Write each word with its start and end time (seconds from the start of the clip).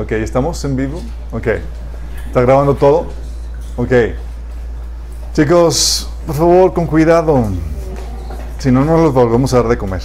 Ok, 0.00 0.12
¿estamos 0.12 0.64
en 0.64 0.76
vivo? 0.76 0.98
Ok. 1.30 1.46
¿Está 2.26 2.40
grabando 2.40 2.74
todo? 2.74 3.08
Ok. 3.76 3.92
Chicos, 5.34 6.08
por 6.26 6.34
favor, 6.36 6.72
con 6.72 6.86
cuidado. 6.86 7.44
Si 8.58 8.72
no, 8.72 8.82
no 8.82 8.96
los 8.96 9.12
volvemos 9.12 9.52
a 9.52 9.58
dar 9.58 9.68
de 9.68 9.76
comer. 9.76 10.00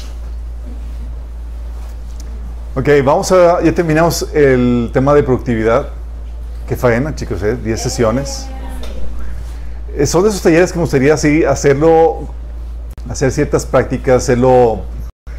Ok, 2.76 2.89
vamos 3.05 3.31
a... 3.31 3.63
Ya 3.63 3.73
terminamos 3.73 4.28
el 4.34 4.89
tema 4.92 5.13
de 5.13 5.23
productividad. 5.23 5.87
Qué 6.67 6.75
faena, 6.75 7.15
chicos, 7.15 7.41
¿eh? 7.43 7.55
10 7.55 7.81
sesiones. 7.81 8.47
Eh, 9.96 10.05
Son 10.05 10.23
de 10.23 10.29
esos 10.29 10.41
talleres 10.41 10.73
que 10.73 10.77
me 10.77 10.83
gustaría 10.83 11.13
así 11.13 11.46
hacerlo, 11.46 12.27
hacer 13.09 13.31
ciertas 13.31 13.65
prácticas, 13.65 14.23
hacerlo 14.23 14.81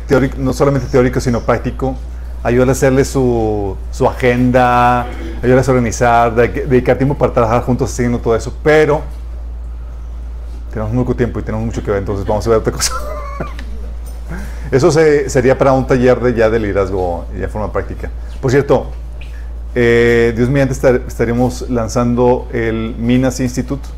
teórico, 0.09 0.37
no 0.39 0.55
solamente 0.55 0.89
teórico, 0.89 1.21
sino 1.21 1.43
práctico 1.43 1.95
ayudarles 2.47 2.77
a 2.77 2.79
hacerle 2.79 3.05
su, 3.05 3.77
su 3.91 4.07
agenda, 4.09 5.03
ayudarles 5.43 5.69
a 5.69 5.73
organizar, 5.73 6.35
de- 6.35 6.49
dedicar 6.67 6.97
tiempo 6.97 7.15
para 7.17 7.33
trabajar 7.33 7.63
juntos 7.63 7.93
haciendo 7.93 8.19
todo 8.19 8.37
eso, 8.37 8.53
pero 8.63 9.03
tenemos 10.71 10.93
muy 10.93 11.05
poco 11.05 11.17
tiempo 11.17 11.41
y 11.41 11.43
tenemos 11.43 11.67
mucho 11.67 11.83
que 11.83 11.91
ver, 11.91 11.99
entonces 12.01 12.27
vamos 12.27 12.47
a 12.47 12.51
ver 12.51 12.59
otra 12.61 12.73
cosa. 12.73 12.93
Eso 14.71 14.91
se- 14.91 15.29
sería 15.31 15.57
para 15.57 15.73
un 15.73 15.87
taller 15.87 16.19
de 16.21 16.35
ya 16.35 16.51
de 16.51 16.59
liderazgo 16.59 17.25
de 17.33 17.49
forma 17.49 17.73
práctica. 17.73 18.11
Por 18.41 18.51
cierto, 18.51 18.89
eh, 19.75 20.33
Dios 20.37 20.49
mediante 20.49 20.75
estar- 20.75 21.03
estaremos 21.07 21.69
lanzando 21.71 22.49
el 22.53 22.95
Minas 22.99 23.41
Institute. 23.41 23.89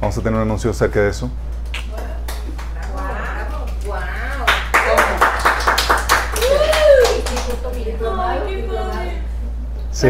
Vamos 0.00 0.16
a 0.16 0.20
tener 0.22 0.36
un 0.36 0.42
anuncio 0.42 0.70
acerca 0.70 1.00
de 1.00 1.10
eso. 1.10 1.30
Sí. 10.00 10.08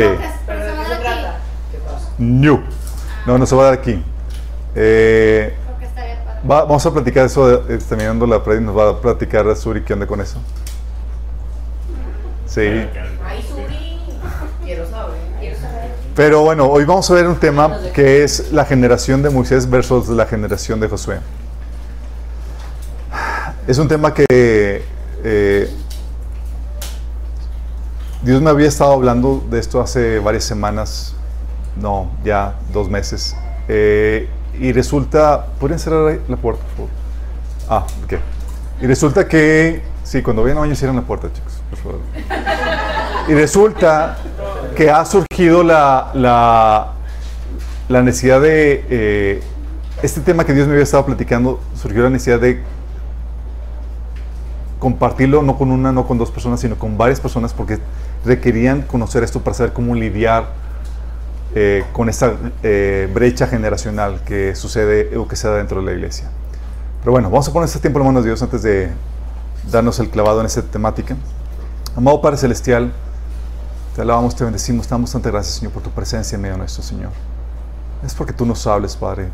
New. 2.19 2.61
No, 3.27 3.39
no 3.39 3.47
se 3.47 3.55
va 3.57 3.63
a 3.63 3.65
dar 3.67 3.75
aquí. 3.75 4.03
Eh, 4.75 5.55
va- 6.49 6.63
vamos 6.65 6.85
a 6.87 6.93
platicar 6.93 7.27
eso, 7.27 7.47
de- 7.63 7.75
eh, 7.75 7.79
terminando 7.89 8.27
la 8.27 8.43
prédica, 8.43 8.67
nos 8.67 8.77
va 8.77 8.91
a 8.91 9.01
platicar 9.01 9.57
Suri 9.57 9.83
qué 9.83 9.95
onda 9.95 10.07
con 10.07 10.21
eso. 10.21 10.39
Sí. 12.47 12.61
Ay, 12.61 13.43
Suri. 13.49 13.99
Quiero 14.65 14.89
saber. 14.89 15.17
Quiero 15.41 15.59
saber. 15.59 15.91
Pero 16.15 16.43
bueno, 16.43 16.67
hoy 16.67 16.85
vamos 16.85 17.11
a 17.11 17.15
ver 17.15 17.27
un 17.27 17.37
tema 17.37 17.79
que 17.95 18.23
es 18.23 18.53
la 18.53 18.65
generación 18.65 19.23
de 19.23 19.31
Moisés 19.31 19.69
versus 19.69 20.09
la 20.09 20.27
generación 20.27 20.79
de 20.81 20.89
Josué. 20.89 21.19
Es 23.67 23.79
un 23.79 23.89
tema 23.89 24.13
que 24.15 24.27
eh, 25.25 25.75
Dios 28.23 28.43
me 28.43 28.51
había 28.51 28.69
estado 28.69 28.93
hablando 28.93 29.43
de 29.49 29.59
esto 29.59 29.81
hace 29.81 30.19
varias 30.19 30.45
semanas, 30.45 31.15
no, 31.81 32.11
ya 32.23 32.57
dos 32.71 32.91
meses. 32.91 33.35
Eh, 33.67 34.29
y 34.59 34.73
resulta, 34.73 35.47
¿pueden 35.59 35.79
cerrar 35.79 36.19
la 36.29 36.37
puerta? 36.37 36.63
por 36.77 36.89
favor? 36.89 36.91
Ah, 37.69 37.87
ok. 38.05 38.15
Y 38.83 38.87
resulta 38.87 39.27
que, 39.27 39.83
sí, 40.05 40.21
cuando 40.21 40.43
vayan 40.43 40.59
a 40.59 40.61
baño 40.61 40.75
cierren 40.75 40.97
la 40.97 41.03
puerta, 41.03 41.33
chicos, 41.33 41.63
por 41.71 41.79
favor. 41.79 42.01
Y 43.27 43.33
resulta 43.33 44.19
que 44.77 44.91
ha 44.91 45.05
surgido 45.07 45.63
la, 45.63 46.11
la, 46.13 46.93
la 47.89 48.03
necesidad 48.03 48.43
de, 48.43 48.85
eh, 48.91 49.43
este 50.03 50.21
tema 50.21 50.45
que 50.45 50.53
Dios 50.53 50.67
me 50.67 50.75
había 50.75 50.85
estado 50.85 51.07
platicando, 51.07 51.59
surgió 51.75 52.03
la 52.03 52.11
necesidad 52.11 52.41
de 52.41 52.63
compartirlo 54.79 55.43
no 55.43 55.57
con 55.57 55.71
una, 55.71 55.93
no 55.93 56.07
con 56.07 56.19
dos 56.19 56.31
personas, 56.31 56.61
sino 56.61 56.77
con 56.77 56.99
varias 56.99 57.21
personas 57.21 57.53
porque 57.55 57.79
requerían 58.25 58.83
conocer 58.83 59.23
esto 59.23 59.41
para 59.41 59.55
saber 59.55 59.73
cómo 59.73 59.95
lidiar 59.95 60.47
eh, 61.55 61.85
con 61.93 62.09
esta 62.09 62.35
eh, 62.63 63.11
brecha 63.13 63.47
generacional 63.47 64.23
que 64.25 64.55
sucede 64.55 65.17
o 65.17 65.27
que 65.27 65.37
se 65.37 65.49
da 65.49 65.57
dentro 65.57 65.81
de 65.81 65.87
la 65.87 65.93
iglesia. 65.93 66.31
Pero 67.01 67.13
bueno, 67.13 67.31
vamos 67.31 67.49
a 67.49 67.53
poner 67.53 67.67
este 67.67 67.81
tiempo 67.81 67.99
en 67.99 68.07
manos 68.07 68.23
de 68.23 68.31
Dios 68.31 68.43
antes 68.43 68.63
de 68.63 68.91
darnos 69.71 69.99
el 69.99 70.11
clavado 70.11 70.41
en 70.41 70.47
esta 70.47 70.63
temática. 70.63 71.17
Amado 71.97 72.21
Padre 72.21 72.37
Celestial, 72.37 72.93
te 73.97 74.03
alabamos, 74.03 74.37
te 74.37 74.45
bendecimos, 74.45 74.87
te 74.87 74.91
damos 74.91 75.11
tanta 75.11 75.31
gracias, 75.31 75.57
Señor, 75.57 75.73
por 75.73 75.83
tu 75.83 75.91
presencia 75.91 76.37
en 76.37 76.43
medio 76.43 76.57
nuestro 76.57 76.83
Señor. 76.83 77.11
Es 78.05 78.15
porque 78.15 78.33
tú 78.33 78.47
nos 78.47 78.67
hables, 78.67 78.95
Padre, 78.97 79.29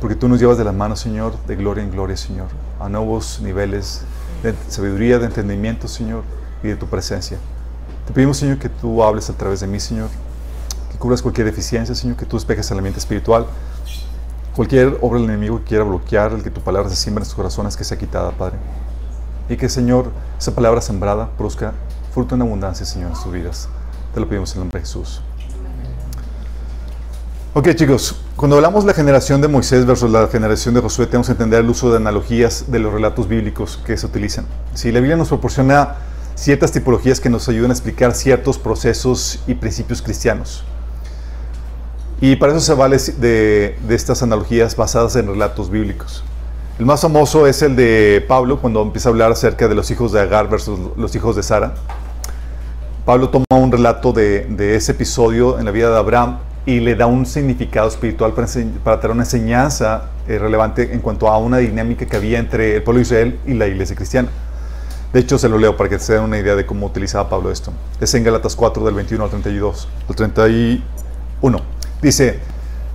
porque 0.00 0.16
tú 0.16 0.28
nos 0.28 0.40
llevas 0.40 0.58
de 0.58 0.64
la 0.64 0.72
mano, 0.72 0.96
Señor, 0.96 1.34
de 1.46 1.54
gloria 1.54 1.84
en 1.84 1.90
gloria, 1.90 2.16
Señor, 2.16 2.48
a 2.80 2.88
nuevos 2.88 3.40
niveles 3.40 4.02
de 4.42 4.54
sabiduría, 4.68 5.18
de 5.18 5.26
entendimiento, 5.26 5.86
Señor, 5.86 6.24
y 6.62 6.68
de 6.68 6.76
tu 6.76 6.86
presencia. 6.86 7.38
Te 8.06 8.12
pedimos, 8.12 8.36
Señor, 8.36 8.58
que 8.58 8.68
tú 8.68 9.02
hables 9.02 9.28
a 9.30 9.32
través 9.32 9.60
de 9.60 9.66
mí, 9.66 9.80
Señor, 9.80 10.08
que 10.92 10.98
cubras 10.98 11.22
cualquier 11.22 11.46
deficiencia, 11.46 11.94
Señor, 11.94 12.16
que 12.16 12.24
tú 12.24 12.36
despejes 12.36 12.70
el 12.70 12.78
ambiente 12.78 13.00
espiritual, 13.00 13.46
cualquier 14.54 14.98
obra 15.02 15.20
del 15.20 15.28
enemigo 15.28 15.58
que 15.58 15.64
quiera 15.64 15.84
bloquear 15.84 16.32
el 16.32 16.42
que 16.42 16.50
tu 16.50 16.60
palabra 16.60 16.88
se 16.88 16.96
siembra 16.96 17.22
en 17.22 17.26
sus 17.26 17.34
corazones, 17.34 17.76
que 17.76 17.84
sea 17.84 17.98
quitada, 17.98 18.30
Padre. 18.30 18.56
Y 19.48 19.56
que, 19.56 19.68
Señor, 19.68 20.10
esa 20.38 20.54
palabra 20.54 20.80
sembrada 20.80 21.28
produzca 21.36 21.72
fruto 22.12 22.36
en 22.36 22.42
abundancia, 22.42 22.86
Señor, 22.86 23.10
en 23.10 23.16
sus 23.16 23.32
vidas. 23.32 23.68
Te 24.14 24.20
lo 24.20 24.28
pedimos 24.28 24.52
en 24.52 24.58
el 24.58 24.60
nombre 24.60 24.80
de 24.80 24.86
Jesús. 24.86 25.20
Ok, 27.52 27.74
chicos, 27.74 28.20
cuando 28.36 28.56
hablamos 28.56 28.84
de 28.84 28.88
la 28.88 28.94
generación 28.94 29.40
de 29.40 29.48
Moisés 29.48 29.84
versus 29.84 30.10
la 30.10 30.28
generación 30.28 30.74
de 30.74 30.80
Josué, 30.80 31.06
tenemos 31.06 31.26
que 31.26 31.32
entender 31.32 31.60
el 31.60 31.70
uso 31.70 31.90
de 31.90 31.96
analogías 31.96 32.70
de 32.70 32.78
los 32.78 32.92
relatos 32.92 33.26
bíblicos 33.28 33.78
que 33.84 33.96
se 33.96 34.06
utilizan. 34.06 34.46
Si 34.74 34.92
la 34.92 35.00
Biblia 35.00 35.16
nos 35.16 35.28
proporciona 35.28 35.96
ciertas 36.36 36.70
tipologías 36.70 37.18
que 37.18 37.30
nos 37.30 37.48
ayudan 37.48 37.70
a 37.70 37.74
explicar 37.74 38.14
ciertos 38.14 38.58
procesos 38.58 39.40
y 39.48 39.54
principios 39.54 40.02
cristianos. 40.02 40.64
Y 42.20 42.36
para 42.36 42.52
eso 42.52 42.60
se 42.60 42.74
vale 42.74 42.98
de, 43.18 43.76
estas 43.88 44.22
analogías 44.22 44.76
basadas 44.76 45.16
en 45.16 45.26
relatos 45.26 45.70
bíblicos. 45.70 46.22
El 46.78 46.84
más 46.84 47.00
famoso 47.00 47.46
es 47.46 47.62
el 47.62 47.74
de 47.74 48.24
Pablo 48.28 48.60
cuando 48.60 48.82
empieza 48.82 49.08
a 49.08 49.12
hablar 49.12 49.32
acerca 49.32 49.66
de 49.66 49.74
los 49.74 49.90
hijos 49.90 50.12
de 50.12 50.20
Agar 50.20 50.48
versus 50.48 50.78
los 50.96 51.14
hijos 51.14 51.36
de 51.36 51.42
Sara. 51.42 51.74
Pablo 53.06 53.30
toma 53.30 53.44
un 53.50 53.72
relato 53.72 54.12
de, 54.12 54.76
ese 54.76 54.92
episodio 54.92 55.58
en 55.58 55.64
la 55.64 55.70
vida 55.70 55.90
de 55.90 55.96
Abraham 55.96 56.38
y 56.66 56.80
le 56.80 56.96
da 56.96 57.06
un 57.06 57.24
significado 57.24 57.88
espiritual 57.88 58.32
para, 58.32 58.46
para 58.84 59.00
traer 59.00 59.12
una 59.12 59.22
enseñanza 59.22 60.10
eh, 60.28 60.38
relevante 60.38 60.92
en 60.92 61.00
cuanto 61.00 61.28
a 61.28 61.38
una 61.38 61.58
dinámica 61.58 62.04
que 62.04 62.16
había 62.16 62.38
entre 62.38 62.76
el 62.76 62.82
pueblo 62.82 62.98
de 62.98 63.02
Israel 63.02 63.38
y 63.46 63.54
la 63.54 63.68
iglesia 63.68 63.94
cristiana. 63.94 64.28
De 65.16 65.22
hecho, 65.22 65.38
se 65.38 65.48
lo 65.48 65.56
leo 65.56 65.78
para 65.78 65.88
que 65.88 65.98
se 65.98 66.12
den 66.12 66.24
una 66.24 66.36
idea 66.38 66.54
de 66.56 66.66
cómo 66.66 66.84
utilizaba 66.84 67.30
Pablo 67.30 67.50
esto. 67.50 67.72
Es 68.02 68.12
en 68.12 68.22
Galatas 68.22 68.54
4, 68.54 68.84
del 68.84 68.92
21 68.92 69.24
al 69.24 69.30
32. 69.30 69.88
Al 70.10 70.14
31. 70.14 70.82
Dice 72.02 72.38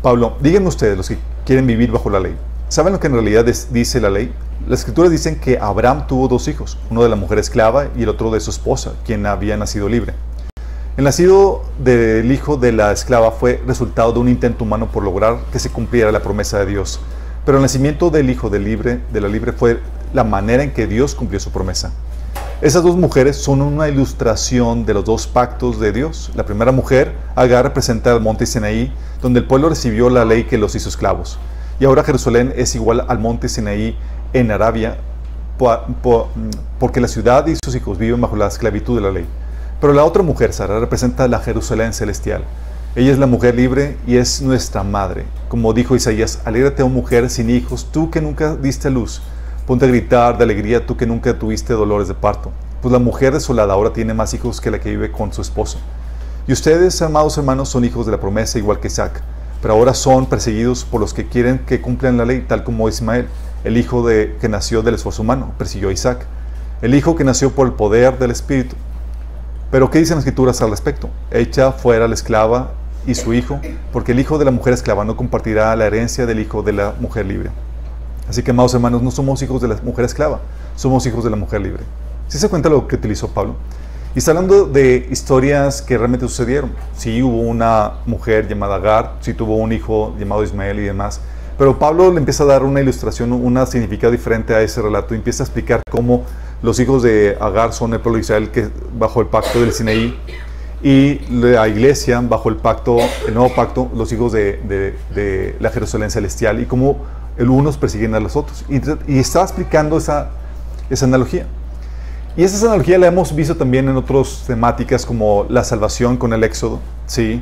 Pablo, 0.03 0.37
díganme 0.39 0.67
ustedes, 0.67 0.95
los 0.95 1.09
que 1.09 1.17
quieren 1.47 1.65
vivir 1.65 1.91
bajo 1.91 2.11
la 2.11 2.19
ley. 2.19 2.35
¿Saben 2.69 2.93
lo 2.93 2.99
que 2.99 3.07
en 3.07 3.13
realidad 3.13 3.43
dice 3.71 3.99
la 3.99 4.11
ley? 4.11 4.31
Las 4.67 4.81
escrituras 4.81 5.09
dicen 5.09 5.39
que 5.39 5.57
Abraham 5.57 6.05
tuvo 6.05 6.27
dos 6.27 6.47
hijos, 6.47 6.77
uno 6.91 7.01
de 7.01 7.09
la 7.09 7.15
mujer 7.15 7.39
esclava 7.39 7.87
y 7.97 8.03
el 8.03 8.09
otro 8.09 8.29
de 8.29 8.39
su 8.39 8.51
esposa, 8.51 8.93
quien 9.03 9.25
había 9.25 9.57
nacido 9.57 9.89
libre. 9.89 10.13
El 10.97 11.05
nacido 11.05 11.63
del 11.83 12.31
hijo 12.31 12.55
de 12.55 12.71
la 12.71 12.91
esclava 12.91 13.31
fue 13.31 13.63
resultado 13.65 14.13
de 14.13 14.19
un 14.19 14.29
intento 14.29 14.63
humano 14.63 14.91
por 14.91 15.01
lograr 15.03 15.39
que 15.51 15.57
se 15.57 15.71
cumpliera 15.71 16.11
la 16.11 16.21
promesa 16.21 16.59
de 16.59 16.67
Dios. 16.67 16.99
Pero 17.47 17.57
el 17.57 17.63
nacimiento 17.63 18.11
del 18.11 18.29
hijo 18.29 18.51
del 18.51 18.65
libre, 18.65 19.01
de 19.11 19.21
la 19.21 19.27
libre 19.27 19.53
fue 19.53 19.79
la 20.13 20.23
manera 20.23 20.63
en 20.63 20.71
que 20.71 20.87
Dios 20.87 21.15
cumplió 21.15 21.39
su 21.39 21.51
promesa. 21.51 21.91
Esas 22.61 22.83
dos 22.83 22.95
mujeres 22.95 23.37
son 23.37 23.61
una 23.61 23.89
ilustración 23.89 24.85
de 24.85 24.93
los 24.93 25.03
dos 25.05 25.25
pactos 25.25 25.79
de 25.79 25.91
Dios. 25.91 26.31
La 26.35 26.45
primera 26.45 26.71
mujer, 26.71 27.13
Agar, 27.35 27.65
representa 27.65 28.11
el 28.13 28.21
monte 28.21 28.45
Sinaí, 28.45 28.93
donde 29.21 29.39
el 29.39 29.47
pueblo 29.47 29.69
recibió 29.69 30.09
la 30.09 30.25
ley 30.25 30.43
que 30.43 30.57
los 30.59 30.75
hizo 30.75 30.89
esclavos. 30.89 31.39
Y 31.79 31.85
ahora 31.85 32.03
Jerusalén 32.03 32.53
es 32.55 32.75
igual 32.75 33.03
al 33.07 33.17
monte 33.17 33.49
Sinaí 33.49 33.97
en 34.33 34.51
Arabia, 34.51 34.97
po- 35.57 35.79
po- 36.03 36.29
porque 36.79 37.01
la 37.01 37.07
ciudad 37.07 37.47
y 37.47 37.55
sus 37.63 37.73
hijos 37.75 37.97
viven 37.97 38.21
bajo 38.21 38.35
la 38.35 38.47
esclavitud 38.47 38.95
de 38.95 39.01
la 39.01 39.11
ley. 39.11 39.25
Pero 39.79 39.93
la 39.93 40.03
otra 40.05 40.21
mujer, 40.21 40.53
Sara, 40.53 40.79
representa 40.79 41.27
la 41.27 41.39
Jerusalén 41.39 41.93
celestial. 41.93 42.43
Ella 42.95 43.11
es 43.11 43.17
la 43.17 43.25
mujer 43.25 43.55
libre 43.55 43.97
y 44.05 44.17
es 44.17 44.41
nuestra 44.43 44.83
madre. 44.83 45.25
Como 45.49 45.73
dijo 45.73 45.95
Isaías, 45.95 46.39
alégrate, 46.45 46.83
oh 46.83 46.89
mujer 46.89 47.29
sin 47.31 47.49
hijos, 47.49 47.87
tú 47.91 48.11
que 48.11 48.21
nunca 48.21 48.55
diste 48.55 48.91
luz. 48.91 49.23
Ponte 49.71 49.85
a 49.85 49.87
gritar 49.87 50.37
de 50.37 50.43
alegría, 50.43 50.85
tú 50.85 50.97
que 50.97 51.05
nunca 51.05 51.39
tuviste 51.39 51.71
dolores 51.71 52.09
de 52.09 52.13
parto. 52.13 52.51
Pues 52.81 52.91
la 52.91 52.99
mujer 52.99 53.31
desolada 53.31 53.71
ahora 53.71 53.93
tiene 53.93 54.13
más 54.13 54.33
hijos 54.33 54.59
que 54.59 54.69
la 54.69 54.81
que 54.81 54.89
vive 54.89 55.13
con 55.13 55.31
su 55.31 55.41
esposo. 55.41 55.79
Y 56.45 56.51
ustedes, 56.51 57.01
amados 57.01 57.37
hermanos, 57.37 57.69
son 57.69 57.85
hijos 57.85 58.05
de 58.05 58.11
la 58.11 58.19
promesa 58.19 58.57
igual 58.57 58.81
que 58.81 58.87
Isaac. 58.87 59.21
Pero 59.61 59.75
ahora 59.75 59.93
son 59.93 60.25
perseguidos 60.25 60.83
por 60.83 60.99
los 60.99 61.13
que 61.13 61.29
quieren 61.29 61.59
que 61.59 61.79
cumplan 61.79 62.17
la 62.17 62.25
ley, 62.25 62.43
tal 62.45 62.65
como 62.65 62.89
Ismael, 62.89 63.29
el 63.63 63.77
hijo 63.77 64.05
de, 64.05 64.35
que 64.41 64.49
nació 64.49 64.81
del 64.81 64.95
esfuerzo 64.95 65.21
humano, 65.21 65.53
persiguió 65.57 65.87
a 65.87 65.93
Isaac. 65.93 66.25
El 66.81 66.93
hijo 66.93 67.15
que 67.15 67.23
nació 67.23 67.51
por 67.51 67.65
el 67.65 67.71
poder 67.71 68.19
del 68.19 68.31
Espíritu. 68.31 68.75
Pero 69.71 69.89
¿qué 69.89 69.99
dicen 69.99 70.17
las 70.17 70.25
escrituras 70.25 70.61
al 70.61 70.71
respecto? 70.71 71.09
Echa 71.31 71.71
fuera 71.71 72.09
la 72.09 72.13
esclava 72.13 72.71
y 73.07 73.15
su 73.15 73.33
hijo, 73.33 73.61
porque 73.93 74.11
el 74.11 74.19
hijo 74.19 74.37
de 74.37 74.43
la 74.43 74.51
mujer 74.51 74.73
esclava 74.73 75.05
no 75.05 75.15
compartirá 75.15 75.73
la 75.77 75.85
herencia 75.85 76.25
del 76.25 76.41
hijo 76.41 76.61
de 76.61 76.73
la 76.73 76.93
mujer 76.99 77.25
libre. 77.25 77.51
Así 78.31 78.43
que, 78.43 78.51
amados 78.51 78.73
hermanos, 78.73 79.01
no 79.01 79.11
somos 79.11 79.41
hijos 79.41 79.61
de 79.61 79.67
la 79.67 79.75
mujer 79.83 80.05
esclava, 80.05 80.39
somos 80.77 81.05
hijos 81.05 81.21
de 81.25 81.29
la 81.29 81.35
mujer 81.35 81.59
libre. 81.59 81.83
¿Sí 82.29 82.37
se 82.39 82.47
cuenta 82.47 82.69
lo 82.69 82.87
que 82.87 82.95
utilizó 82.95 83.27
Pablo? 83.27 83.55
Y 84.15 84.19
está 84.19 84.31
hablando 84.31 84.67
de 84.67 85.05
historias 85.11 85.81
que 85.81 85.97
realmente 85.97 86.25
sucedieron. 86.29 86.71
Sí 86.95 87.21
hubo 87.21 87.41
una 87.41 87.95
mujer 88.05 88.47
llamada 88.47 88.75
Agar, 88.75 89.15
sí 89.19 89.33
tuvo 89.33 89.57
un 89.57 89.73
hijo 89.73 90.15
llamado 90.17 90.45
Ismael 90.45 90.79
y 90.79 90.83
demás. 90.83 91.19
Pero 91.57 91.77
Pablo 91.77 92.09
le 92.09 92.19
empieza 92.19 92.43
a 92.43 92.45
dar 92.45 92.63
una 92.63 92.79
ilustración, 92.79 93.33
un 93.33 93.67
significado 93.67 94.13
diferente 94.13 94.55
a 94.55 94.61
ese 94.61 94.81
relato 94.81 95.13
y 95.13 95.17
empieza 95.17 95.43
a 95.43 95.47
explicar 95.47 95.81
cómo 95.91 96.23
los 96.63 96.79
hijos 96.79 97.03
de 97.03 97.35
Agar 97.37 97.73
son 97.73 97.93
el 97.93 97.99
pueblo 97.99 98.15
de 98.15 98.21
Israel 98.21 98.49
que 98.49 98.69
bajo 98.97 99.19
el 99.19 99.27
pacto 99.27 99.59
del 99.59 99.73
Sinaí 99.73 100.17
y 100.81 101.19
la 101.29 101.67
iglesia 101.67 102.21
bajo 102.21 102.47
el 102.47 102.55
pacto, 102.55 102.97
el 103.27 103.33
nuevo 103.33 103.53
pacto, 103.53 103.91
los 103.93 104.09
hijos 104.13 104.31
de, 104.31 104.95
la 105.59 105.69
Jerusalén 105.69 106.09
celestial 106.09 106.61
y 106.61 106.65
cómo 106.65 107.20
el 107.41 107.49
unos 107.49 107.77
persiguen 107.77 108.15
a 108.15 108.19
los 108.19 108.35
otros. 108.35 108.63
Y, 108.69 109.19
está 109.19 109.41
explicando 109.41 109.97
esa, 109.97 110.29
esa 110.89 111.05
analogía. 111.05 111.47
Y 112.37 112.43
esa 112.43 112.65
analogía 112.67 112.97
la 112.97 113.07
hemos 113.07 113.35
visto 113.35 113.55
también 113.55 113.89
en 113.89 113.97
otras 113.97 114.43
temáticas 114.47 115.05
como 115.05 115.45
la 115.49 115.63
salvación 115.63 116.17
con 116.17 116.31
el 116.33 116.43
éxodo, 116.43 116.79
¿sí? 117.05 117.41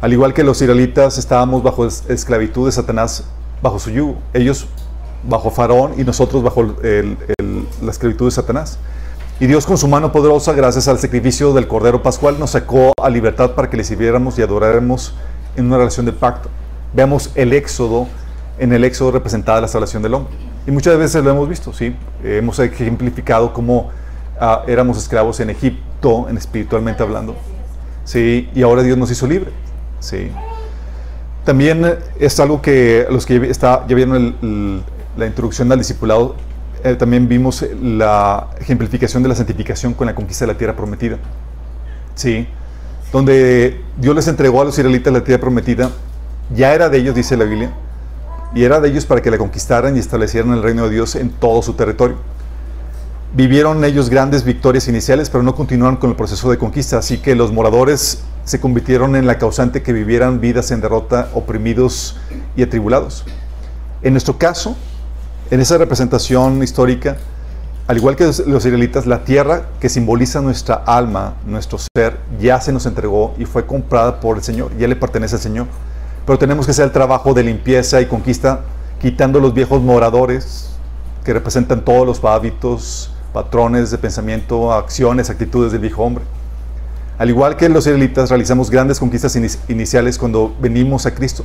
Al 0.00 0.12
igual 0.12 0.32
que 0.32 0.44
los 0.44 0.62
israelitas 0.62 1.18
estábamos 1.18 1.62
bajo 1.62 1.86
esclavitud 1.86 2.66
de 2.66 2.72
Satanás, 2.72 3.24
bajo 3.62 3.78
su 3.78 3.90
yugo. 3.90 4.16
Ellos 4.32 4.68
bajo 5.28 5.50
Faraón 5.50 5.94
y 5.96 6.04
nosotros 6.04 6.42
bajo 6.42 6.62
la 6.62 7.90
esclavitud 7.90 8.26
de 8.26 8.30
Satanás. 8.30 8.78
Y 9.40 9.46
Dios 9.46 9.66
con 9.66 9.78
su 9.78 9.88
mano 9.88 10.12
poderosa, 10.12 10.52
gracias 10.52 10.88
al 10.88 10.98
sacrificio 10.98 11.52
del 11.52 11.66
Cordero 11.66 12.02
Pascual, 12.02 12.38
nos 12.38 12.50
sacó 12.50 12.92
a 13.00 13.08
libertad 13.08 13.52
para 13.52 13.70
que 13.70 13.76
le 13.76 13.84
sirviéramos 13.84 14.38
y 14.38 14.42
adoráramos 14.42 15.14
en 15.56 15.66
una 15.66 15.78
relación 15.78 16.06
de 16.06 16.12
pacto. 16.12 16.48
Veamos 16.92 17.30
el 17.34 17.52
éxodo, 17.52 18.06
en 18.58 18.72
el 18.72 18.84
éxodo 18.84 19.12
representada 19.12 19.60
la 19.60 19.68
salvación 19.68 20.02
del 20.02 20.14
hombre. 20.14 20.34
Y 20.66 20.70
muchas 20.70 20.96
veces 20.98 21.22
lo 21.24 21.30
hemos 21.30 21.48
visto, 21.48 21.72
¿sí? 21.72 21.94
hemos 22.22 22.58
ejemplificado 22.58 23.52
cómo 23.52 23.90
ah, 24.40 24.64
éramos 24.66 24.98
esclavos 24.98 25.40
en 25.40 25.50
Egipto, 25.50 26.28
en 26.28 26.36
espiritualmente 26.36 27.02
hablando. 27.02 27.36
¿sí? 28.04 28.48
Y 28.54 28.62
ahora 28.62 28.82
Dios 28.82 28.98
nos 28.98 29.10
hizo 29.10 29.26
libre. 29.26 29.50
¿sí? 30.00 30.30
También 31.44 31.98
es 32.18 32.38
algo 32.40 32.60
que 32.60 33.06
los 33.10 33.24
que 33.24 33.48
está, 33.50 33.86
ya 33.86 33.94
vieron 33.94 34.84
la 35.16 35.26
introducción 35.26 35.72
al 35.72 35.78
discipulado 35.78 36.34
eh, 36.84 36.94
también 36.94 37.28
vimos 37.28 37.64
la 37.82 38.48
ejemplificación 38.60 39.22
de 39.22 39.28
la 39.28 39.34
santificación 39.34 39.94
con 39.94 40.06
la 40.06 40.14
conquista 40.14 40.46
de 40.46 40.52
la 40.52 40.58
tierra 40.58 40.76
prometida. 40.76 41.18
Sí, 42.14 42.46
donde 43.12 43.80
Dios 43.96 44.14
les 44.14 44.28
entregó 44.28 44.62
a 44.62 44.64
los 44.64 44.78
israelitas 44.78 45.12
la 45.12 45.24
tierra 45.24 45.40
prometida, 45.40 45.90
ya 46.54 46.74
era 46.74 46.88
de 46.88 46.98
ellos, 46.98 47.14
dice 47.14 47.36
la 47.36 47.44
Biblia, 47.44 47.72
y 48.54 48.64
era 48.64 48.80
de 48.80 48.88
ellos 48.88 49.06
para 49.06 49.22
que 49.22 49.30
la 49.30 49.38
conquistaran 49.38 49.96
y 49.96 49.98
establecieran 49.98 50.52
el 50.52 50.62
reino 50.62 50.84
de 50.84 50.90
Dios 50.90 51.14
en 51.14 51.30
todo 51.30 51.62
su 51.62 51.74
territorio. 51.74 52.16
Vivieron 53.34 53.84
ellos 53.84 54.08
grandes 54.08 54.44
victorias 54.44 54.88
iniciales, 54.88 55.28
pero 55.28 55.42
no 55.42 55.54
continuaron 55.54 55.96
con 55.96 56.10
el 56.10 56.16
proceso 56.16 56.50
de 56.50 56.56
conquista, 56.56 56.98
así 56.98 57.18
que 57.18 57.34
los 57.34 57.52
moradores 57.52 58.22
se 58.44 58.58
convirtieron 58.58 59.16
en 59.16 59.26
la 59.26 59.38
causante 59.38 59.82
que 59.82 59.92
vivieran 59.92 60.40
vidas 60.40 60.70
en 60.70 60.80
derrota, 60.80 61.28
oprimidos 61.34 62.16
y 62.56 62.62
atribulados. 62.62 63.26
En 64.02 64.14
nuestro 64.14 64.38
caso, 64.38 64.76
en 65.50 65.60
esa 65.60 65.76
representación 65.76 66.62
histórica, 66.62 67.18
al 67.86 67.96
igual 67.96 68.16
que 68.16 68.24
los 68.24 68.66
israelitas, 68.66 69.06
la 69.06 69.24
tierra 69.24 69.68
que 69.80 69.88
simboliza 69.88 70.40
nuestra 70.40 70.74
alma, 70.74 71.34
nuestro 71.46 71.78
ser, 71.78 72.18
ya 72.40 72.60
se 72.60 72.72
nos 72.72 72.86
entregó 72.86 73.34
y 73.38 73.44
fue 73.44 73.66
comprada 73.66 74.20
por 74.20 74.36
el 74.36 74.42
Señor, 74.42 74.76
ya 74.78 74.88
le 74.88 74.96
pertenece 74.96 75.36
al 75.36 75.42
Señor. 75.42 75.66
Pero 76.28 76.38
tenemos 76.38 76.66
que 76.66 76.72
hacer 76.72 76.84
el 76.84 76.92
trabajo 76.92 77.32
de 77.32 77.42
limpieza 77.42 78.02
y 78.02 78.06
conquista, 78.06 78.60
quitando 79.00 79.40
los 79.40 79.54
viejos 79.54 79.80
moradores 79.80 80.68
que 81.24 81.32
representan 81.32 81.86
todos 81.86 82.06
los 82.06 82.22
hábitos, 82.22 83.10
patrones 83.32 83.90
de 83.90 83.96
pensamiento, 83.96 84.70
acciones, 84.74 85.30
actitudes 85.30 85.72
del 85.72 85.80
viejo 85.80 86.02
hombre. 86.02 86.22
Al 87.16 87.30
igual 87.30 87.56
que 87.56 87.70
los 87.70 87.86
israelitas, 87.86 88.28
realizamos 88.28 88.68
grandes 88.68 89.00
conquistas 89.00 89.36
iniciales 89.68 90.18
cuando 90.18 90.54
venimos 90.60 91.06
a 91.06 91.14
Cristo, 91.14 91.44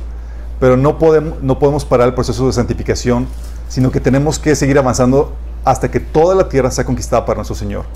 pero 0.60 0.76
no 0.76 0.98
podemos, 0.98 1.42
no 1.42 1.58
podemos 1.58 1.86
parar 1.86 2.08
el 2.08 2.14
proceso 2.14 2.46
de 2.46 2.52
santificación 2.52 3.26
sino 3.70 3.90
que 3.90 4.00
tenemos 4.00 4.38
que 4.38 4.54
seguir 4.54 4.78
avanzando 4.78 5.32
hasta 5.64 5.90
que 5.90 5.98
toda 5.98 6.34
la 6.34 6.50
tierra 6.50 6.70
sea 6.70 6.84
conquistada 6.84 7.24
para 7.24 7.36
nuestro 7.36 7.56
Señor. 7.56 7.86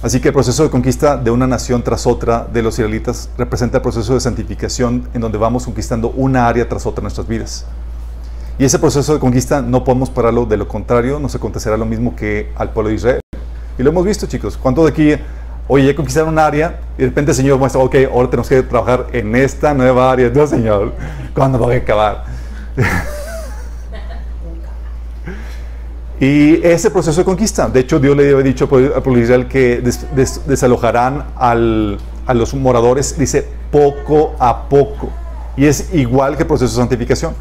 Así 0.00 0.20
que 0.20 0.28
el 0.28 0.34
proceso 0.34 0.62
de 0.62 0.70
conquista 0.70 1.16
de 1.16 1.32
una 1.32 1.48
nación 1.48 1.82
tras 1.82 2.06
otra 2.06 2.46
de 2.52 2.62
los 2.62 2.74
israelitas 2.74 3.30
representa 3.36 3.78
el 3.78 3.82
proceso 3.82 4.14
de 4.14 4.20
santificación 4.20 5.08
en 5.12 5.20
donde 5.20 5.38
vamos 5.38 5.64
conquistando 5.64 6.10
una 6.10 6.46
área 6.46 6.68
tras 6.68 6.86
otra 6.86 7.00
en 7.00 7.04
nuestras 7.04 7.26
vidas. 7.26 7.66
Y 8.60 8.64
ese 8.64 8.78
proceso 8.78 9.14
de 9.14 9.18
conquista 9.18 9.60
no 9.60 9.82
podemos 9.82 10.08
pararlo, 10.08 10.46
de 10.46 10.56
lo 10.56 10.68
contrario 10.68 11.18
nos 11.18 11.34
acontecerá 11.34 11.76
lo 11.76 11.84
mismo 11.84 12.14
que 12.14 12.52
al 12.54 12.70
pueblo 12.70 12.90
de 12.90 12.94
Israel. 12.94 13.20
Y 13.76 13.82
lo 13.82 13.90
hemos 13.90 14.04
visto, 14.04 14.26
chicos. 14.26 14.56
¿Cuántos 14.56 14.84
de 14.84 14.90
aquí, 14.90 15.22
oye, 15.66 15.86
ya 15.86 15.96
conquistaron 15.96 16.30
un 16.30 16.38
área 16.38 16.78
y 16.96 17.02
de 17.02 17.08
repente 17.08 17.32
el 17.32 17.36
Señor 17.36 17.58
muestra, 17.58 17.80
ok, 17.80 17.96
ahora 18.12 18.30
tenemos 18.30 18.48
que 18.48 18.62
trabajar 18.62 19.06
en 19.12 19.34
esta 19.34 19.74
nueva 19.74 20.12
área? 20.12 20.30
No, 20.30 20.46
Señor, 20.46 20.92
¿cuándo 21.34 21.58
va 21.58 21.72
a 21.72 21.76
acabar? 21.76 22.24
Y 26.20 26.66
ese 26.66 26.90
proceso 26.90 27.20
de 27.20 27.24
conquista, 27.24 27.68
de 27.68 27.80
hecho 27.80 28.00
Dios 28.00 28.16
le 28.16 28.30
había 28.30 28.42
dicho 28.42 28.64
al 28.64 29.02
pueblo 29.02 29.20
Israel 29.20 29.46
que 29.46 29.82
desalojarán 30.46 31.26
a 31.36 31.54
los 32.34 32.54
moradores, 32.54 33.16
dice, 33.18 33.46
poco 33.70 34.34
a 34.38 34.68
poco. 34.68 35.10
Y 35.56 35.66
es 35.66 35.92
igual 35.94 36.36
que 36.36 36.42
el 36.42 36.48
proceso 36.48 36.72
de 36.72 36.82
santificación. 36.82 37.34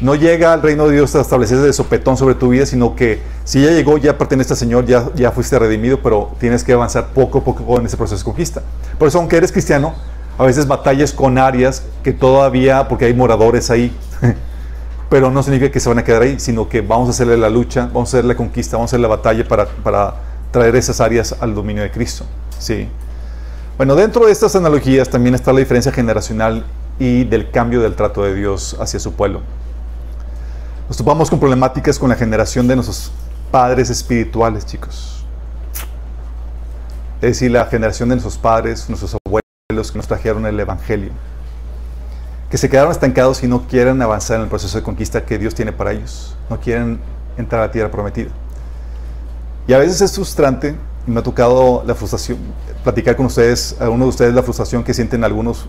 No 0.00 0.14
llega 0.14 0.52
al 0.52 0.62
reino 0.62 0.86
de 0.86 0.94
Dios 0.94 1.14
a 1.16 1.20
establecerse 1.20 1.64
de 1.64 1.72
sopetón 1.72 2.16
sobre 2.16 2.36
tu 2.36 2.50
vida, 2.50 2.66
sino 2.66 2.94
que 2.94 3.20
si 3.42 3.62
ya 3.62 3.70
llegó, 3.70 3.98
ya 3.98 4.16
pertenece 4.16 4.52
al 4.52 4.56
Señor, 4.56 4.86
ya, 4.86 5.10
ya 5.16 5.32
fuiste 5.32 5.58
redimido, 5.58 6.00
pero 6.02 6.30
tienes 6.38 6.62
que 6.62 6.72
avanzar 6.72 7.08
poco 7.08 7.38
a 7.38 7.44
poco 7.44 7.80
en 7.80 7.86
ese 7.86 7.96
proceso 7.96 8.18
de 8.18 8.24
conquista. 8.24 8.62
Por 8.96 9.08
eso, 9.08 9.18
aunque 9.18 9.36
eres 9.36 9.50
cristiano, 9.50 9.94
a 10.38 10.44
veces 10.44 10.68
batallas 10.68 11.12
con 11.12 11.36
áreas 11.36 11.82
que 12.04 12.12
todavía, 12.12 12.86
porque 12.86 13.06
hay 13.06 13.14
moradores 13.14 13.70
ahí, 13.70 13.92
pero 15.08 15.30
no 15.30 15.42
significa 15.42 15.72
que 15.72 15.80
se 15.80 15.88
van 15.88 15.98
a 15.98 16.04
quedar 16.04 16.22
ahí, 16.22 16.38
sino 16.38 16.68
que 16.68 16.80
vamos 16.82 17.08
a 17.08 17.10
hacerle 17.10 17.36
la 17.36 17.48
lucha, 17.48 17.86
vamos 17.86 18.12
a 18.12 18.18
hacer 18.18 18.24
la 18.24 18.36
conquista, 18.36 18.76
vamos 18.76 18.90
a 18.90 18.96
hacer 18.96 19.00
la 19.00 19.08
batalla 19.08 19.46
para, 19.46 19.66
para 19.66 20.14
traer 20.50 20.76
esas 20.76 21.00
áreas 21.00 21.34
al 21.40 21.54
dominio 21.54 21.82
de 21.82 21.90
Cristo. 21.90 22.24
¿sí? 22.58 22.88
Bueno, 23.78 23.94
dentro 23.94 24.26
de 24.26 24.32
estas 24.32 24.54
analogías 24.54 25.08
también 25.08 25.34
está 25.34 25.52
la 25.52 25.60
diferencia 25.60 25.92
generacional 25.92 26.64
y 26.98 27.24
del 27.24 27.50
cambio 27.50 27.80
del 27.80 27.94
trato 27.94 28.22
de 28.22 28.34
Dios 28.34 28.76
hacia 28.80 29.00
su 29.00 29.14
pueblo. 29.14 29.40
Nos 30.88 30.96
topamos 30.96 31.30
con 31.30 31.38
problemáticas 31.38 31.98
con 31.98 32.10
la 32.10 32.16
generación 32.16 32.66
de 32.66 32.74
nuestros 32.74 33.10
padres 33.50 33.88
espirituales, 33.88 34.66
chicos. 34.66 35.24
Es 37.16 37.30
decir, 37.30 37.50
la 37.50 37.64
generación 37.66 38.10
de 38.10 38.16
nuestros 38.16 38.36
padres, 38.36 38.88
nuestros 38.88 39.16
abuelos 39.26 39.92
que 39.92 39.98
nos 39.98 40.06
trajeron 40.06 40.44
el 40.46 40.60
Evangelio 40.60 41.12
que 42.50 42.56
se 42.56 42.68
quedaron 42.68 42.92
estancados 42.92 43.42
y 43.42 43.48
no 43.48 43.66
quieren 43.66 44.00
avanzar 44.00 44.36
en 44.36 44.44
el 44.44 44.48
proceso 44.48 44.78
de 44.78 44.82
conquista 44.82 45.24
que 45.24 45.38
Dios 45.38 45.54
tiene 45.54 45.72
para 45.72 45.92
ellos. 45.92 46.34
No 46.48 46.58
quieren 46.58 46.98
entrar 47.36 47.62
a 47.62 47.66
la 47.66 47.72
tierra 47.72 47.90
prometida. 47.90 48.30
Y 49.66 49.74
a 49.74 49.78
veces 49.78 50.00
es 50.00 50.14
frustrante, 50.14 50.74
y 51.06 51.10
me 51.10 51.20
ha 51.20 51.22
tocado 51.22 51.84
la 51.86 51.94
frustración, 51.94 52.38
platicar 52.82 53.16
con 53.16 53.26
ustedes, 53.26 53.76
algunos 53.78 54.06
de 54.06 54.08
ustedes 54.08 54.34
la 54.34 54.42
frustración 54.42 54.82
que 54.82 54.94
sienten 54.94 55.24
algunos, 55.24 55.66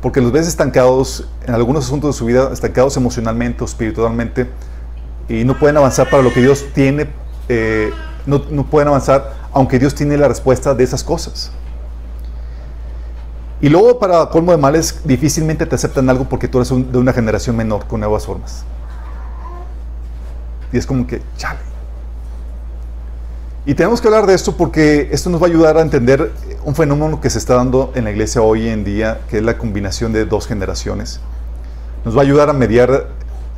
porque 0.00 0.20
los 0.20 0.32
ves 0.32 0.48
estancados 0.48 1.28
en 1.46 1.54
algunos 1.54 1.84
asuntos 1.84 2.14
de 2.14 2.18
su 2.18 2.24
vida, 2.24 2.50
estancados 2.50 2.96
emocionalmente 2.96 3.62
o 3.62 3.66
espiritualmente, 3.66 4.48
y 5.28 5.44
no 5.44 5.58
pueden 5.58 5.76
avanzar 5.76 6.08
para 6.08 6.22
lo 6.22 6.32
que 6.32 6.40
Dios 6.40 6.64
tiene, 6.74 7.08
eh, 7.48 7.90
no, 8.24 8.42
no 8.50 8.64
pueden 8.64 8.88
avanzar 8.88 9.42
aunque 9.52 9.78
Dios 9.78 9.94
tiene 9.94 10.16
la 10.16 10.28
respuesta 10.28 10.74
de 10.74 10.84
esas 10.84 11.04
cosas. 11.04 11.52
Y 13.62 13.68
luego, 13.68 14.00
para 14.00 14.26
colmo 14.26 14.50
de 14.50 14.58
males, 14.58 15.02
difícilmente 15.04 15.64
te 15.66 15.76
aceptan 15.76 16.10
algo 16.10 16.24
porque 16.28 16.48
tú 16.48 16.58
eres 16.58 16.68
de 16.68 16.98
una 16.98 17.12
generación 17.12 17.56
menor 17.56 17.86
con 17.86 18.00
nuevas 18.00 18.26
formas. 18.26 18.64
Y 20.72 20.78
es 20.78 20.84
como 20.84 21.06
que, 21.06 21.22
chale. 21.36 21.60
Y 23.64 23.74
tenemos 23.74 24.00
que 24.00 24.08
hablar 24.08 24.26
de 24.26 24.34
esto 24.34 24.56
porque 24.56 25.10
esto 25.12 25.30
nos 25.30 25.40
va 25.40 25.46
a 25.46 25.48
ayudar 25.48 25.76
a 25.76 25.82
entender 25.82 26.32
un 26.64 26.74
fenómeno 26.74 27.20
que 27.20 27.30
se 27.30 27.38
está 27.38 27.54
dando 27.54 27.92
en 27.94 28.02
la 28.02 28.10
iglesia 28.10 28.42
hoy 28.42 28.68
en 28.68 28.82
día, 28.82 29.20
que 29.30 29.38
es 29.38 29.44
la 29.44 29.56
combinación 29.56 30.12
de 30.12 30.24
dos 30.24 30.48
generaciones. 30.48 31.20
Nos 32.04 32.16
va 32.16 32.22
a 32.22 32.24
ayudar 32.24 32.50
a 32.50 32.52
mediar 32.52 33.06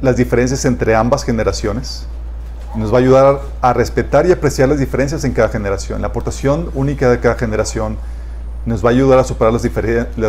las 0.03 0.17
diferencias 0.17 0.67
entre 0.67 0.95
ambas 0.95 1.25
generaciones. 1.25 2.05
Nos 2.77 2.93
va 2.93 2.99
a 2.99 3.01
ayudar 3.01 3.41
a 3.63 3.73
respetar 3.73 4.27
y 4.27 4.33
apreciar 4.33 4.69
las 4.69 4.79
diferencias 4.79 5.25
en 5.25 5.33
cada 5.33 5.49
generación, 5.49 6.03
la 6.03 6.09
aportación 6.09 6.71
única 6.75 7.09
de 7.09 7.21
cada 7.21 7.37
generación 7.37 7.97
nos 8.67 8.85
va 8.85 8.89
a 8.89 8.93
ayudar 8.93 9.19
a 9.19 9.25
superar 9.25 9.53
las, 9.53 9.63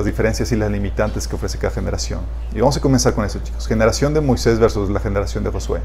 diferencias 0.05 0.51
y 0.51 0.55
las 0.55 0.69
limitantes 0.69 1.27
que 1.27 1.35
ofrece 1.35 1.57
cada 1.57 1.73
generación. 1.73 2.19
Y 2.53 2.59
vamos 2.59 2.75
a 2.75 2.81
comenzar 2.81 3.13
con 3.13 3.25
eso, 3.25 3.39
chicos. 3.39 3.67
Generación 3.67 4.13
de 4.13 4.21
Moisés 4.21 4.59
versus 4.59 4.89
la 4.89 4.99
generación 4.99 5.43
de 5.43 5.51
Josué. 5.51 5.79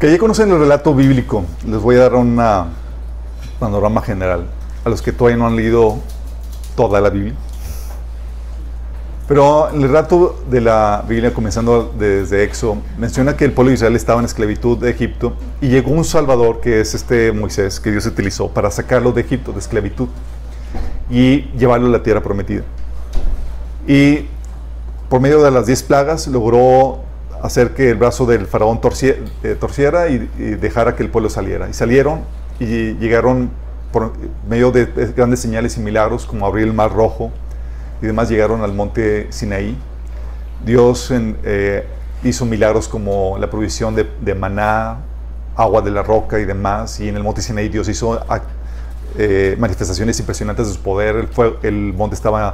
Que 0.00 0.10
ya 0.10 0.18
conocen 0.18 0.50
el 0.50 0.58
relato 0.58 0.94
bíblico, 0.94 1.44
les 1.66 1.80
voy 1.80 1.96
a 1.96 2.00
dar 2.00 2.14
un 2.14 2.40
panorama 3.60 4.02
general. 4.02 4.46
A 4.84 4.88
los 4.88 5.00
que 5.02 5.12
todavía 5.12 5.36
no 5.38 5.46
han 5.46 5.56
leído 5.56 5.98
toda 6.74 7.00
la 7.00 7.10
Biblia. 7.10 7.34
Pero 9.28 9.70
el 9.70 9.82
relato 9.82 10.36
de 10.48 10.60
la 10.60 11.04
Biblia, 11.08 11.34
comenzando 11.34 11.92
desde 11.98 12.44
Éxodo, 12.44 12.78
menciona 12.96 13.36
que 13.36 13.44
el 13.44 13.52
pueblo 13.52 13.70
de 13.70 13.74
Israel 13.74 13.96
estaba 13.96 14.20
en 14.20 14.26
esclavitud 14.26 14.78
de 14.78 14.90
Egipto 14.90 15.32
y 15.60 15.68
llegó 15.68 15.90
un 15.90 16.04
Salvador, 16.04 16.60
que 16.60 16.80
es 16.80 16.94
este 16.94 17.32
Moisés, 17.32 17.80
que 17.80 17.90
Dios 17.90 18.06
utilizó 18.06 18.48
para 18.48 18.70
sacarlo 18.70 19.10
de 19.10 19.22
Egipto, 19.22 19.52
de 19.52 19.58
esclavitud, 19.58 20.08
y 21.10 21.42
llevarlo 21.58 21.88
a 21.88 21.90
la 21.90 22.02
tierra 22.04 22.22
prometida. 22.22 22.62
Y 23.88 24.26
por 25.08 25.20
medio 25.20 25.42
de 25.42 25.50
las 25.50 25.66
diez 25.66 25.82
plagas 25.82 26.28
logró 26.28 27.00
hacer 27.42 27.74
que 27.74 27.90
el 27.90 27.96
brazo 27.96 28.26
del 28.26 28.46
faraón 28.46 28.80
eh, 29.02 29.56
torciera 29.58 30.08
y, 30.08 30.18
dejara 30.60 30.94
que 30.94 31.02
el 31.02 31.10
pueblo 31.10 31.30
saliera. 31.30 31.68
Y 31.68 31.72
salieron 31.72 32.20
y 32.60 32.94
llegaron 32.94 33.50
por 33.92 34.12
medio 34.48 34.70
de 34.70 34.86
grandes 35.16 35.40
señales 35.40 35.76
y 35.76 35.80
milagros, 35.80 36.26
como 36.26 36.46
abrir 36.46 36.66
el 36.66 36.72
mar 36.72 36.92
rojo, 36.92 37.30
y 38.00 38.06
demás 38.06 38.28
llegaron 38.28 38.62
al 38.62 38.72
monte 38.72 39.26
Sinaí. 39.30 39.76
Dios 40.64 41.12
eh, 41.12 41.86
hizo 42.24 42.44
milagros 42.44 42.88
como 42.88 43.38
la 43.38 43.48
provisión 43.48 43.94
de, 43.94 44.34
maná, 44.34 44.98
agua 45.54 45.82
de 45.82 45.90
la 45.90 46.02
roca 46.02 46.38
y 46.38 46.44
demás. 46.44 47.00
Y 47.00 47.08
en 47.08 47.16
el 47.16 47.22
monte 47.22 47.42
Sinaí 47.42 47.68
Dios 47.68 47.88
hizo 47.88 48.20
eh, 49.18 49.56
manifestaciones 49.58 50.18
impresionantes 50.18 50.68
de 50.68 50.74
su 50.74 50.80
poder. 50.80 51.28
El, 51.36 51.56
el, 51.62 51.92
monte 51.94 52.14
estaba 52.14 52.52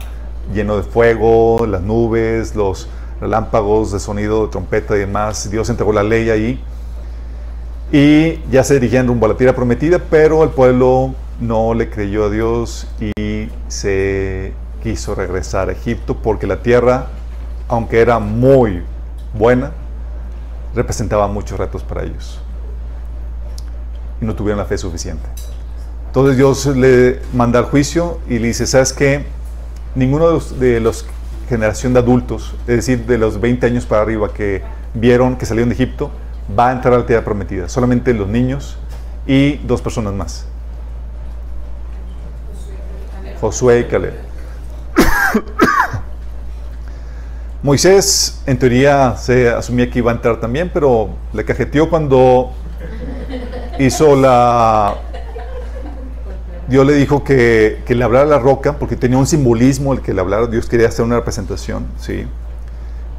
lleno 0.52 0.76
de 0.76 0.82
fuego, 0.82 1.66
las 1.66 1.82
nubes, 1.82 2.54
los 2.54 2.88
relámpagos 3.20 3.92
de 3.92 4.00
sonido 4.00 4.46
de 4.46 4.52
trompeta 4.52 4.96
y 4.96 5.00
demás. 5.00 5.50
Dios 5.50 5.68
entregó 5.70 5.92
la 5.92 6.02
ley 6.02 6.30
ahí. 6.30 6.62
Y 7.92 8.40
ya 8.50 8.64
se 8.64 8.74
dirigían 8.74 9.06
rumbo 9.06 9.26
a 9.26 9.30
la 9.30 9.36
tierra 9.36 9.54
prometida, 9.54 9.98
pero 9.98 10.42
el 10.44 10.50
pueblo 10.50 11.14
no 11.40 11.74
le 11.74 11.90
creyó 11.90 12.24
a 12.24 12.30
Dios 12.30 12.86
y 13.00 13.48
se 13.68 14.54
quiso 14.82 15.14
regresar 15.14 15.68
a 15.68 15.72
Egipto 15.72 16.16
porque 16.16 16.46
la 16.46 16.62
tierra, 16.62 17.06
aunque 17.68 18.00
era 18.00 18.18
muy 18.18 18.82
buena, 19.34 19.72
representaba 20.74 21.28
muchos 21.28 21.58
retos 21.58 21.82
para 21.82 22.02
ellos. 22.02 22.40
Y 24.20 24.24
no 24.24 24.34
tuvieron 24.34 24.58
la 24.58 24.64
fe 24.64 24.78
suficiente. 24.78 25.26
Entonces 26.06 26.36
Dios 26.36 26.66
le 26.66 27.20
manda 27.32 27.58
al 27.58 27.66
juicio 27.66 28.18
y 28.28 28.38
le 28.38 28.48
dice, 28.48 28.66
¿sabes 28.66 28.92
qué? 28.92 29.24
Ninguno 29.94 30.26
de 30.26 30.32
los, 30.32 30.60
de 30.60 30.80
los 30.80 31.06
generación 31.48 31.92
de 31.92 31.98
adultos, 31.98 32.54
es 32.60 32.76
decir, 32.76 33.04
de 33.06 33.18
los 33.18 33.40
20 33.40 33.66
años 33.66 33.84
para 33.84 34.02
arriba 34.02 34.32
que 34.32 34.62
vieron 34.94 35.36
que 35.36 35.46
salieron 35.46 35.68
de 35.68 35.74
Egipto, 35.74 36.10
va 36.58 36.70
a 36.70 36.72
entrar 36.72 36.94
a 36.94 36.98
la 36.98 37.06
tierra 37.06 37.24
prometida. 37.24 37.68
Solamente 37.68 38.12
los 38.14 38.28
niños 38.28 38.76
y 39.26 39.56
dos 39.58 39.82
personas 39.82 40.12
más. 40.14 40.46
Josué 43.40 43.80
y 43.80 43.84
Caleb. 43.84 44.31
Moisés, 47.62 48.42
en 48.46 48.58
teoría, 48.58 49.16
se 49.16 49.50
asumía 49.50 49.90
que 49.90 50.00
iba 50.00 50.10
a 50.10 50.14
entrar 50.14 50.40
también, 50.40 50.70
pero 50.72 51.10
le 51.32 51.44
cajeteó 51.44 51.88
cuando 51.88 52.52
hizo 53.78 54.16
la... 54.16 54.96
Dios 56.68 56.86
le 56.86 56.94
dijo 56.94 57.22
que, 57.22 57.82
le 57.86 58.04
hablara 58.04 58.24
la 58.24 58.38
roca, 58.38 58.78
porque 58.78 58.96
tenía 58.96 59.18
un 59.18 59.26
simbolismo 59.26 59.92
el 59.92 60.00
que 60.00 60.14
le 60.14 60.20
hablara. 60.20 60.46
Dios 60.46 60.66
quería 60.66 60.88
hacer 60.88 61.04
una 61.04 61.16
representación, 61.16 61.86
¿sí? 61.98 62.26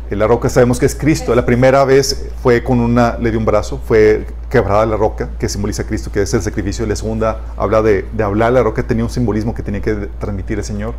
la 0.09 0.27
roca 0.27 0.47
sabemos 0.47 0.77
que 0.77 0.85
es 0.85 0.93
Cristo. 0.93 1.33
La 1.33 1.43
primera 1.43 1.83
vez 1.85 2.29
fue 2.43 2.63
con 2.63 2.79
una, 2.79 3.17
le 3.17 3.31
dio 3.31 3.39
un 3.39 3.45
brazo, 3.45 3.81
fue 3.83 4.27
quebrada 4.47 4.85
la 4.85 4.95
roca, 4.95 5.29
que 5.39 5.49
simboliza 5.49 5.81
a 5.81 5.85
Cristo, 5.87 6.11
que 6.11 6.21
es 6.21 6.31
el 6.35 6.43
sacrificio. 6.43 6.85
La 6.85 6.95
segunda 6.95 7.39
habla 7.57 7.81
de 7.81 8.05
hablar 8.23 8.53
la 8.53 8.61
roca, 8.61 8.83
tenía 8.83 9.03
un 9.03 9.09
simbolismo 9.09 9.55
que 9.55 9.63
tenía 9.63 9.81
que 9.81 10.07
transmitir 10.19 10.59
el 10.59 10.63
Señor 10.63 10.93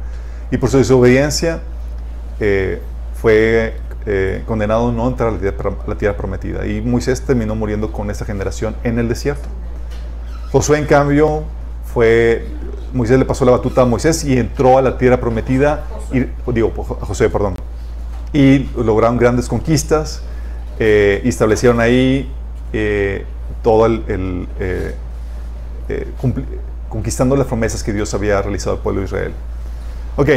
y 0.50 0.56
por 0.58 0.70
su 0.70 0.78
desobediencia 0.78 1.60
eh, 2.40 2.80
fue 3.14 3.76
eh, 4.06 4.42
condenado 4.46 4.92
no 4.92 5.06
a 5.06 5.08
entrar 5.08 5.30
a 5.30 5.32
la 5.88 5.96
tierra, 5.96 6.16
prometida. 6.16 6.66
Y 6.66 6.80
Moisés 6.80 7.22
terminó 7.22 7.54
muriendo 7.54 7.90
con 7.90 8.10
esa 8.10 8.24
generación 8.24 8.76
en 8.84 8.98
el 8.98 9.08
desierto. 9.08 9.48
Josué, 10.52 10.78
en 10.78 10.86
cambio, 10.86 11.44
fue, 11.92 12.46
Moisés 12.92 13.18
le 13.18 13.24
pasó 13.24 13.44
la 13.44 13.52
batuta 13.52 13.82
a 13.82 13.84
Moisés 13.86 14.24
y 14.24 14.38
entró 14.38 14.78
a 14.78 14.82
la 14.82 14.98
tierra 14.98 15.18
prometida, 15.18 15.84
y, 16.12 16.26
digo, 16.52 16.72
a 17.00 17.06
Josué, 17.06 17.28
perdón, 17.30 17.54
y 18.32 18.70
lograron 18.76 19.16
grandes 19.16 19.48
conquistas, 19.48 20.22
eh, 20.78 21.22
establecieron 21.24 21.80
ahí 21.80 22.30
todo 23.62 23.86
el, 23.86 24.46
conquistando 26.88 27.36
las 27.36 27.46
promesas 27.46 27.82
que 27.82 27.92
Dios 27.92 28.12
había 28.14 28.42
realizado 28.42 28.76
al 28.76 28.82
pueblo 28.82 29.00
de 29.00 29.06
Israel. 29.06 29.32
Ok. 30.16 30.28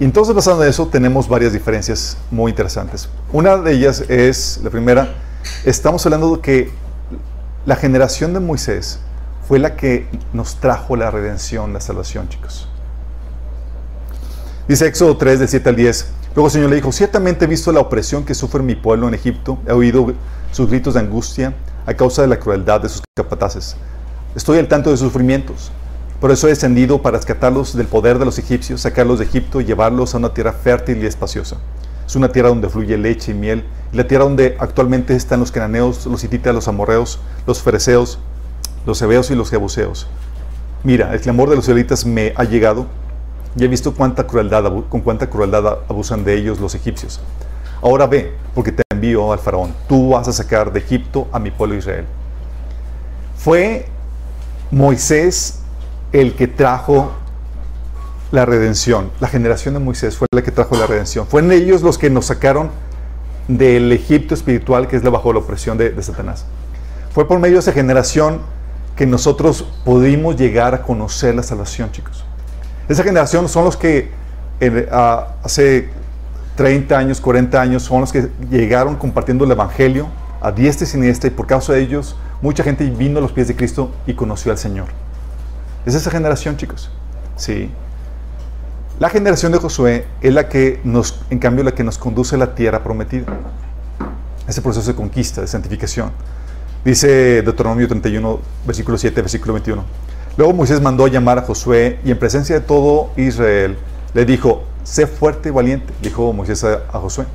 Entonces, 0.00 0.34
basado 0.34 0.62
en 0.62 0.68
eso, 0.68 0.86
tenemos 0.88 1.28
varias 1.28 1.52
diferencias 1.52 2.18
muy 2.30 2.50
interesantes. 2.50 3.08
Una 3.32 3.56
de 3.56 3.72
ellas 3.72 4.04
es, 4.08 4.60
la 4.62 4.70
primera, 4.70 5.14
estamos 5.64 6.04
hablando 6.06 6.36
de 6.36 6.42
que 6.42 6.70
la 7.64 7.76
generación 7.76 8.32
de 8.32 8.40
Moisés 8.40 9.00
fue 9.46 9.58
la 9.58 9.76
que 9.76 10.06
nos 10.32 10.56
trajo 10.56 10.96
la 10.96 11.10
redención, 11.10 11.72
la 11.72 11.80
salvación, 11.80 12.28
chicos. 12.28 12.68
Dice 14.68 14.86
Éxodo 14.86 15.16
3, 15.16 15.38
del 15.38 15.48
7 15.48 15.68
al 15.68 15.76
10. 15.76 16.06
Luego 16.34 16.48
el 16.48 16.52
Señor 16.52 16.70
le 16.70 16.76
dijo, 16.76 16.92
ciertamente 16.92 17.44
he 17.44 17.48
visto 17.48 17.72
la 17.72 17.80
opresión 17.80 18.24
que 18.24 18.34
sufre 18.34 18.62
mi 18.62 18.74
pueblo 18.74 19.08
en 19.08 19.14
Egipto, 19.14 19.58
he 19.66 19.72
oído 19.72 20.12
sus 20.52 20.68
gritos 20.68 20.94
de 20.94 21.00
angustia 21.00 21.54
a 21.86 21.94
causa 21.94 22.22
de 22.22 22.28
la 22.28 22.38
crueldad 22.38 22.80
de 22.80 22.88
sus 22.88 23.02
capataces. 23.16 23.76
Estoy 24.34 24.58
al 24.58 24.68
tanto 24.68 24.90
de 24.90 24.96
sus 24.96 25.06
sufrimientos. 25.06 25.70
Por 26.20 26.30
eso 26.30 26.46
he 26.46 26.50
descendido 26.50 27.02
para 27.02 27.18
rescatarlos 27.18 27.76
del 27.76 27.86
poder 27.86 28.18
de 28.18 28.24
los 28.24 28.38
egipcios, 28.38 28.80
sacarlos 28.80 29.18
de 29.18 29.26
Egipto 29.26 29.60
y 29.60 29.66
llevarlos 29.66 30.14
a 30.14 30.18
una 30.18 30.32
tierra 30.32 30.52
fértil 30.52 31.02
y 31.02 31.06
espaciosa. 31.06 31.56
Es 32.06 32.16
una 32.16 32.32
tierra 32.32 32.48
donde 32.48 32.68
fluye 32.70 32.96
leche 32.96 33.32
y 33.32 33.34
miel, 33.34 33.64
y 33.92 33.96
la 33.96 34.06
tierra 34.06 34.24
donde 34.24 34.56
actualmente 34.58 35.14
están 35.14 35.40
los 35.40 35.52
cananeos, 35.52 36.06
los 36.06 36.24
hititas, 36.24 36.54
los 36.54 36.68
amorreos, 36.68 37.20
los 37.46 37.60
fereceos, 37.60 38.18
los 38.86 39.02
hebeos 39.02 39.30
y 39.30 39.34
los 39.34 39.50
jebuseos. 39.50 40.06
Mira, 40.84 41.12
el 41.12 41.20
clamor 41.20 41.50
de 41.50 41.56
los 41.56 41.64
israelitas 41.64 42.06
me 42.06 42.32
ha 42.36 42.44
llegado 42.44 42.86
y 43.56 43.64
he 43.64 43.68
visto 43.68 43.92
cuánta 43.92 44.26
crueldad, 44.26 44.64
con 44.88 45.00
cuánta 45.00 45.28
crueldad 45.28 45.80
abusan 45.88 46.24
de 46.24 46.34
ellos 46.34 46.60
los 46.60 46.74
egipcios. 46.74 47.20
Ahora 47.82 48.06
ve, 48.06 48.32
porque 48.54 48.72
te 48.72 48.82
envío 48.90 49.32
al 49.32 49.38
faraón. 49.38 49.74
Tú 49.88 50.10
vas 50.10 50.28
a 50.28 50.32
sacar 50.32 50.72
de 50.72 50.78
Egipto 50.78 51.28
a 51.32 51.38
mi 51.38 51.50
pueblo 51.50 51.76
Israel. 51.76 52.06
Fue 53.36 53.86
Moisés 54.70 55.60
el 56.20 56.34
que 56.34 56.48
trajo 56.48 57.12
la 58.30 58.46
redención. 58.46 59.10
La 59.20 59.28
generación 59.28 59.74
de 59.74 59.80
Moisés 59.80 60.16
fue 60.16 60.26
la 60.30 60.42
que 60.42 60.50
trajo 60.50 60.74
la 60.76 60.86
redención. 60.86 61.26
Fueron 61.26 61.52
ellos 61.52 61.82
los 61.82 61.98
que 61.98 62.08
nos 62.08 62.26
sacaron 62.26 62.70
del 63.48 63.92
Egipto 63.92 64.34
espiritual 64.34 64.88
que 64.88 64.96
es 64.96 65.02
bajo 65.02 65.32
la 65.32 65.40
opresión 65.40 65.76
de, 65.76 66.02
Satanás. 66.02 66.46
Fue 67.12 67.28
por 67.28 67.38
medio 67.38 67.56
de 67.56 67.60
esa 67.60 67.72
generación 67.72 68.40
que 68.96 69.06
nosotros 69.06 69.66
pudimos 69.84 70.36
llegar 70.36 70.74
a 70.74 70.82
conocer 70.82 71.34
la 71.34 71.42
salvación, 71.42 71.92
chicos. 71.92 72.24
Esa 72.88 73.02
generación 73.02 73.46
son 73.48 73.66
los 73.66 73.76
que 73.76 74.10
hace 75.42 75.90
30 76.56 76.96
años, 76.98 77.20
40 77.20 77.60
años, 77.60 77.82
son 77.82 78.00
los 78.00 78.10
que 78.10 78.30
llegaron 78.50 78.96
compartiendo 78.96 79.44
el 79.44 79.50
Evangelio 79.50 80.08
a 80.40 80.50
diestra 80.50 80.86
y 80.86 80.90
siniestra 80.90 81.28
y 81.28 81.30
por 81.30 81.46
causa 81.46 81.74
de 81.74 81.82
ellos 81.82 82.16
mucha 82.40 82.64
gente 82.64 82.84
vino 82.88 83.18
a 83.18 83.20
los 83.20 83.32
pies 83.32 83.48
de 83.48 83.56
Cristo 83.56 83.92
y 84.06 84.14
conoció 84.14 84.50
al 84.50 84.58
Señor. 84.58 85.05
Es 85.86 85.94
esa 85.94 86.10
generación, 86.10 86.56
chicos. 86.56 86.90
Sí. 87.36 87.70
La 88.98 89.08
generación 89.08 89.52
de 89.52 89.58
Josué 89.58 90.04
es 90.20 90.34
la 90.34 90.48
que 90.48 90.80
nos, 90.82 91.20
en 91.30 91.38
cambio, 91.38 91.62
la 91.62 91.76
que 91.76 91.84
nos 91.84 91.96
conduce 91.96 92.34
a 92.34 92.38
la 92.38 92.56
tierra 92.56 92.82
prometida. 92.82 93.26
Ese 94.48 94.60
proceso 94.60 94.90
de 94.90 94.96
conquista, 94.96 95.42
de 95.42 95.46
santificación. 95.46 96.10
Dice 96.84 97.42
Deuteronomio 97.42 97.86
31, 97.86 98.40
versículo 98.66 98.98
7, 98.98 99.20
versículo 99.20 99.52
21. 99.52 99.84
Luego 100.36 100.52
Moisés 100.52 100.80
mandó 100.80 101.06
llamar 101.06 101.38
a 101.38 101.42
Josué 101.42 102.00
y 102.04 102.10
en 102.10 102.18
presencia 102.18 102.56
de 102.56 102.62
todo 102.62 103.10
Israel 103.16 103.78
le 104.12 104.24
dijo, 104.24 104.64
sé 104.82 105.06
fuerte 105.06 105.50
y 105.50 105.52
valiente, 105.52 105.92
dijo 106.02 106.32
Moisés 106.32 106.64
a, 106.64 106.80
a 106.92 106.98
Josué. 106.98 107.26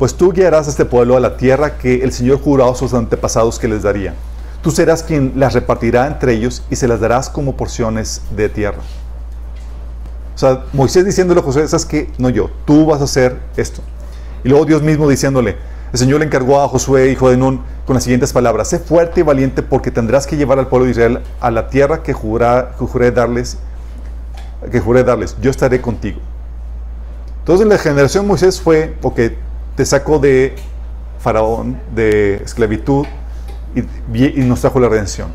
Pues 0.00 0.16
tú 0.16 0.32
guiarás 0.32 0.66
a 0.66 0.70
este 0.70 0.84
pueblo 0.84 1.16
a 1.16 1.20
la 1.20 1.36
tierra 1.36 1.78
que 1.78 2.02
el 2.02 2.12
Señor 2.12 2.40
juró 2.40 2.68
a 2.68 2.74
sus 2.74 2.92
antepasados 2.92 3.58
que 3.58 3.68
les 3.68 3.84
daría 3.84 4.14
Tú 4.62 4.70
serás 4.70 5.02
quien 5.02 5.34
las 5.36 5.54
repartirá 5.54 6.06
entre 6.06 6.34
ellos 6.34 6.64
y 6.70 6.76
se 6.76 6.88
las 6.88 7.00
darás 7.00 7.30
como 7.30 7.56
porciones 7.56 8.22
de 8.30 8.48
tierra. 8.48 8.78
O 10.34 10.38
sea, 10.38 10.64
Moisés 10.72 11.04
diciéndole 11.04 11.40
a 11.40 11.42
José, 11.42 11.66
¿sabes 11.68 11.84
qué? 11.84 12.10
No 12.18 12.28
yo, 12.28 12.50
tú 12.64 12.86
vas 12.86 13.00
a 13.00 13.04
hacer 13.04 13.38
esto. 13.56 13.82
Y 14.44 14.48
luego 14.48 14.64
Dios 14.64 14.82
mismo 14.82 15.08
diciéndole, 15.08 15.56
el 15.92 15.98
Señor 15.98 16.20
le 16.20 16.26
encargó 16.26 16.60
a 16.60 16.68
Josué, 16.68 17.10
hijo 17.10 17.30
de 17.30 17.36
Nun, 17.36 17.62
con 17.86 17.94
las 17.94 18.04
siguientes 18.04 18.32
palabras, 18.32 18.68
sé 18.68 18.78
fuerte 18.78 19.20
y 19.20 19.22
valiente 19.22 19.62
porque 19.62 19.90
tendrás 19.90 20.26
que 20.26 20.36
llevar 20.36 20.58
al 20.58 20.68
pueblo 20.68 20.84
de 20.84 20.90
Israel 20.92 21.20
a 21.40 21.50
la 21.50 21.70
tierra 21.70 22.02
que, 22.02 22.12
que 22.12 22.12
juré 22.12 23.10
darles, 23.10 23.58
que 24.70 24.80
juré 24.80 25.04
darles, 25.04 25.36
yo 25.40 25.50
estaré 25.50 25.80
contigo. 25.80 26.20
Entonces 27.40 27.66
la 27.66 27.78
generación 27.78 28.24
de 28.24 28.28
Moisés 28.28 28.60
fue, 28.60 28.94
porque 29.00 29.38
te 29.74 29.86
saco 29.86 30.18
de 30.18 30.54
faraón, 31.18 31.80
de 31.94 32.42
esclavitud, 32.44 33.06
y, 33.74 34.40
nos 34.42 34.60
trajo 34.60 34.80
la 34.80 34.88
redención. 34.88 35.28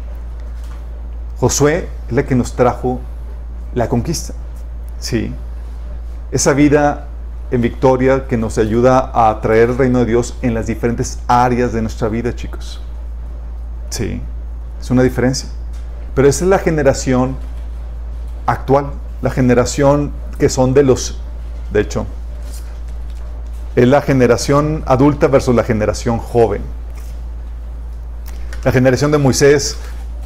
Josué 1.39 1.89
es 2.07 2.13
la 2.13 2.23
que 2.23 2.35
nos 2.35 2.53
trajo 2.53 2.99
la 3.73 3.89
conquista. 3.89 4.33
Sí. 4.99 5.33
esa 6.31 6.53
vida 6.53 7.07
en 7.51 7.61
victoria 7.61 8.25
que 8.27 8.37
nos 8.37 8.57
ayuda 8.57 9.11
a 9.13 9.41
traer 9.41 9.69
el 9.69 9.77
reino 9.77 9.99
de 9.99 10.05
Dios 10.05 10.35
en 10.41 10.53
las 10.53 10.65
diferentes 10.65 11.19
áreas 11.27 11.73
de 11.73 11.81
nuestra 11.81 12.07
vida, 12.07 12.33
chicos. 12.33 12.81
Sí, 13.89 14.21
es 14.81 14.89
una 14.89 15.03
diferencia. 15.03 15.49
Pero 16.15 16.27
esa 16.27 16.45
es 16.45 16.49
la 16.49 16.57
generación 16.57 17.35
actual, 18.45 18.87
la 19.21 19.29
generación 19.29 20.11
que 20.39 20.49
son 20.49 20.73
de 20.73 20.83
los, 20.83 21.19
de 21.71 21.81
hecho, 21.81 22.05
es 23.75 23.87
la 23.87 24.01
generación 24.01 24.83
adulta 24.85 25.27
versus 25.27 25.55
la 25.55 25.63
generación 25.63 26.19
joven. 26.19 26.61
La 28.63 28.71
generación 28.71 29.11
de 29.11 29.17
Moisés 29.17 29.77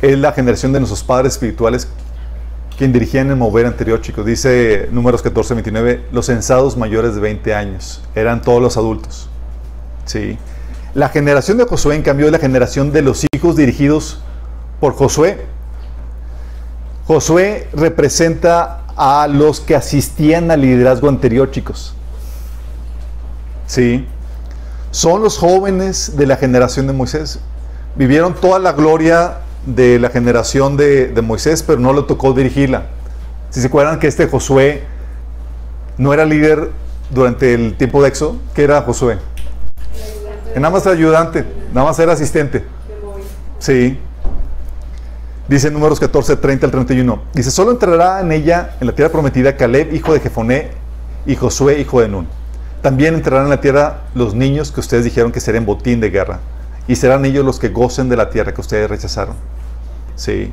es 0.01 0.17
la 0.17 0.31
generación 0.31 0.71
de 0.71 0.79
nuestros 0.79 1.03
padres 1.03 1.33
espirituales 1.33 1.87
quien 2.77 2.93
dirigían 2.93 3.29
el 3.31 3.35
mover 3.35 3.65
anterior, 3.65 3.99
chicos. 4.01 4.25
Dice 4.25 4.87
números 4.91 5.23
14, 5.23 5.55
29, 5.55 6.05
los 6.11 6.27
censados 6.27 6.77
mayores 6.77 7.15
de 7.15 7.21
20 7.21 7.55
años. 7.55 8.03
Eran 8.13 8.43
todos 8.43 8.61
los 8.61 8.77
adultos. 8.77 9.27
Sí. 10.05 10.37
La 10.93 11.09
generación 11.09 11.57
de 11.57 11.65
Josué, 11.65 11.95
en 11.95 12.03
cambio, 12.03 12.27
es 12.27 12.31
la 12.31 12.37
generación 12.37 12.91
de 12.91 13.01
los 13.01 13.25
hijos 13.33 13.55
dirigidos 13.55 14.19
por 14.79 14.93
Josué. 14.93 15.45
Josué 17.07 17.67
representa 17.73 18.83
a 18.95 19.27
los 19.27 19.59
que 19.59 19.75
asistían 19.75 20.51
al 20.51 20.61
liderazgo 20.61 21.09
anterior, 21.09 21.49
chicos. 21.49 21.95
Sí. 23.65 24.05
Son 24.91 25.23
los 25.23 25.39
jóvenes 25.39 26.15
de 26.15 26.27
la 26.27 26.37
generación 26.37 26.85
de 26.85 26.93
Moisés. 26.93 27.39
Vivieron 27.97 28.35
toda 28.35 28.59
la 28.59 28.73
gloria 28.73 29.39
de 29.65 29.97
la 29.97 30.09
generación 30.09 30.77
de, 30.77 31.11
Moisés, 31.23 31.63
pero 31.63 31.79
no 31.79 31.93
le 31.93 32.03
tocó 32.03 32.33
dirigirla. 32.33 32.83
Si 33.49 33.59
se 33.59 33.67
acuerdan 33.67 33.99
que 33.99 34.07
este 34.07 34.27
Josué 34.27 34.83
no 35.97 36.13
era 36.13 36.23
líder 36.25 36.69
durante 37.09 37.55
el 37.55 37.75
tiempo 37.75 38.03
de 38.03 38.09
Éxodo, 38.09 38.37
¿qué 38.53 38.63
era 38.63 38.81
Josué? 38.83 39.17
Que 40.53 40.59
nada 40.59 40.71
más 40.71 40.85
era 40.85 40.93
ayudante, 40.93 41.43
nada 41.73 41.87
más 41.87 41.97
era 41.97 42.13
asistente. 42.13 42.63
Sí. 43.57 43.99
Dice 45.47 45.71
números 45.71 45.99
14, 45.99 46.35
30 46.35 46.67
al 46.67 46.71
31. 46.71 47.21
Dice, 47.33 47.49
solo 47.49 47.71
entrará 47.71 48.19
en 48.19 48.31
ella, 48.31 48.75
en 48.79 48.87
la 48.87 48.93
tierra 48.93 49.11
prometida, 49.11 49.55
Caleb, 49.55 49.93
hijo 49.93 50.13
de 50.13 50.19
Jefoné, 50.19 50.69
y 51.25 51.35
Josué, 51.35 51.79
hijo 51.79 52.01
de 52.01 52.09
Nun. 52.09 52.27
También 52.81 53.15
entrarán 53.15 53.45
en 53.45 53.49
la 53.49 53.61
tierra 53.61 54.01
los 54.13 54.35
niños 54.35 54.71
que 54.71 54.81
ustedes 54.81 55.03
dijeron 55.03 55.31
que 55.31 55.39
serían 55.39 55.65
botín 55.65 55.99
de 55.99 56.09
guerra, 56.09 56.39
y 56.87 56.95
serán 56.95 57.25
ellos 57.25 57.45
los 57.45 57.59
que 57.59 57.69
gocen 57.69 58.09
de 58.09 58.15
la 58.15 58.29
tierra 58.29 58.53
que 58.53 58.61
ustedes 58.61 58.89
rechazaron. 58.89 59.35
Sí. 60.15 60.51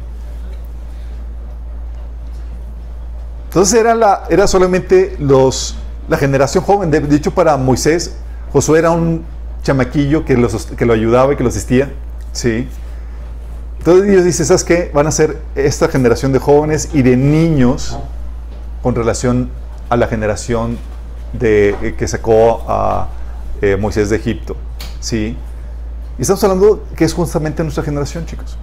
Entonces 3.46 3.78
era, 3.78 3.94
la, 3.94 4.24
era 4.30 4.46
solamente 4.48 5.16
los, 5.20 5.76
la 6.08 6.16
generación 6.16 6.64
joven. 6.64 6.90
De, 6.90 7.14
hecho, 7.14 7.30
para 7.30 7.56
Moisés, 7.56 8.16
Josué 8.52 8.80
era 8.80 8.90
un 8.90 9.24
chamaquillo 9.62 10.24
que, 10.24 10.36
los, 10.36 10.66
que 10.66 10.84
lo 10.84 10.92
ayudaba 10.92 11.32
y 11.32 11.36
que 11.36 11.44
lo 11.44 11.50
asistía. 11.50 11.92
Sí. 12.32 12.68
Entonces 13.78 14.10
Dios 14.10 14.24
dice, 14.24 14.44
¿sabes 14.44 14.64
qué? 14.64 14.90
Van 14.92 15.06
a 15.06 15.12
ser 15.12 15.40
esta 15.54 15.88
generación 15.88 16.32
de 16.32 16.40
jóvenes 16.40 16.88
y 16.92 17.02
de 17.02 17.16
niños 17.16 17.96
con 18.82 18.94
relación 18.94 19.50
a 19.88 19.96
la 19.96 20.08
generación 20.08 20.78
de, 21.32 21.94
que 21.96 22.08
sacó 22.08 22.64
a 22.66 23.08
eh, 23.62 23.76
Moisés 23.76 24.10
de 24.10 24.16
Egipto. 24.16 24.56
¿Sí? 25.00 25.36
Y 26.18 26.22
estamos 26.22 26.42
hablando 26.44 26.84
que 26.96 27.04
es 27.04 27.12
justamente 27.12 27.62
nuestra 27.62 27.82
generación, 27.82 28.26
chicos 28.26 28.56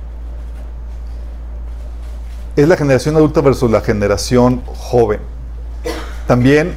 es 2.56 2.68
la 2.68 2.76
generación 2.76 3.16
adulta 3.16 3.42
versus 3.42 3.72
la 3.72 3.82
generación 3.82 4.62
joven. 4.66 5.20
También 6.28 6.74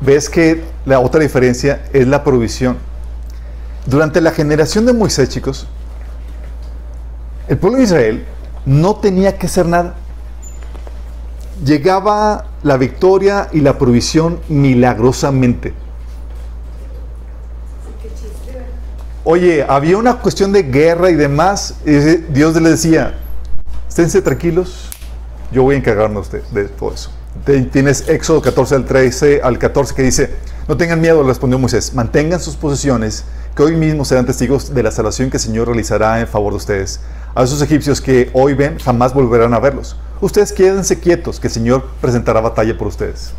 ves 0.00 0.30
que 0.30 0.64
la 0.86 1.00
otra 1.00 1.20
diferencia 1.20 1.84
es 1.92 2.06
la 2.06 2.24
provisión. 2.24 2.76
Durante 3.86 4.20
la 4.20 4.30
generación 4.30 4.86
de 4.86 4.92
Moisés, 4.92 5.28
chicos, 5.28 5.66
el 7.48 7.58
pueblo 7.58 7.78
de 7.78 7.84
Israel 7.84 8.24
no 8.64 8.96
tenía 8.96 9.36
que 9.36 9.46
hacer 9.46 9.66
nada. 9.66 9.94
Llegaba 11.64 12.46
la 12.62 12.76
victoria 12.76 13.48
y 13.52 13.60
la 13.60 13.78
provisión 13.78 14.40
milagrosamente. 14.48 15.74
Oye, 19.24 19.64
había 19.68 19.96
una 19.98 20.18
cuestión 20.18 20.52
de 20.52 20.64
guerra 20.64 21.10
y 21.10 21.14
demás. 21.14 21.74
Y 21.86 21.92
Dios 22.32 22.60
le 22.60 22.70
decía, 22.70 23.14
esténse 23.88 24.20
tranquilos, 24.20 24.88
yo 25.52 25.62
voy 25.62 25.76
a 25.76 25.78
encargarnos 25.78 26.30
de, 26.30 26.64
todo 26.64 26.92
eso. 26.92 27.10
Tienes 27.70 28.08
Éxodo 28.08 28.42
14 28.42 28.74
al 28.74 28.84
13 28.84 29.40
al 29.42 29.58
14 29.58 29.94
que 29.94 30.02
dice, 30.02 30.30
no 30.66 30.76
tengan 30.76 31.00
miedo, 31.00 31.22
respondió 31.22 31.58
Moisés, 31.58 31.94
mantengan 31.94 32.40
sus 32.40 32.56
posiciones, 32.56 33.24
que 33.54 33.62
hoy 33.62 33.76
mismo 33.76 34.04
serán 34.04 34.26
testigos 34.26 34.74
de 34.74 34.82
la 34.82 34.90
salvación 34.90 35.30
que 35.30 35.36
el 35.36 35.42
Señor 35.42 35.68
realizará 35.68 36.20
en 36.20 36.26
favor 36.26 36.52
de 36.52 36.56
ustedes. 36.56 37.00
A 37.34 37.44
esos 37.44 37.62
egipcios 37.62 38.00
que 38.00 38.28
hoy 38.32 38.54
ven, 38.54 38.78
jamás 38.78 39.14
volverán 39.14 39.54
a 39.54 39.60
verlos. 39.60 39.96
Ustedes 40.20 40.52
quédense 40.52 40.98
quietos, 40.98 41.38
que 41.38 41.46
el 41.46 41.52
Señor 41.52 41.86
presentará 42.00 42.40
batalla 42.40 42.76
por 42.76 42.88
ustedes. 42.88 43.32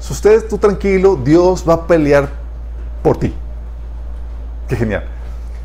Si 0.00 0.12
ustedes, 0.12 0.48
tú 0.48 0.56
tranquilo, 0.56 1.16
Dios 1.22 1.64
va 1.68 1.74
a 1.74 1.86
pelear 1.86 2.30
por 3.02 3.18
ti. 3.18 3.34
Qué 4.68 4.76
genial. 4.76 5.04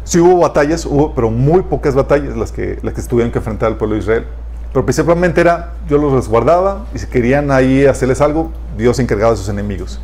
Sí 0.05 0.19
hubo 0.19 0.39
batallas, 0.39 0.85
hubo, 0.85 1.13
pero 1.13 1.29
muy 1.29 1.61
pocas 1.61 1.95
batallas 1.95 2.35
las 2.35 2.51
que, 2.51 2.79
las 2.81 2.93
que 2.93 3.01
tuvieron 3.03 3.31
que 3.31 3.37
enfrentar 3.37 3.69
al 3.69 3.77
pueblo 3.77 3.95
de 3.95 4.01
Israel. 4.01 4.25
Pero 4.71 4.85
principalmente 4.85 5.39
era, 5.39 5.73
yo 5.87 5.97
los 5.97 6.11
resguardaba 6.13 6.85
y 6.93 6.99
si 6.99 7.07
querían 7.07 7.51
ahí 7.51 7.85
hacerles 7.85 8.21
algo, 8.21 8.51
Dios 8.77 8.97
encargaba 8.99 9.31
de 9.31 9.37
sus 9.37 9.49
enemigos. 9.49 9.99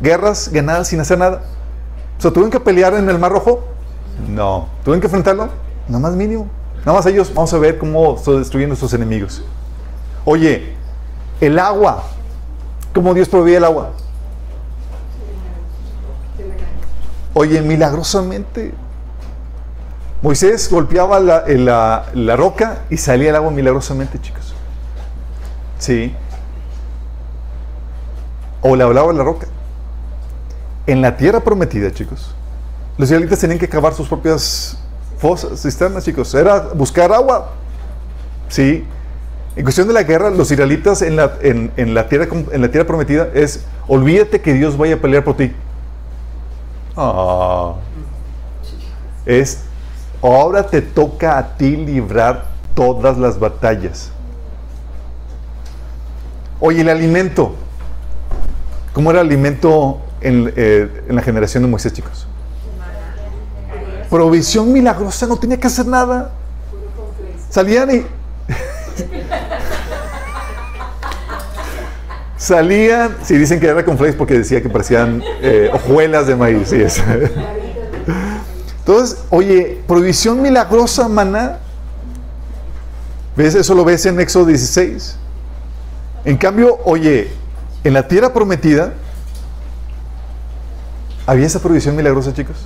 Guerras 0.00 0.50
ganadas 0.52 0.88
sin 0.88 1.00
hacer 1.00 1.18
nada. 1.18 1.42
O 2.18 2.32
¿tuvieron 2.32 2.50
que 2.50 2.60
pelear 2.60 2.94
en 2.94 3.08
el 3.08 3.18
Mar 3.18 3.32
Rojo? 3.32 3.64
No. 4.28 4.68
¿Tuvieron 4.82 5.00
que 5.00 5.06
enfrentarlo? 5.06 5.48
Nada 5.88 6.00
más 6.00 6.14
mínimo. 6.14 6.48
Nada 6.80 6.98
más 6.98 7.06
ellos, 7.06 7.32
vamos 7.32 7.52
a 7.54 7.58
ver 7.58 7.78
cómo 7.78 8.16
estoy 8.16 8.38
destruyendo 8.38 8.76
sus 8.76 8.92
enemigos. 8.94 9.42
Oye, 10.24 10.74
el 11.40 11.58
agua. 11.58 12.02
¿Cómo 12.94 13.14
Dios 13.14 13.28
proveía 13.28 13.58
el 13.58 13.64
agua? 13.64 13.90
Oye, 17.34 17.60
milagrosamente 17.62 18.72
Moisés 20.24 20.70
golpeaba 20.70 21.20
la, 21.20 22.34
roca 22.34 22.78
y 22.88 22.96
salía 22.96 23.28
el 23.28 23.36
agua 23.36 23.50
milagrosamente, 23.50 24.18
chicos. 24.18 24.54
Sí. 25.78 26.14
O 28.62 28.74
le 28.74 28.84
hablaba 28.84 29.12
la 29.12 29.22
roca. 29.22 29.48
En 30.86 31.02
la 31.02 31.18
tierra 31.18 31.40
prometida, 31.40 31.92
chicos, 31.92 32.34
los 32.96 33.10
israelitas 33.10 33.38
tenían 33.38 33.58
que 33.58 33.68
cavar 33.68 33.92
sus 33.92 34.08
propias 34.08 34.78
fosas, 35.18 35.60
cisternas, 35.60 36.06
chicos. 36.06 36.34
Era 36.34 36.58
buscar 36.74 37.12
agua. 37.12 37.50
Sí. 38.48 38.82
En 39.56 39.62
cuestión 39.62 39.88
de 39.88 39.92
la 39.92 40.04
guerra, 40.04 40.30
los 40.30 40.50
israelitas 40.50 41.02
en 41.02 41.16
la, 41.16 41.34
en, 41.42 41.92
la, 41.92 42.08
tierra, 42.08 42.28
en 42.50 42.62
la 42.62 42.70
tierra 42.70 42.86
prometida 42.86 43.28
es, 43.34 43.66
olvídate 43.88 44.40
que 44.40 44.54
Dios 44.54 44.78
vaya 44.78 44.94
a 44.94 44.98
pelear 44.98 45.22
por 45.22 45.36
ti. 45.36 45.52
Ah. 46.96 47.74
Es 49.26 49.64
Ahora 50.24 50.66
te 50.66 50.80
toca 50.80 51.36
a 51.36 51.54
ti 51.58 51.76
librar 51.76 52.46
todas 52.74 53.18
las 53.18 53.38
batallas. 53.38 54.10
Oye, 56.60 56.80
el 56.80 56.88
alimento. 56.88 57.54
¿Cómo 58.94 59.10
era 59.10 59.20
el 59.20 59.26
alimento 59.26 60.00
en, 60.22 60.50
eh, 60.56 61.04
la 61.08 61.20
generación 61.20 61.62
de 61.62 61.68
Moisés, 61.68 61.92
chicos? 61.92 62.26
Provisión 64.08 64.72
milagrosa, 64.72 65.26
no 65.26 65.36
tenía 65.36 65.60
que 65.60 65.66
hacer 65.66 65.86
nada. 65.86 66.30
Salían 67.50 67.94
y... 67.94 68.06
Salían, 72.44 73.16
si 73.22 73.38
dicen 73.38 73.58
que 73.58 73.66
era 73.68 73.82
con 73.86 73.96
flakes 73.96 74.18
porque 74.18 74.36
decía 74.36 74.60
que 74.60 74.68
parecían 74.68 75.22
eh, 75.40 75.70
hojuelas 75.72 76.26
de 76.26 76.36
maíz. 76.36 76.70
Entonces, 78.80 79.24
oye, 79.30 79.80
provisión 79.88 80.42
milagrosa, 80.42 81.08
maná. 81.08 81.60
¿Ves? 83.34 83.54
Eso 83.54 83.74
lo 83.74 83.82
ves 83.82 84.04
en 84.04 84.20
Éxodo 84.20 84.44
16. 84.44 85.16
En 86.26 86.36
cambio, 86.36 86.76
oye, 86.84 87.30
en 87.82 87.94
la 87.94 88.06
tierra 88.08 88.34
prometida, 88.34 88.92
¿había 91.24 91.46
esa 91.46 91.60
provisión 91.60 91.96
milagrosa, 91.96 92.34
chicos? 92.34 92.56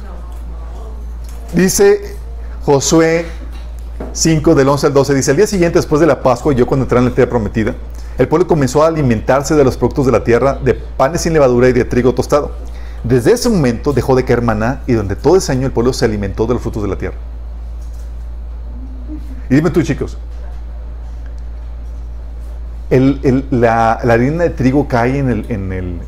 Dice 1.54 2.16
Josué 2.64 3.26
5 4.12 4.56
del 4.56 4.68
11 4.70 4.88
al 4.88 4.92
12, 4.92 5.14
dice, 5.14 5.30
el 5.30 5.36
día 5.36 5.46
siguiente 5.46 5.78
después 5.78 6.00
de 6.00 6.08
la 6.08 6.20
Pascua, 6.20 6.52
yo 6.52 6.66
cuando 6.66 6.82
entré 6.82 6.98
en 6.98 7.04
la 7.04 7.10
tierra 7.12 7.30
prometida, 7.30 7.76
el 8.18 8.28
pueblo 8.28 8.46
comenzó 8.46 8.82
a 8.82 8.88
alimentarse 8.88 9.54
de 9.54 9.64
los 9.64 9.76
productos 9.76 10.06
de 10.06 10.12
la 10.12 10.24
tierra, 10.24 10.54
de 10.54 10.74
panes 10.74 11.20
sin 11.22 11.32
levadura 11.32 11.68
y 11.68 11.72
de 11.72 11.84
trigo 11.84 12.12
tostado. 12.14 12.50
Desde 13.04 13.32
ese 13.32 13.48
momento 13.48 13.92
dejó 13.92 14.16
de 14.16 14.24
caer 14.24 14.42
maná 14.42 14.80
y 14.86 14.92
durante 14.94 15.14
todo 15.16 15.36
ese 15.36 15.52
año 15.52 15.66
el 15.66 15.72
pueblo 15.72 15.92
se 15.92 16.04
alimentó 16.04 16.46
de 16.46 16.54
los 16.54 16.62
frutos 16.62 16.82
de 16.82 16.88
la 16.88 16.96
tierra. 16.98 17.16
Y 19.48 19.54
dime 19.54 19.70
tú, 19.70 19.82
chicos, 19.82 20.18
el- 22.90 23.20
el- 23.22 23.44
la, 23.50 24.00
la 24.02 24.14
harina 24.14 24.44
de 24.44 24.50
trigo 24.50 24.88
cae 24.88 25.18
en 25.18 25.28
el, 25.30 25.46
en 25.50 25.72
el, 25.72 26.00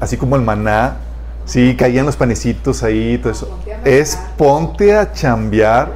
así 0.00 0.16
como 0.16 0.36
el 0.36 0.42
maná, 0.42 0.96
sí, 1.44 1.74
caían 1.76 2.06
los 2.06 2.16
panecitos 2.16 2.82
ahí, 2.82 3.18
todo 3.18 3.32
eso. 3.32 3.58
Es 3.84 4.18
ponte 4.36 4.96
a 4.96 5.12
chambear 5.12 5.92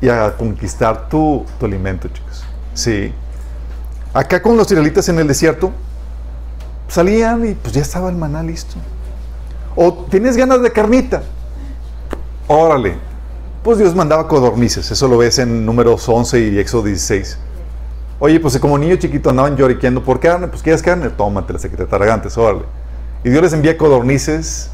y 0.00 0.08
a 0.08 0.36
conquistar 0.36 1.08
tu, 1.08 1.44
tu 1.58 1.66
alimento, 1.66 2.08
chicos. 2.08 2.44
Sí. 2.74 3.12
Acá 4.16 4.40
con 4.40 4.56
los 4.56 4.66
israelitas 4.70 5.06
en 5.10 5.18
el 5.18 5.28
desierto, 5.28 5.72
salían 6.88 7.46
y 7.46 7.52
pues 7.54 7.74
ya 7.74 7.82
estaba 7.82 8.08
el 8.08 8.16
maná 8.16 8.42
listo. 8.42 8.76
O 9.74 9.92
tienes 10.10 10.38
ganas 10.38 10.62
de 10.62 10.72
carnita, 10.72 11.22
órale. 12.48 12.96
Pues 13.62 13.76
Dios 13.76 13.94
mandaba 13.94 14.26
codornices, 14.26 14.90
eso 14.90 15.06
lo 15.06 15.18
ves 15.18 15.38
en 15.38 15.66
números 15.66 16.08
11 16.08 16.40
y 16.40 16.58
Éxodo 16.58 16.84
16. 16.84 17.36
Oye, 18.18 18.40
pues 18.40 18.58
como 18.58 18.78
niño 18.78 18.96
chiquito 18.96 19.28
andaban 19.28 19.54
lloriqueando 19.54 20.02
por 20.02 20.18
carne, 20.18 20.48
pues 20.48 20.62
¿quieres 20.62 20.80
carne? 20.82 21.10
Tómatela, 21.10 21.58
que 21.58 21.68
te 21.68 21.82
atragantes, 21.82 22.38
órale. 22.38 22.62
Y 23.22 23.28
Dios 23.28 23.42
les 23.42 23.52
envía 23.52 23.76
codornices 23.76 24.70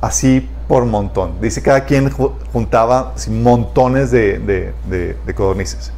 así 0.00 0.48
por 0.68 0.86
montón. 0.86 1.38
Dice 1.42 1.60
cada 1.60 1.84
quien 1.84 2.10
ju- 2.10 2.32
juntaba 2.50 3.12
montones 3.28 4.10
de 4.10 5.34
codornices. 5.36 5.92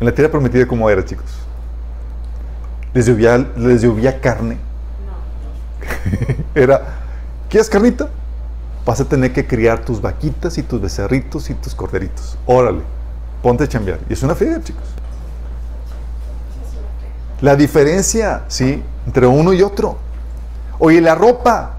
En 0.00 0.06
la 0.06 0.14
tierra 0.14 0.30
prometida, 0.30 0.66
¿cómo 0.66 0.88
era, 0.88 1.04
chicos? 1.04 1.26
Les 2.94 3.06
llovía, 3.06 3.36
les 3.56 3.82
llovía 3.82 4.18
carne. 4.18 4.56
Era, 6.54 6.82
¿quieres 7.48 7.68
carnita? 7.68 8.08
Vas 8.86 9.00
a 9.00 9.04
tener 9.04 9.32
que 9.32 9.46
criar 9.46 9.84
tus 9.84 10.00
vaquitas 10.00 10.56
y 10.58 10.62
tus 10.62 10.80
becerritos 10.80 11.50
y 11.50 11.54
tus 11.54 11.74
corderitos. 11.74 12.38
Órale, 12.46 12.80
ponte 13.42 13.64
a 13.64 13.68
chambear. 13.68 13.98
Y 14.08 14.14
es 14.14 14.22
una 14.22 14.34
friega, 14.34 14.62
chicos. 14.62 14.82
La 17.42 17.54
diferencia, 17.54 18.44
¿sí? 18.48 18.82
Entre 19.06 19.26
uno 19.26 19.52
y 19.52 19.62
otro. 19.62 19.98
Oye, 20.78 21.00
la 21.00 21.14
ropa. 21.14 21.74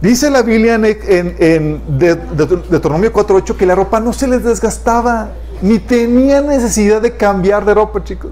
Dice 0.00 0.30
la 0.30 0.42
Biblia 0.42 0.74
en, 0.76 0.84
en, 0.84 1.36
en 1.40 1.98
De- 1.98 2.14
De- 2.14 2.46
Deuteronomio 2.70 3.12
4.8 3.12 3.56
que 3.56 3.66
la 3.66 3.74
ropa 3.74 3.98
no 3.98 4.12
se 4.12 4.28
les 4.28 4.44
desgastaba, 4.44 5.30
ni 5.60 5.80
tenía 5.80 6.40
necesidad 6.40 7.02
de 7.02 7.16
cambiar 7.16 7.64
de 7.64 7.74
ropa, 7.74 8.04
chicos. 8.04 8.30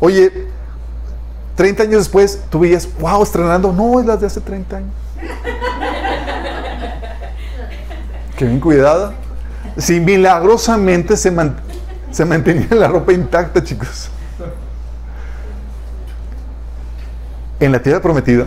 Oye, 0.00 0.48
30 1.56 1.84
años 1.84 1.98
después, 2.00 2.40
tú 2.50 2.60
veías, 2.60 2.86
wow, 3.00 3.22
estrenando. 3.22 3.72
No, 3.72 3.98
es 4.00 4.04
las 4.06 4.20
de 4.20 4.26
hace 4.26 4.40
30 4.42 4.76
años. 4.76 4.90
Qué 8.36 8.44
bien 8.44 8.60
cuidada. 8.60 9.14
Si 9.78 9.98
milagrosamente 10.00 11.16
se, 11.16 11.30
man- 11.30 11.56
se 12.10 12.24
mantenía 12.26 12.66
la 12.72 12.88
ropa 12.88 13.12
intacta, 13.12 13.62
chicos. 13.64 14.10
En 17.60 17.70
la 17.72 17.80
tierra 17.80 18.02
prometida, 18.02 18.44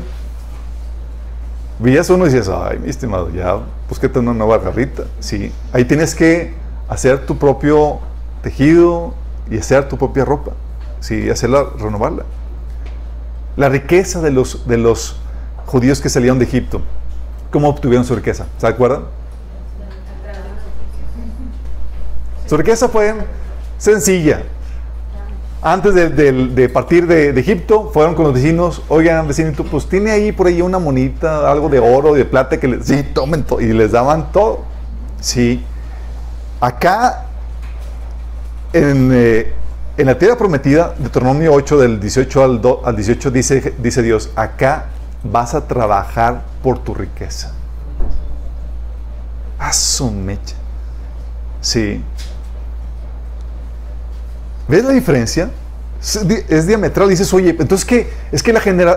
veías 1.80 2.10
uno 2.10 2.26
y 2.26 2.30
decías, 2.30 2.50
ay, 2.50 2.80
mi 2.80 2.90
estimado, 2.90 3.30
ya 3.30 3.60
búsquete 3.88 4.20
una 4.20 4.34
nueva 4.34 4.58
garrita. 4.58 5.04
Sí, 5.20 5.52
ahí 5.74 5.86
tienes 5.86 6.16
que 6.16 6.54
hacer 6.88 7.26
tu 7.26 7.38
propio 7.38 8.00
tejido 8.42 9.14
y 9.50 9.58
hacer 9.58 9.88
tu 9.88 9.98
propia 9.98 10.26
ropa. 10.26 10.52
Sí, 11.00 11.30
hacerla, 11.30 11.66
renovarla. 11.80 12.24
La 13.56 13.70
riqueza 13.70 14.22
de 14.22 14.32
los, 14.32 14.68
de 14.68 14.78
los 14.78 15.18
judíos 15.66 16.02
que 16.02 16.10
salieron 16.10 16.40
de 16.40 16.46
Egipto. 16.46 16.82
¿Cómo 17.52 17.70
obtuvieron 17.70 18.06
su 18.06 18.16
riqueza? 18.16 18.46
¿Se 18.58 18.68
acuerdan? 18.68 19.04
Su 22.48 22.58
riqueza 22.58 22.88
fue 22.88 23.14
sencilla. 23.78 24.44
Antes 25.62 25.96
de, 25.96 26.12
partir 26.70 27.08
de, 27.08 27.34
de 27.34 27.42
Egipto, 27.42 27.90
fueron 27.92 28.14
con 28.14 28.26
los 28.26 28.34
vecinos, 28.34 28.84
oigan, 28.90 29.28
vecinito, 29.28 29.64
pues 29.64 29.88
tiene 29.90 30.12
ahí 30.12 30.32
por 30.32 30.48
ahí 30.48 30.62
una 30.62 30.78
monita, 30.80 31.52
algo 31.52 31.68
de 31.68 31.80
oro, 31.80 32.14
de 32.14 32.26
plata, 32.26 32.60
que 32.60 32.68
les, 32.68 32.86
sí, 32.86 33.04
tomen 33.14 33.44
todo. 33.44 33.60
Y 33.60 33.74
les 33.74 33.92
daban 33.92 34.32
todo. 34.32 34.60
Sí. 35.20 35.64
Acá, 36.62 37.26
en, 38.72 39.10
eh, 39.14 39.54
en 39.98 40.06
la 40.06 40.18
tierra 40.18 40.38
prometida, 40.38 40.94
Deuteronomio 41.00 41.52
8, 41.54 41.80
del 41.80 42.00
18 42.00 42.44
al, 42.44 42.62
do- 42.62 42.82
al 42.86 42.96
18, 42.96 43.32
dice, 43.32 43.74
dice 43.80 44.04
Dios, 44.04 44.30
acá 44.36 44.86
vas 45.24 45.56
a 45.56 45.68
trabajar 45.68 46.44
por 46.62 46.78
tu 46.80 46.94
riqueza. 46.94 47.52
A. 49.60 49.74
Sí. 51.62 52.04
¿Ves 54.68 54.84
la 54.84 54.92
diferencia? 54.92 55.50
Es 56.02 56.28
di- 56.28 56.44
Es 56.50 56.68
diametral. 56.68 57.10
Dices, 57.10 57.34
oye, 57.34 57.56
entonces 57.58 57.86
que 57.86 58.10
es 58.32 58.44
que 58.44 58.54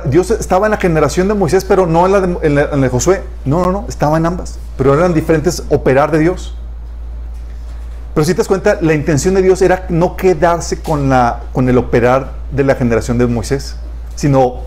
Dios 0.06 0.30
estaba 0.32 0.66
en 0.66 0.72
la 0.72 0.76
generación 0.76 1.28
de 1.28 1.34
Moisés, 1.34 1.64
pero 1.64 1.86
no 1.86 2.06
en 2.06 2.12
la 2.12 2.20
de, 2.20 2.36
en 2.42 2.54
la- 2.54 2.62
en 2.64 2.70
la 2.72 2.76
de 2.78 2.88
Josué. 2.88 3.22
No, 3.44 3.64
no, 3.64 3.72
no, 3.72 3.86
estaba 3.88 4.16
en 4.18 4.26
ambas. 4.26 4.58
Pero 4.76 4.94
eran 4.94 5.14
diferentes 5.14 5.62
operar 5.70 6.10
de 6.10 6.18
Dios. 6.18 6.54
Pero 8.14 8.24
si 8.24 8.32
te 8.32 8.38
das 8.38 8.48
cuenta, 8.48 8.78
la 8.80 8.92
intención 8.94 9.34
de 9.34 9.42
Dios 9.42 9.62
era 9.62 9.86
no 9.88 10.16
quedarse 10.16 10.80
con, 10.80 11.08
la, 11.08 11.42
con 11.52 11.68
el 11.68 11.78
operar 11.78 12.32
de 12.50 12.64
la 12.64 12.74
generación 12.74 13.18
de 13.18 13.26
Moisés, 13.28 13.76
sino 14.16 14.62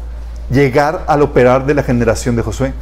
llegar 0.50 1.04
al 1.08 1.22
operar 1.22 1.66
de 1.66 1.74
la 1.74 1.84
generación 1.84 2.36
de 2.38 2.42
Josué. 2.42 2.74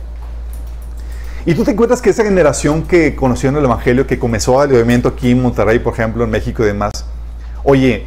Y 1.48 1.56
tú 1.56 1.64
te 1.64 1.72
encuentras 1.72 2.00
que 2.02 2.12
esa 2.12 2.24
generación 2.24 2.84
que 2.84 3.16
conoció 3.16 3.50
en 3.50 3.58
el 3.58 3.66
Evangelio, 3.66 4.06
que 4.06 4.20
comenzó 4.20 4.62
el 4.64 4.70
movimiento 4.70 5.10
aquí 5.10 5.32
en 5.32 5.42
Monterrey, 5.42 5.80
por 5.80 5.94
ejemplo, 5.94 6.24
en 6.24 6.30
México 6.30 6.62
y 6.62 6.68
demás, 6.68 6.92
oye, 7.64 8.06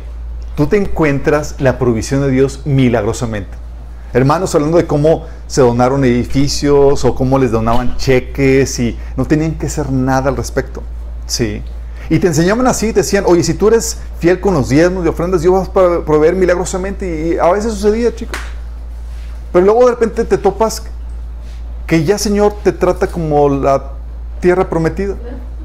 tú 0.57 0.67
te 0.67 0.77
encuentras 0.77 1.57
la 1.59 1.79
provisión 1.79 2.21
de 2.23 2.31
Dios 2.31 2.63
milagrosamente. 2.65 3.65
Hermanos, 4.13 4.55
hablando 4.55 4.77
de 4.77 4.87
cómo 4.87 5.27
se 5.49 5.61
donaron 5.61 6.05
edificios 6.05 7.05
o 7.05 7.15
cómo 7.15 7.39
les 7.39 7.51
donaban 7.51 7.97
cheques 7.97 8.79
y 8.79 8.97
no 9.17 9.25
tenían 9.25 9.57
que 9.57 9.67
hacer 9.67 9.91
nada 9.91 10.31
al 10.31 10.37
respecto. 10.37 10.83
Sí. 11.27 11.63
Y 12.11 12.19
te 12.19 12.29
enseñaban 12.29 12.67
así, 12.67 12.93
te 12.93 13.01
decían, 13.01 13.25
oye, 13.27 13.43
si 13.43 13.55
tú 13.55 13.69
eres 13.69 13.99
fiel 14.21 14.41
con 14.41 14.55
los 14.55 14.69
diezmos 14.69 15.05
y 15.05 15.09
ofrendas, 15.09 15.41
Dios 15.41 15.53
vas 15.53 15.69
a 15.69 16.05
proveer 16.05 16.35
milagrosamente. 16.35 17.35
Y 17.35 17.39
a 17.39 17.51
veces 17.51 17.73
sucedía, 17.73 18.15
chicos. 18.15 18.39
Pero 19.53 19.65
luego 19.65 19.85
de 19.87 19.93
repente 19.93 20.25
te 20.25 20.39
topas 20.39 20.83
que 21.87 22.05
ya 22.05 22.19
Señor 22.19 22.55
te 22.63 22.73
trata 22.73 23.07
como 23.07 23.49
la 23.49 23.93
tierra 24.41 24.69
prometida. 24.69 25.17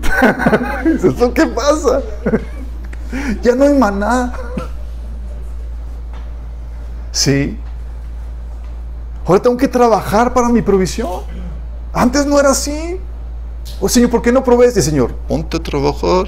Dices, 0.86 1.06
¿esto 1.06 1.34
qué 1.34 1.46
pasa? 1.48 2.02
Ya 3.42 3.56
no 3.56 3.64
hay 3.64 3.74
maná. 3.74 4.34
Sí. 7.12 7.58
Ahora 9.26 9.42
tengo 9.42 9.58
que 9.58 9.68
trabajar 9.68 10.34
para 10.34 10.50
mi 10.50 10.62
provisión. 10.62 11.22
Antes 11.94 12.26
no 12.26 12.40
era 12.40 12.52
así. 12.52 13.00
Oh 13.80 13.90
Señor, 13.90 14.10
¿por 14.10 14.22
qué 14.22 14.32
no 14.32 14.44
provees? 14.44 14.76
Y 14.78 14.82
Señor, 14.82 15.14
ponte 15.28 15.58
a 15.58 15.60
trabajar. 15.60 16.28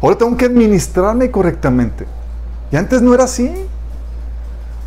Ahora 0.00 0.18
tengo 0.18 0.36
que 0.36 0.44
administrarme 0.44 1.30
correctamente. 1.30 2.06
Y 2.70 2.76
antes 2.76 3.00
no 3.00 3.14
era 3.14 3.24
así. 3.24 3.66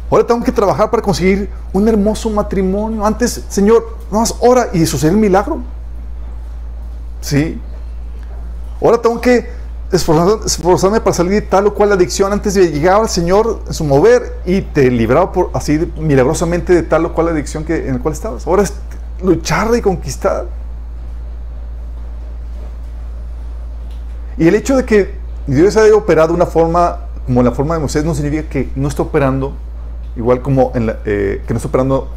Ahora 0.09 0.25
tengo 0.25 0.43
que 0.43 0.51
trabajar 0.51 0.89
para 0.89 1.03
conseguir 1.03 1.49
un 1.71 1.87
hermoso 1.87 2.29
matrimonio. 2.29 3.05
Antes, 3.05 3.43
Señor, 3.47 3.97
no 4.11 4.19
más 4.19 4.35
ora 4.39 4.69
y 4.73 4.85
sucede 4.85 5.11
el 5.11 5.17
milagro. 5.17 5.59
Sí. 7.21 7.61
Ahora 8.81 8.99
tengo 8.99 9.19
que 9.21 9.58
esforzarme 9.91 11.01
para 11.01 11.13
salir 11.13 11.33
de 11.33 11.41
tal 11.41 11.67
o 11.67 11.73
cual 11.73 11.91
adicción. 11.91 12.31
Antes 12.31 12.53
de 12.53 12.71
llegar 12.71 13.01
al 13.01 13.09
Señor 13.09 13.61
en 13.67 13.73
su 13.73 13.83
mover 13.83 14.39
y 14.45 14.61
te 14.61 14.89
libraba 14.91 15.31
por, 15.31 15.49
así 15.53 15.91
milagrosamente 15.97 16.73
de 16.73 16.83
tal 16.83 17.05
o 17.05 17.13
cual 17.13 17.29
adicción 17.29 17.63
que, 17.63 17.87
en 17.87 17.95
la 17.95 17.99
cual 17.99 18.13
estabas. 18.13 18.45
Ahora 18.45 18.63
es 18.63 18.73
luchar 19.23 19.69
y 19.75 19.81
conquistar. 19.81 20.45
Y 24.37 24.47
el 24.47 24.55
hecho 24.55 24.77
de 24.77 24.85
que 24.85 25.15
Dios 25.47 25.75
haya 25.75 25.95
operado 25.95 26.29
de 26.29 26.33
una 26.35 26.45
forma 26.45 26.99
como 27.25 27.43
la 27.43 27.51
forma 27.51 27.75
de 27.75 27.81
Moisés 27.81 28.05
no 28.05 28.15
significa 28.15 28.49
que 28.49 28.69
no 28.75 28.87
está 28.87 29.03
operando 29.03 29.53
igual 30.15 30.41
como 30.41 30.71
en 30.73 30.87
la, 30.87 30.97
eh, 31.05 31.43
que 31.47 31.53
no 31.53 31.59
operando 31.63 32.09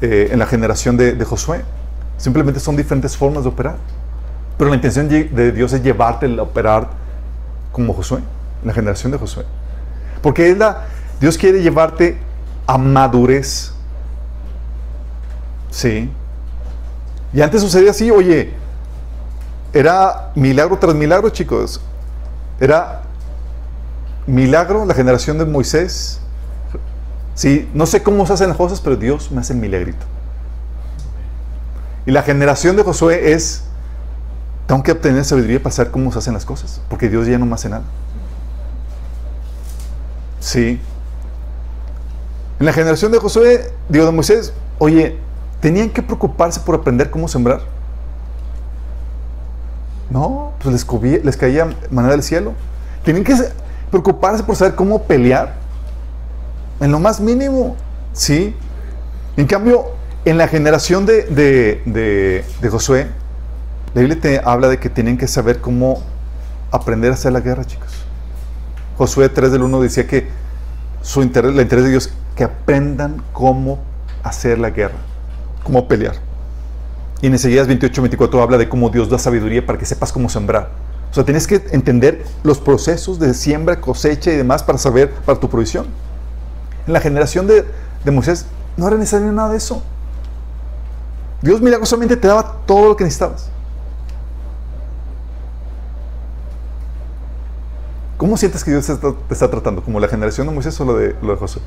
eh, 0.00 0.28
en 0.30 0.38
la 0.38 0.46
generación 0.46 0.96
de 0.96 1.24
Josué. 1.24 1.62
Simplemente 2.16 2.60
son 2.60 2.76
diferentes 2.76 3.16
formas 3.16 3.44
de 3.44 3.50
operar. 3.50 3.76
Pero 4.58 4.70
la 4.70 4.76
intención 4.76 5.08
de 5.08 5.52
Dios 5.52 5.72
es 5.72 5.82
llevarte 5.82 6.26
a 6.26 6.42
operar 6.42 6.88
como 7.72 7.94
Josué, 7.94 8.20
la 8.64 8.72
generación 8.74 9.12
de 9.12 9.18
Josué. 9.18 9.44
Porque 10.20 10.50
es 10.50 10.58
la, 10.58 10.84
Dios 11.20 11.38
quiere 11.38 11.62
llevarte 11.62 12.18
a 12.66 12.76
madurez. 12.76 13.72
Sí. 15.70 16.10
Y 17.32 17.40
antes 17.40 17.62
sucedía 17.62 17.92
así, 17.92 18.10
oye, 18.10 18.52
era 19.72 20.32
milagro 20.34 20.76
tras 20.78 20.94
milagro, 20.94 21.30
chicos. 21.30 21.80
Era 22.58 23.02
milagro 24.26 24.84
la 24.84 24.94
generación 24.94 25.38
de 25.38 25.44
Moisés. 25.44 26.20
Sí, 27.34 27.68
no 27.74 27.86
sé 27.86 28.02
cómo 28.02 28.26
se 28.26 28.32
hacen 28.32 28.48
las 28.48 28.56
cosas, 28.56 28.80
pero 28.80 28.96
Dios 28.96 29.30
me 29.30 29.40
hace 29.40 29.52
el 29.52 29.60
milagrito. 29.60 30.04
Y 32.06 32.10
la 32.10 32.22
generación 32.22 32.74
de 32.74 32.82
Josué 32.82 33.32
es 33.32 33.67
Tengo 34.68 34.82
que 34.82 34.92
obtener 34.92 35.24
sabiduría 35.24 35.62
para 35.62 35.74
saber 35.74 35.90
cómo 35.90 36.12
se 36.12 36.18
hacen 36.18 36.34
las 36.34 36.44
cosas, 36.44 36.82
porque 36.90 37.08
Dios 37.08 37.26
ya 37.26 37.38
no 37.38 37.46
me 37.46 37.54
hace 37.54 37.70
nada. 37.70 37.84
Sí. 40.40 40.78
En 42.60 42.66
la 42.66 42.74
generación 42.74 43.10
de 43.10 43.18
Josué, 43.18 43.72
digo 43.88 44.04
de 44.04 44.12
Moisés, 44.12 44.52
oye, 44.78 45.16
tenían 45.60 45.88
que 45.88 46.02
preocuparse 46.02 46.60
por 46.60 46.74
aprender 46.74 47.08
cómo 47.10 47.28
sembrar. 47.28 47.62
No, 50.10 50.52
pues 50.62 50.86
les, 51.24 51.36
caía 51.38 51.68
manera 51.90 52.12
del 52.12 52.22
cielo. 52.22 52.52
Tenían 53.04 53.24
que 53.24 53.36
se- 53.38 53.50
preocuparse 53.90 54.42
por 54.42 54.54
saber 54.54 54.74
cómo 54.74 55.04
pelear. 55.04 55.54
En 56.78 56.92
lo 56.92 57.00
más 57.00 57.20
mínimo. 57.20 57.74
Sí. 58.12 58.54
En 59.38 59.46
cambio, 59.46 59.86
en 60.26 60.36
la 60.36 60.46
generación 60.46 61.06
de, 61.06 61.22
de- 61.86 62.44
de 62.60 62.68
Josué, 62.68 63.06
la 63.94 64.00
Biblia 64.00 64.20
te 64.20 64.40
habla 64.44 64.68
de 64.68 64.78
que 64.78 64.90
tienen 64.90 65.16
que 65.16 65.26
saber 65.26 65.60
cómo 65.60 66.02
aprender 66.70 67.10
a 67.10 67.14
hacer 67.14 67.32
la 67.32 67.40
guerra, 67.40 67.64
chicos. 67.64 67.88
Josué 68.96 69.28
3 69.28 69.52
del 69.52 69.62
1 69.62 69.80
decía 69.80 70.06
que 70.06 70.28
su 71.02 71.22
interés, 71.22 71.52
el 71.52 71.60
interés 71.60 71.84
de 71.84 71.90
Dios, 71.90 72.12
que 72.36 72.44
aprendan 72.44 73.22
cómo 73.32 73.78
hacer 74.22 74.58
la 74.58 74.70
guerra, 74.70 74.96
cómo 75.62 75.88
pelear. 75.88 76.16
Y 77.20 77.26
en 77.26 77.34
Ezequías 77.34 77.66
28, 77.66 78.02
24 78.02 78.42
habla 78.42 78.58
de 78.58 78.68
cómo 78.68 78.90
Dios 78.90 79.08
da 79.08 79.18
sabiduría 79.18 79.64
para 79.64 79.78
que 79.78 79.86
sepas 79.86 80.12
cómo 80.12 80.28
sembrar. 80.28 80.70
O 81.10 81.14
sea, 81.14 81.24
tienes 81.24 81.46
que 81.46 81.64
entender 81.70 82.24
los 82.42 82.58
procesos 82.58 83.18
de 83.18 83.32
siembra, 83.34 83.80
cosecha 83.80 84.30
y 84.30 84.36
demás 84.36 84.62
para 84.62 84.78
saber, 84.78 85.10
para 85.10 85.40
tu 85.40 85.48
provisión. 85.48 85.86
En 86.86 86.92
la 86.92 87.00
generación 87.00 87.46
de, 87.46 87.64
de 88.04 88.10
Moisés 88.10 88.46
no 88.76 88.86
era 88.86 88.96
necesario 88.96 89.32
nada 89.32 89.50
de 89.50 89.56
eso. 89.56 89.82
Dios 91.40 91.60
milagrosamente 91.60 92.16
te 92.16 92.28
daba 92.28 92.56
todo 92.66 92.88
lo 92.88 92.96
que 92.96 93.04
necesitabas. 93.04 93.50
¿Cómo 98.18 98.36
sientes 98.36 98.62
que 98.64 98.72
Dios 98.72 98.84
te 98.86 98.92
está, 98.92 99.12
te 99.12 99.32
está 99.34 99.48
tratando? 99.50 99.82
¿Como 99.82 99.98
la 100.00 100.08
generación 100.08 100.46
de 100.48 100.52
Moisés 100.52 100.78
o 100.80 100.84
lo 100.84 100.96
de, 100.96 101.14
lo 101.22 101.30
de 101.32 101.36
Josué? 101.38 101.62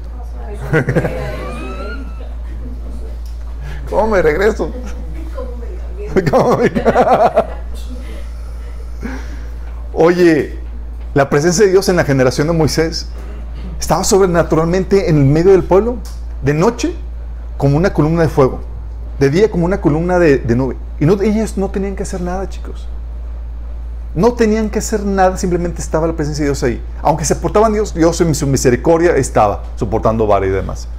¿Cómo 3.90 4.08
me 4.10 4.22
regreso? 4.22 4.72
¿Cómo 6.30 6.58
me- 6.58 6.72
Oye, 9.94 10.58
la 11.14 11.30
presencia 11.30 11.66
de 11.66 11.72
Dios 11.72 11.88
en 11.90 11.96
la 11.98 12.04
generación 12.04 12.48
de 12.48 12.54
Moisés 12.54 13.08
estaba 13.80 14.04
sobrenaturalmente 14.04 15.10
en 15.10 15.18
el 15.18 15.26
medio 15.26 15.52
del 15.52 15.64
pueblo, 15.64 15.98
de 16.44 16.54
noche 16.54 16.94
como 17.58 17.78
una 17.78 17.94
columna 17.94 18.22
de 18.24 18.30
fuego, 18.30 18.62
de 19.20 19.30
día 19.30 19.52
como 19.52 19.66
una 19.66 19.82
columna 19.82 20.20
de, 20.20 20.38
de 20.38 20.56
nube. 20.56 20.76
Y 21.00 21.06
no, 21.06 21.22
ellos 21.22 21.58
no 21.58 21.70
tenían 21.70 21.96
que 21.96 22.04
hacer 22.04 22.22
nada, 22.22 22.48
chicos. 22.50 22.88
No 24.14 24.34
tenían 24.34 24.70
que 24.70 24.80
hacer 24.80 25.06
nada, 25.06 25.38
simplemente 25.38 25.82
estaba 25.82 26.06
la 26.06 26.14
presencia 26.14 26.44
de 26.44 26.50
Dios 26.50 26.64
ahí. 26.64 26.82
Aunque 27.02 27.24
se 27.24 27.36
portaban 27.36 27.72
Dios, 27.72 27.94
Dios 27.94 28.20
en 28.20 28.36
su 28.36 28.46
misericordia 28.46 29.16
estaba 29.16 29.64
soportando 29.78 30.28
vara 30.28 30.46
y 30.46 30.50
demás. 30.50 30.90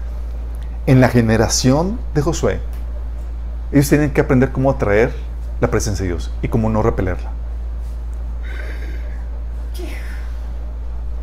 En 0.87 1.01
la 1.01 1.09
generación 1.09 1.99
de 2.15 2.23
Josué, 2.23 2.61
ellos 3.71 3.89
tenían 3.89 4.11
que 4.11 4.21
aprender 4.21 4.51
cómo 4.51 4.71
atraer 4.71 5.13
la 5.61 5.71
presencia 5.71 6.05
de 6.05 6.09
Dios 6.09 6.33
y 6.43 6.49
cómo 6.49 6.71
no 6.71 6.83
repelerla. 6.83 7.31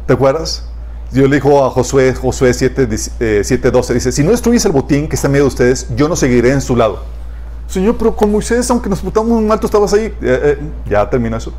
¿Te 0.06 0.14
acuerdas? 0.14 0.66
Dios 1.12 1.28
le 1.28 1.38
dijo 1.38 1.66
a 1.66 1.72
Josué, 1.72 2.14
Josué 2.14 2.54
7, 2.54 2.88
eh, 3.20 3.42
7:12, 3.44 3.94
dice, 3.94 4.12
si 4.12 4.24
no 4.24 4.32
destruyes 4.32 4.64
el 4.66 4.72
botín 4.72 5.08
que 5.08 5.16
está 5.16 5.28
en 5.28 5.34
medio 5.34 5.46
de 5.46 5.50
ustedes, 5.50 5.88
yo 5.96 6.08
no 6.08 6.16
seguiré 6.16 6.52
en 6.52 6.62
su 6.62 6.76
lado. 6.76 7.04
Señor, 7.68 7.96
pero 7.98 8.16
con 8.16 8.32
Moisés, 8.32 8.70
aunque 8.72 8.90
nos 8.90 9.00
portamos 9.02 9.30
muy 9.30 9.44
mal, 9.44 9.60
tú 9.60 9.68
estabas 9.68 9.94
ahí. 9.94 10.06
Eh, 10.06 10.14
eh, 10.22 10.60
ya 10.88 11.08
terminó 11.10 11.38
eso. 11.38 11.54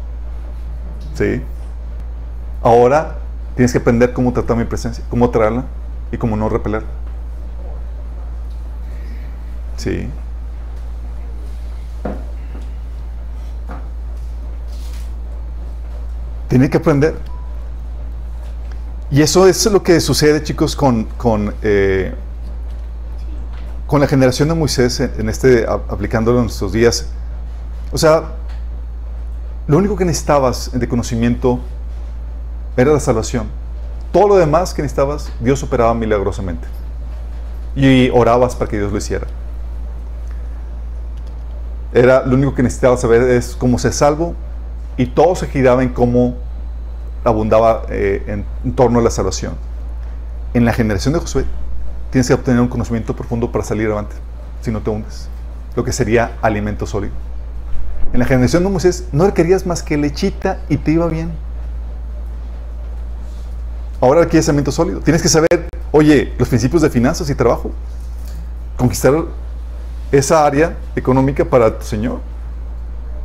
Sí. 1.15 1.43
Ahora 2.63 3.19
tienes 3.55 3.73
que 3.73 3.79
aprender 3.79 4.13
cómo 4.13 4.33
tratar 4.33 4.57
mi 4.57 4.65
presencia, 4.65 5.05
cómo 5.11 5.31
traerla 5.31 5.65
y 6.13 6.17
cómo 6.19 6.37
no 6.37 6.49
repelerla. 6.49 6.89
Sí. 9.77 10.09
Tiene 16.49 16.69
que 16.69 16.79
aprender. 16.79 17.15
Y 19.11 19.23
eso 19.23 19.47
es 19.47 19.65
lo 19.67 19.83
que 19.83 20.01
sucede, 20.01 20.43
chicos, 20.43 20.77
con, 20.77 21.05
con, 21.05 21.55
eh, 21.63 22.15
con 23.87 24.01
la 24.01 24.07
generación 24.07 24.49
de 24.49 24.55
Moisés 24.55 25.01
en, 25.01 25.29
este, 25.29 25.67
aplicándolo 25.67 26.39
en 26.39 26.45
nuestros 26.45 26.73
días. 26.73 27.07
O 27.91 27.99
sea, 27.99 28.25
lo 29.71 29.79
único 29.79 29.95
que 29.95 30.05
necesitabas 30.05 30.73
de 30.73 30.89
conocimiento 30.89 31.61
era 32.77 32.93
la 32.93 32.99
salvación. 32.99 33.47
Todo 34.13 34.27
lo 34.27 34.37
demás 34.37 34.75
que 34.75 34.83
necesitabas, 34.83 35.31
Dios 35.39 35.63
operaba 35.63 35.95
milagrosamente. 35.95 36.67
Y 37.77 38.11
orabas 38.11 38.57
para 38.57 38.69
que 38.69 38.79
Dios 38.79 38.91
lo 38.91 38.99
hiciera. 38.99 39.29
Era 41.93 42.27
lo 42.27 42.35
único 42.35 42.53
que 42.53 42.65
necesitabas 42.65 43.01
saber 43.01 43.23
es 43.23 43.55
cómo 43.55 43.79
ser 43.79 43.93
salvo 43.93 44.35
y 44.97 45.07
todo 45.07 45.37
se 45.37 45.47
giraba 45.47 45.85
en 45.85 45.91
cómo 45.91 46.35
abundaba 47.23 47.85
eh, 47.91 48.25
en, 48.27 48.45
en 48.65 48.73
torno 48.73 48.99
a 48.99 49.03
la 49.03 49.11
salvación. 49.11 49.55
En 50.53 50.65
la 50.65 50.73
generación 50.73 51.15
de 51.15 51.21
Josué 51.21 51.45
tienes 52.11 52.27
que 52.27 52.35
obtener 52.35 52.61
un 52.61 52.67
conocimiento 52.67 53.15
profundo 53.15 53.53
para 53.53 53.63
salir 53.63 53.87
adelante, 53.87 54.17
si 54.63 54.73
no 54.73 54.81
te 54.81 54.91
hundes. 54.91 55.29
Lo 55.77 55.85
que 55.85 55.93
sería 55.93 56.39
alimento 56.43 56.87
sólido. 56.87 57.30
En 58.13 58.19
la 58.19 58.25
generación 58.25 58.65
de 58.65 58.71
Moisés 58.71 59.05
no 59.13 59.25
requerías 59.27 59.67
más 59.67 59.83
que 59.83 59.97
lechita 59.97 60.61
y 60.69 60.77
te 60.79 60.93
iba 60.93 61.07
bien. 61.07 61.31
Ahora 64.01 64.23
requieres 64.23 64.49
alimento 64.49 64.73
sólido. 64.73 65.01
Tienes 65.01 65.23
que 65.23 65.29
saber, 65.29 65.69
oye, 65.93 66.33
los 66.39 66.49
principios 66.49 66.83
de 66.83 66.91
finanzas 66.91 67.31
y 67.31 67.35
trabajo. 67.35 67.71
Conquistar 68.77 69.13
esa 70.11 70.45
área 70.45 70.77
económica 70.97 71.45
para 71.45 71.79
tu 71.79 71.85
Señor. 71.85 72.21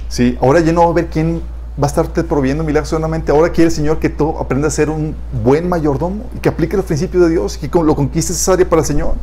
Sí, 0.10 0.38
ahora 0.39 0.60
ya 0.60 0.71
no 0.71 0.84
va 0.84 0.89
a 0.91 0.93
ver 0.93 1.08
quién 1.08 1.41
va 1.82 1.88
a 1.88 1.88
estarte 1.88 2.24
proveyendo 2.24 2.63
milagros 2.63 2.89
solamente. 2.89 3.32
Ahora 3.32 3.50
quiere 3.50 3.69
el 3.69 3.76
Señor 3.76 4.00
que 4.00 4.10
tú 4.10 4.38
aprendas 4.38 4.74
a 4.74 4.76
ser 4.76 4.89
un 4.89 5.15
buen 5.43 5.67
mayordomo 5.67 6.26
y 6.36 6.39
que 6.39 6.50
aplique 6.50 6.78
los 6.78 6.86
principios 6.86 7.24
de 7.24 7.30
Dios 7.32 7.58
y 7.62 7.69
que 7.69 7.80
lo 7.82 7.95
conquistes 7.95 8.39
esa 8.39 8.54
área 8.54 8.69
para 8.69 8.82
el 8.82 8.86
Señor. 8.86 9.15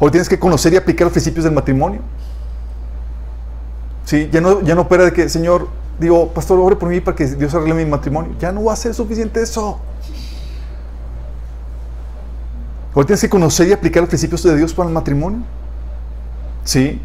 Ahora 0.00 0.10
tienes 0.12 0.28
que 0.28 0.38
conocer 0.38 0.72
y 0.72 0.76
aplicar 0.76 1.04
los 1.04 1.12
principios 1.12 1.44
del 1.44 1.52
matrimonio. 1.52 2.00
Sí, 4.04 4.28
ya 4.32 4.40
no, 4.40 4.60
ya 4.62 4.74
no 4.74 4.82
opera 4.82 5.04
de 5.04 5.12
que, 5.12 5.28
Señor, 5.28 5.68
digo, 5.98 6.28
pastor, 6.32 6.58
ore 6.58 6.76
por 6.76 6.88
mí 6.88 7.00
para 7.00 7.16
que 7.16 7.26
Dios 7.26 7.54
arregle 7.54 7.74
mi 7.74 7.86
matrimonio. 7.86 8.32
Ya 8.38 8.52
no 8.52 8.64
va 8.64 8.72
a 8.74 8.76
ser 8.76 8.94
suficiente 8.94 9.40
eso. 9.42 9.80
Ahora 12.94 13.06
tienes 13.06 13.20
que 13.22 13.28
conocer 13.28 13.68
y 13.68 13.72
aplicar 13.72 14.02
los 14.02 14.08
principios 14.08 14.42
de 14.42 14.56
Dios 14.56 14.72
para 14.72 14.88
el 14.88 14.94
matrimonio. 14.94 15.40
Sí. 16.64 17.00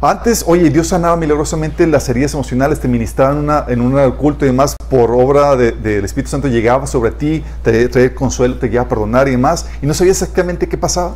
Antes, 0.00 0.44
oye, 0.46 0.68
Dios 0.68 0.88
sanaba 0.88 1.16
milagrosamente 1.16 1.86
las 1.86 2.06
heridas 2.08 2.34
emocionales, 2.34 2.78
te 2.80 2.86
ministraba 2.86 3.32
en, 3.32 3.38
una, 3.38 3.64
en 3.66 3.80
un 3.80 4.10
culto 4.12 4.44
y 4.44 4.48
demás, 4.48 4.76
por 4.90 5.10
obra 5.10 5.56
de- 5.56 5.72
del 5.72 6.04
Espíritu 6.04 6.30
Santo 6.30 6.48
llegaba 6.48 6.86
sobre 6.86 7.12
ti, 7.12 7.42
te 7.64 7.88
traía 7.88 8.14
consuelo, 8.14 8.58
te 8.58 8.68
guiaba 8.68 8.84
a 8.84 8.88
perdonar 8.90 9.26
y 9.26 9.32
demás, 9.32 9.66
y 9.80 9.86
no 9.86 9.94
sabías 9.94 10.20
exactamente 10.20 10.68
qué 10.68 10.76
pasaba. 10.76 11.14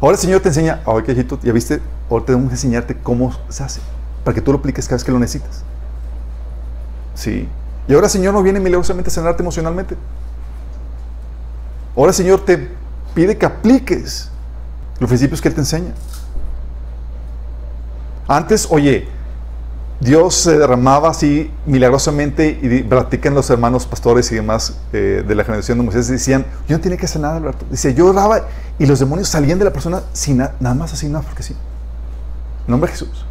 Ahora 0.00 0.12
el 0.14 0.20
Señor 0.20 0.40
te 0.42 0.48
enseña, 0.48 0.82
qué 1.06 1.12
hijito, 1.12 1.38
ya 1.42 1.52
viste, 1.52 1.80
ahora 2.10 2.24
tenemos 2.24 2.48
que 2.48 2.54
enseñarte 2.54 2.96
cómo 2.96 3.32
se 3.48 3.62
hace, 3.62 3.80
para 4.24 4.34
que 4.34 4.40
tú 4.40 4.52
lo 4.52 4.58
apliques 4.58 4.86
cada 4.86 4.96
vez 4.96 5.04
que 5.04 5.12
lo 5.12 5.18
necesitas. 5.18 5.62
Sí. 7.14 7.48
Y 7.88 7.94
ahora 7.94 8.08
Señor 8.08 8.34
no 8.34 8.42
viene 8.42 8.60
milagrosamente 8.60 9.10
a 9.10 9.12
sanarte 9.12 9.42
emocionalmente. 9.42 9.96
Ahora 11.96 12.12
Señor 12.12 12.44
te 12.44 12.68
pide 13.14 13.36
que 13.36 13.46
apliques 13.46 14.30
los 15.00 15.08
principios 15.08 15.40
que 15.40 15.48
Él 15.48 15.54
te 15.54 15.60
enseña. 15.60 15.92
Antes, 18.28 18.68
oye, 18.70 19.08
Dios 20.00 20.34
se 20.34 20.56
derramaba 20.58 21.08
así 21.10 21.50
milagrosamente 21.66 22.58
y 22.62 22.82
platican 22.84 23.34
los 23.34 23.50
hermanos 23.50 23.86
pastores 23.86 24.30
y 24.30 24.36
demás 24.36 24.76
eh, 24.92 25.24
de 25.26 25.34
la 25.34 25.42
generación 25.44 25.78
de 25.78 25.84
Moisés 25.84 26.06
decían, 26.06 26.46
yo 26.68 26.76
no 26.76 26.80
tenía 26.82 26.96
que 26.98 27.06
hacer 27.06 27.20
nada, 27.20 27.36
Alberto. 27.38 27.64
Dice, 27.70 27.94
yo 27.94 28.06
oraba 28.06 28.42
y 28.78 28.86
los 28.86 29.00
demonios 29.00 29.28
salían 29.28 29.58
de 29.58 29.64
la 29.64 29.72
persona 29.72 30.02
sin 30.12 30.36
na- 30.36 30.52
nada 30.60 30.74
más 30.76 30.92
así, 30.92 31.08
nada, 31.08 31.24
porque 31.24 31.42
sí. 31.42 31.56
En 32.68 32.72
nombre 32.72 32.92
de 32.92 32.98
Jesús. 32.98 33.24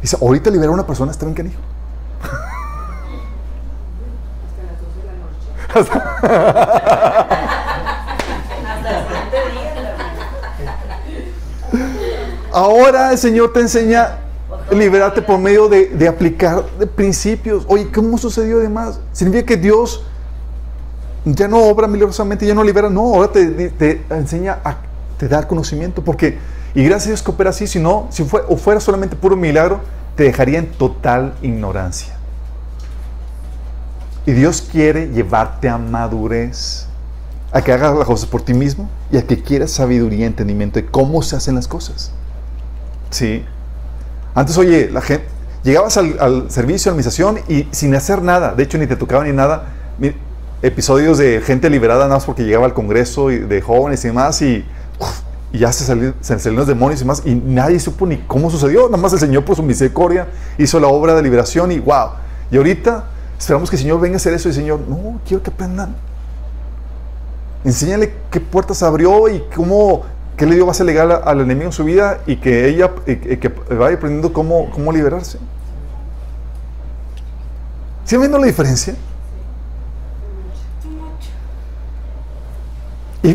Dice, 0.00 0.16
ahorita 0.22 0.48
liberar 0.50 0.70
a 0.70 0.74
una 0.74 0.86
persona 0.86 1.10
está 1.10 1.26
bien 1.26 1.34
canijo. 1.34 1.58
Hasta 5.74 7.26
el 8.90 9.08
siguiente 9.08 9.50
día. 9.50 9.96
Ahora 12.52 13.10
el 13.10 13.18
Señor 13.18 13.52
te 13.52 13.58
enseña 13.60 14.18
a 14.70 14.74
liberarte 14.74 15.22
por 15.22 15.40
medio 15.40 15.68
de, 15.68 15.88
de 15.88 16.06
aplicar 16.06 16.64
de 16.78 16.86
principios. 16.86 17.64
Oye, 17.66 17.90
¿cómo 17.92 18.16
sucedió 18.16 18.58
además? 18.58 19.00
Significa 19.12 19.46
que 19.46 19.56
Dios 19.56 20.04
ya 21.24 21.48
no 21.48 21.64
obra 21.64 21.88
milagrosamente, 21.88 22.46
ya 22.46 22.54
no 22.54 22.62
libera. 22.62 22.88
No, 22.88 23.14
ahora 23.14 23.32
te, 23.32 23.70
te 23.70 24.04
enseña 24.08 24.60
a 24.64 24.76
te 25.18 25.26
da 25.26 25.48
conocimiento. 25.48 26.04
Porque, 26.04 26.38
y 26.74 26.84
gracias 26.84 27.06
a 27.06 27.10
Dios 27.10 27.22
que 27.22 27.30
opera 27.30 27.50
así, 27.50 27.66
si 27.66 27.78
no, 27.78 28.08
si 28.10 28.24
fue, 28.24 28.42
o 28.48 28.56
fuera 28.56 28.80
solamente 28.80 29.16
puro 29.16 29.36
milagro, 29.36 29.80
te 30.16 30.24
dejaría 30.24 30.58
en 30.58 30.70
total 30.70 31.34
ignorancia. 31.42 32.14
Y 34.26 34.32
Dios 34.32 34.60
quiere 34.60 35.08
llevarte 35.08 35.68
a 35.68 35.78
madurez, 35.78 36.86
a 37.52 37.62
que 37.62 37.72
hagas 37.72 37.96
las 37.96 38.06
cosas 38.06 38.28
por 38.28 38.42
ti 38.42 38.52
mismo 38.52 38.90
y 39.10 39.16
a 39.16 39.26
que 39.26 39.42
quieras 39.42 39.70
sabiduría 39.70 40.20
y 40.20 40.24
entendimiento 40.24 40.78
de 40.78 40.86
cómo 40.86 41.22
se 41.22 41.36
hacen 41.36 41.54
las 41.54 41.66
cosas. 41.66 42.12
Sí. 43.10 43.44
Antes, 44.34 44.58
oye, 44.58 44.90
la 44.90 45.00
gente, 45.00 45.24
llegabas 45.64 45.96
al, 45.96 46.50
servicio, 46.50 46.90
a 46.90 46.94
la 46.94 47.00
administración 47.00 47.38
y 47.48 47.66
sin 47.70 47.94
hacer 47.94 48.22
nada, 48.22 48.54
de 48.54 48.64
hecho 48.64 48.76
ni 48.76 48.86
te 48.86 48.96
tocaba 48.96 49.24
ni 49.24 49.32
nada, 49.32 49.64
episodios 50.60 51.18
de 51.18 51.40
gente 51.40 51.70
liberada 51.70 52.04
nada 52.04 52.16
más 52.16 52.24
porque 52.24 52.44
llegaba 52.44 52.66
al 52.66 52.74
Congreso 52.74 53.30
y 53.30 53.38
de 53.38 53.60
jóvenes 53.62 54.04
y 54.04 54.08
demás 54.08 54.42
y, 54.42 54.64
ya 55.52 55.72
se 55.72 55.84
salieron, 55.84 56.14
los 56.54 56.66
demonios 56.66 57.00
y 57.00 57.04
demás 57.04 57.22
y 57.24 57.34
nadie 57.34 57.80
supo 57.80 58.06
ni 58.06 58.18
cómo 58.18 58.50
sucedió, 58.50 58.86
nada 58.86 58.98
más 58.98 59.12
el 59.12 59.18
Señor 59.18 59.44
por 59.44 59.56
su 59.56 59.62
misericordia 59.62 60.28
hizo 60.58 60.78
la 60.78 60.88
obra 60.88 61.14
de 61.14 61.22
liberación 61.22 61.72
y 61.72 61.78
wow. 61.78 62.10
Y 62.50 62.56
ahorita 62.56 63.04
Esperamos 63.38 63.70
que 63.70 63.76
el 63.76 63.82
Señor 63.82 64.00
venga 64.00 64.14
a 64.14 64.16
hacer 64.16 64.34
eso 64.34 64.48
y 64.48 64.50
el 64.50 64.56
Señor, 64.56 64.80
no, 64.88 65.20
quiero 65.26 65.42
que 65.42 65.50
aprendan. 65.50 65.94
Enséñale 67.64 68.12
qué 68.30 68.40
puertas 68.40 68.82
abrió 68.82 69.28
y 69.28 69.44
cómo, 69.54 70.02
qué 70.36 70.44
le 70.44 70.56
dio 70.56 70.66
base 70.66 70.82
legal 70.82 71.22
al 71.24 71.40
enemigo 71.40 71.66
en 71.66 71.72
su 71.72 71.84
vida 71.84 72.20
y 72.26 72.36
que 72.36 72.68
ella 72.68 72.90
que 73.04 73.52
vaya 73.70 73.96
aprendiendo 73.96 74.32
cómo, 74.32 74.70
cómo 74.70 74.92
liberarse. 74.92 75.38
¿Sí 78.04 78.16
viendo 78.16 78.38
la 78.38 78.46
diferencia? 78.46 78.96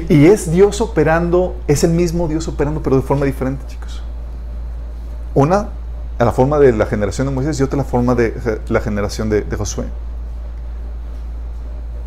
Y, 0.10 0.26
es 0.26 0.52
Dios 0.52 0.82
operando, 0.82 1.56
es 1.68 1.84
el 1.84 1.92
mismo 1.92 2.28
Dios 2.28 2.48
operando, 2.48 2.82
pero 2.82 2.96
de 2.96 3.04
forma 3.04 3.26
diferente, 3.26 3.64
chicos. 3.68 4.02
Una 5.36 5.70
a 6.18 6.26
la 6.26 6.32
forma 6.32 6.58
de 6.58 6.72
la 6.72 6.88
generación 6.88 7.28
de 7.28 7.34
Moisés 7.34 7.60
y 7.60 7.64
otra 7.64 7.78
la 7.78 7.84
forma 7.84 8.16
de 8.16 8.60
la 8.70 8.82
generación 8.82 9.30
de, 9.30 9.46
Josué. 9.56 9.86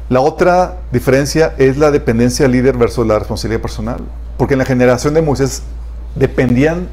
La 0.09 0.21
otra 0.21 0.79
diferencia 0.91 1.55
es 1.59 1.77
la 1.77 1.93
dependencia 1.93 2.49
líder 2.49 2.77
versus 2.77 3.07
la 3.07 3.21
responsabilidad 3.21 3.63
personal. 3.63 4.01
Porque 4.37 4.55
en 4.55 4.59
la 4.59 4.65
generación 4.65 5.15
de 5.15 5.23
Moisés 5.23 5.63
dependían 6.17 6.89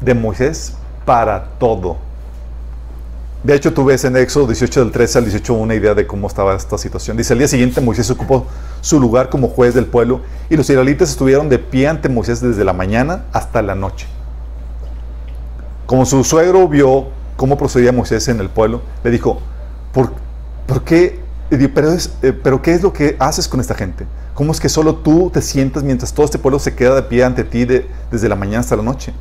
de 0.00 0.14
Moisés 0.14 0.74
para 1.04 1.50
todo. 1.58 2.07
De 3.44 3.54
hecho, 3.54 3.72
tú 3.72 3.84
ves 3.84 4.04
en 4.04 4.16
Éxodo 4.16 4.48
18 4.48 4.80
del 4.80 4.90
13 4.90 5.18
al 5.18 5.24
18 5.24 5.54
una 5.54 5.74
idea 5.74 5.94
de 5.94 6.08
cómo 6.08 6.26
estaba 6.26 6.56
esta 6.56 6.76
situación. 6.76 7.16
Dice, 7.16 7.34
el 7.34 7.38
día 7.38 7.46
siguiente 7.46 7.80
Moisés 7.80 8.10
ocupó 8.10 8.46
su 8.80 8.98
lugar 8.98 9.30
como 9.30 9.48
juez 9.48 9.74
del 9.74 9.86
pueblo 9.86 10.22
y 10.50 10.56
los 10.56 10.68
israelitas 10.68 11.10
estuvieron 11.10 11.48
de 11.48 11.60
pie 11.60 11.86
ante 11.86 12.08
Moisés 12.08 12.40
desde 12.40 12.64
la 12.64 12.72
mañana 12.72 13.26
hasta 13.32 13.62
la 13.62 13.76
noche. 13.76 14.08
Como 15.86 16.04
su 16.04 16.24
suegro 16.24 16.66
vio 16.66 17.06
cómo 17.36 17.56
procedía 17.56 17.92
Moisés 17.92 18.26
en 18.26 18.40
el 18.40 18.50
pueblo, 18.50 18.82
le 19.04 19.10
dijo, 19.12 19.40
¿por, 19.92 20.12
qué? 20.82 21.20
Eh, 21.50 22.32
pero 22.42 22.60
¿qué 22.60 22.74
es 22.74 22.82
lo 22.82 22.92
que 22.92 23.16
haces 23.20 23.46
con 23.46 23.60
esta 23.60 23.74
gente? 23.74 24.04
¿Cómo 24.34 24.50
es 24.50 24.58
que 24.58 24.68
solo 24.68 24.96
tú 24.96 25.30
te 25.32 25.42
sientas 25.42 25.84
mientras 25.84 26.12
todo 26.12 26.26
este 26.26 26.38
pueblo 26.38 26.58
se 26.58 26.74
queda 26.74 26.96
de 26.96 27.02
pie 27.02 27.22
ante 27.22 27.44
ti 27.44 27.64
desde 27.64 28.28
la 28.28 28.34
mañana 28.34 28.60
hasta 28.60 28.74
la 28.74 28.82
noche? 28.82 29.12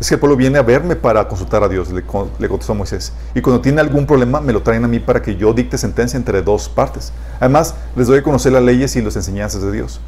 Es 0.00 0.08
que 0.08 0.14
el 0.14 0.20
pueblo 0.20 0.34
viene 0.34 0.58
a 0.58 0.62
verme 0.62 0.96
para 0.96 1.28
consultar 1.28 1.62
a 1.62 1.68
Dios, 1.68 1.90
le, 1.90 2.02
le, 2.38 2.48
contestó 2.48 2.74
Moisés. 2.74 3.12
Y 3.34 3.42
cuando 3.42 3.60
tiene 3.60 3.82
algún 3.82 4.06
problema, 4.06 4.40
me 4.40 4.54
lo 4.54 4.62
traen 4.62 4.82
a 4.82 4.88
mí 4.88 4.98
para 4.98 5.20
que 5.20 5.36
yo 5.36 5.52
dicte 5.52 5.76
sentencia 5.76 6.16
entre 6.16 6.40
dos 6.40 6.70
partes. 6.70 7.12
Además, 7.38 7.74
les 7.94 8.06
doy 8.06 8.18
a 8.18 8.22
conocer 8.22 8.52
las 8.52 8.62
leyes 8.62 8.96
y 8.96 9.02
las 9.02 9.14
enseñanzas 9.16 9.60
de 9.60 9.70
Dios. 9.70 10.00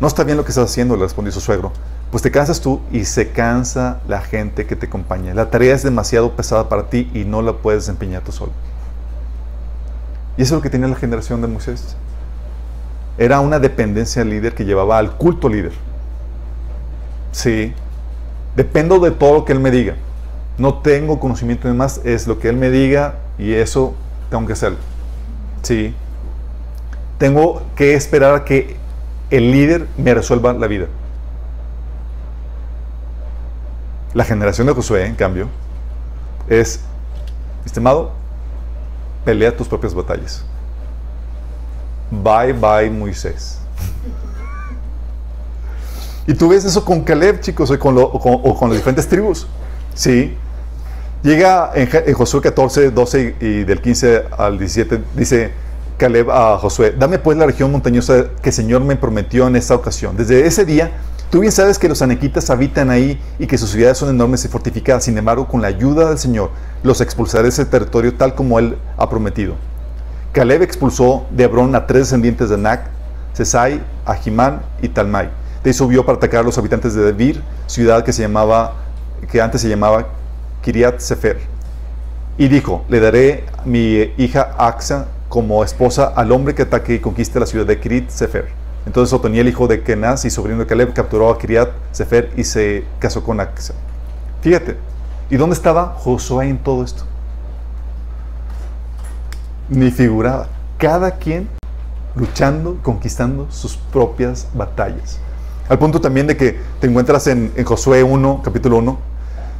No 0.00 0.06
está 0.06 0.22
bien 0.22 0.36
lo 0.36 0.44
que 0.44 0.50
estás 0.50 0.70
haciendo, 0.70 0.96
le 0.96 1.02
respondió 1.02 1.32
su 1.32 1.40
suegro. 1.40 1.72
Pues 2.10 2.22
te 2.22 2.30
cansas 2.30 2.60
tú 2.60 2.80
y 2.92 3.06
se 3.06 3.30
cansa 3.30 4.00
la 4.06 4.20
gente 4.20 4.66
que 4.66 4.76
te 4.76 4.86
acompaña. 4.86 5.32
La 5.32 5.50
tarea 5.50 5.74
es 5.74 5.82
demasiado 5.82 6.36
pesada 6.36 6.68
para 6.68 6.90
ti 6.90 7.10
y 7.14 7.24
no 7.24 7.40
la 7.40 7.54
puedes 7.54 7.84
desempeñar 7.84 8.22
tú 8.22 8.32
solo. 8.32 8.52
Y 10.36 10.42
eso 10.42 10.54
es 10.54 10.58
lo 10.58 10.62
que 10.62 10.70
tenía 10.70 10.88
la 10.88 10.96
generación 10.96 11.40
de 11.40 11.48
Moisés. 11.48 11.96
Era 13.18 13.40
una 13.40 13.58
dependencia 13.58 14.24
líder 14.24 14.54
que 14.54 14.64
llevaba 14.64 14.98
al 14.98 15.16
culto 15.16 15.48
líder. 15.48 15.72
Sí. 17.32 17.74
Dependo 18.58 18.98
de 18.98 19.12
todo 19.12 19.34
lo 19.34 19.44
que 19.44 19.52
él 19.52 19.60
me 19.60 19.70
diga. 19.70 19.94
No 20.58 20.78
tengo 20.78 21.20
conocimiento 21.20 21.68
de 21.68 21.74
más, 21.74 22.00
es 22.04 22.26
lo 22.26 22.40
que 22.40 22.48
él 22.48 22.56
me 22.56 22.70
diga 22.70 23.14
y 23.38 23.52
eso 23.52 23.94
tengo 24.30 24.48
que 24.48 24.54
hacerlo. 24.54 24.78
Sí. 25.62 25.94
Tengo 27.18 27.62
que 27.76 27.94
esperar 27.94 28.34
a 28.34 28.44
que 28.44 28.76
el 29.30 29.52
líder 29.52 29.86
me 29.96 30.12
resuelva 30.12 30.52
la 30.54 30.66
vida. 30.66 30.86
La 34.12 34.24
generación 34.24 34.66
de 34.66 34.72
Josué, 34.72 35.06
en 35.06 35.14
cambio, 35.14 35.46
es, 36.48 36.80
estimado, 37.64 38.10
pelea 39.24 39.56
tus 39.56 39.68
propias 39.68 39.94
batallas. 39.94 40.44
Bye, 42.10 42.54
bye, 42.54 42.90
Moisés. 42.90 43.60
Y 46.28 46.34
tú 46.34 46.50
ves 46.50 46.62
eso 46.66 46.84
con 46.84 47.00
Caleb, 47.04 47.40
chicos, 47.40 47.70
o 47.70 47.78
con, 47.78 48.68
las 48.68 48.76
diferentes 48.76 49.08
tribus. 49.08 49.46
Sí. 49.94 50.36
Llega 51.22 51.70
en, 51.74 51.88
en, 51.90 52.12
Josué 52.12 52.42
14, 52.42 52.90
12 52.90 53.36
y 53.40 53.64
del 53.64 53.80
15 53.80 54.24
al 54.36 54.58
17, 54.58 55.00
dice, 55.16 55.50
Caleb 55.96 56.30
a 56.30 56.58
Josué, 56.58 56.94
dame 56.96 57.18
pues 57.18 57.38
la 57.38 57.46
región 57.46 57.72
montañosa 57.72 58.26
que 58.42 58.50
el 58.50 58.54
Señor 58.54 58.82
me 58.82 58.94
prometió 58.94 59.46
en 59.46 59.56
esta 59.56 59.74
ocasión. 59.74 60.18
Desde 60.18 60.46
ese 60.46 60.66
día, 60.66 60.92
tú 61.30 61.40
bien 61.40 61.50
sabes 61.50 61.78
que 61.78 61.88
los 61.88 62.02
anequitas 62.02 62.50
habitan 62.50 62.90
ahí 62.90 63.18
y 63.38 63.46
que 63.46 63.56
sus 63.56 63.70
ciudades 63.70 63.96
son 63.96 64.10
enormes 64.10 64.44
y 64.44 64.48
fortificadas. 64.48 65.04
Sin 65.04 65.16
embargo, 65.16 65.48
con 65.48 65.62
la 65.62 65.68
ayuda 65.68 66.10
del 66.10 66.18
Señor, 66.18 66.50
los 66.82 67.00
expulsaré 67.00 67.44
de 67.44 67.48
ese 67.48 67.64
territorio 67.64 68.12
tal 68.12 68.34
como 68.34 68.58
Él 68.58 68.76
ha 68.98 69.08
prometido. 69.08 69.54
Caleb 70.32 70.60
expulsó 70.60 71.24
de 71.30 71.44
Hebrón 71.44 71.74
a 71.74 71.86
tres 71.86 72.02
descendientes 72.02 72.50
de 72.50 72.56
Anac, 72.56 72.90
Sesai, 73.32 73.80
Ahimán 74.04 74.60
y 74.82 74.90
Talmai. 74.90 75.30
Ahí 75.68 75.74
subió 75.74 76.06
para 76.06 76.16
atacar 76.16 76.40
a 76.40 76.42
los 76.44 76.56
habitantes 76.56 76.94
de 76.94 77.02
Debir, 77.02 77.42
ciudad 77.66 78.02
que, 78.02 78.14
se 78.14 78.22
llamaba, 78.22 78.76
que 79.30 79.42
antes 79.42 79.60
se 79.60 79.68
llamaba 79.68 80.06
Kiriat 80.62 80.98
Sefer. 80.98 81.40
Y 82.38 82.48
dijo, 82.48 82.86
le 82.88 83.00
daré 83.00 83.44
mi 83.66 84.14
hija 84.16 84.54
Axa 84.56 85.08
como 85.28 85.62
esposa 85.62 86.06
al 86.06 86.32
hombre 86.32 86.54
que 86.54 86.62
ataque 86.62 86.94
y 86.94 87.00
conquiste 87.00 87.38
la 87.38 87.44
ciudad 87.44 87.66
de 87.66 87.78
Kirit 87.78 88.08
Sefer. 88.08 88.48
Entonces 88.86 89.12
Otoniel, 89.12 89.46
hijo 89.46 89.66
de 89.66 89.82
Kenaz 89.82 90.24
y 90.24 90.30
sobrino 90.30 90.60
de 90.60 90.66
Caleb, 90.66 90.94
capturó 90.94 91.28
a 91.28 91.36
Kiriat 91.36 91.68
Sefer 91.92 92.32
y 92.34 92.44
se 92.44 92.84
casó 92.98 93.22
con 93.22 93.38
Axa. 93.38 93.74
Fíjate, 94.40 94.78
¿y 95.28 95.36
dónde 95.36 95.54
estaba 95.54 95.96
Josué 95.98 96.48
en 96.48 96.56
todo 96.56 96.82
esto? 96.82 97.02
Ni 99.68 99.90
figuraba. 99.90 100.48
Cada 100.78 101.10
quien 101.16 101.46
luchando, 102.14 102.78
conquistando 102.82 103.48
sus 103.50 103.76
propias 103.76 104.48
batallas. 104.54 105.20
Al 105.68 105.78
punto 105.78 106.00
también 106.00 106.26
de 106.26 106.36
que 106.36 106.58
te 106.80 106.86
encuentras 106.86 107.26
en, 107.26 107.52
Josué 107.64 108.02
1, 108.02 108.42
capítulo 108.44 108.78
1, 108.78 108.98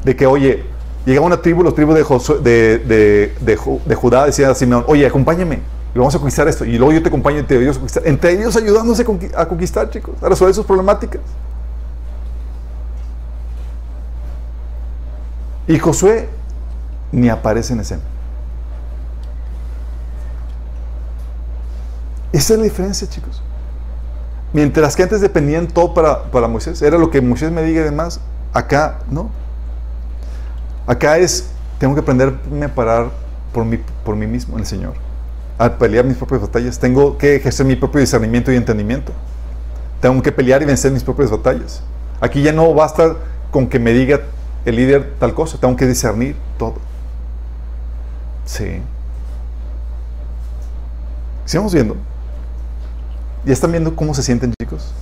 de 0.05 0.16
que, 0.16 0.27
oye, 0.27 0.64
Llegaba 1.07 1.27
una 1.27 1.40
tribu, 1.40 1.62
los 1.62 1.75
tribus 1.75 1.94
de, 2.42 3.33
de, 3.40 3.94
Judá, 3.97 4.27
decía 4.27 4.51
a 4.51 4.55
Simeón, 4.55 4.85
oye, 4.88 5.07
acompáñame, 5.07 5.61
vamos 5.94 6.14
a 6.14 6.18
conquistar 6.18 6.49
esto. 6.49 6.64
Y 6.64 6.77
luego 6.77 6.92
yo 6.92 7.03
te 7.03 7.09
acompaño 7.09 7.38
y 7.38 7.42
te. 7.44 7.57
Entre 8.05 8.33
ellos 8.33 8.57
ayudándose 8.57 9.07
a 9.35 9.47
conquistar, 9.49 9.90
chicos, 9.90 10.14
a 10.23 10.29
resolver 10.29 10.55
sus 10.55 10.66
problemáticas. 10.66 11.21
Y 15.66 15.79
Josué 15.79 16.29
ni 17.12 17.29
aparece 17.29 17.73
en 17.73 17.81
escena. 17.81 18.03
Esa 22.33 22.53
es 22.53 22.59
la 22.59 22.64
diferencia, 22.64 23.09
chicos. 23.09 23.42
Mientras 24.53 24.97
que 24.97 25.03
antes 25.03 25.21
dependían 25.21 25.69
todo 25.69 25.93
para, 25.93 26.25
para 26.31 26.49
Moisés, 26.49 26.81
era 26.81 26.97
lo 26.97 27.11
que 27.11 27.21
Moisés 27.21 27.51
me 27.51 27.63
diga 27.63 27.83
y 27.83 27.85
demás, 27.85 28.21
acá 28.53 29.01
no. 29.11 29.31
Acá 30.87 31.19
es, 31.19 31.51
tengo 31.79 31.95
que 31.95 32.01
aprenderme 32.01 32.65
a 32.65 32.75
parar 32.75 33.11
por 33.53 33.65
mí, 33.65 33.79
por 34.05 34.17
mí 34.17 34.27
mismo 34.27 34.55
en 34.55 34.61
el 34.61 34.67
Señor, 34.67 34.95
a 35.59 35.71
pelear 35.71 36.05
mis 36.05 36.17
propias 36.17 36.41
batallas. 36.41 36.79
Tengo 36.79 37.19
que 37.19 37.37
ejercer 37.37 37.67
mi 37.67 37.77
propio 37.77 38.01
discernimiento 38.01 38.51
y 38.51 38.57
entendimiento. 38.57 39.13
Tengo 40.01 40.23
que 40.23 40.33
pelear 40.33 40.63
y 40.63 40.65
vencer 40.65 40.93
mis 40.93 41.05
propias 41.05 41.31
batallas. 41.31 41.83
Aquí 42.21 42.43
ya 42.43 42.53
no 42.53 42.73
basta 42.73 43.17
con 43.51 43.69
que 43.69 43.79
me 43.79 43.92
diga 43.92 44.21
el 44.65 44.77
líder 44.77 45.15
tal 45.19 45.35
cosa, 45.35 45.59
tengo 45.59 45.77
que 45.77 45.87
discernir 45.87 46.37
todo. 46.59 46.77
Sí. 48.44 48.81
Sigamos 51.44 51.73
viendo. 51.75 51.96
Ya 53.45 53.53
están 53.53 53.71
viendo 53.71 53.95
cómo 53.95 54.15
se 54.15 54.23
sienten, 54.23 54.53
chicos. 54.61 54.93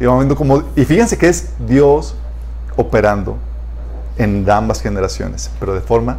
Y 0.00 0.06
viendo 0.06 0.36
cómo. 0.36 0.62
Y 0.76 0.84
fíjense 0.84 1.16
que 1.16 1.28
es 1.28 1.50
Dios 1.66 2.14
operando 2.76 3.36
en 4.18 4.48
ambas 4.50 4.82
generaciones, 4.82 5.50
pero 5.58 5.74
de 5.74 5.80
forma 5.80 6.18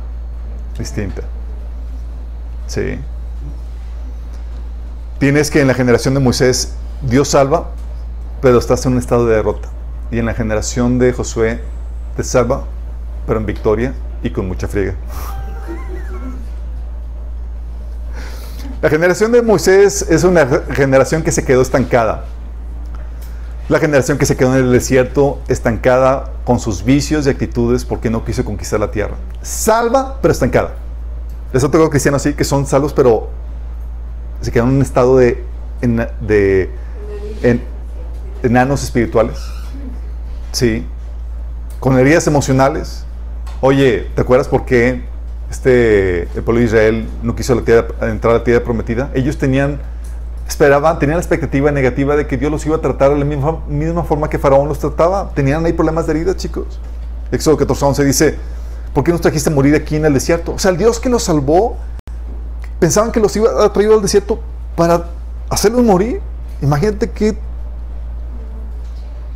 distinta. 0.78 1.22
Sí. 2.68 3.00
Tienes 5.20 5.52
que 5.52 5.62
en 5.62 5.68
la 5.68 5.74
generación 5.74 6.14
de 6.14 6.20
Moisés 6.20 6.74
Dios 7.02 7.30
salva, 7.30 7.70
pero 8.42 8.58
estás 8.58 8.86
en 8.86 8.94
un 8.94 9.00
estado 9.00 9.26
de 9.26 9.36
derrota. 9.36 9.70
Y 10.12 10.20
en 10.20 10.26
la 10.26 10.34
generación 10.34 11.00
de 11.00 11.14
Josué 11.14 11.62
te 12.16 12.24
salva, 12.24 12.64
pero 13.26 13.40
en 13.40 13.46
victoria 13.46 13.94
y 14.22 14.30
con 14.30 14.48
mucha 14.48 14.68
friega. 14.68 14.96
La 18.84 18.90
generación 18.90 19.32
de 19.32 19.42
Moisés 19.42 20.06
es 20.10 20.26
una 20.26 20.46
generación 20.72 21.24
que 21.24 21.32
se 21.32 21.46
quedó 21.46 21.62
estancada. 21.62 22.26
La 23.70 23.80
generación 23.80 24.18
que 24.18 24.26
se 24.26 24.36
quedó 24.36 24.58
en 24.58 24.66
el 24.66 24.74
desierto 24.74 25.40
estancada 25.48 26.34
con 26.44 26.60
sus 26.60 26.84
vicios 26.84 27.26
y 27.26 27.30
actitudes 27.30 27.86
porque 27.86 28.10
no 28.10 28.26
quiso 28.26 28.44
conquistar 28.44 28.82
la 28.82 28.92
tierra. 28.92 29.16
Salva, 29.42 30.20
pero 30.22 30.34
estancada. 30.34 30.74
Es 31.54 31.64
otro 31.64 31.90
cristiano 31.90 32.18
así 32.18 32.34
que 32.34 32.44
son 32.44 32.66
salvos, 32.66 32.92
pero 32.92 33.30
se 34.42 34.52
quedan 34.52 34.68
en 34.68 34.76
un 34.76 34.82
estado 34.82 35.16
de 35.16 36.70
enanos 38.44 38.84
espirituales. 38.84 39.40
Sí. 40.52 40.86
Con 41.80 41.98
heridas 41.98 42.28
emocionales. 42.28 43.06
Oye, 43.62 44.10
¿te 44.14 44.22
acuerdas 44.22 44.50
por 44.50 44.66
qué 44.66 45.06
este, 45.54 46.24
el 46.36 46.44
pueblo 46.44 46.60
de 46.62 46.66
Israel 46.66 47.08
no 47.22 47.36
quiso 47.36 47.54
entrar 47.54 47.86
a 48.02 48.38
la 48.38 48.44
tierra 48.44 48.64
prometida? 48.64 49.12
Ellos 49.14 49.38
tenían, 49.38 49.80
esperaban, 50.48 50.98
tenían 50.98 51.18
la 51.18 51.22
expectativa 51.22 51.72
negativa 51.72 52.16
de 52.16 52.26
que 52.26 52.38
Dios 52.38 52.52
los 52.52 52.66
iba 52.66 52.78
a 52.78 52.82
tratar 52.82 53.12
de 53.12 53.20
la 53.20 53.26
misma, 53.26 54.04
forma 54.04 54.30
que 54.30 54.40
Faraón 54.40 54.68
los 54.68 54.80
trataba. 54.80 55.32
Tenían 55.36 55.64
ahí 55.64 55.74
problemas 55.74 56.08
de 56.08 56.14
heridas, 56.14 56.38
chicos. 56.38 56.80
Éxodo 57.32 57.56
14, 57.56 58.04
dice, 58.04 58.36
¿por 58.96 59.04
qué 59.04 59.12
nos 59.12 59.22
trajiste 59.22 59.52
a 59.52 59.54
morir 59.54 59.76
aquí 59.76 59.96
en 59.96 60.06
el 60.06 60.14
desierto? 60.16 60.54
O 60.54 60.60
sea, 60.60 60.72
el 60.72 60.78
Dios 60.78 61.00
que 61.00 61.10
los 61.10 61.24
salvó, 61.24 61.78
pensaban 62.80 63.12
que 63.12 63.20
los 63.20 63.36
iba 63.36 63.64
a 63.64 63.72
traer 63.72 63.92
al 63.92 64.02
desierto 64.02 64.40
para 64.76 65.06
hacerlos 65.50 65.84
morir. 65.84 66.20
Imagínate 66.64 67.12
qué 67.12 67.38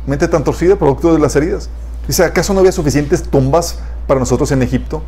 mente 0.04 0.26
tan 0.26 0.42
torcida 0.42 0.74
producto 0.74 1.12
de 1.12 1.20
las 1.20 1.36
heridas. 1.36 1.70
Dice, 2.08 2.24
¿acaso 2.24 2.52
no 2.54 2.60
había 2.60 2.72
suficientes 2.72 3.22
tumbas 3.22 3.78
para 4.08 4.18
nosotros 4.18 4.50
en 4.50 4.62
Egipto? 4.62 5.02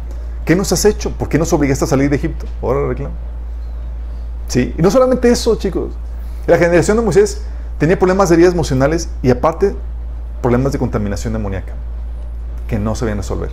¿Qué 0.51 0.57
nos 0.57 0.72
has 0.72 0.84
hecho? 0.84 1.12
¿Por 1.12 1.28
qué 1.28 1.38
nos 1.38 1.53
obligaste 1.53 1.84
a 1.84 1.86
salir 1.86 2.11
de 2.11 2.16
Egipto? 2.16 2.44
Ahora 2.61 2.88
reclamo. 2.88 3.14
Sí, 4.48 4.74
y 4.76 4.82
no 4.82 4.90
solamente 4.90 5.30
eso, 5.30 5.55
chicos. 5.55 5.92
La 6.48 6.59
generación 6.59 6.96
de 6.96 7.05
Moisés 7.05 7.42
tenía 7.78 7.96
problemas 7.96 8.28
de 8.28 8.34
heridas 8.34 8.55
emocionales 8.55 9.11
y 9.22 9.30
aparte 9.30 9.76
problemas 10.42 10.72
de 10.72 10.80
contaminación 10.80 11.34
demoníaca 11.34 11.74
que 12.66 12.80
no 12.80 12.96
sabían 12.96 13.18
resolver. 13.18 13.51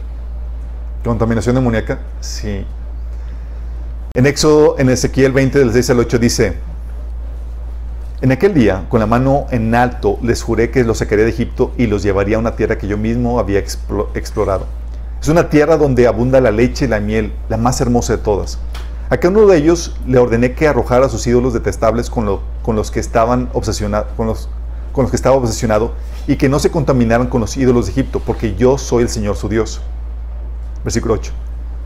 Contaminación 1.04 1.54
demoníaca, 1.54 2.00
sí. 2.20 2.66
En 4.16 4.26
Éxodo, 4.26 4.80
en 4.80 4.90
Ezequiel 4.90 5.34
20, 5.34 5.60
del 5.60 5.74
6 5.74 5.92
al 5.92 6.00
8 6.00 6.18
dice, 6.18 6.58
en 8.22 8.32
aquel 8.32 8.56
día, 8.56 8.88
con 8.90 9.00
la 9.00 9.06
mano 9.06 9.46
en 9.52 9.76
alto, 9.76 10.18
les 10.24 10.42
juré 10.42 10.72
que 10.72 10.84
los 10.84 10.98
sacaría 10.98 11.26
de 11.26 11.30
Egipto 11.30 11.74
y 11.78 11.86
los 11.86 12.02
llevaría 12.02 12.38
a 12.38 12.40
una 12.40 12.56
tierra 12.56 12.80
que 12.80 12.88
yo 12.88 12.98
mismo 12.98 13.40
había 13.40 13.60
explorado. 13.60 14.66
Es 15.22 15.28
una 15.30 15.50
tierra 15.50 15.78
donde 15.78 16.08
abunda 16.08 16.40
la 16.40 16.52
leche 16.52 16.86
y 16.86 16.88
la 16.88 17.00
miel, 17.00 17.34
la 17.50 17.58
más 17.58 17.82
hermosa 17.82 18.16
de 18.16 18.24
todas. 18.24 18.60
A 19.10 19.18
cada 19.18 19.38
uno 19.38 19.48
de 19.48 19.58
ellos 19.58 19.96
le 20.06 20.20
ordené 20.20 20.54
que 20.54 20.68
arrojara 20.68 21.10
sus 21.10 21.26
ídolos 21.28 21.54
detestables 21.54 22.10
con, 22.10 22.40
con 22.62 22.76
los 22.76 22.92
que 22.92 23.00
estaban 23.00 23.50
obsesionados, 23.54 24.10
con 24.16 24.28
los, 24.28 24.50
con 24.92 25.04
los 25.04 25.12
que 25.12 25.16
estaba 25.16 25.36
obsesionado 25.36 25.94
y 26.28 26.36
que 26.36 26.50
no 26.50 26.60
se 26.60 26.70
contaminaran 26.72 27.28
con 27.28 27.42
los 27.42 27.56
ídolos 27.58 27.86
de 27.86 27.94
Egipto, 27.94 28.22
porque 28.26 28.56
yo 28.56 28.78
soy 28.78 29.04
el 29.04 29.10
Señor 29.10 29.38
su 29.38 29.50
Dios. 29.50 29.82
Versículo 30.84 31.16
8. 31.16 31.32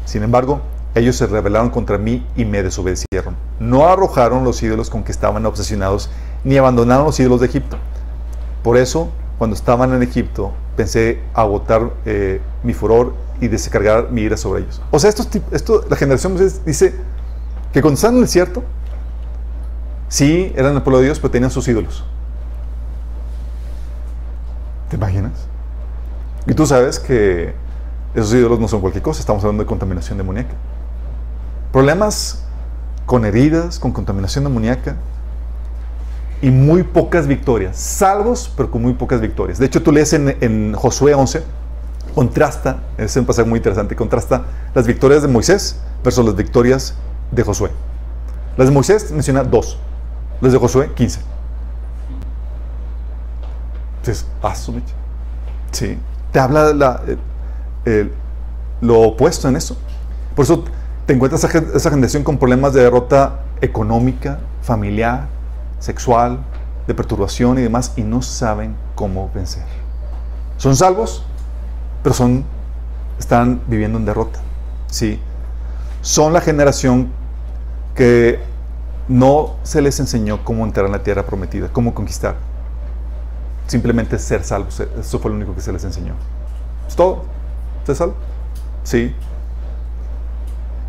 Sin 0.06 0.24
embargo, 0.24 0.62
ellos 0.96 1.16
se 1.16 1.28
rebelaron 1.28 1.70
contra 1.70 1.98
mí 1.98 2.26
y 2.36 2.44
me 2.44 2.64
desobedecieron. 2.64 3.36
No 3.60 3.88
arrojaron 3.88 4.44
los 4.44 4.62
ídolos 4.62 4.90
con 4.90 5.04
que 5.04 5.12
estaban 5.12 5.46
obsesionados, 5.46 6.10
ni 6.44 6.58
abandonaron 6.58 7.06
los 7.06 7.20
ídolos 7.20 7.40
de 7.40 7.48
Egipto. 7.48 7.78
Por 8.64 8.78
eso, 8.78 9.10
cuando 9.42 9.56
estaban 9.56 9.92
en 9.92 10.04
Egipto, 10.04 10.54
pensé 10.78 11.20
agotar 11.34 11.94
eh, 12.06 12.40
mi 12.62 12.76
furor 12.76 13.16
y 13.40 13.48
descargar 13.48 14.12
mi 14.12 14.22
ira 14.22 14.38
sobre 14.38 14.62
ellos. 14.62 14.80
O 14.92 15.00
sea, 15.00 15.10
esto, 15.10 15.24
esto 15.52 15.84
la 15.90 15.96
generación 15.96 16.38
dice 16.64 16.94
que 17.74 17.82
cuando 17.82 17.96
estaban 17.96 18.18
en 18.18 18.20
el 18.20 18.26
desierto, 18.28 18.64
sí, 20.10 20.54
eran 20.56 20.76
el 20.76 20.84
pueblo 20.84 21.00
de 21.00 21.06
Dios, 21.06 21.18
pero 21.18 21.32
tenían 21.32 21.50
sus 21.50 21.68
ídolos. 21.68 22.06
¿Te 24.92 24.96
imaginas? 24.98 25.48
Y 26.46 26.54
tú 26.54 26.68
sabes 26.68 27.00
que 27.00 27.56
esos 28.14 28.32
ídolos 28.36 28.60
no 28.60 28.68
son 28.68 28.80
cualquier 28.80 29.02
cosa, 29.02 29.22
estamos 29.22 29.44
hablando 29.44 29.64
de 29.64 29.68
contaminación 29.68 30.20
demoníaca. 30.20 30.54
Problemas 31.72 32.46
con 33.08 33.26
heridas, 33.26 33.80
con 33.80 33.92
contaminación 33.92 34.44
demoníaca 34.44 34.98
y 36.42 36.50
muy 36.50 36.84
pocas 36.84 37.28
victorias. 37.28 37.78
Salvos, 37.78 38.52
pero 38.56 38.72
con 38.72 38.82
muy 38.82 38.94
pocas 38.94 39.22
victorias. 39.22 39.60
De 39.60 39.68
hecho, 39.68 39.82
tú 39.82 39.92
lees 39.92 40.14
en, 40.14 40.74
Josué 40.74 41.14
11, 41.14 41.44
contrasta, 42.16 42.80
es 42.98 43.16
un 43.16 43.26
pasaje 43.26 43.48
muy 43.48 43.58
interesante, 43.58 43.96
contrasta 43.96 44.44
las 44.74 44.88
victorias 44.88 45.22
de 45.22 45.28
Moisés 45.28 45.80
versus 46.04 46.26
las 46.26 46.36
victorias 46.36 46.96
de 47.32 47.44
Josué. 47.44 47.70
Las 48.58 48.68
de 48.68 48.74
Moisés 48.74 49.12
menciona 49.12 49.44
dos, 49.44 49.78
las 50.42 50.52
de 50.52 50.58
Josué 50.58 50.92
15. 50.94 51.20
Entonces, 54.00 54.26
ah, 54.42 54.56
Sí, 55.72 55.98
te 56.32 56.40
habla 56.40 56.74
la, 56.74 57.02
lo 58.82 59.00
opuesto 59.02 59.48
en 59.48 59.56
eso. 59.56 59.78
Por 60.36 60.44
eso 60.44 60.66
te 61.06 61.14
encuentras 61.14 61.44
esa 61.44 61.90
generación 61.90 62.24
con 62.24 62.38
problemas 62.38 62.74
de 62.74 62.82
derrota 62.82 63.42
económica, 63.62 64.40
familiar, 64.64 65.28
sexual, 65.82 66.40
de 66.88 66.96
perturbación 66.96 67.60
y 67.60 67.64
demás, 67.64 67.92
y 67.98 68.04
no 68.04 68.22
saben 68.22 68.78
cómo 68.96 69.30
vencer. 69.36 69.66
Son 70.56 70.78
salvos, 70.78 71.26
pero 72.04 72.16
son, 72.16 72.46
están 73.20 73.62
viviendo 73.68 73.98
en 73.98 74.06
derrota. 74.06 74.40
¿sí? 74.88 75.20
Son 76.02 76.32
la 76.32 76.40
generación 76.42 77.12
que 77.96 78.40
no 79.08 79.56
se 79.64 79.82
les 79.82 80.00
enseñó 80.00 80.44
cómo 80.44 80.66
entrar 80.66 80.86
en 80.86 80.92
la 80.92 81.04
tierra 81.04 81.26
prometida, 81.26 81.70
cómo 81.74 81.94
conquistar. 81.94 82.36
Simplemente 83.68 84.18
ser 84.20 84.44
salvos. 84.44 84.80
Eso 84.80 85.20
fue 85.20 85.32
lo 85.32 85.38
único 85.38 85.56
que 85.56 85.62
se 85.62 85.72
les 85.72 85.84
enseñó. 85.84 86.14
Es 86.88 86.96
todo. 86.96 87.24
¿Usted 87.80 87.96
salvo? 87.96 88.16
Sí. 88.84 89.16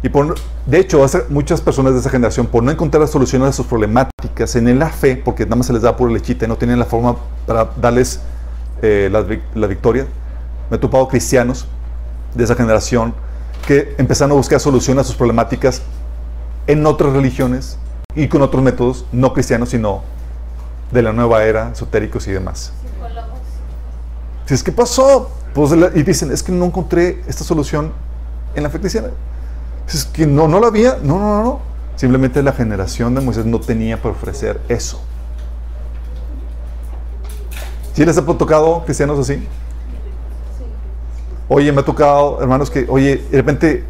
Y 0.02 0.08
por, 0.08 0.34
de 0.66 0.78
hecho, 0.78 1.04
muchas 1.28 1.60
personas 1.60 1.92
de 1.92 2.00
esa 2.00 2.10
generación, 2.10 2.46
por 2.46 2.62
no 2.62 2.72
encontrar 2.72 3.00
la 3.00 3.06
solución 3.06 3.42
a 3.44 3.52
sus 3.52 3.66
problemáticas 3.66 4.56
en 4.56 4.78
la 4.78 4.88
fe, 4.88 5.16
porque 5.16 5.44
nada 5.44 5.56
más 5.56 5.66
se 5.66 5.72
les 5.72 5.82
da 5.82 5.96
por 5.96 6.10
lechita 6.10 6.44
y 6.44 6.48
no 6.48 6.56
tienen 6.56 6.78
la 6.78 6.86
forma 6.86 7.16
para 7.46 7.70
darles 7.80 8.20
eh, 8.82 9.08
la, 9.12 9.66
victoria, 9.68 10.06
me 10.68 10.76
he 10.76 10.80
topado 10.80 11.06
cristianos 11.06 11.66
de 12.34 12.42
esa 12.42 12.56
generación 12.56 13.14
que 13.64 13.94
empezaron 13.96 14.32
a 14.32 14.34
buscar 14.34 14.58
solución 14.58 14.98
a 14.98 15.04
sus 15.04 15.14
problemáticas 15.14 15.82
en 16.66 16.84
otras 16.84 17.12
religiones 17.12 17.78
y 18.16 18.26
con 18.26 18.42
otros 18.42 18.60
métodos, 18.60 19.06
no 19.12 19.32
cristianos, 19.32 19.68
sino 19.68 20.02
de 20.90 21.02
la 21.02 21.12
nueva 21.12 21.44
era, 21.44 21.70
esotéricos 21.70 22.26
y 22.26 22.32
demás. 22.32 22.72
Si 24.46 24.54
es 24.54 24.64
que 24.64 24.72
pasó, 24.72 25.30
pues, 25.54 25.72
y 25.94 26.02
dicen, 26.02 26.32
es 26.32 26.42
que 26.42 26.50
no 26.50 26.64
encontré 26.64 27.22
esta 27.28 27.44
solución 27.44 27.92
en 28.56 28.64
la 28.64 28.70
fe 28.70 28.80
cristiana. 28.80 29.08
Es 29.92 30.06
que 30.06 30.26
no, 30.26 30.48
no 30.48 30.58
la 30.58 30.68
había. 30.68 30.98
No, 31.02 31.18
no, 31.18 31.42
no. 31.42 31.60
Simplemente 31.96 32.42
la 32.42 32.52
generación 32.52 33.14
de 33.14 33.20
Moisés 33.20 33.44
no 33.44 33.60
tenía 33.60 34.00
para 34.00 34.14
ofrecer 34.14 34.60
eso. 34.68 35.00
¿Sí 37.92 38.04
les 38.04 38.16
ha 38.16 38.24
tocado 38.24 38.84
cristianos 38.84 39.18
así? 39.18 39.46
Oye, 41.48 41.70
me 41.70 41.82
ha 41.82 41.84
tocado, 41.84 42.40
hermanos, 42.40 42.70
que, 42.70 42.86
oye, 42.88 43.22
de 43.30 43.36
repente 43.36 43.84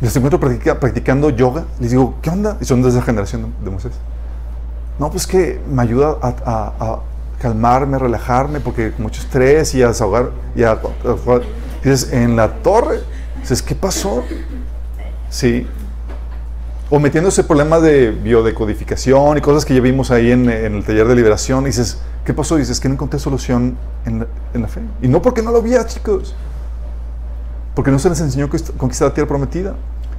les 0.00 0.14
encuentro 0.14 0.38
practicando 0.38 1.30
yoga. 1.30 1.64
Les 1.80 1.90
digo, 1.90 2.14
¿qué 2.22 2.30
onda? 2.30 2.56
Y 2.60 2.64
son 2.64 2.82
de 2.82 2.90
esa 2.90 3.02
generación 3.02 3.52
de, 3.64 3.70
Moisés. 3.70 3.92
No, 5.00 5.10
pues 5.10 5.26
que 5.26 5.60
me 5.68 5.82
ayuda 5.82 6.16
a, 6.22 7.00
calmarme, 7.40 7.98
relajarme, 7.98 8.60
porque 8.60 8.92
mucho 8.96 9.20
estrés 9.20 9.74
y 9.74 9.82
a 9.82 9.88
desahogar. 9.88 10.30
Y 10.54 10.62
a, 10.62 10.78
dices, 11.82 12.12
en 12.12 12.36
la 12.36 12.62
torre. 12.62 13.00
Dices, 13.40 13.62
¿qué 13.62 13.74
pasó? 13.74 14.22
Sí. 15.30 15.66
O 16.88 17.00
metiéndose 17.00 17.42
problemas 17.44 17.82
de 17.82 18.10
biodecodificación 18.10 19.38
y 19.38 19.40
cosas 19.40 19.64
que 19.64 19.74
ya 19.74 19.80
vimos 19.80 20.10
ahí 20.10 20.30
en, 20.30 20.48
el 20.48 20.84
taller 20.84 21.08
de 21.08 21.14
liberación. 21.14 21.64
Y 21.64 21.66
dices, 21.66 21.98
¿qué 22.24 22.32
pasó? 22.32 22.56
Dices 22.56 22.78
que 22.78 22.88
no 22.88 22.94
encontré 22.94 23.18
solución 23.18 23.76
en 24.04 24.20
la, 24.60 24.68
fe. 24.68 24.80
Y 25.02 25.08
no 25.08 25.20
porque 25.20 25.42
no 25.42 25.50
lo 25.50 25.58
había, 25.58 25.84
chicos. 25.86 26.34
Porque 27.74 27.90
no 27.90 27.98
se 27.98 28.08
les 28.08 28.20
enseñó 28.20 28.46
a 28.46 28.76
conquistar 28.76 29.08
la 29.08 29.14
tierra 29.14 29.28
prometida. 29.28 29.74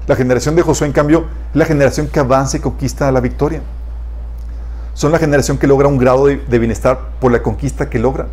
La 0.08 0.16
generación 0.16 0.56
de 0.56 0.62
Josué, 0.62 0.88
en 0.88 0.94
cambio, 0.94 1.26
es 1.52 1.56
la 1.56 1.66
generación 1.66 2.08
que 2.08 2.20
avanza 2.20 2.58
y 2.58 2.60
conquista 2.60 3.12
la 3.12 3.20
victoria. 3.20 3.62
Son 4.94 5.12
la 5.12 5.20
generación 5.20 5.58
que 5.58 5.68
logra 5.68 5.88
un 5.88 5.98
grado 5.98 6.26
de, 6.26 6.60
bienestar 6.60 7.00
por 7.20 7.32
la 7.32 7.44
conquista 7.44 7.90
que 7.90 8.00
logran. 8.00 8.28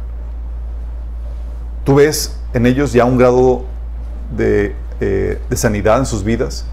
Tú 1.85 1.97
ves 1.97 2.39
en 2.55 2.65
ellos 2.65 2.93
ya 2.93 3.05
un 3.05 3.19
grado 3.19 3.65
de 4.35 4.75
eh, 5.07 5.39
de 5.51 5.57
sanidad 5.57 5.99
en 5.99 6.07
sus 6.07 6.25
vidas. 6.25 6.65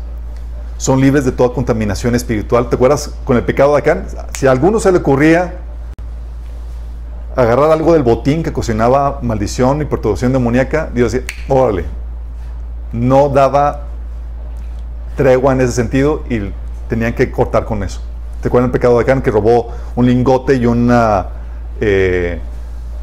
Son 0.78 1.02
libres 1.02 1.26
de 1.26 1.34
toda 1.34 1.54
contaminación 1.54 2.16
espiritual. 2.16 2.70
¿Te 2.70 2.76
acuerdas 2.76 3.12
con 3.26 3.36
el 3.36 3.44
pecado 3.44 3.74
de 3.74 3.80
Acán? 3.80 4.06
Si 4.34 4.48
a 4.48 4.52
alguno 4.52 4.80
se 4.80 4.90
le 4.90 5.00
ocurría 5.00 5.56
agarrar 7.36 7.72
algo 7.72 7.92
del 7.92 8.04
botín 8.04 8.42
que 8.42 8.52
ocasionaba 8.52 9.20
maldición 9.22 9.82
y 9.82 9.86
perturbación 9.86 10.32
demoníaca, 10.32 10.90
Dios 10.94 11.12
decía, 11.12 11.28
órale, 11.50 11.84
no 12.94 13.28
daba 13.28 13.82
tregua 15.18 15.52
en 15.52 15.60
ese 15.60 15.74
sentido 15.74 16.24
y 16.30 16.54
tenían 16.88 17.14
que 17.14 17.32
cortar 17.32 17.66
con 17.66 17.84
eso. 17.84 18.00
¿Te 18.42 18.48
acuerdas 18.48 18.70
el 18.70 18.72
pecado 18.72 18.98
de 18.98 19.04
Acán 19.04 19.22
que 19.22 19.30
robó 19.30 19.74
un 19.96 20.06
lingote 20.06 20.56
y 20.56 20.66
una, 20.66 21.28
eh, 21.82 22.40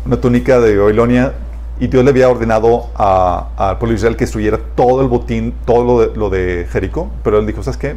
una 0.06 0.16
túnica 0.18 0.58
de 0.58 0.78
Babilonia 0.78 1.34
y 1.80 1.86
Dios 1.86 2.04
le 2.04 2.10
había 2.10 2.28
ordenado 2.28 2.88
al 2.96 3.78
pueblo 3.78 3.92
de 3.92 3.96
Israel 3.96 4.16
que 4.16 4.24
destruyera 4.24 4.58
todo 4.74 5.00
el 5.00 5.08
botín, 5.08 5.54
todo 5.64 5.84
lo 5.84 6.00
de, 6.00 6.16
lo 6.16 6.30
de 6.30 6.66
Jericó, 6.70 7.10
pero 7.22 7.38
él 7.38 7.46
dijo, 7.46 7.62
¿sabes 7.62 7.78
qué? 7.78 7.96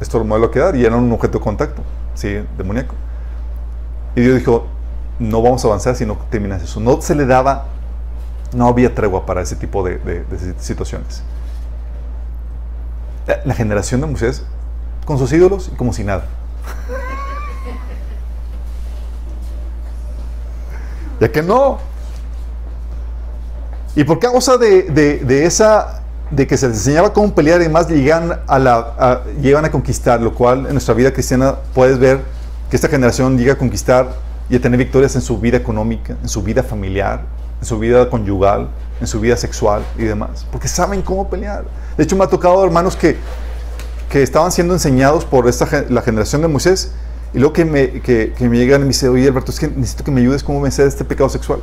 Esto 0.00 0.18
lo 0.18 0.24
me 0.24 0.38
lo 0.38 0.46
a 0.46 0.50
quedar 0.50 0.76
y 0.76 0.84
era 0.84 0.96
un 0.96 1.10
objeto 1.10 1.38
de 1.38 1.44
contacto, 1.44 1.82
¿sí? 2.14 2.40
Demoníaco. 2.56 2.94
Y 4.14 4.20
Dios 4.20 4.38
dijo, 4.38 4.66
no 5.18 5.42
vamos 5.42 5.64
a 5.64 5.68
avanzar 5.68 5.96
si 5.96 6.04
no 6.04 6.18
terminas 6.30 6.62
eso. 6.62 6.80
No 6.80 7.00
se 7.00 7.14
le 7.14 7.24
daba, 7.24 7.66
no 8.54 8.68
había 8.68 8.94
tregua 8.94 9.24
para 9.24 9.40
ese 9.40 9.56
tipo 9.56 9.82
de, 9.82 9.98
de 9.98 10.54
situaciones. 10.58 11.22
La, 13.26 13.40
la 13.44 13.54
generación 13.54 14.02
de 14.02 14.06
Moisés, 14.06 14.44
con 15.06 15.18
sus 15.18 15.32
ídolos 15.32 15.70
y 15.72 15.76
como 15.76 15.92
si 15.92 16.04
nada. 16.04 16.24
ya 21.20 21.32
que 21.32 21.42
no. 21.42 21.87
Y 23.98 24.04
por 24.04 24.20
causa 24.20 24.58
de, 24.58 24.84
de, 24.84 25.44
esa, 25.44 26.02
de 26.30 26.46
que 26.46 26.56
se 26.56 26.68
les 26.68 26.76
enseñaba 26.76 27.12
cómo 27.12 27.34
pelear 27.34 27.60
y 27.60 27.64
demás, 27.64 27.88
llegan 27.88 28.38
a, 28.46 28.58
la, 28.60 29.24
llegan 29.42 29.64
a 29.64 29.72
conquistar, 29.72 30.22
lo 30.22 30.34
cual 30.34 30.66
en 30.66 30.72
nuestra 30.74 30.94
vida 30.94 31.12
cristiana 31.12 31.56
puedes 31.74 31.98
ver 31.98 32.20
que 32.70 32.76
esta 32.76 32.86
generación 32.86 33.36
llega 33.36 33.54
a 33.54 33.58
conquistar 33.58 34.10
y 34.48 34.54
a 34.54 34.60
tener 34.60 34.78
victorias 34.78 35.16
en 35.16 35.20
su 35.20 35.40
vida 35.40 35.56
económica, 35.56 36.14
en 36.22 36.28
su 36.28 36.44
vida 36.44 36.62
familiar, 36.62 37.22
en 37.60 37.66
su 37.66 37.76
vida 37.76 38.08
conyugal, 38.08 38.68
en 39.00 39.08
su 39.08 39.18
vida 39.18 39.36
sexual 39.36 39.82
y 39.98 40.04
demás, 40.04 40.46
porque 40.52 40.68
saben 40.68 41.02
cómo 41.02 41.28
pelear. 41.28 41.64
De 41.96 42.04
hecho, 42.04 42.14
me 42.14 42.22
ha 42.22 42.28
tocado 42.28 42.64
hermanos 42.64 42.94
que, 42.94 43.16
que 44.08 44.22
estaban 44.22 44.52
siendo 44.52 44.74
enseñados 44.74 45.24
por 45.24 45.48
esta, 45.48 45.66
la 45.88 46.02
generación 46.02 46.40
de 46.42 46.46
Moisés 46.46 46.92
y 47.34 47.38
luego 47.40 47.52
que 47.52 47.64
me, 47.64 48.00
que, 48.00 48.32
que 48.38 48.48
me 48.48 48.58
llegan 48.58 48.82
y 48.82 48.84
me 48.84 48.88
dicen, 48.90 49.08
oye 49.08 49.26
Alberto, 49.26 49.50
es 49.50 49.58
que 49.58 49.66
necesito 49.66 50.04
que 50.04 50.12
me 50.12 50.20
ayudes 50.20 50.44
cómo 50.44 50.60
vencer 50.60 50.86
este 50.86 51.04
pecado 51.04 51.28
sexual. 51.28 51.58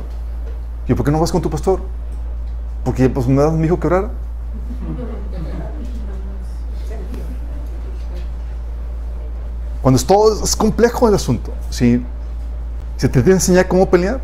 Y 0.84 0.90
yo, 0.90 0.96
¿por 0.96 1.06
qué 1.06 1.10
no 1.10 1.18
vas 1.18 1.32
con 1.32 1.40
tu 1.40 1.48
pastor? 1.48 1.80
Porque 2.86 3.10
pues 3.10 3.26
me 3.26 3.42
das 3.42 3.52
mi 3.52 3.66
hijo 3.66 3.80
que 3.80 3.88
orar. 3.88 4.10
Cuando 9.82 9.96
es 9.96 10.06
todo 10.06 10.44
es 10.44 10.54
complejo 10.54 11.08
el 11.08 11.16
asunto, 11.16 11.52
¿sí? 11.68 12.06
Se 12.96 13.08
te 13.08 13.14
tiene 13.14 13.24
que 13.24 13.32
enseñar 13.32 13.66
cómo 13.66 13.90
pelear. 13.90 14.20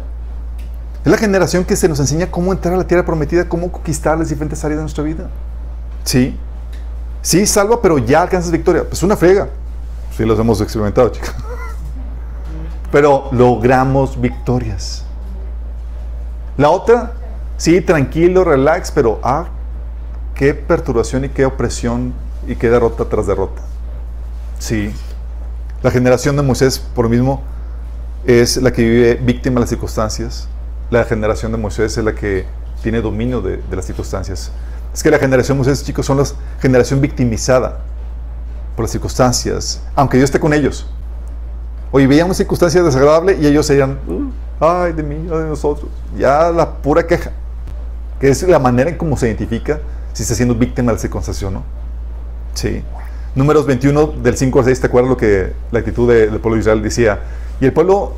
Es 1.04 1.10
la 1.10 1.18
generación 1.18 1.64
que 1.64 1.74
se 1.74 1.88
nos 1.88 1.98
enseña 1.98 2.30
cómo 2.30 2.52
entrar 2.52 2.74
a 2.74 2.76
la 2.76 2.86
tierra 2.86 3.04
prometida, 3.04 3.48
cómo 3.48 3.72
conquistar 3.72 4.16
las 4.16 4.28
diferentes 4.28 4.64
áreas 4.64 4.78
de 4.78 4.82
nuestra 4.82 5.02
vida. 5.02 5.28
¿Sí? 6.04 6.38
Sí, 7.20 7.44
salva, 7.46 7.82
pero 7.82 7.98
ya 7.98 8.22
alcanzas 8.22 8.52
victoria. 8.52 8.84
Pues 8.88 9.02
una 9.02 9.16
frega. 9.16 9.48
Sí, 10.16 10.24
los 10.24 10.38
hemos 10.38 10.60
experimentado, 10.60 11.08
chicos. 11.08 11.34
Pero 12.92 13.28
logramos 13.32 14.20
victorias. 14.20 15.02
La 16.56 16.70
otra, 16.70 17.14
sí, 17.62 17.80
tranquilo, 17.80 18.42
relax, 18.42 18.90
pero 18.90 19.20
ah, 19.22 19.46
qué 20.34 20.52
perturbación 20.52 21.26
y 21.26 21.28
qué 21.28 21.46
opresión 21.46 22.12
y 22.48 22.56
qué 22.56 22.68
derrota 22.68 23.04
tras 23.04 23.28
derrota. 23.28 23.62
Sí. 24.58 24.92
La 25.80 25.92
generación 25.92 26.34
de 26.34 26.42
Moisés, 26.42 26.80
por 26.80 27.04
lo 27.04 27.10
mismo, 27.10 27.40
es 28.26 28.56
la 28.56 28.72
que 28.72 28.82
vive 28.82 29.14
víctima 29.14 29.54
de 29.54 29.60
las 29.60 29.68
circunstancias. 29.68 30.48
La 30.90 31.04
generación 31.04 31.52
de 31.52 31.58
Moisés 31.58 31.96
es 31.96 32.04
la 32.04 32.16
que 32.16 32.46
tiene 32.82 33.00
dominio 33.00 33.40
de, 33.40 33.62
las 33.70 33.84
circunstancias. 33.84 34.50
Es 34.92 35.00
que 35.00 35.10
la 35.12 35.20
generación 35.20 35.56
de 35.56 35.64
Moisés, 35.64 35.84
chicos, 35.84 36.04
son 36.04 36.18
la 36.18 36.24
generación 36.60 37.00
victimizada 37.00 37.78
por 38.74 38.86
las 38.86 38.90
circunstancias, 38.90 39.80
aunque 39.94 40.16
Dios 40.16 40.30
esté 40.30 40.40
con 40.40 40.52
ellos. 40.52 40.84
Hoy 41.92 42.06
veíamos 42.06 42.38
circunstancias 42.38 42.84
desagradables 42.84 43.40
y 43.40 43.46
ellos 43.46 43.66
serían, 43.66 44.00
uh, 44.08 44.30
ay 44.58 44.94
de 44.94 45.04
mí, 45.04 45.28
ay 45.30 45.38
de 45.38 45.48
nosotros. 45.48 45.88
Ya 46.18 46.50
la 46.50 46.68
pura 46.68 47.06
queja, 47.06 47.30
que 48.22 48.28
es 48.28 48.40
la 48.44 48.60
manera 48.60 48.88
en 48.88 48.96
cómo 48.96 49.16
se 49.16 49.26
identifica 49.26 49.80
si 50.12 50.22
está 50.22 50.36
siendo 50.36 50.54
víctima 50.54 50.92
de 50.92 50.96
la 50.96 51.00
circunstancia 51.00 51.48
o 51.48 51.50
no. 51.50 51.64
Sí. 52.54 52.84
Números 53.34 53.66
21 53.66 54.06
del 54.22 54.36
5 54.36 54.60
al 54.60 54.64
6, 54.64 54.80
¿te 54.80 54.86
acuerdas 54.86 55.10
lo 55.10 55.16
que 55.16 55.52
la 55.72 55.80
actitud 55.80 56.08
del 56.08 56.38
pueblo 56.38 56.54
de 56.54 56.60
Israel 56.60 56.82
decía? 56.84 57.18
Y 57.60 57.64
el 57.64 57.72
pueblo, 57.72 58.12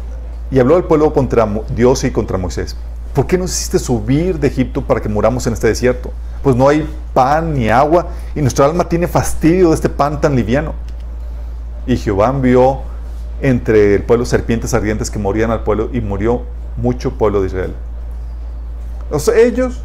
y 0.50 0.58
habló 0.58 0.76
el 0.76 0.84
pueblo 0.84 1.14
contra 1.14 1.48
Dios 1.74 2.04
y 2.04 2.10
contra 2.10 2.36
Moisés. 2.36 2.76
¿Por 3.14 3.26
qué 3.26 3.38
nos 3.38 3.50
hiciste 3.52 3.78
subir 3.78 4.38
de 4.38 4.48
Egipto 4.48 4.82
para 4.82 5.00
que 5.00 5.08
muramos 5.08 5.46
en 5.46 5.54
este 5.54 5.68
desierto? 5.68 6.12
Pues 6.42 6.54
no 6.54 6.68
hay 6.68 6.86
pan 7.14 7.54
ni 7.54 7.70
agua 7.70 8.08
y 8.34 8.42
nuestra 8.42 8.66
alma 8.66 8.86
tiene 8.86 9.08
fastidio 9.08 9.70
de 9.70 9.74
este 9.74 9.88
pan 9.88 10.20
tan 10.20 10.36
liviano. 10.36 10.74
Y 11.86 11.96
Jehová 11.96 12.28
envió 12.28 12.80
entre 13.40 13.94
el 13.94 14.02
pueblo 14.02 14.26
serpientes 14.26 14.74
ardientes 14.74 15.10
que 15.10 15.18
morían 15.18 15.50
al 15.50 15.64
pueblo 15.64 15.88
y 15.94 16.02
murió 16.02 16.42
mucho 16.76 17.12
pueblo 17.12 17.40
de 17.40 17.46
Israel. 17.46 17.72
O 19.10 19.18
sea, 19.18 19.34
ellos, 19.38 19.80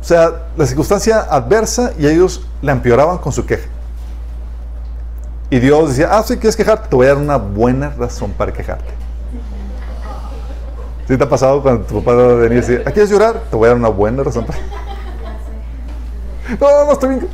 o 0.00 0.04
sea, 0.04 0.46
la 0.56 0.66
circunstancia 0.66 1.20
adversa 1.20 1.92
y 1.98 2.06
ellos 2.06 2.46
la 2.62 2.72
empeoraban 2.72 3.18
con 3.18 3.32
su 3.32 3.44
queja. 3.44 3.68
Y 5.50 5.58
Dios 5.58 5.90
decía, 5.90 6.08
ah, 6.10 6.22
si 6.22 6.36
quieres 6.36 6.56
quejarte, 6.56 6.88
te 6.88 6.96
voy 6.96 7.06
a 7.06 7.10
dar 7.10 7.18
una 7.18 7.36
buena 7.36 7.90
razón 7.90 8.32
para 8.32 8.52
quejarte. 8.52 8.92
¿Sí 11.06 11.16
te 11.16 11.24
ha 11.24 11.28
pasado 11.28 11.62
cuando 11.62 11.84
tu 11.84 12.02
papá 12.02 12.16
venía 12.34 12.58
y 12.58 12.60
decía, 12.60 12.84
¿quieres 12.84 13.10
llorar? 13.10 13.42
Te 13.50 13.56
voy 13.56 13.66
a 13.66 13.70
dar 13.70 13.78
una 13.78 13.88
buena 13.88 14.22
razón 14.22 14.44
para 14.44 14.58
No, 16.60 16.84
no, 16.84 16.92
estoy 16.92 17.08
bien. 17.10 17.28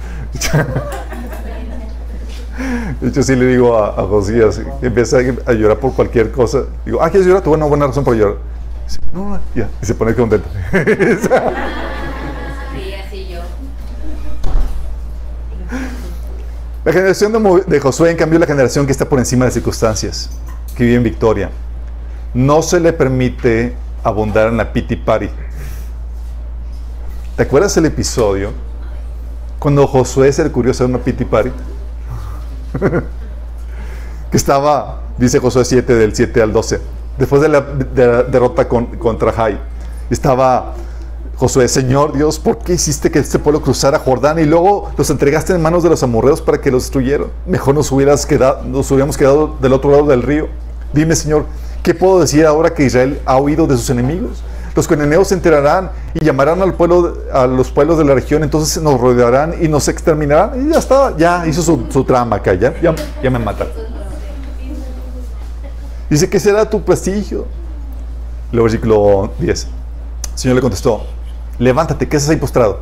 De 3.00 3.08
hecho, 3.08 3.22
sí 3.22 3.34
le 3.34 3.46
digo 3.46 3.76
a, 3.76 4.00
a 4.00 4.06
Josías, 4.06 4.60
empieza 4.80 5.18
a 5.18 5.52
llorar 5.52 5.78
por 5.78 5.92
cualquier 5.92 6.30
cosa. 6.30 6.62
Digo, 6.84 7.02
ah, 7.02 7.10
¿quieres 7.10 7.26
llorar? 7.26 7.42
Dar 7.42 7.52
una 7.52 7.66
buena 7.66 7.88
razón 7.88 8.04
para 8.04 8.16
llorar. 8.16 8.36
No, 9.12 9.38
ya. 9.54 9.68
Y 9.82 9.86
se 9.86 9.94
pone 9.94 10.14
contento. 10.14 10.48
Sí, 12.74 12.94
así 12.94 13.28
yo. 13.28 13.40
La 16.84 16.92
generación 16.92 17.32
de, 17.66 17.80
Josué, 17.80 18.10
en 18.10 18.16
cambio, 18.16 18.38
la 18.38 18.46
generación 18.46 18.84
que 18.84 18.92
está 18.92 19.08
por 19.08 19.18
encima 19.18 19.44
de 19.44 19.48
las 19.48 19.54
circunstancias, 19.54 20.30
que 20.76 20.84
vive 20.84 20.96
en 20.96 21.02
victoria. 21.02 21.50
No 22.34 22.60
se 22.62 22.78
le 22.78 22.92
permite 22.92 23.74
abundar 24.02 24.48
en 24.48 24.56
la 24.58 24.72
piti 24.72 24.96
party. 24.96 25.30
¿Te 27.36 27.42
acuerdas 27.42 27.76
el 27.78 27.86
episodio 27.86 28.50
cuando 29.58 29.86
Josué 29.86 30.30
se 30.32 30.42
le 30.42 30.50
ocurrió 30.50 30.72
hacer 30.72 30.86
una 30.86 30.98
piti 30.98 31.24
party? 31.24 31.50
que 34.30 34.36
estaba, 34.36 35.00
dice 35.16 35.38
Josué 35.38 35.64
7, 35.64 35.94
del 35.94 36.14
7 36.14 36.42
al 36.42 36.52
12, 36.52 36.80
después 37.16 37.40
de 37.40 37.48
la, 37.48 37.60
de 37.60 38.06
la 38.06 38.22
derrota 38.24 38.68
con- 38.68 38.86
contra 38.96 39.32
Jai. 39.32 39.58
Estaba 40.10 40.74
Josué, 41.36 41.66
Señor 41.66 42.12
Dios, 42.12 42.38
¿por 42.38 42.58
qué 42.58 42.74
hiciste 42.74 43.10
que 43.10 43.18
este 43.18 43.40
pueblo 43.40 43.60
cruzara 43.60 43.98
Jordán 43.98 44.38
y 44.38 44.44
luego 44.44 44.92
los 44.96 45.10
entregaste 45.10 45.52
en 45.52 45.60
manos 45.60 45.82
de 45.82 45.90
los 45.90 46.02
amorreos 46.04 46.40
para 46.40 46.60
que 46.60 46.70
los 46.70 46.84
destruyeran? 46.84 47.26
Mejor 47.44 47.74
nos, 47.74 47.90
hubieras 47.90 48.24
quedado, 48.24 48.62
nos 48.62 48.88
hubiéramos 48.92 49.16
quedado 49.16 49.56
del 49.60 49.72
otro 49.72 49.90
lado 49.90 50.06
del 50.06 50.22
río. 50.22 50.46
Dime, 50.92 51.16
Señor, 51.16 51.46
¿qué 51.82 51.92
puedo 51.92 52.20
decir 52.20 52.46
ahora 52.46 52.72
que 52.72 52.84
Israel 52.84 53.20
ha 53.26 53.36
huido 53.38 53.66
de 53.66 53.76
sus 53.76 53.90
enemigos? 53.90 54.44
Los 54.76 54.86
cananeos 54.86 55.28
se 55.28 55.34
enterarán 55.34 55.90
y 56.14 56.24
llamarán 56.24 56.62
al 56.62 56.74
pueblo, 56.74 57.16
a 57.32 57.48
los 57.48 57.70
pueblos 57.70 57.98
de 57.98 58.04
la 58.04 58.14
región, 58.14 58.44
entonces 58.44 58.80
nos 58.80 59.00
rodearán 59.00 59.56
y 59.60 59.66
nos 59.66 59.88
exterminarán. 59.88 60.68
Y 60.68 60.72
ya 60.72 60.78
está, 60.78 61.16
ya 61.16 61.46
hizo 61.48 61.62
su, 61.62 62.04
trama 62.04 62.36
acá, 62.36 62.54
ya, 62.54 62.80
ya, 62.80 62.94
ya 63.22 63.30
me 63.30 63.40
matan. 63.40 63.66
Dice, 66.08 66.28
¿qué 66.30 66.38
será 66.38 66.68
tu 66.68 66.80
prestigio? 66.80 67.46
Luego 68.52 68.64
versículo 68.64 69.32
10. 69.40 69.64
El 69.64 70.38
Señor 70.38 70.56
le 70.56 70.60
contestó, 70.60 71.02
levántate, 71.58 72.08
¿qué 72.08 72.16
haces 72.16 72.28
ahí 72.30 72.36
postrado? 72.36 72.80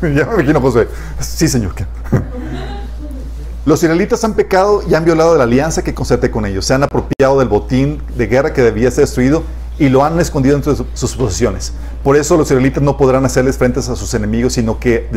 ya 0.02 0.08
me 0.26 0.34
imagino 0.34 0.60
José. 0.60 0.88
Sí, 1.20 1.48
Señor. 1.48 1.72
Los 3.66 3.82
israelitas 3.82 4.24
han 4.24 4.34
pecado 4.34 4.82
y 4.88 4.94
han 4.94 5.04
violado 5.04 5.36
la 5.36 5.44
alianza 5.44 5.82
que 5.84 5.94
concerté 5.94 6.30
con 6.30 6.46
ellos. 6.46 6.64
Se 6.64 6.72
han 6.74 6.82
apropiado 6.82 7.38
del 7.38 7.48
botín 7.48 8.02
de 8.16 8.26
guerra 8.26 8.52
que 8.52 8.62
debía 8.62 8.90
ser 8.90 9.04
destruido 9.04 9.42
y 9.78 9.88
lo 9.90 10.04
han 10.04 10.18
escondido 10.18 10.56
entre 10.56 10.74
su- 10.76 10.86
sus 10.94 11.14
posesiones. 11.14 11.72
Por 12.02 12.16
eso 12.16 12.36
los 12.36 12.46
israelitas 12.48 12.82
no 12.82 12.96
podrán 12.96 13.24
hacerles 13.26 13.58
frentes 13.58 13.88
a 13.88 13.96
sus 13.96 14.12
enemigos, 14.14 14.54
sino 14.54 14.78
que 14.80 15.08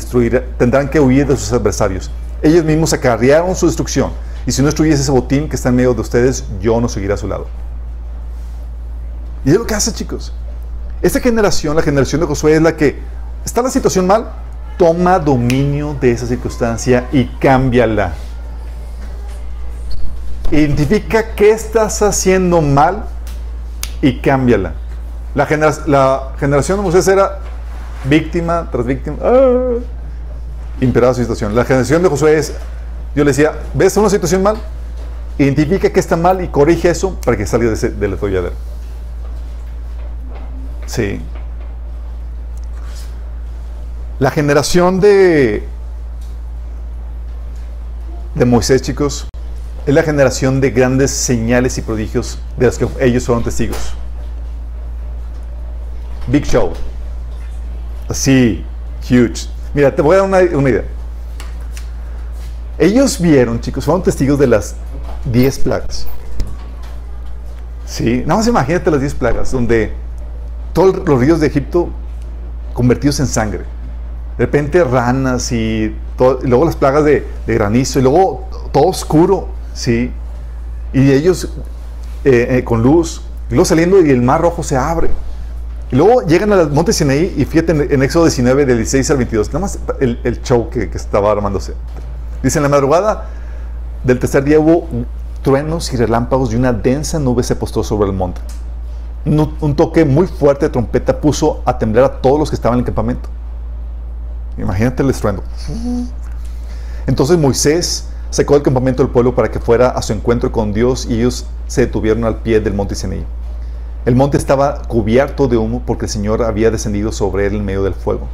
tendrán 0.58 0.90
que 0.90 1.00
huir 1.00 1.26
de 1.28 1.38
sus 1.38 1.52
adversarios. 1.54 2.12
Ellos 2.42 2.66
mismos 2.66 2.92
acarrearon 2.94 3.56
su 3.56 3.68
destrucción. 3.68 4.12
Y 4.46 4.52
si 4.52 4.62
no 4.62 4.66
destruyese 4.66 5.02
ese 5.02 5.12
botín 5.12 5.48
que 5.48 5.56
está 5.56 5.70
en 5.70 5.76
medio 5.76 5.94
de 5.94 6.02
ustedes, 6.02 6.44
yo 6.62 6.80
no 6.82 6.90
seguiré 6.90 7.14
a 7.14 7.18
su 7.18 7.28
lado. 7.30 7.48
Y 9.46 9.50
es 9.52 9.56
lo 9.58 9.66
que 9.66 9.76
hace, 9.76 9.92
chicos. 9.94 10.34
Esta 11.02 11.20
generación, 11.20 11.76
la 11.76 11.82
generación 11.82 12.22
de 12.22 12.28
Josué, 12.28 12.56
es 12.56 12.62
la 12.62 12.76
que 12.78 13.00
está 13.44 13.62
la 13.62 13.70
situación 13.70 14.08
mal, 14.08 14.32
toma 14.78 15.20
dominio 15.20 15.96
de 16.00 16.12
esa 16.12 16.26
circunstancia 16.26 17.08
y 17.12 17.26
cámbiala. 17.26 18.14
Identifica 20.52 21.34
qué 21.36 21.52
estás 21.52 22.02
haciendo 22.02 22.62
mal 22.62 23.06
y 24.02 24.20
cámbiala. 24.20 24.74
La, 25.36 25.48
la 25.88 26.32
generación 26.40 26.78
de 26.78 26.84
Moisés 26.84 27.08
era 27.08 27.40
víctima 28.06 28.70
tras 28.72 28.86
víctima. 28.86 29.18
¡ah! 29.22 29.76
imperaba 30.80 31.14
su 31.14 31.22
situación. 31.22 31.56
La 31.56 31.66
generación 31.66 32.04
de 32.04 32.10
Josué 32.10 32.38
es, 32.38 32.54
yo 33.16 33.24
le 33.24 33.32
decía, 33.32 33.54
¿ves 33.74 33.96
una 33.98 34.10
situación 34.10 34.44
mal? 34.44 34.58
Identifica 35.38 35.90
que 35.90 36.00
está 36.00 36.16
mal 36.16 36.42
y 36.44 36.48
corrige 36.50 36.90
eso 36.90 37.20
para 37.26 37.36
que 37.38 37.46
salga 37.48 37.68
de 37.68 37.74
ese- 37.74 37.90
del. 37.90 38.18
Sí. 40.86 41.20
La 44.20 44.32
generación 44.32 45.00
de, 45.00 45.68
de 48.36 48.46
Moisés, 48.46 48.82
chicos, 48.82 49.28
es 49.86 49.94
la 49.94 50.04
generación 50.04 50.62
de 50.62 50.72
grandes 50.72 51.12
señales 51.12 51.78
y 51.78 51.82
prodigios 51.82 52.40
de 52.58 52.68
los 52.68 52.78
que 52.78 52.88
ellos 53.02 53.26
fueron 53.26 53.44
testigos. 53.44 53.94
Big 56.28 56.46
Show. 56.46 56.72
Así, 58.08 58.64
huge. 59.04 59.50
Mira, 59.74 59.94
te 59.94 60.02
voy 60.02 60.16
a 60.16 60.20
dar 60.20 60.28
una, 60.28 60.58
una 60.58 60.70
idea. 60.70 60.86
Ellos 62.78 63.20
vieron, 63.20 63.60
chicos, 63.60 63.86
fueron 63.86 64.04
testigos 64.04 64.40
de 64.40 64.48
las 64.48 64.76
10 65.26 65.60
plagas. 65.60 66.08
Sí, 67.86 68.24
nada 68.26 68.38
más 68.38 68.48
imagínate 68.48 68.90
las 68.90 69.02
10 69.02 69.14
plagas, 69.16 69.52
donde 69.52 69.94
todos 70.74 70.96
los 71.08 71.20
ríos 71.20 71.40
de 71.40 71.48
Egipto 71.48 71.90
convertidos 72.74 73.20
en 73.20 73.28
sangre. 73.28 73.60
De 74.38 74.46
repente 74.46 74.84
ranas 74.84 75.52
y, 75.52 75.96
todo- 76.18 76.40
y 76.44 76.48
luego 76.48 76.66
las 76.66 76.76
plagas 76.76 77.06
de, 77.06 77.26
granizo 77.48 78.00
y 78.00 78.02
luego 78.02 78.48
todo 78.72 78.86
oscuro, 78.88 79.48
¿sí? 79.74 80.12
Y 80.92 81.12
ellos 81.12 81.50
eh, 82.26 82.48
eh, 82.58 82.64
con 82.64 82.82
luz, 82.82 83.22
y 83.50 83.54
luego 83.54 83.66
saliendo 83.66 84.02
y 84.02 84.10
el 84.10 84.22
mar 84.22 84.42
rojo 84.42 84.64
se 84.64 84.76
abre. 84.76 85.10
Y 85.92 85.96
luego 85.96 86.24
llegan 86.26 86.52
al 86.54 86.72
monte 86.72 86.92
Sinaí 86.94 87.36
y 87.38 87.46
fíjate 87.46 87.72
en, 87.74 87.92
en 87.92 88.02
Éxodo 88.02 88.24
19, 88.26 88.66
del 88.66 88.78
16 88.78 89.12
al 89.12 89.18
22, 89.18 89.48
nada 89.50 89.60
más 89.60 89.78
el, 90.00 90.20
el 90.24 90.42
show 90.42 90.70
que, 90.72 90.90
que 90.90 90.98
estaba 90.98 91.32
armándose. 91.32 91.74
Dice, 92.42 92.58
en 92.58 92.64
la 92.64 92.70
madrugada 92.70 93.30
del 94.04 94.18
tercer 94.18 94.44
día 94.44 94.60
hubo 94.60 94.88
truenos 95.44 95.94
y 95.94 95.98
relámpagos 95.98 96.52
y 96.52 96.56
una 96.56 96.74
densa 96.74 97.20
nube 97.20 97.44
se 97.44 97.56
postó 97.56 97.84
sobre 97.84 98.10
el 98.10 98.16
monte. 98.16 98.42
Un, 99.26 99.76
toque 99.76 100.04
muy 100.04 100.28
fuerte 100.28 100.66
de 100.66 100.70
trompeta 100.70 101.20
puso 101.20 101.62
a 101.66 101.78
temblar 101.78 102.04
a 102.06 102.22
todos 102.22 102.38
los 102.40 102.50
que 102.50 102.56
estaban 102.56 102.78
en 102.78 102.82
el 102.82 102.86
campamento. 102.86 103.30
Imagínate 104.58 105.02
el 105.02 105.10
estruendo. 105.10 105.44
Entonces 107.08 107.38
Moisés 107.38 108.08
sacó 108.30 108.56
del 108.56 108.64
campamento 108.64 109.04
del 109.04 109.12
pueblo 109.12 109.34
para 109.34 109.50
que 109.50 109.60
fuera 109.60 109.90
a 109.90 110.02
su 110.02 110.14
encuentro 110.14 110.52
con 110.52 110.74
Dios 110.74 111.06
y 111.06 111.16
ellos 111.16 111.46
se 111.68 111.82
detuvieron 111.82 112.26
al 112.26 112.38
pie 112.38 112.60
del 112.60 112.74
monte 112.74 112.96
Sinaí. 112.96 113.26
El 114.06 114.16
monte 114.16 114.38
estaba 114.38 114.82
cubierto 114.82 115.48
de 115.48 115.56
humo 115.56 115.82
porque 115.86 116.06
el 116.06 116.12
Señor 116.12 116.44
había 116.44 116.70
descendido 116.70 117.12
sobre 117.14 117.48
él 117.48 117.56
en 117.56 117.66
medio 117.66 117.84
del 117.84 117.94
fuego. 117.94 118.28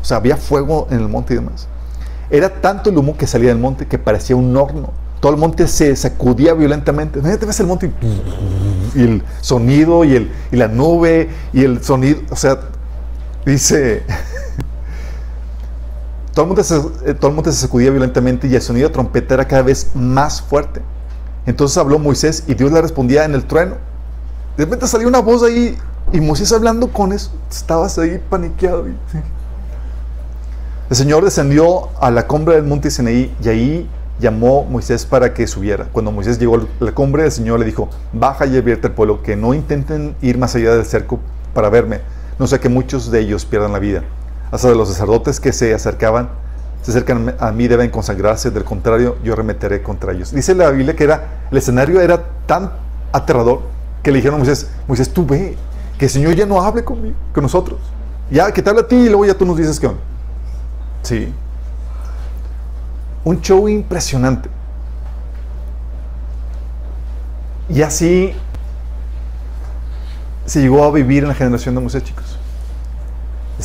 O 0.00 0.04
sea, 0.04 0.16
había 0.16 0.36
fuego 0.36 0.86
en 0.90 1.00
el 1.00 1.08
monte 1.08 1.34
y 1.34 1.36
demás. 1.36 1.68
Era 2.30 2.48
tanto 2.48 2.90
el 2.90 2.96
humo 2.96 3.16
que 3.16 3.26
salía 3.26 3.50
del 3.50 3.58
monte 3.58 3.86
que 3.86 3.98
parecía 3.98 4.36
un 4.36 4.56
horno. 4.56 4.90
Todo 5.20 5.32
el 5.32 5.38
monte 5.38 5.68
se 5.68 5.94
sacudía 5.96 6.54
violentamente. 6.54 7.18
Imagínate, 7.18 7.46
ves 7.46 7.60
el 7.60 7.66
monte 7.66 7.86
y, 7.86 7.92
y 8.94 9.02
el 9.02 9.22
sonido 9.40 10.04
y, 10.04 10.16
el, 10.16 10.30
y 10.52 10.56
la 10.56 10.68
nube 10.68 11.30
y 11.52 11.64
el 11.64 11.82
sonido. 11.82 12.20
O 12.30 12.36
sea, 12.36 12.60
dice... 13.44 14.04
Todo 16.34 16.44
el, 16.44 16.48
monte 16.48 16.64
se, 16.64 16.76
eh, 17.06 17.14
todo 17.14 17.34
el 17.34 17.44
se 17.46 17.52
sacudía 17.52 17.90
violentamente 17.90 18.46
y 18.46 18.54
el 18.54 18.60
sonido 18.60 18.88
de 18.88 18.92
trompeta 18.92 19.32
era 19.32 19.48
cada 19.48 19.62
vez 19.62 19.92
más 19.94 20.42
fuerte. 20.42 20.82
Entonces 21.46 21.78
habló 21.78 21.98
Moisés 21.98 22.44
y 22.46 22.52
Dios 22.52 22.70
le 22.72 22.82
respondía 22.82 23.24
en 23.24 23.34
el 23.34 23.46
trueno. 23.46 23.76
De 24.58 24.64
repente 24.64 24.86
salió 24.86 25.08
una 25.08 25.20
voz 25.20 25.42
ahí 25.42 25.78
y 26.12 26.20
Moisés 26.20 26.52
hablando 26.52 26.92
con 26.92 27.14
eso. 27.14 27.30
Estabas 27.50 27.98
ahí 27.98 28.20
paniqueado. 28.28 28.84
El 30.90 30.96
Señor 30.96 31.24
descendió 31.24 31.88
a 32.00 32.10
la 32.10 32.26
cumbre 32.26 32.56
del 32.56 32.64
monte 32.64 32.90
Sinaí 32.90 33.34
y 33.42 33.48
ahí 33.48 33.88
llamó 34.18 34.64
Moisés 34.64 35.04
para 35.04 35.34
que 35.34 35.46
subiera. 35.46 35.86
Cuando 35.92 36.12
Moisés 36.12 36.38
llegó 36.38 36.56
a 36.56 36.62
la 36.80 36.92
cumbre, 36.92 37.24
el 37.24 37.32
Señor 37.32 37.58
le 37.58 37.66
dijo, 37.66 37.88
baja 38.12 38.46
y 38.46 38.56
advierte 38.56 38.88
al 38.88 38.94
pueblo 38.94 39.22
que 39.22 39.36
no 39.36 39.54
intenten 39.54 40.16
ir 40.22 40.38
más 40.38 40.54
allá 40.54 40.74
del 40.74 40.84
cerco 40.84 41.20
para 41.54 41.68
verme, 41.68 42.00
no 42.38 42.46
sea 42.46 42.58
que 42.58 42.68
muchos 42.68 43.10
de 43.10 43.20
ellos 43.20 43.44
pierdan 43.44 43.72
la 43.72 43.78
vida. 43.78 44.02
Hasta 44.50 44.68
de 44.68 44.74
los 44.74 44.88
sacerdotes 44.88 45.40
que 45.40 45.52
se 45.52 45.74
acercaban, 45.74 46.30
se 46.82 46.90
acercan 46.90 47.34
a 47.38 47.50
mí 47.52 47.66
deben 47.66 47.90
consagrarse, 47.90 48.50
del 48.50 48.64
contrario 48.64 49.16
yo 49.24 49.34
remeteré 49.34 49.82
contra 49.82 50.12
ellos. 50.12 50.32
Dice 50.32 50.54
la 50.54 50.70
Biblia 50.70 50.94
que 50.94 51.04
era, 51.04 51.46
el 51.50 51.58
escenario 51.58 52.00
era 52.00 52.22
tan 52.46 52.70
aterrador 53.12 53.62
que 54.02 54.12
le 54.12 54.18
dijeron 54.18 54.36
a 54.36 54.38
Moisés, 54.38 54.70
Moisés, 54.86 55.12
tú 55.12 55.26
ve, 55.26 55.56
que 55.98 56.04
el 56.04 56.10
Señor 56.10 56.34
ya 56.34 56.46
no 56.46 56.62
hable 56.62 56.84
conmigo, 56.84 57.16
con 57.32 57.42
nosotros. 57.42 57.80
Ya, 58.30 58.52
que 58.52 58.62
te 58.62 58.70
habla 58.70 58.82
a 58.82 58.86
ti 58.86 58.96
y 58.96 59.06
luego 59.06 59.24
ya 59.24 59.34
tú 59.34 59.44
nos 59.44 59.56
dices 59.56 59.82
onda. 59.82 60.00
Sí. 61.02 61.32
Un 63.26 63.40
show 63.40 63.68
impresionante. 63.68 64.48
Y 67.68 67.82
así 67.82 68.32
se 70.44 70.60
llegó 70.60 70.84
a 70.84 70.92
vivir 70.92 71.24
en 71.24 71.30
la 71.30 71.34
generación 71.34 71.74
de 71.74 71.80
Moisés, 71.80 72.04
chicos. 72.04 72.38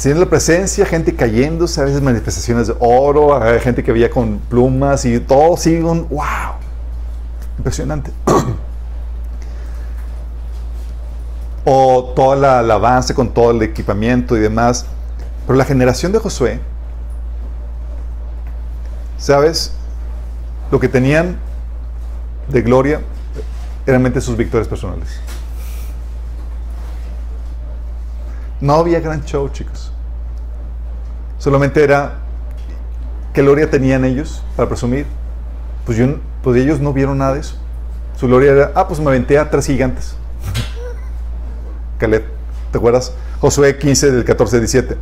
Tienen 0.02 0.20
la 0.20 0.26
presencia, 0.26 0.84
gente 0.84 1.16
cayéndose, 1.16 1.80
a 1.80 1.84
veces 1.84 2.02
manifestaciones 2.02 2.70
de 2.70 2.76
oro, 2.80 3.40
gente 3.60 3.84
que 3.84 3.92
veía 3.92 4.10
con 4.10 4.40
plumas 4.40 5.06
y 5.06 5.20
todo 5.20 5.56
sigue 5.56 5.84
un 5.84 6.10
wow. 6.10 6.56
Impresionante. 7.60 8.10
o 11.66 12.14
toda 12.16 12.36
la 12.36 12.58
alabanza 12.58 13.14
con 13.14 13.32
todo 13.32 13.52
el 13.52 13.62
equipamiento 13.62 14.36
y 14.36 14.40
demás. 14.40 14.88
Pero 15.46 15.56
la 15.56 15.66
generación 15.66 16.12
de 16.12 16.18
Josué, 16.18 16.71
¿sabes? 19.22 19.72
Lo 20.72 20.80
que 20.80 20.90
tenían 20.90 21.38
de 22.50 22.62
gloria 22.62 23.02
eran 23.86 24.02
mente 24.02 24.20
sus 24.20 24.36
victorias 24.36 24.68
personales. 24.68 25.22
No 28.60 28.74
había 28.74 29.00
gran 29.00 29.24
show, 29.24 29.48
chicos. 29.50 29.92
Solamente 31.38 31.84
era 31.84 32.20
qué 33.34 33.42
gloria 33.42 33.70
tenían 33.70 34.06
ellos 34.06 34.44
para 34.56 34.68
presumir. 34.68 35.06
Pues, 35.86 35.98
yo, 35.98 36.18
pues 36.44 36.58
ellos 36.62 36.80
no 36.80 36.92
vieron 36.92 37.20
nada 37.20 37.36
de 37.36 37.40
eso. 37.42 37.56
Su 38.20 38.28
gloria 38.28 38.52
era, 38.52 38.72
ah, 38.76 38.88
pues 38.88 39.00
me 39.00 39.08
aventé 39.08 39.38
a 39.40 39.50
tres 39.50 39.66
gigantes. 39.66 40.16
Caleb, 41.98 42.26
¿te 42.72 42.78
acuerdas? 42.78 43.14
Josué 43.40 43.78
15 43.78 44.12
del 44.12 44.26
14 44.26 44.56
al 44.58 44.62
17. 44.62 44.98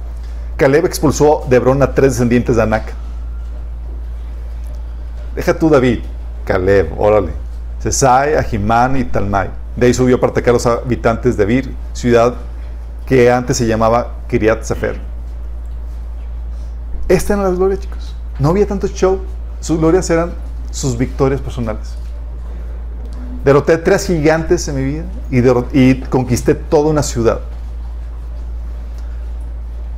Caleb 0.55 0.85
expulsó 0.85 1.45
de 1.49 1.55
Hebrón 1.57 1.81
a 1.83 1.93
tres 1.93 2.13
descendientes 2.13 2.55
de 2.55 2.63
Anac. 2.63 2.93
Deja 5.39 5.57
tú 5.57 5.69
David, 5.69 5.99
Caleb, 6.43 6.91
órale. 6.99 7.31
Sesai, 7.79 8.35
Ahimán 8.35 8.97
y 8.97 9.05
Talmai. 9.05 9.49
De 9.73 9.87
ahí 9.87 9.93
subió 9.93 10.19
para 10.19 10.31
atacar 10.31 10.49
a 10.49 10.53
los 10.55 10.65
habitantes 10.65 11.37
de 11.37 11.45
Vir, 11.45 11.73
ciudad 11.93 12.33
que 13.05 13.31
antes 13.31 13.55
se 13.55 13.65
llamaba 13.65 14.15
Kiriat 14.27 14.63
Sefer. 14.63 14.99
Esta 17.07 17.35
era 17.35 17.43
la 17.43 17.51
gloria, 17.51 17.77
chicos. 17.79 18.13
No 18.37 18.49
había 18.49 18.67
tanto 18.67 18.87
show. 18.87 19.21
Sus 19.61 19.79
glorias 19.79 20.09
eran 20.09 20.33
sus 20.71 20.97
victorias 20.97 21.39
personales. 21.39 21.93
Derroté 23.45 23.77
tres 23.77 24.07
gigantes 24.07 24.67
en 24.67 24.75
mi 24.75 24.83
vida 24.83 25.05
y, 25.71 26.01
conquisté 26.01 26.53
toda 26.53 26.89
una 26.89 27.01
ciudad. 27.01 27.39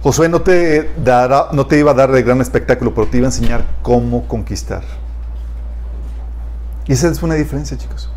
Josué 0.04 0.30
no 0.30 0.44
te, 0.44 0.92
dará, 1.04 1.48
no 1.52 1.66
te 1.66 1.80
iba 1.80 1.90
a 1.90 1.96
dar 1.96 2.12
el 2.12 2.24
gran 2.24 2.42
espectáculo, 2.42 2.94
pero 2.94 3.08
te 3.08 3.18
iba 3.18 3.26
a 3.26 3.30
enseñar 3.30 3.66
cómo 3.82 4.28
conquistar. 4.28 4.84
Y 6.88 6.94
esa 6.94 7.10
es 7.10 7.22
una 7.22 7.36
diferencia, 7.36 7.78
chicos. 7.78 8.10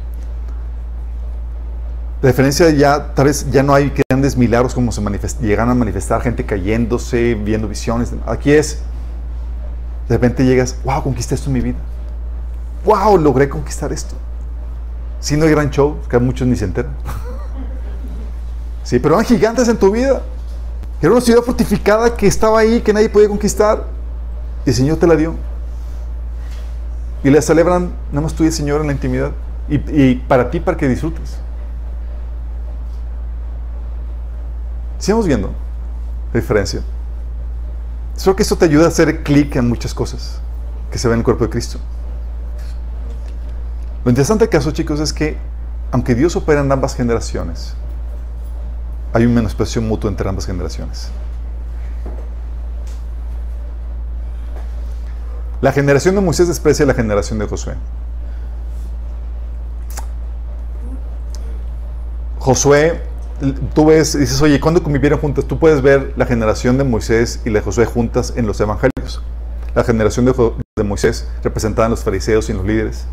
La 2.23 2.31
diferencia 2.31 2.71
ya, 2.71 3.13
tal 3.13 3.27
vez 3.27 3.51
ya 3.51 3.63
no 3.63 3.75
hay 3.75 3.93
grandes 4.09 4.37
milagros 4.37 4.75
como 4.75 4.91
se 4.93 5.03
llegan 5.43 5.69
a 5.69 5.75
manifestar, 5.75 6.23
gente 6.23 6.47
cayéndose, 6.47 7.35
viendo 7.35 7.69
visiones. 7.69 8.13
Aquí 8.27 8.51
es, 8.51 8.79
de 10.09 10.15
repente 10.15 10.45
llegas, 10.45 10.77
wow, 10.85 11.03
conquisté 11.03 11.35
esto 11.35 11.51
en 11.51 11.53
mi 11.53 11.61
vida. 11.61 11.77
Wow, 12.85 13.19
logré 13.19 13.49
conquistar 13.49 13.93
esto. 13.93 14.15
Si 15.21 15.37
no 15.37 15.45
hay 15.45 15.51
gran 15.51 15.71
show, 15.71 15.99
que 16.09 16.19
muchos 16.19 16.49
ni 16.49 16.57
se 16.57 16.65
enteran. 16.65 16.93
Sí, 18.85 18.99
pero 18.99 19.15
eran 19.15 19.25
gigantes 19.25 19.67
en 19.69 19.79
tu 19.79 19.91
vida. 19.91 20.21
Era 21.01 21.11
una 21.11 21.21
ciudad 21.23 21.41
fortificada 21.41 22.15
que 22.15 22.27
estaba 22.27 22.61
ahí, 22.61 22.83
que 22.83 22.93
nadie 22.93 23.09
podía 23.09 23.29
conquistar. 23.29 23.85
Y 24.67 24.69
el 24.69 24.77
Señor 24.77 24.99
te 24.99 25.07
la 25.07 25.17
dio. 25.17 25.35
Y 27.25 27.31
la 27.31 27.41
celebran 27.41 27.91
nada 28.11 28.21
más 28.21 28.35
tú 28.35 28.45
y 28.45 28.47
el 28.47 28.53
Señor 28.53 28.83
en 28.83 28.87
la 28.87 28.93
intimidad. 28.93 29.33
Y, 29.67 30.17
para 30.17 30.51
ti, 30.51 30.61
para 30.61 30.77
que 30.77 30.87
disfrutes. 30.87 31.39
Sigamos 34.99 35.27
viendo 35.27 35.49
la 36.33 36.41
diferencia. 36.41 36.83
Espero 38.15 38.37
que 38.37 38.43
esto 38.43 38.57
te 38.57 38.67
ayude 38.67 38.85
a 38.85 38.89
hacer 38.89 39.23
clic 39.23 39.57
en 39.57 39.69
muchas 39.69 39.95
cosas 39.95 40.41
que 40.91 40.99
se 40.99 41.09
ven 41.09 41.15
en 41.15 41.21
el 41.21 41.25
cuerpo 41.25 41.45
de 41.45 41.51
Cristo. 41.51 41.79
Lo 44.05 44.11
interesante 44.11 44.45
del 44.45 44.51
caso, 44.51 44.71
chicos, 44.71 45.01
es 45.01 45.13
que 45.13 45.39
aunque 45.91 46.15
Dios 46.15 46.37
opera 46.37 46.61
en 46.61 46.71
ambas 46.71 46.95
generaciones, 46.95 47.75
hay 49.15 49.25
un 49.25 49.35
menosprecio 49.35 49.81
mutuo 49.81 50.11
entre 50.11 50.29
ambas 50.29 50.45
generaciones. 50.45 51.11
La 55.65 55.73
generación 55.73 56.15
de 56.15 56.21
Moisés 56.21 56.47
desprecia 56.47 56.85
la 56.85 56.93
generación 56.93 57.39
de 57.39 57.47
Josué. 57.47 57.73
Josué, 62.39 63.01
tú 63.73 63.87
ves, 63.87 64.19
dices, 64.19 64.43
oye, 64.43 64.61
¿cuándo 64.61 64.83
convivieron 64.83 65.19
juntas? 65.21 65.47
Tú 65.47 65.59
puedes 65.59 65.81
ver 65.81 66.13
la 66.19 66.27
generación 66.27 66.77
de 66.77 66.85
Moisés 66.85 67.41
y 67.47 67.49
la 67.49 67.61
de 67.61 67.65
Josué 67.65 67.87
juntas 67.87 68.35
en 68.37 68.47
los 68.47 68.61
evangelios. 68.61 69.23
La 69.75 69.85
generación 69.85 70.27
de 70.27 70.85
Moisés 70.85 71.27
representada 71.43 71.87
en 71.87 71.93
los 71.93 72.05
fariseos 72.05 72.47
y 72.51 72.53
en 72.53 72.59
los 72.59 72.67
líderes. 72.67 73.07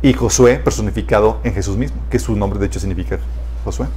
Y 0.00 0.12
Josué 0.12 0.60
personificado 0.60 1.40
en 1.42 1.54
Jesús 1.54 1.76
mismo, 1.76 1.96
que 2.08 2.20
su 2.20 2.36
nombre 2.36 2.60
de 2.60 2.66
hecho 2.66 2.78
significa 2.78 3.18
Josué. 3.64 3.88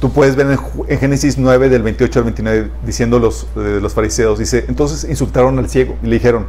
Tú 0.00 0.10
puedes 0.10 0.34
ver 0.34 0.46
en, 0.50 0.98
Génesis 0.98 1.36
9, 1.36 1.68
del 1.68 1.82
28 1.82 2.18
al 2.20 2.24
29, 2.24 2.70
diciendo 2.86 3.18
los, 3.18 3.46
de 3.54 3.82
los 3.82 3.92
fariseos, 3.92 4.38
dice, 4.38 4.64
entonces 4.66 5.08
insultaron 5.08 5.58
al 5.58 5.68
ciego 5.68 5.96
y 6.02 6.06
le 6.06 6.14
dijeron, 6.14 6.46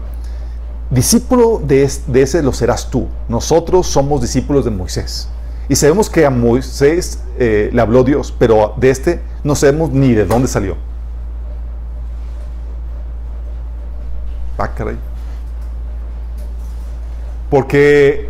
discípulo 0.90 1.62
de, 1.64 1.84
ese 1.84 2.44
lo 2.44 2.54
serás 2.54 2.90
tú, 2.90 3.10
nosotros 3.28 3.88
somos 3.88 4.22
discípulos 4.22 4.64
de 4.64 4.72
Moisés. 4.72 5.28
Y 5.68 5.76
sabemos 5.76 6.10
que 6.10 6.26
a 6.26 6.30
Moisés 6.30 7.20
eh, 7.38 7.70
le 7.74 7.82
habló 7.82 8.06
Dios, 8.06 8.34
pero 8.40 8.74
de 8.78 8.90
este 8.90 9.22
no 9.44 9.56
sabemos 9.56 9.92
ni 9.92 10.14
de 10.14 10.26
dónde 10.26 10.48
salió. 10.48 10.78
Ah. 14.58 14.70
Porque, 17.50 18.30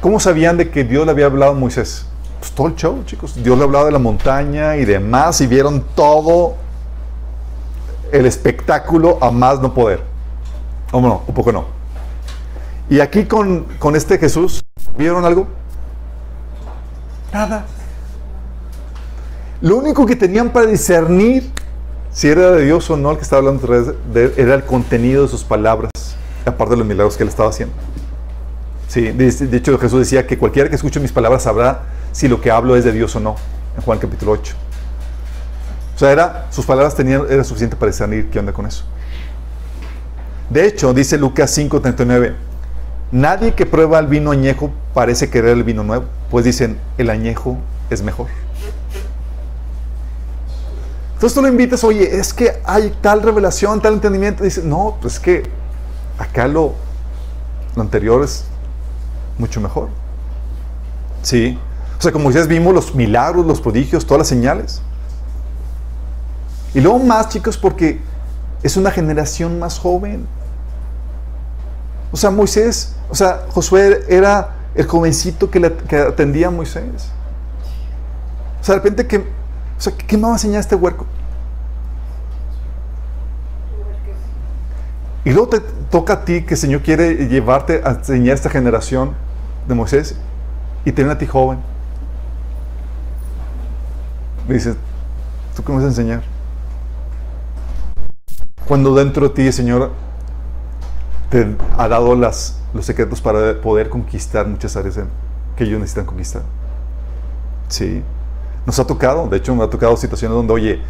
¿cómo 0.00 0.20
sabían 0.20 0.56
de 0.56 0.70
que 0.70 0.84
Dios 0.84 1.04
le 1.04 1.10
había 1.10 1.26
hablado 1.26 1.52
a 1.52 1.54
Moisés? 1.54 2.06
Pues 2.38 2.52
todo 2.52 2.68
el 2.68 2.74
show, 2.76 3.02
chicos. 3.04 3.34
Dios 3.42 3.56
le 3.56 3.64
hablaba 3.64 3.86
de 3.86 3.92
la 3.92 3.98
montaña 3.98 4.76
y 4.76 4.84
demás, 4.84 5.40
y 5.40 5.46
vieron 5.46 5.84
todo 5.94 6.56
el 8.12 8.26
espectáculo 8.26 9.18
a 9.20 9.30
más 9.30 9.60
no 9.60 9.72
poder. 9.74 10.02
¿O 10.92 11.00
no? 11.00 11.22
Un 11.26 11.34
poco 11.34 11.52
no. 11.52 11.64
Y 12.88 13.00
aquí 13.00 13.24
con, 13.24 13.64
con 13.78 13.96
este 13.96 14.18
Jesús, 14.18 14.62
¿vieron 14.96 15.24
algo? 15.24 15.46
Nada. 17.32 17.64
Lo 19.60 19.76
único 19.76 20.04
que 20.04 20.14
tenían 20.14 20.50
para 20.50 20.66
discernir 20.66 21.50
si 22.14 22.28
era 22.28 22.52
de 22.52 22.64
Dios 22.64 22.88
o 22.90 22.96
no 22.96 23.10
el 23.10 23.16
que 23.16 23.24
estaba 23.24 23.40
hablando 23.40 23.74
era 24.36 24.54
el 24.54 24.64
contenido 24.64 25.22
de 25.22 25.28
sus 25.28 25.42
palabras, 25.42 25.90
aparte 26.46 26.70
de 26.70 26.76
los 26.76 26.86
milagros 26.86 27.16
que 27.16 27.24
él 27.24 27.28
estaba 27.28 27.48
haciendo. 27.48 27.74
Sí, 28.86 29.10
de, 29.10 29.56
hecho 29.56 29.76
Jesús 29.78 29.98
decía 29.98 30.24
que 30.24 30.38
cualquiera 30.38 30.68
que 30.68 30.76
escuche 30.76 31.00
mis 31.00 31.10
palabras 31.10 31.42
sabrá 31.42 31.82
si 32.14 32.28
lo 32.28 32.40
que 32.40 32.50
hablo 32.50 32.76
es 32.76 32.84
de 32.84 32.92
Dios 32.92 33.14
o 33.16 33.20
no, 33.20 33.34
en 33.76 33.82
Juan 33.82 33.98
capítulo 33.98 34.32
8. 34.32 34.54
O 35.94 35.98
sea, 35.98 36.12
era, 36.12 36.46
sus 36.50 36.64
palabras 36.64 36.94
tenían, 36.94 37.24
era 37.28 37.42
suficiente 37.42 37.74
para 37.74 37.90
discernir 37.90 38.30
qué 38.30 38.38
onda 38.38 38.52
con 38.52 38.66
eso. 38.66 38.84
De 40.48 40.64
hecho, 40.64 40.94
dice 40.94 41.18
Lucas 41.18 41.56
5:39, 41.58 42.34
nadie 43.10 43.54
que 43.54 43.66
prueba 43.66 43.98
el 43.98 44.06
vino 44.06 44.30
añejo 44.30 44.70
parece 44.94 45.28
querer 45.28 45.50
el 45.50 45.64
vino 45.64 45.82
nuevo, 45.82 46.04
pues 46.30 46.44
dicen, 46.44 46.78
el 46.98 47.10
añejo 47.10 47.58
es 47.90 48.00
mejor. 48.00 48.28
Entonces 51.14 51.34
tú 51.34 51.42
lo 51.42 51.48
invitas, 51.48 51.82
oye, 51.82 52.16
es 52.16 52.32
que 52.32 52.60
hay 52.64 52.94
tal 53.00 53.22
revelación, 53.22 53.80
tal 53.82 53.94
entendimiento. 53.94 54.44
Dice, 54.44 54.62
no, 54.62 54.98
pues 55.00 55.14
es 55.14 55.20
que 55.20 55.42
acá 56.18 56.46
lo, 56.46 56.74
lo 57.74 57.82
anterior 57.82 58.22
es 58.22 58.44
mucho 59.36 59.60
mejor. 59.60 59.88
Sí. 61.22 61.58
O 62.04 62.06
sea, 62.06 62.12
como 62.12 62.28
ustedes 62.28 62.48
vimos 62.48 62.74
los 62.74 62.94
milagros, 62.94 63.46
los 63.46 63.62
prodigios, 63.62 64.04
todas 64.04 64.18
las 64.18 64.28
señales. 64.28 64.82
Y 66.74 66.80
luego 66.82 66.98
más, 66.98 67.30
chicos, 67.30 67.56
porque 67.56 67.98
es 68.62 68.76
una 68.76 68.90
generación 68.90 69.58
más 69.58 69.78
joven. 69.78 70.26
O 72.12 72.18
sea, 72.18 72.28
Moisés, 72.28 72.94
o 73.08 73.14
sea, 73.14 73.46
Josué 73.48 74.04
era 74.06 74.50
el 74.74 74.86
jovencito 74.86 75.50
que, 75.50 75.64
atendía 75.96 76.48
a 76.48 76.50
Moisés. 76.50 77.08
O 78.60 78.64
sea, 78.64 78.74
de 78.74 78.80
repente, 78.82 79.06
¿qué, 79.06 79.16
o 79.16 79.80
sea, 79.80 79.94
¿qué 79.96 80.18
me 80.18 80.24
va 80.24 80.28
a 80.28 80.32
enseñar 80.32 80.60
este 80.60 80.74
huerco? 80.74 81.06
Y 85.24 85.30
luego 85.30 85.48
te 85.48 85.60
toca 85.90 86.12
a 86.12 86.24
ti 86.26 86.42
que 86.42 86.52
el 86.52 86.60
Señor 86.60 86.82
quiere 86.82 87.28
llevarte 87.28 87.80
a 87.82 87.92
enseñar 87.92 88.32
a 88.32 88.34
esta 88.34 88.50
generación 88.50 89.14
de 89.66 89.74
Moisés 89.74 90.16
y 90.84 90.92
tener 90.92 91.10
a 91.10 91.16
ti 91.16 91.26
joven. 91.26 91.72
Me 94.46 94.54
dices, 94.54 94.76
¿tú 95.56 95.62
qué 95.62 95.72
me 95.72 95.76
vas 95.76 95.84
a 95.84 95.88
enseñar? 95.88 96.22
Cuando 98.66 98.94
dentro 98.94 99.28
de 99.28 99.34
ti 99.34 99.52
Señor 99.52 99.90
te 101.30 101.56
ha 101.76 101.88
dado 101.88 102.14
las, 102.14 102.60
los 102.72 102.86
secretos 102.86 103.20
para 103.20 103.60
poder 103.60 103.88
conquistar 103.88 104.46
muchas 104.46 104.76
áreas 104.76 104.98
que 105.56 105.64
ellos 105.64 105.80
necesitan 105.80 106.06
conquistar. 106.06 106.42
Sí. 107.68 108.02
Nos 108.66 108.78
ha 108.78 108.86
tocado, 108.86 109.28
de 109.28 109.36
hecho, 109.36 109.54
me 109.54 109.64
ha 109.64 109.68
tocado 109.68 109.96
situaciones 109.96 110.36
donde, 110.36 110.52
oye, 110.52 110.80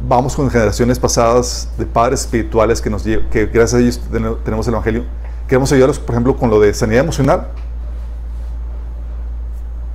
vamos 0.00 0.36
con 0.36 0.48
generaciones 0.50 0.98
pasadas 0.98 1.68
de 1.78 1.86
padres 1.86 2.20
espirituales 2.20 2.80
que, 2.80 2.90
nos, 2.90 3.02
que 3.02 3.46
gracias 3.52 3.74
a 3.74 3.78
ellos 3.80 4.00
tenemos 4.44 4.66
el 4.68 4.74
Evangelio. 4.74 5.04
Queremos 5.48 5.72
ayudarlos, 5.72 5.98
por 5.98 6.14
ejemplo, 6.14 6.36
con 6.36 6.50
lo 6.50 6.60
de 6.60 6.72
sanidad 6.72 7.02
emocional. 7.02 7.48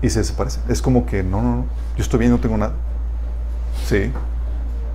Y 0.01 0.09
se 0.09 0.19
desaparece. 0.19 0.59
Es 0.69 0.81
como 0.81 1.05
que, 1.05 1.23
no, 1.23 1.41
no, 1.41 1.55
no, 1.57 1.65
yo 1.95 2.03
estoy 2.03 2.19
bien, 2.19 2.31
no 2.31 2.39
tengo 2.39 2.57
nada. 2.57 2.73
Sí. 3.87 4.11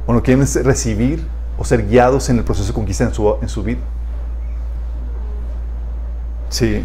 O 0.06 0.22
quieren 0.22 0.46
recibir 0.64 1.26
o 1.58 1.64
ser 1.64 1.86
guiados 1.86 2.28
en 2.30 2.38
el 2.38 2.44
proceso 2.44 2.68
de 2.68 2.74
conquista 2.74 3.04
en 3.04 3.14
su, 3.14 3.36
en 3.40 3.48
su 3.48 3.62
vida. 3.62 3.80
Sí. 6.48 6.84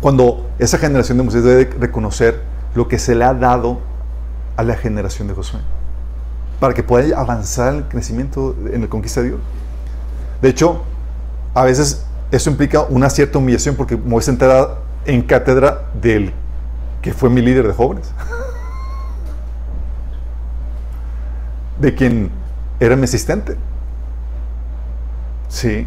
Cuando 0.00 0.50
esa 0.58 0.78
generación 0.78 1.18
de 1.18 1.24
Moisés 1.24 1.44
debe 1.44 1.64
reconocer 1.78 2.42
lo 2.74 2.88
que 2.88 2.98
se 2.98 3.14
le 3.14 3.24
ha 3.24 3.34
dado 3.34 3.80
a 4.56 4.62
la 4.62 4.76
generación 4.76 5.28
de 5.28 5.34
Josué 5.34 5.60
para 6.60 6.74
que 6.74 6.82
pueda 6.82 7.18
avanzar 7.18 7.74
el 7.74 7.84
crecimiento 7.84 8.54
en 8.72 8.82
el 8.82 8.88
conquista 8.88 9.20
de 9.20 9.28
Dios. 9.28 9.40
De 10.40 10.48
hecho, 10.48 10.82
a 11.54 11.64
veces 11.64 12.04
eso 12.30 12.50
implica 12.50 12.82
una 12.82 13.10
cierta 13.10 13.38
humillación 13.38 13.76
porque 13.76 13.96
me 13.96 14.10
voy 14.10 14.22
sentada 14.22 14.78
en 15.06 15.22
cátedra 15.22 15.86
del 16.00 16.32
que 17.02 17.12
fue 17.12 17.28
mi 17.28 17.42
líder 17.42 17.66
de 17.66 17.74
jóvenes, 17.74 18.10
de 21.78 21.94
quien 21.94 22.30
era 22.80 22.96
mi 22.96 23.04
asistente. 23.04 23.56
Sí. 25.48 25.86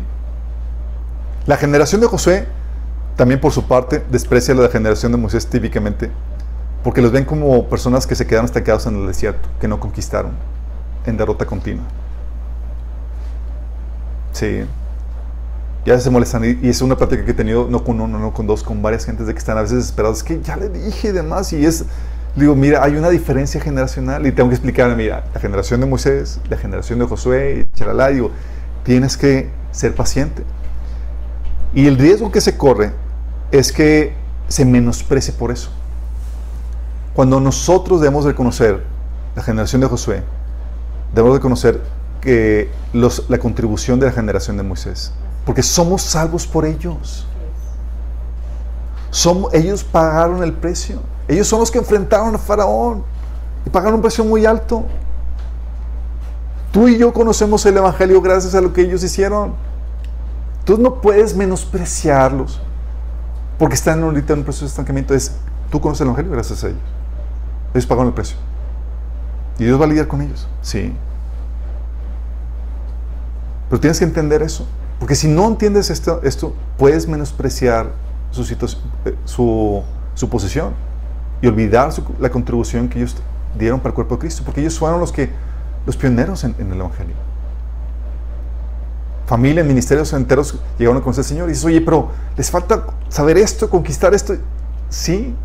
La 1.45 1.57
generación 1.57 2.01
de 2.01 2.07
Josué, 2.07 2.47
también 3.15 3.39
por 3.39 3.51
su 3.51 3.67
parte, 3.67 4.03
desprecia 4.11 4.53
la 4.53 4.69
generación 4.69 5.11
de 5.11 5.17
Moisés 5.17 5.47
típicamente, 5.47 6.11
porque 6.83 7.01
los 7.01 7.11
ven 7.11 7.25
como 7.25 7.67
personas 7.67 8.05
que 8.05 8.15
se 8.15 8.27
quedaron 8.27 8.45
estancados 8.45 8.85
en 8.85 8.95
el 9.01 9.07
desierto, 9.07 9.49
que 9.59 9.67
no 9.67 9.79
conquistaron 9.79 10.31
en 11.05 11.17
derrota 11.17 11.45
continua. 11.45 11.85
Sí. 14.33 14.65
Ya 15.87 15.97
se 16.01 16.09
molestan. 16.09 16.43
Y, 16.43 16.67
es 16.67 16.81
una 16.81 16.97
práctica 16.97 17.23
que 17.23 17.31
he 17.31 17.33
tenido, 17.33 17.69
no 17.69 17.81
con 17.81 18.01
uno, 18.01 18.19
no 18.19 18.33
con 18.33 18.45
dos, 18.45 18.61
con 18.61 18.81
varias 18.81 19.05
gentes 19.05 19.25
de 19.25 19.31
que 19.31 19.39
están 19.39 19.57
a 19.57 19.61
veces 19.61 19.77
desesperados. 19.77 20.17
Es 20.17 20.23
que 20.25 20.41
ya 20.41 20.57
le 20.57 20.67
dije 20.67 21.07
y 21.07 21.11
demás. 21.13 21.53
Y 21.53 21.65
es, 21.65 21.85
digo, 22.35 22.57
mira, 22.57 22.83
hay 22.83 22.97
una 22.97 23.09
diferencia 23.09 23.61
generacional. 23.61 24.27
Y 24.27 24.33
tengo 24.33 24.49
que 24.49 24.55
explicar, 24.55 24.93
mira, 24.97 25.23
la 25.33 25.39
generación 25.39 25.79
de 25.79 25.85
Moisés, 25.85 26.41
la 26.49 26.57
generación 26.57 26.99
de 26.99 27.05
Josué, 27.05 27.61
y 27.61 27.77
charalá, 27.77 28.09
digo, 28.09 28.31
tienes 28.83 29.15
que 29.15 29.49
ser 29.71 29.95
paciente. 29.95 30.43
Y 31.73 31.87
el 31.87 31.97
riesgo 31.97 32.33
que 32.33 32.41
se 32.41 32.57
corre 32.57 32.91
es 33.51 33.71
que 33.71 34.13
se 34.49 34.65
menosprecie 34.65 35.33
por 35.33 35.51
eso. 35.51 35.69
Cuando 37.13 37.39
nosotros 37.39 38.01
debemos 38.01 38.25
reconocer 38.25 38.83
la 39.37 39.41
generación 39.41 39.79
de 39.79 39.87
Josué, 39.87 40.21
debemos 41.15 41.37
de 41.37 41.41
conocer 41.41 41.81
que 42.19 42.69
los, 42.91 43.29
la 43.29 43.37
contribución 43.37 44.01
de 44.01 44.07
la 44.07 44.11
generación 44.11 44.57
de 44.57 44.63
Moisés, 44.63 45.13
porque 45.47 45.63
somos 45.63 46.01
salvos 46.01 46.45
por 46.45 46.65
ellos. 46.65 47.25
Ellos 49.53 49.81
pagaron 49.81 50.43
el 50.43 50.51
precio. 50.51 50.99
Ellos 51.25 51.47
son 51.47 51.61
los 51.61 51.71
que 51.71 51.77
enfrentaron 51.77 52.35
a 52.35 52.37
Faraón 52.37 53.03
y 53.65 53.69
pagaron 53.69 53.95
un 53.95 54.01
precio 54.01 54.25
muy 54.25 54.45
alto. 54.45 54.83
Tú 56.73 56.89
y 56.89 56.97
yo 56.97 57.13
conocemos 57.13 57.65
el 57.65 57.77
Evangelio 57.77 58.21
gracias 58.21 58.55
a 58.55 58.61
lo 58.61 58.73
que 58.73 58.81
ellos 58.81 59.01
hicieron. 59.05 59.53
Tú 60.65 60.77
no 60.77 60.99
puedes 60.99 61.33
menospreciarlos 61.33 62.59
porque 63.57 63.75
están 63.75 64.03
ahorita 64.03 64.33
en 64.33 64.39
un 64.39 64.45
proceso 64.45 64.65
de 64.65 64.69
estancamiento. 64.69 65.13
Es, 65.13 65.31
tú 65.71 65.79
conoces 65.79 66.01
el 66.01 66.07
Evangelio 66.07 66.31
gracias 66.33 66.61
a 66.65 66.67
ellos. 66.67 66.81
Ellos 67.73 67.85
pagaron 67.85 68.07
el 68.07 68.13
precio. 68.13 68.35
Y 69.57 69.63
Dios 69.63 69.79
va 69.79 69.85
a 69.85 69.87
lidiar 69.87 70.09
con 70.09 70.21
ellos, 70.21 70.45
sí. 70.61 70.93
Pero 73.69 73.79
tienes 73.79 73.97
que 73.97 74.03
entender 74.03 74.41
eso. 74.41 74.67
Porque 74.99 75.15
si 75.15 75.27
no 75.27 75.47
entiendes 75.47 75.89
esto, 75.89 76.53
puedes 76.77 77.07
menospreciar 77.07 77.91
su, 78.31 78.43
eh, 78.43 79.15
su, 79.25 79.83
su 80.15 80.29
posición. 80.29 80.73
y 81.41 81.47
olvidar 81.47 81.91
la 82.19 82.29
contribución 82.29 82.89
que 82.89 82.97
ellos 82.97 83.15
dieron 83.57 83.79
para 83.79 83.89
el 83.89 83.95
cuerpo 83.95 84.15
de 84.15 84.21
Cristo, 84.21 84.41
porque 84.43 84.61
ellos 84.61 84.77
fueron 84.77 84.99
los 84.99 85.11
que 85.11 85.29
los 85.85 85.95
pioneros 85.95 86.43
en, 86.43 86.55
el 86.59 86.79
Evangelio. 86.79 87.15
Familia, 89.27 89.63
ministerios 89.63 90.11
enteros 90.13 90.57
llegaron 90.77 90.99
a 90.99 91.03
conocer 91.03 91.21
al 91.21 91.27
Señor 91.27 91.49
y 91.49 91.51
dices, 91.51 91.65
oye, 91.65 91.81
pero 91.81 92.09
les 92.35 92.49
falta 92.49 92.87
saber 93.09 93.37
esto, 93.37 93.69
conquistar 93.69 94.13
esto. 94.13 94.35
Sí, 94.89 95.35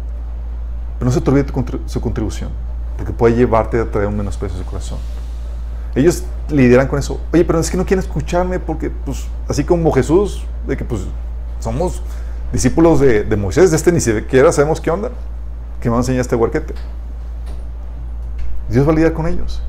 pero 0.99 1.07
no 1.07 1.13
se 1.13 1.21
te 1.21 1.31
olvide 1.31 1.47
su 1.87 2.01
contribución, 2.01 2.51
porque 2.97 3.13
puede 3.13 3.37
llevarte 3.37 3.81
a 3.81 3.91
traer 3.91 4.09
un 4.09 4.17
menosprecio 4.17 4.59
a 4.59 4.63
su 4.63 4.69
corazón. 4.69 4.99
Ellos 5.95 6.25
lideran 6.49 6.89
con 6.89 6.99
eso. 6.99 7.21
Oye, 7.33 7.45
pero 7.45 7.59
es 7.59 7.71
que 7.71 7.77
no 7.77 7.85
quieren 7.85 8.05
escucharme 8.05 8.59
porque, 8.59 8.91
pues, 8.91 9.27
así 9.49 9.65
como 9.65 9.93
Jesús, 9.93 10.45
de 10.67 10.77
que, 10.77 10.85
pues, 10.85 11.03
somos 11.61 12.03
discípulos 12.53 13.01
de, 13.01 13.37
Moisés, 13.37 13.71
de 13.71 13.77
este 13.77 13.93
ni 13.93 14.01
siquiera 14.01 14.53
sabemos 14.53 14.81
qué 14.81 14.91
onda, 14.91 15.11
que 15.81 15.89
me 15.89 15.93
va 15.93 15.99
a 15.99 16.01
enseñar 16.03 16.21
este 16.21 16.37
huarquete. 16.37 16.75
Dios 18.69 18.87
va 18.87 18.93
a 18.93 18.95
lidiar 18.95 19.13
con 19.13 19.27
ellos. 19.27 19.63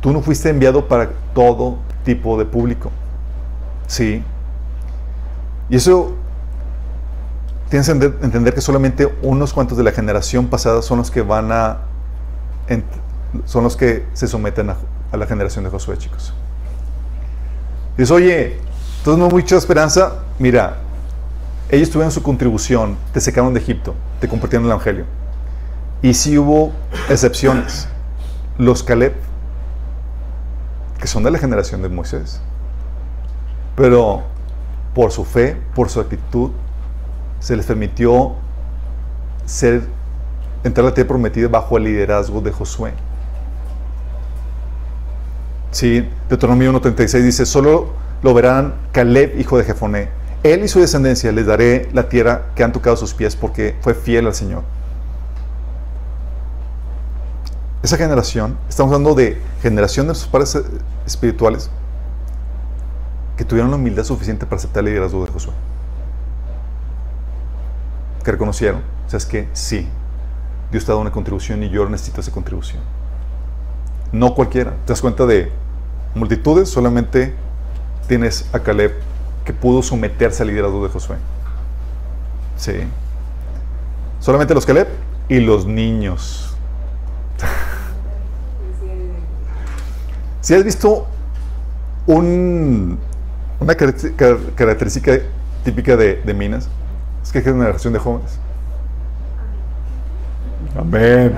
Tú 0.00 0.12
no 0.12 0.20
fuiste 0.20 0.48
enviado 0.48 0.88
para 0.88 1.10
todo 1.34 1.78
tipo 2.04 2.38
de 2.38 2.44
público. 2.44 2.90
Sí. 3.86 4.22
Y 5.68 5.76
eso 5.76 6.14
tienes 7.68 7.86
que 7.86 7.92
entender, 7.92 8.54
que 8.54 8.60
solamente 8.60 9.12
unos 9.22 9.52
cuantos 9.52 9.76
de 9.76 9.84
la 9.84 9.92
generación 9.92 10.46
pasada 10.46 10.82
son 10.82 10.98
los 10.98 11.10
que 11.10 11.22
van 11.22 11.50
a 11.50 11.78
son 13.44 13.64
los 13.64 13.76
que 13.76 14.06
se 14.12 14.26
someten 14.26 14.70
a, 14.70 14.76
a 15.12 15.16
la 15.16 15.26
generación 15.26 15.64
de 15.64 15.70
Josué, 15.70 15.96
chicos. 15.98 16.32
Dices, 17.96 18.10
oye, 18.10 18.58
entonces 18.98 19.18
no 19.18 19.28
mucha 19.28 19.56
esperanza. 19.56 20.24
Mira, 20.38 20.78
ellos 21.68 21.90
tuvieron 21.90 22.12
su 22.12 22.22
contribución, 22.22 22.96
te 23.12 23.20
secaron 23.20 23.54
de 23.54 23.60
Egipto, 23.60 23.94
te 24.20 24.28
compartieron 24.28 24.66
el 24.66 24.72
Evangelio. 24.72 25.04
Y 26.02 26.14
sí 26.14 26.38
hubo 26.38 26.72
excepciones. 27.08 27.88
Los 28.58 28.82
Caleb, 28.82 29.14
que 30.98 31.06
son 31.06 31.22
de 31.22 31.30
la 31.30 31.38
generación 31.38 31.82
de 31.82 31.88
Moisés. 31.88 32.40
Pero 33.74 34.22
por 34.94 35.12
su 35.12 35.24
fe, 35.24 35.60
por 35.74 35.90
su 35.90 36.00
actitud, 36.00 36.50
se 37.40 37.56
les 37.56 37.66
permitió 37.66 38.34
ser, 39.44 39.82
entrar 40.64 40.86
a 40.86 40.88
la 40.90 40.94
tierra 40.94 41.08
prometida 41.08 41.48
bajo 41.48 41.76
el 41.76 41.84
liderazgo 41.84 42.40
de 42.40 42.50
Josué. 42.50 42.92
Sí, 45.76 46.08
Deuteronomio 46.30 46.72
1.36 46.72 47.20
dice, 47.20 47.44
solo 47.44 47.88
lo 48.22 48.32
verán 48.32 48.76
Caleb, 48.92 49.38
hijo 49.38 49.58
de 49.58 49.64
Jefoné. 49.64 50.08
Él 50.42 50.64
y 50.64 50.68
su 50.68 50.80
descendencia 50.80 51.30
les 51.32 51.44
daré 51.44 51.90
la 51.92 52.08
tierra 52.08 52.46
que 52.54 52.64
han 52.64 52.72
tocado 52.72 52.96
sus 52.96 53.12
pies 53.12 53.36
porque 53.36 53.76
fue 53.82 53.92
fiel 53.92 54.26
al 54.26 54.34
Señor. 54.34 54.62
Esa 57.82 57.98
generación, 57.98 58.56
estamos 58.70 58.90
hablando 58.90 59.14
de 59.14 59.38
generación 59.60 60.08
de 60.08 60.14
sus 60.14 60.28
padres 60.28 60.54
eh, 60.54 60.62
espirituales 61.04 61.68
que 63.36 63.44
tuvieron 63.44 63.70
la 63.70 63.76
humildad 63.76 64.04
suficiente 64.04 64.46
para 64.46 64.56
aceptar 64.56 64.80
el 64.80 64.86
liderazgo 64.86 65.26
de 65.26 65.30
Josué. 65.30 65.52
Que 68.24 68.32
reconocieron, 68.32 68.80
o 69.06 69.10
sea, 69.10 69.18
es 69.18 69.26
que 69.26 69.46
sí, 69.52 69.86
Dios 70.72 70.86
te 70.86 70.90
ha 70.90 70.94
dado 70.94 71.02
una 71.02 71.12
contribución 71.12 71.62
y 71.64 71.68
yo 71.68 71.86
necesito 71.86 72.22
esa 72.22 72.32
contribución. 72.32 72.80
No 74.10 74.34
cualquiera. 74.34 74.70
Te 74.86 74.94
das 74.94 75.02
cuenta 75.02 75.26
de 75.26 75.65
multitudes, 76.16 76.68
solamente 76.68 77.34
tienes 78.08 78.48
a 78.52 78.58
Caleb 78.60 78.92
que 79.44 79.52
pudo 79.52 79.82
someterse 79.82 80.42
al 80.42 80.48
liderazgo 80.48 80.82
de 80.84 80.90
Josué. 80.92 81.16
Sí. 82.56 82.72
Solamente 84.20 84.54
los 84.54 84.66
Caleb 84.66 84.88
y 85.28 85.40
los 85.40 85.66
niños. 85.66 86.56
Si 90.40 90.54
has 90.54 90.64
visto 90.64 91.06
un, 92.06 92.98
una 93.60 93.74
caracter- 93.74 94.14
car- 94.16 94.38
característica 94.54 95.18
típica 95.64 95.96
de, 95.96 96.22
de 96.22 96.34
Minas, 96.34 96.68
es 97.22 97.32
que 97.32 97.38
es 97.38 97.44
generación 97.44 97.92
de 97.92 97.98
jóvenes. 97.98 98.38
Amén. 100.78 101.34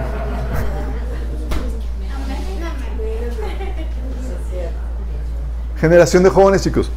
Generación 5.81 6.22
de 6.22 6.31
jóvenes, 6.31 6.62
chicos. 6.62 6.91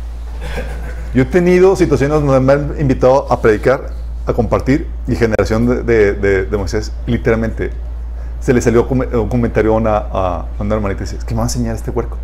Yo 1.14 1.24
he 1.24 1.26
tenido 1.26 1.76
situaciones 1.76 2.22
donde 2.22 2.40
me 2.40 2.54
han 2.54 2.80
invitado 2.80 3.32
a 3.32 3.42
predicar, 3.42 3.90
a 4.26 4.34
compartir, 4.34 4.88
y 5.08 5.16
generación 5.16 5.86
de, 5.86 6.14
de- 6.14 6.46
de- 6.46 6.58
Moisés, 6.58 6.92
literalmente, 7.06 7.72
se 8.40 8.54
le 8.54 8.62
salió 8.62 8.88
un 8.88 9.30
comentario 9.30 9.74
a 9.74 9.78
una, 9.78 9.98
a 9.98 10.46
una 10.60 10.76
hermanita 10.76 11.02
y 11.02 11.06
dice, 11.06 11.18
es 11.18 11.24
que 11.26 11.34
me 11.34 11.40
va 11.40 11.44
a 11.44 11.48
enseñar 11.48 11.76
este 11.76 11.92
huerco. 11.92 12.18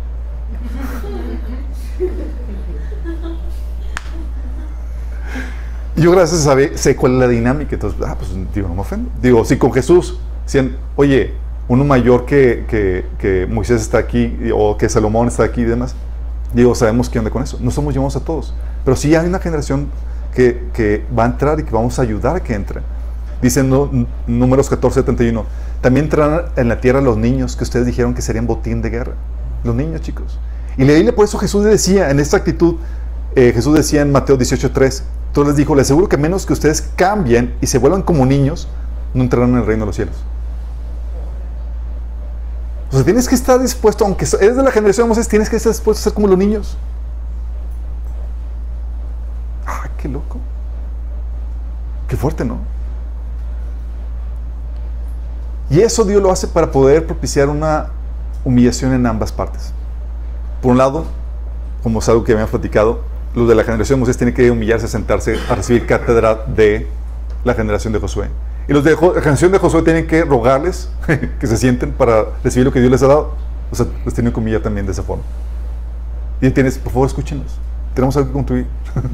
Yo 5.96 6.12
gracias 6.12 6.40
a 6.40 6.44
saber, 6.44 6.78
sé 6.78 6.94
cuál 6.94 7.14
es 7.14 7.18
la 7.18 7.28
dinámica, 7.28 7.74
entonces, 7.74 8.00
ah, 8.06 8.14
pues 8.16 8.30
digo, 8.54 8.68
no 8.68 8.74
me 8.74 8.80
ofendo. 8.82 9.10
Digo, 9.20 9.44
si 9.44 9.56
con 9.56 9.72
Jesús, 9.72 10.18
si, 10.46 10.72
oye, 10.94 11.34
uno 11.66 11.84
mayor 11.84 12.24
que, 12.24 12.64
que, 12.68 13.04
que 13.18 13.46
Moisés 13.50 13.82
está 13.82 13.98
aquí, 13.98 14.36
o 14.54 14.76
que 14.76 14.88
Salomón 14.88 15.26
está 15.26 15.42
aquí 15.42 15.62
y 15.62 15.64
demás, 15.64 15.96
digo, 16.54 16.74
sabemos 16.74 17.08
qué 17.08 17.18
onda 17.18 17.30
con 17.30 17.42
eso. 17.42 17.58
No 17.60 17.70
somos 17.70 17.94
llamados 17.94 18.16
a 18.16 18.20
todos, 18.20 18.54
pero 18.84 18.96
sí 18.96 19.14
hay 19.14 19.26
una 19.26 19.38
generación 19.38 19.88
que, 20.34 20.68
que 20.72 21.04
va 21.16 21.24
a 21.24 21.26
entrar 21.26 21.58
y 21.60 21.64
que 21.64 21.72
vamos 21.72 21.98
a 21.98 22.02
ayudar 22.02 22.36
a 22.36 22.40
que 22.40 22.54
entre. 22.54 22.80
Dice 23.40 23.62
no, 23.62 23.90
números 24.26 24.68
14, 24.68 25.00
71, 25.00 25.44
también 25.80 26.06
entrarán 26.06 26.46
en 26.56 26.68
la 26.68 26.80
tierra 26.80 27.00
los 27.00 27.16
niños 27.16 27.54
que 27.54 27.64
ustedes 27.64 27.86
dijeron 27.86 28.14
que 28.14 28.22
serían 28.22 28.46
botín 28.46 28.82
de 28.82 28.90
guerra. 28.90 29.12
Los 29.62 29.74
niños, 29.74 30.00
chicos. 30.00 30.38
Y 30.76 30.84
la 30.84 30.94
Biblia, 30.94 31.14
por 31.14 31.24
eso 31.24 31.38
Jesús 31.38 31.64
decía, 31.64 32.10
en 32.10 32.20
esta 32.20 32.36
actitud, 32.36 32.76
eh, 33.36 33.52
Jesús 33.54 33.74
decía 33.74 34.02
en 34.02 34.10
Mateo 34.10 34.36
18, 34.36 34.72
3, 34.72 35.04
entonces 35.28 35.48
les 35.48 35.56
dijo, 35.56 35.74
les 35.74 35.86
aseguro 35.86 36.08
que 36.08 36.16
menos 36.16 36.46
que 36.46 36.52
ustedes 36.52 36.82
cambien 36.96 37.54
y 37.60 37.66
se 37.66 37.78
vuelvan 37.78 38.02
como 38.02 38.26
niños, 38.26 38.68
no 39.14 39.22
entrarán 39.22 39.50
en 39.50 39.56
el 39.56 39.66
reino 39.66 39.82
de 39.82 39.86
los 39.86 39.96
cielos. 39.96 40.16
O 42.90 42.94
sea, 42.94 43.04
tienes 43.04 43.28
que 43.28 43.34
estar 43.34 43.60
dispuesto, 43.60 44.04
aunque 44.04 44.24
eres 44.40 44.56
de 44.56 44.62
la 44.62 44.70
generación 44.70 45.04
de 45.04 45.08
Moisés, 45.08 45.28
tienes 45.28 45.50
que 45.50 45.56
estar 45.56 45.72
dispuesto 45.72 46.00
a 46.00 46.04
ser 46.04 46.14
como 46.14 46.26
los 46.26 46.38
niños. 46.38 46.78
¡Ah, 49.66 49.88
qué 49.98 50.08
loco! 50.08 50.38
Qué 52.08 52.16
fuerte, 52.16 52.44
¿no? 52.44 52.58
Y 55.70 55.80
eso 55.80 56.04
Dios 56.04 56.22
lo 56.22 56.30
hace 56.30 56.48
para 56.48 56.70
poder 56.70 57.06
propiciar 57.06 57.50
una 57.50 57.90
humillación 58.42 58.94
en 58.94 59.04
ambas 59.04 59.32
partes. 59.32 59.72
Por 60.62 60.72
un 60.72 60.78
lado, 60.78 61.04
como 61.82 61.98
es 61.98 62.08
algo 62.08 62.24
que 62.24 62.32
habíamos 62.32 62.50
platicado, 62.50 63.02
los 63.34 63.46
de 63.46 63.54
la 63.54 63.64
generación 63.64 63.98
de 63.98 64.00
Moisés 64.00 64.16
tienen 64.16 64.34
que 64.34 64.50
humillarse, 64.50 64.88
sentarse 64.88 65.36
a 65.50 65.54
recibir 65.54 65.86
cátedra 65.86 66.34
de 66.34 66.88
la 67.44 67.52
generación 67.52 67.92
de 67.92 67.98
Josué. 67.98 68.30
Y 68.68 68.72
los 68.74 68.84
de 68.84 68.90
la 68.92 68.96
generación 68.98 69.50
de 69.50 69.58
Josué 69.58 69.82
tienen 69.82 70.06
que 70.06 70.24
rogarles 70.24 70.90
que 71.40 71.46
se 71.46 71.56
sienten 71.56 71.90
para 71.92 72.26
recibir 72.44 72.66
lo 72.66 72.72
que 72.72 72.80
Dios 72.80 72.92
les 72.92 73.02
ha 73.02 73.06
dado. 73.08 73.34
O 73.70 73.74
sea, 73.74 73.86
los 74.04 74.12
tienen 74.14 74.32
que 74.32 74.38
humillar 74.38 74.60
también 74.60 74.84
de 74.86 74.92
esa 74.92 75.02
forma. 75.02 75.22
Y 76.40 76.50
tienes, 76.50 76.78
por 76.78 76.92
favor, 76.92 77.08
escúchenos. 77.08 77.58
Tenemos 77.94 78.16
algo 78.16 78.28
que 78.28 78.34
construir. 78.34 78.66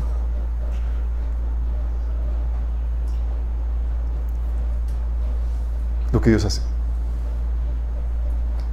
lo 6.12 6.20
que 6.20 6.30
Dios 6.30 6.44
hace. 6.44 6.60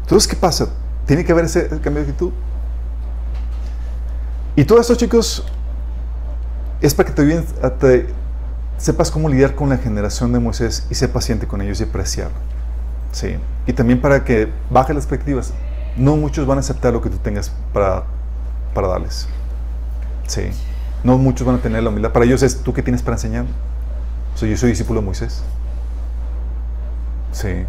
Entonces, 0.02 0.28
¿qué 0.28 0.36
pasa? 0.36 0.68
Tiene 1.06 1.24
que 1.26 1.32
haber 1.32 1.46
ese 1.46 1.68
cambio 1.70 2.04
de 2.04 2.10
actitud. 2.12 2.32
Y 4.56 4.66
todo 4.66 4.80
esto, 4.80 4.96
chicos, 4.96 5.46
es 6.82 6.94
para 6.94 7.08
que 7.10 7.16
te, 7.16 7.42
te- 7.80 8.21
sepas 8.82 9.12
cómo 9.12 9.30
lidiar 9.30 9.56
con 9.56 9.70
la 9.70 9.78
generación 9.78 10.34
de 10.34 10.40
Moisés 10.40 10.86
y 10.90 10.96
ser 10.96 11.12
paciente 11.12 11.48
con 11.48 11.62
ellos 11.62 11.80
y 11.80 11.84
apreciarlo. 11.84 12.36
Sí. 13.12 13.36
Y 13.68 13.74
también 13.74 14.02
para 14.02 14.24
que 14.24 14.50
baje 14.70 14.94
las 14.94 15.04
expectativas. 15.04 15.54
No 15.98 16.16
muchos 16.16 16.48
van 16.48 16.58
a 16.58 16.62
aceptar 16.62 16.94
lo 16.94 17.02
que 17.02 17.10
tú 17.10 17.18
tengas 17.18 17.52
para, 17.74 18.04
para 18.74 18.88
darles. 18.88 19.28
Sí. 20.28 20.44
No 21.04 21.18
muchos 21.18 21.46
van 21.46 21.58
a 21.58 21.60
tener 21.60 21.84
la 21.84 21.90
humildad. 21.90 22.12
Para 22.12 22.26
ellos 22.26 22.42
es 22.42 22.64
tú 22.64 22.74
que 22.74 22.82
tienes 22.82 23.02
para 23.02 23.16
enseñar. 23.16 23.46
O 24.34 24.38
sea, 24.38 24.50
yo 24.50 24.58
soy 24.58 24.70
discípulo 24.70 25.02
de 25.02 25.06
Moisés. 25.06 25.44
Sí. 27.32 27.66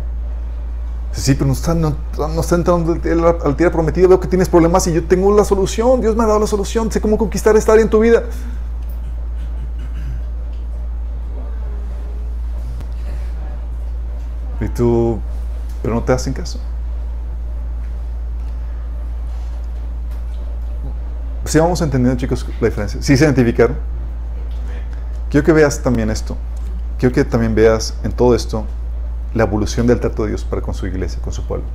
Sí, 1.13 1.35
pero 1.35 1.47
no 1.47 1.53
está, 1.53 1.75
no, 1.75 1.95
no 2.17 2.41
está 2.41 2.55
entrando 2.55 2.93
al 2.93 3.57
tierra 3.57 3.73
prometida. 3.73 4.09
Veo 4.09 4.21
que 4.21 4.29
tienes 4.29 4.49
problemas 4.49 4.87
y 4.87 4.95
yo 4.95 5.05
tengo 5.05 5.37
la 5.37 5.45
solución. 5.45 6.01
Dios 6.01 6.17
me 6.17 6.25
ha 6.25 6.27
dado 6.27 6.39
la 6.39 6.47
solución. 6.47 6.91
Sé 6.91 7.01
cómo 7.01 7.19
conquistar 7.19 7.55
esta 7.57 7.73
área 7.73 7.83
en 7.83 7.91
tu 7.91 8.01
vida. 8.01 8.23
Tú, 14.75 15.21
pero 15.83 15.95
no 15.95 16.03
te 16.03 16.13
hacen 16.13 16.33
caso. 16.33 16.59
Si 21.45 21.59
vamos 21.59 21.81
entendiendo, 21.83 22.19
chicos, 22.19 22.47
la 22.61 22.69
diferencia. 22.69 23.03
Si 23.03 23.17
se 23.17 23.25
identificaron. 23.25 23.77
Quiero 25.31 25.45
que 25.45 25.53
veas 25.53 25.83
también 25.83 26.11
esto. 26.11 26.37
Quiero 26.99 27.15
que 27.15 27.25
también 27.25 27.55
veas 27.55 27.95
en 28.05 28.13
todo 28.13 28.35
esto 28.35 28.65
la 29.35 29.45
evolución 29.45 29.87
del 29.87 29.99
trato 29.99 30.23
de 30.25 30.31
Dios 30.31 30.45
para 30.45 30.63
con 30.63 30.75
su 30.75 30.87
iglesia, 30.87 31.21
con 31.23 31.33
su 31.33 31.45
pueblo. 31.45 31.67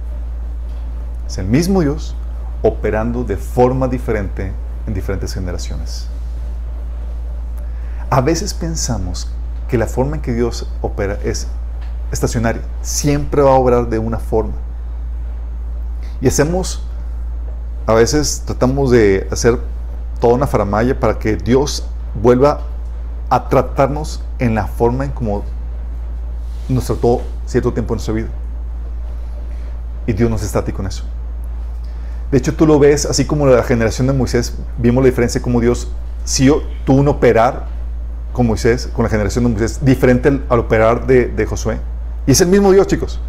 Es 1.28 1.38
el 1.38 1.48
mismo 1.48 1.82
Dios 1.82 2.16
operando 2.62 3.24
de 3.24 3.36
forma 3.36 3.88
diferente 3.88 4.54
en 4.86 4.93
diferentes 4.93 5.34
generaciones. 5.34 6.08
A 8.10 8.22
veces 8.22 8.54
pensamos 8.54 9.30
que 9.68 9.78
la 9.78 9.88
forma 9.88 10.16
en 10.16 10.22
que 10.22 10.34
Dios 10.34 10.70
opera 10.82 11.20
es 11.24 11.48
estacionaria. 12.12 12.62
Siempre 12.82 13.41
va 13.41 13.51
a 13.51 13.55
obrar 13.55 13.88
de 13.88 13.99
una 13.99 14.20
forma. 14.20 14.53
Y 16.22 16.28
hacemos, 16.28 16.82
a 17.86 17.93
veces 17.93 18.43
tratamos 18.45 18.91
de 18.91 19.28
hacer 19.32 19.60
toda 20.20 20.34
una 20.34 20.47
faramaya 20.47 20.99
para 20.99 21.20
que 21.20 21.36
Dios 21.36 21.86
vuelva 22.22 22.62
a 23.30 23.49
tratarnos 23.49 24.22
en 24.39 24.55
la 24.55 24.68
forma 24.68 25.05
en 25.05 25.12
como 25.12 25.43
nos 26.70 26.86
trató 26.86 27.22
cierto 27.45 27.72
tiempo 27.72 27.93
en 27.93 27.97
nuestra 27.97 28.14
vida. 28.14 28.28
Y 30.05 30.14
Dios 30.14 30.30
no 30.30 30.36
es 30.36 30.43
estático 30.43 30.82
en 30.82 30.88
eso. 30.88 31.03
De 32.32 32.38
hecho, 32.38 32.53
tú 32.53 32.66
lo 32.66 32.78
ves, 32.78 33.05
así 33.05 33.26
como 33.26 33.47
la 33.47 33.64
generación 33.64 34.08
de 34.08 34.14
Moisés, 34.14 34.53
vimos 34.78 35.03
la 35.03 35.10
diferencia 35.10 35.41
como 35.41 35.62
Dios 35.62 35.88
si 36.26 36.47
tuvo 36.86 36.99
un 36.99 37.08
operar 37.08 37.66
con 38.34 38.47
Moisés, 38.47 38.89
con 38.93 39.03
la 39.03 39.10
generación 39.10 39.45
de 39.45 39.51
Moisés, 39.51 39.80
diferente 39.82 40.41
al, 40.49 40.60
operar 40.60 41.08
de, 41.08 41.45
Josué. 41.45 41.80
Y 42.28 42.32
es 42.32 42.42
el 42.42 42.50
mismo 42.50 42.72
Dios, 42.72 42.86
chicos, 42.86 43.20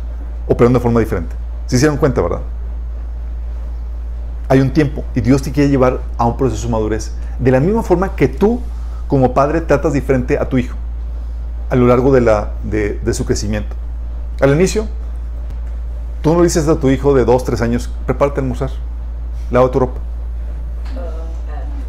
operando 0.47 0.79
de 0.79 0.83
forma 0.83 1.01
diferente. 1.01 1.35
Se 1.67 1.79
dieron 1.79 1.97
cuenta, 1.97 2.21
¿verdad? 2.21 2.41
Hay 4.49 4.61
un 4.61 4.73
tiempo 4.73 5.05
y 5.15 5.21
Dios 5.21 5.41
te 5.41 5.53
quiere 5.53 5.71
llevar 5.71 6.01
a 6.19 6.27
un 6.27 6.37
proceso 6.37 6.67
de 6.67 6.73
madurez. 6.73 7.13
De 7.39 7.51
la 7.51 7.61
misma 7.61 7.83
forma 7.83 8.17
que 8.17 8.29
tú, 8.29 8.61
como 9.07 9.33
padre, 9.33 9.61
tratas 9.61 9.93
diferente 9.93 10.37
a 10.37 10.49
tu 10.49 10.59
hijo 10.59 10.77
a 11.71 11.77
lo 11.77 11.87
largo 11.87 12.13
de, 12.13 12.23
la, 12.23 12.53
de 12.63 13.15
su 13.15 13.25
crecimiento. 13.25 13.77
Al 14.41 14.55
inicio, 14.55 14.87
tú 16.23 16.35
no 16.35 16.43
dices 16.43 16.69
a 16.69 16.77
tu 16.77 16.91
hijo 16.91 17.15
de 17.15 17.25
2, 17.25 17.45
3 17.45 17.63
años, 17.63 17.91
prepárate 18.07 18.41
a 18.41 18.43
almorzar, 18.43 18.71
lava 19.51 19.71
tu 19.71 19.81
ropa. 19.81 20.01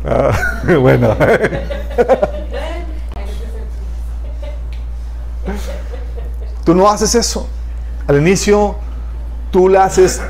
Ah, 0.05 0.31
bueno. 0.79 1.15
tú 6.63 6.75
no 6.75 6.89
haces 6.89 7.15
eso. 7.15 7.47
Al 8.07 8.17
inicio, 8.17 8.75
tú 9.51 9.69
la 9.69 9.85
haces, 9.85 10.21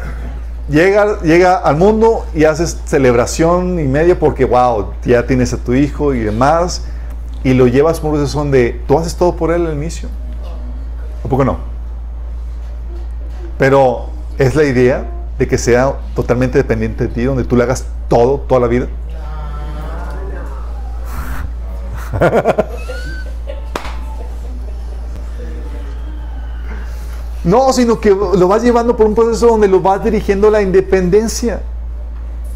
llega, 0.70 1.20
llega 1.22 1.58
al 1.58 1.78
mundo 1.78 2.26
y 2.34 2.44
haces 2.44 2.78
celebración 2.86 3.80
y 3.80 3.84
media 3.84 4.18
porque, 4.18 4.46
wow, 4.46 4.94
ya 5.04 5.26
tienes 5.26 5.54
a 5.54 5.58
tu 5.58 5.74
hijo 5.74 6.14
y 6.14 6.20
demás 6.20 6.84
y 7.44 7.54
lo 7.54 7.68
llevas 7.68 8.00
por 8.00 8.12
un 8.12 8.18
proceso 8.18 8.40
donde 8.40 8.82
tú 8.88 8.98
haces 8.98 9.16
todo 9.16 9.36
por 9.36 9.52
él 9.52 9.66
al 9.66 9.74
inicio. 9.74 10.10
¿A 11.24 11.28
poco 11.28 11.46
no? 11.46 11.58
Pero 13.58 14.08
es 14.38 14.56
la 14.56 14.64
idea 14.64 15.06
de 15.38 15.48
que 15.48 15.58
sea 15.58 15.96
totalmente 16.16 16.58
dependiente 16.58 17.08
de 17.08 17.14
ti, 17.14 17.24
donde 17.24 17.44
tú 17.44 17.56
le 17.56 17.64
hagas 17.64 17.86
todo, 18.08 18.40
toda 18.42 18.62
la 18.62 18.68
vida. 18.68 18.88
No, 27.44 27.72
sino 27.74 28.00
que 28.00 28.10
lo 28.10 28.48
vas 28.48 28.64
llevando 28.64 28.98
por 28.98 29.08
un 29.08 29.16
proceso 29.16 29.48
donde 29.48 29.68
lo 29.68 29.80
vas 29.80 30.04
dirigiendo 30.04 30.50
a 30.50 30.52
la 30.52 30.62
independencia, 30.62 31.62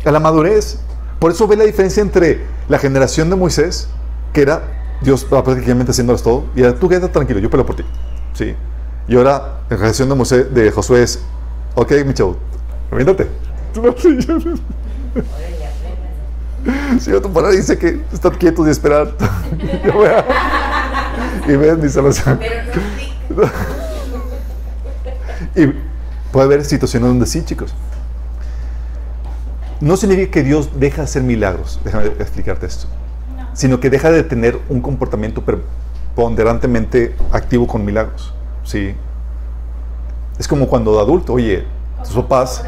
a 0.03 0.11
la 0.11 0.19
madurez. 0.19 0.79
Por 1.19 1.31
eso 1.31 1.47
ve 1.47 1.55
la 1.55 1.63
diferencia 1.63 2.01
entre 2.01 2.45
la 2.67 2.77
generación 2.77 3.29
de 3.29 3.35
Moisés 3.35 3.87
que 4.33 4.41
era 4.41 4.63
Dios 5.01 5.23
prácticamente 5.23 5.91
haciéndolas 5.91 6.23
todo, 6.23 6.45
y 6.55 6.63
tú 6.73 6.89
quédate 6.89 7.09
tranquilo, 7.09 7.39
yo 7.39 7.49
peleo 7.49 7.65
por 7.65 7.75
ti. 7.75 7.83
¿sí? 8.33 8.55
Y 9.07 9.15
ahora, 9.15 9.59
la 9.69 9.77
reacción 9.77 10.09
de, 10.09 10.15
Moisés, 10.15 10.53
de 10.53 10.71
Josué 10.71 11.03
es, 11.03 11.21
ok, 11.75 11.91
mi 12.05 12.13
chavo, 12.13 12.37
reviéntate. 12.91 13.29
Si 16.97 17.11
yo 17.11 17.21
tu 17.21 17.29
palabra 17.29 17.57
dice 17.57 17.77
que 17.77 17.99
estar 18.13 18.37
quietos 18.37 18.65
y 18.65 18.69
esperar, 18.69 19.09
y 21.45 21.51
ves 21.57 21.77
mi 21.77 21.89
salvación. 21.89 22.39
Y 25.55 25.67
puede 26.31 26.45
haber 26.45 26.65
situaciones 26.65 27.09
donde 27.09 27.25
sí, 27.25 27.43
chicos. 27.43 27.73
No 29.81 29.97
significa 29.97 30.31
que 30.31 30.43
Dios 30.43 30.79
deja 30.79 30.97
de 30.97 31.03
hacer 31.03 31.23
milagros. 31.23 31.79
Déjame 31.83 32.07
explicarte 32.07 32.65
esto 32.65 32.87
sino 33.53 33.79
que 33.79 33.89
deja 33.89 34.11
de 34.11 34.23
tener 34.23 34.59
un 34.67 34.81
comportamiento 34.81 35.43
preponderantemente 35.43 37.15
activo 37.31 37.67
con 37.67 37.85
milagros. 37.85 38.33
¿sí? 38.63 38.95
Es 40.37 40.47
como 40.47 40.67
cuando 40.67 40.99
adulto, 40.99 41.33
oye, 41.33 41.63
tus 42.03 42.15
papás, 42.15 42.65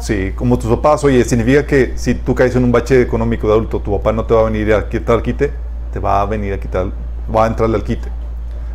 sí, 0.00 0.32
como 0.36 0.58
tus 0.58 0.70
papás, 0.70 1.02
oye, 1.04 1.24
significa 1.24 1.66
que 1.66 1.94
si 1.96 2.14
tú 2.14 2.34
caes 2.34 2.54
en 2.54 2.64
un 2.64 2.70
bache 2.70 3.00
económico 3.00 3.46
de 3.48 3.54
adulto, 3.54 3.80
tu 3.80 3.96
papá 3.96 4.12
no 4.12 4.24
te 4.24 4.34
va 4.34 4.42
a 4.42 4.44
venir 4.44 4.72
a 4.74 4.88
quitar 4.88 5.16
el 5.16 5.22
quite, 5.22 5.52
te 5.92 5.98
va 5.98 6.20
a 6.20 6.26
venir 6.26 6.52
a 6.52 6.60
quitar, 6.60 6.92
va 7.34 7.44
a 7.44 7.46
entrarle 7.48 7.76
al 7.76 7.82
quite. 7.82 8.08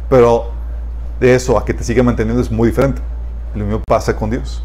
Pero 0.09 0.51
de 1.19 1.35
eso 1.35 1.57
a 1.57 1.63
que 1.63 1.73
te 1.73 1.83
siga 1.83 2.03
manteniendo 2.03 2.41
es 2.41 2.51
muy 2.51 2.69
diferente. 2.69 3.01
Lo 3.55 3.65
mismo 3.65 3.81
pasa 3.87 4.15
con 4.15 4.29
Dios. 4.29 4.63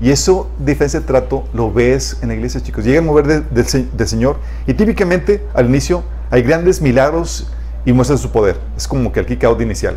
Y 0.00 0.10
eso, 0.10 0.50
diferencia 0.58 1.00
de 1.00 1.06
trato, 1.06 1.44
lo 1.54 1.72
ves 1.72 2.18
en 2.20 2.28
la 2.28 2.34
iglesia, 2.34 2.62
chicos. 2.62 2.84
Llega 2.84 2.98
a 2.98 3.02
mover 3.02 3.44
del 3.44 4.08
Señor 4.08 4.38
y 4.66 4.74
típicamente 4.74 5.46
al 5.54 5.66
inicio 5.66 6.02
hay 6.30 6.42
grandes 6.42 6.82
milagros 6.82 7.50
y 7.84 7.92
muestra 7.92 8.16
su 8.16 8.30
poder. 8.30 8.58
Es 8.76 8.86
como 8.86 9.10
que 9.10 9.20
el 9.20 9.26
kick 9.26 9.44
out 9.44 9.60
inicial, 9.60 9.96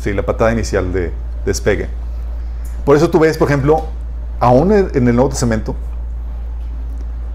¿sí? 0.00 0.12
la 0.14 0.24
patada 0.24 0.52
inicial 0.52 0.92
de, 0.92 1.12
despegue. 1.44 1.88
Por 2.84 2.96
eso 2.96 3.10
tú 3.10 3.18
ves, 3.18 3.36
por 3.36 3.48
ejemplo, 3.48 3.84
aún 4.40 4.72
en 4.72 5.08
el 5.08 5.14
Nuevo 5.14 5.28
Testamento, 5.28 5.74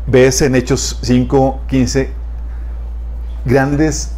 ves 0.08 0.42
en 0.42 0.56
Hechos 0.56 0.98
5, 1.02 1.62
15, 1.68 2.10
grandes 3.46 4.12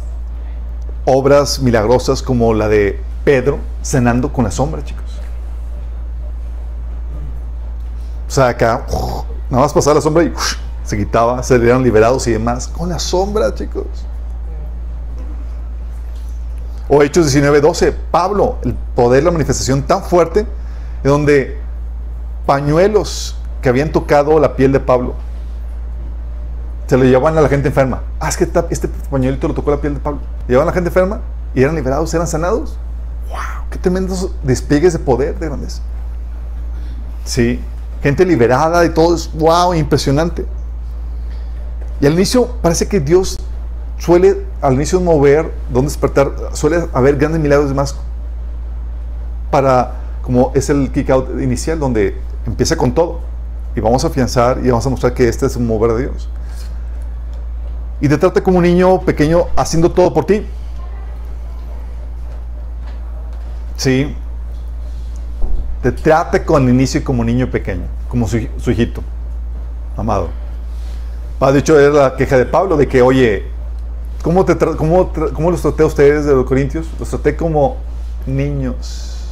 obras 1.04 1.60
milagrosas 1.60 2.22
como 2.22 2.54
la 2.54 2.68
de 2.68 3.00
Pedro 3.24 3.58
cenando 3.82 4.32
con 4.32 4.44
la 4.44 4.50
sombra, 4.50 4.84
chicos. 4.84 5.05
O 8.26 8.30
sea, 8.30 8.48
acá, 8.48 8.84
nada 9.48 9.62
más 9.62 9.72
pasaba 9.72 9.94
la 9.94 10.00
sombra 10.00 10.24
y 10.24 10.32
se 10.84 10.96
quitaba, 10.96 11.42
se 11.42 11.54
eran 11.56 11.82
liberados 11.82 12.26
y 12.26 12.32
demás. 12.32 12.68
Con 12.68 12.88
la 12.88 12.98
sombra, 12.98 13.54
chicos. 13.54 13.86
O 16.88 17.02
Hechos 17.02 17.32
19:12, 17.34 17.94
Pablo, 18.10 18.58
el 18.62 18.74
poder, 18.94 19.24
la 19.24 19.30
manifestación 19.30 19.82
tan 19.82 20.02
fuerte, 20.02 20.46
donde 21.02 21.58
pañuelos 22.46 23.36
que 23.60 23.68
habían 23.68 23.90
tocado 23.90 24.38
la 24.38 24.54
piel 24.54 24.70
de 24.72 24.80
Pablo 24.80 25.14
se 26.86 26.96
lo 26.96 27.02
llevaban 27.02 27.36
a 27.36 27.40
la 27.40 27.48
gente 27.48 27.66
enferma. 27.68 28.02
Ah, 28.20 28.28
es 28.28 28.36
que 28.36 28.48
este 28.70 28.88
pañuelito 29.10 29.48
lo 29.48 29.54
tocó 29.54 29.72
la 29.72 29.80
piel 29.80 29.94
de 29.94 30.00
Pablo. 30.00 30.20
Llevaban 30.46 30.68
a 30.68 30.70
la 30.70 30.74
gente 30.74 30.88
enferma 30.88 31.20
y 31.52 31.62
eran 31.62 31.74
liberados, 31.74 32.14
eran 32.14 32.28
sanados. 32.28 32.76
¡Wow! 33.28 33.66
¡Qué 33.70 33.78
tremendos 33.78 34.30
despliegues 34.44 34.92
de 34.92 35.00
poder 35.00 35.36
de 35.36 35.46
grandeza! 35.46 35.82
Sí 37.24 37.60
gente 38.06 38.24
liberada 38.24 38.84
y 38.84 38.90
todo 38.90 39.16
es 39.16 39.30
wow, 39.34 39.74
impresionante. 39.74 40.46
Y 42.00 42.06
al 42.06 42.12
inicio 42.12 42.46
parece 42.62 42.86
que 42.86 43.00
Dios 43.00 43.38
suele, 43.98 44.44
al 44.60 44.74
inicio 44.74 45.00
mover, 45.00 45.52
donde 45.72 45.88
despertar, 45.88 46.30
suele 46.52 46.88
haber 46.92 47.16
grandes 47.16 47.40
milagros 47.40 47.74
más 47.74 47.96
para, 49.50 49.94
como 50.22 50.52
es 50.54 50.70
el 50.70 50.92
kick 50.92 51.10
out 51.10 51.30
inicial, 51.40 51.80
donde 51.80 52.16
empieza 52.46 52.76
con 52.76 52.94
todo. 52.94 53.20
Y 53.74 53.80
vamos 53.80 54.04
a 54.04 54.06
afianzar 54.06 54.60
y 54.62 54.68
vamos 54.68 54.86
a 54.86 54.90
mostrar 54.90 55.12
que 55.12 55.28
este 55.28 55.46
es 55.46 55.56
un 55.56 55.66
mover 55.66 55.92
de 55.94 56.02
Dios. 56.02 56.28
Y 58.00 58.08
te 58.08 58.18
trata 58.18 58.40
como 58.40 58.58
un 58.58 58.62
niño 58.62 59.00
pequeño 59.00 59.46
haciendo 59.56 59.90
todo 59.90 60.14
por 60.14 60.26
ti. 60.26 60.46
Sí, 63.76 64.14
te 65.86 65.92
trate 65.92 66.44
con 66.44 66.68
inicio 66.68 67.04
como 67.04 67.22
niño 67.22 67.48
pequeño, 67.48 67.84
como 68.08 68.26
su, 68.26 68.38
hijito, 68.38 69.04
amado. 69.96 70.30
De 71.52 71.60
hecho, 71.60 71.78
era 71.78 71.94
la 71.94 72.16
queja 72.16 72.36
de 72.36 72.44
Pablo 72.44 72.76
de 72.76 72.88
que, 72.88 73.02
oye, 73.02 73.44
¿cómo, 74.20 74.44
te 74.44 74.56
cómo, 74.56 75.12
cómo 75.32 75.52
los 75.52 75.62
traté 75.62 75.84
a 75.84 75.86
ustedes 75.86 76.24
de 76.24 76.34
los 76.34 76.44
Corintios? 76.44 76.88
Los 76.98 77.08
traté 77.08 77.36
como 77.36 77.76
niños. 78.26 79.28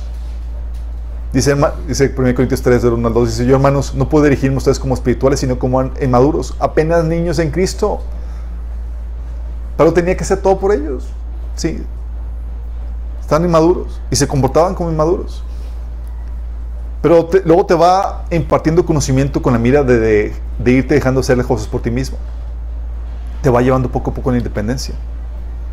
Dice, 1.33 1.57
dice 1.89 2.15
1 2.17 2.35
Corintios 2.37 2.63
3, 2.63 2.83
del 2.83 2.93
1 2.93 3.09
al 3.09 3.15
2, 3.15 3.29
dice, 3.31 3.47
yo 3.47 3.57
hermanos, 3.57 3.93
no 3.97 4.09
puedo 4.09 4.23
dirigirme 4.23 4.55
a 4.55 4.59
ustedes 4.59 4.79
como 4.79 4.95
espirituales, 4.95 5.41
sino 5.41 5.59
como 5.59 5.83
inmaduros, 6.01 6.55
apenas 6.61 7.05
niños 7.05 7.41
en 7.41 7.51
Cristo. 7.51 8.01
Pero 9.77 9.93
tenía 9.93 10.17
que 10.17 10.23
hacer 10.23 10.41
todo 10.41 10.61
por 10.61 10.73
ellos. 10.73 11.09
Sí. 11.57 11.83
Están 13.21 13.45
inmaduros 13.45 14.01
y 14.09 14.15
se 14.15 14.29
comportaban 14.29 14.77
como 14.77 14.93
inmaduros. 14.93 15.43
Pero 17.05 17.29
luego 17.45 17.67
te 17.67 17.75
va 17.75 18.25
impartiendo 18.31 18.87
conocimiento 18.87 19.43
con 19.43 19.53
la 19.53 19.59
mira 19.59 19.83
de, 19.83 20.33
irte 20.65 20.95
dejando 20.95 21.21
hacer 21.21 21.37
las 21.37 21.47
cosas 21.47 21.67
por 21.67 21.83
ti 21.83 21.91
mismo. 21.91 22.17
Te 23.43 23.51
va 23.51 23.61
llevando 23.61 23.91
poco 23.91 24.11
a 24.11 24.15
poco 24.15 24.31
a 24.31 24.33
la 24.33 24.39
independencia. 24.39 24.95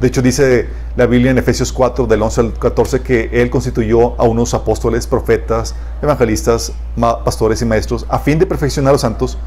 De 0.01 0.07
hecho, 0.09 0.21
dice 0.21 0.67
la 0.97 1.05
Biblia 1.05 1.31
en 1.31 1.37
Efesios 1.37 1.71
4, 1.71 2.05
del 2.05 2.21
11 2.21 2.41
al 2.41 2.53
14, 2.59 2.99
que 2.99 3.29
Él 3.31 3.49
constituyó 3.49 4.19
a 4.19 4.25
unos 4.25 4.53
apóstoles, 4.53 5.07
profetas, 5.07 5.73
evangelistas, 6.01 6.73
pastores 7.23 7.61
y 7.61 7.65
maestros, 7.65 8.05
a 8.09 8.19
fin 8.19 8.37
de 8.37 8.45
perfeccionar 8.45 8.89
a 8.89 8.91
los 8.95 9.01
santos 9.01 9.37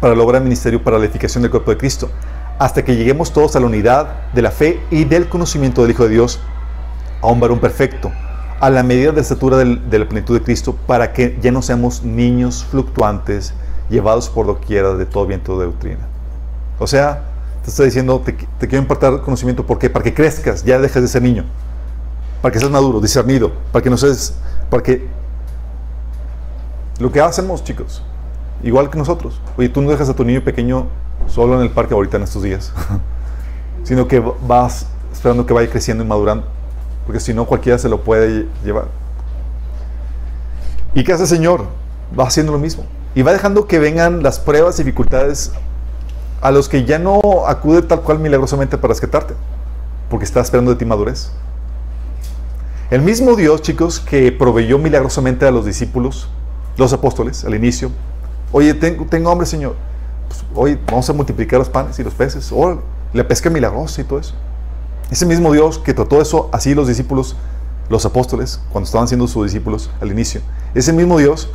para 0.00 0.14
lograr 0.14 0.40
el 0.40 0.44
ministerio 0.44 0.82
para 0.82 0.96
la 0.96 1.04
edificación 1.04 1.42
del 1.42 1.50
cuerpo 1.50 1.72
de 1.72 1.76
Cristo, 1.76 2.08
hasta 2.58 2.82
que 2.82 2.96
lleguemos 2.96 3.34
todos 3.34 3.54
a 3.54 3.60
la 3.60 3.66
unidad 3.66 4.32
de 4.32 4.40
la 4.40 4.50
fe 4.50 4.80
y 4.90 5.04
del 5.04 5.28
conocimiento 5.28 5.82
del 5.82 5.90
Hijo 5.90 6.04
de 6.04 6.08
Dios, 6.08 6.40
a 7.20 7.26
un 7.26 7.38
varón 7.38 7.60
perfecto, 7.60 8.10
a 8.62 8.70
la 8.70 8.84
medida 8.84 9.10
de 9.10 9.20
estatura 9.20 9.56
de 9.56 9.98
la 9.98 10.08
plenitud 10.08 10.38
de 10.38 10.44
Cristo, 10.44 10.76
para 10.86 11.12
que 11.12 11.36
ya 11.42 11.50
no 11.50 11.62
seamos 11.62 12.04
niños 12.04 12.64
fluctuantes, 12.70 13.54
llevados 13.90 14.30
por 14.30 14.46
doquiera 14.46 14.94
de 14.94 15.04
todo 15.04 15.26
viento 15.26 15.58
de 15.58 15.66
doctrina. 15.66 16.06
O 16.78 16.86
sea, 16.86 17.24
te 17.64 17.70
está 17.70 17.82
diciendo, 17.82 18.22
te, 18.24 18.36
quiero 18.36 18.78
impartir 18.78 19.20
conocimiento, 19.22 19.66
¿por 19.66 19.80
qué? 19.80 19.90
Para 19.90 20.04
que 20.04 20.14
crezcas, 20.14 20.62
ya 20.62 20.78
dejes 20.78 21.02
de 21.02 21.08
ser 21.08 21.22
niño. 21.22 21.44
Para 22.40 22.52
que 22.52 22.60
seas 22.60 22.70
maduro, 22.70 23.00
discernido, 23.00 23.50
para 23.72 23.82
que 23.82 23.90
no 23.90 23.96
seas, 23.96 24.36
para 24.70 24.80
que... 24.80 25.08
Lo 27.00 27.10
que 27.10 27.20
hacemos, 27.20 27.64
chicos, 27.64 28.04
igual 28.62 28.90
que 28.90 28.96
nosotros. 28.96 29.40
Oye, 29.56 29.70
tú 29.70 29.82
no 29.82 29.90
dejas 29.90 30.08
a 30.08 30.14
tu 30.14 30.24
niño 30.24 30.44
pequeño 30.44 30.86
solo 31.26 31.56
en 31.56 31.62
el 31.62 31.70
parque 31.70 31.94
ahorita 31.94 32.16
en 32.16 32.22
estos 32.22 32.44
días, 32.44 32.72
sino 33.82 34.06
que 34.06 34.22
vas 34.46 34.86
esperando 35.12 35.46
que 35.46 35.52
vaya 35.52 35.68
creciendo 35.68 36.04
y 36.04 36.06
madurando, 36.06 36.46
porque 37.06 37.20
si 37.20 37.34
no 37.34 37.46
cualquiera 37.46 37.78
se 37.78 37.88
lo 37.88 38.02
puede 38.02 38.46
llevar. 38.64 38.86
¿Y 40.94 41.04
qué 41.04 41.12
hace 41.12 41.22
el 41.22 41.28
Señor? 41.28 41.66
Va 42.18 42.24
haciendo 42.24 42.52
lo 42.52 42.58
mismo. 42.58 42.84
Y 43.14 43.22
va 43.22 43.32
dejando 43.32 43.66
que 43.66 43.78
vengan 43.78 44.22
las 44.22 44.38
pruebas, 44.38 44.76
dificultades 44.76 45.52
a 46.40 46.50
los 46.50 46.68
que 46.68 46.84
ya 46.84 46.98
no 46.98 47.20
acude 47.46 47.82
tal 47.82 48.02
cual 48.02 48.18
milagrosamente 48.18 48.76
para 48.76 48.92
rescatarte, 48.92 49.34
porque 50.10 50.24
está 50.24 50.40
esperando 50.40 50.72
de 50.72 50.76
ti 50.76 50.84
madurez. 50.84 51.30
El 52.90 53.00
mismo 53.00 53.36
Dios, 53.36 53.62
chicos, 53.62 54.00
que 54.00 54.32
proveyó 54.32 54.78
milagrosamente 54.78 55.46
a 55.46 55.50
los 55.50 55.64
discípulos, 55.64 56.28
los 56.76 56.92
apóstoles, 56.92 57.44
al 57.44 57.54
inicio. 57.54 57.90
Oye, 58.50 58.74
tengo, 58.74 59.30
hambre, 59.30 59.46
Señor. 59.46 59.76
Pues, 60.28 60.44
oye, 60.54 60.78
vamos 60.86 61.08
a 61.08 61.12
multiplicar 61.14 61.58
los 61.58 61.70
panes 61.70 61.98
y 61.98 62.04
los 62.04 62.12
peces. 62.12 62.52
O 62.52 62.82
la 63.14 63.26
pesca 63.26 63.48
milagrosa 63.48 64.02
y 64.02 64.04
todo 64.04 64.18
eso. 64.18 64.34
Ese 65.12 65.26
mismo 65.26 65.52
Dios 65.52 65.78
que 65.78 65.92
trató 65.92 66.22
eso 66.22 66.48
así 66.52 66.74
los 66.74 66.88
discípulos, 66.88 67.36
los 67.90 68.06
apóstoles, 68.06 68.62
cuando 68.72 68.86
estaban 68.86 69.06
siendo 69.06 69.28
sus 69.28 69.44
discípulos 69.44 69.90
al 70.00 70.10
inicio. 70.10 70.40
Ese 70.74 70.90
mismo 70.90 71.18
Dios 71.18 71.50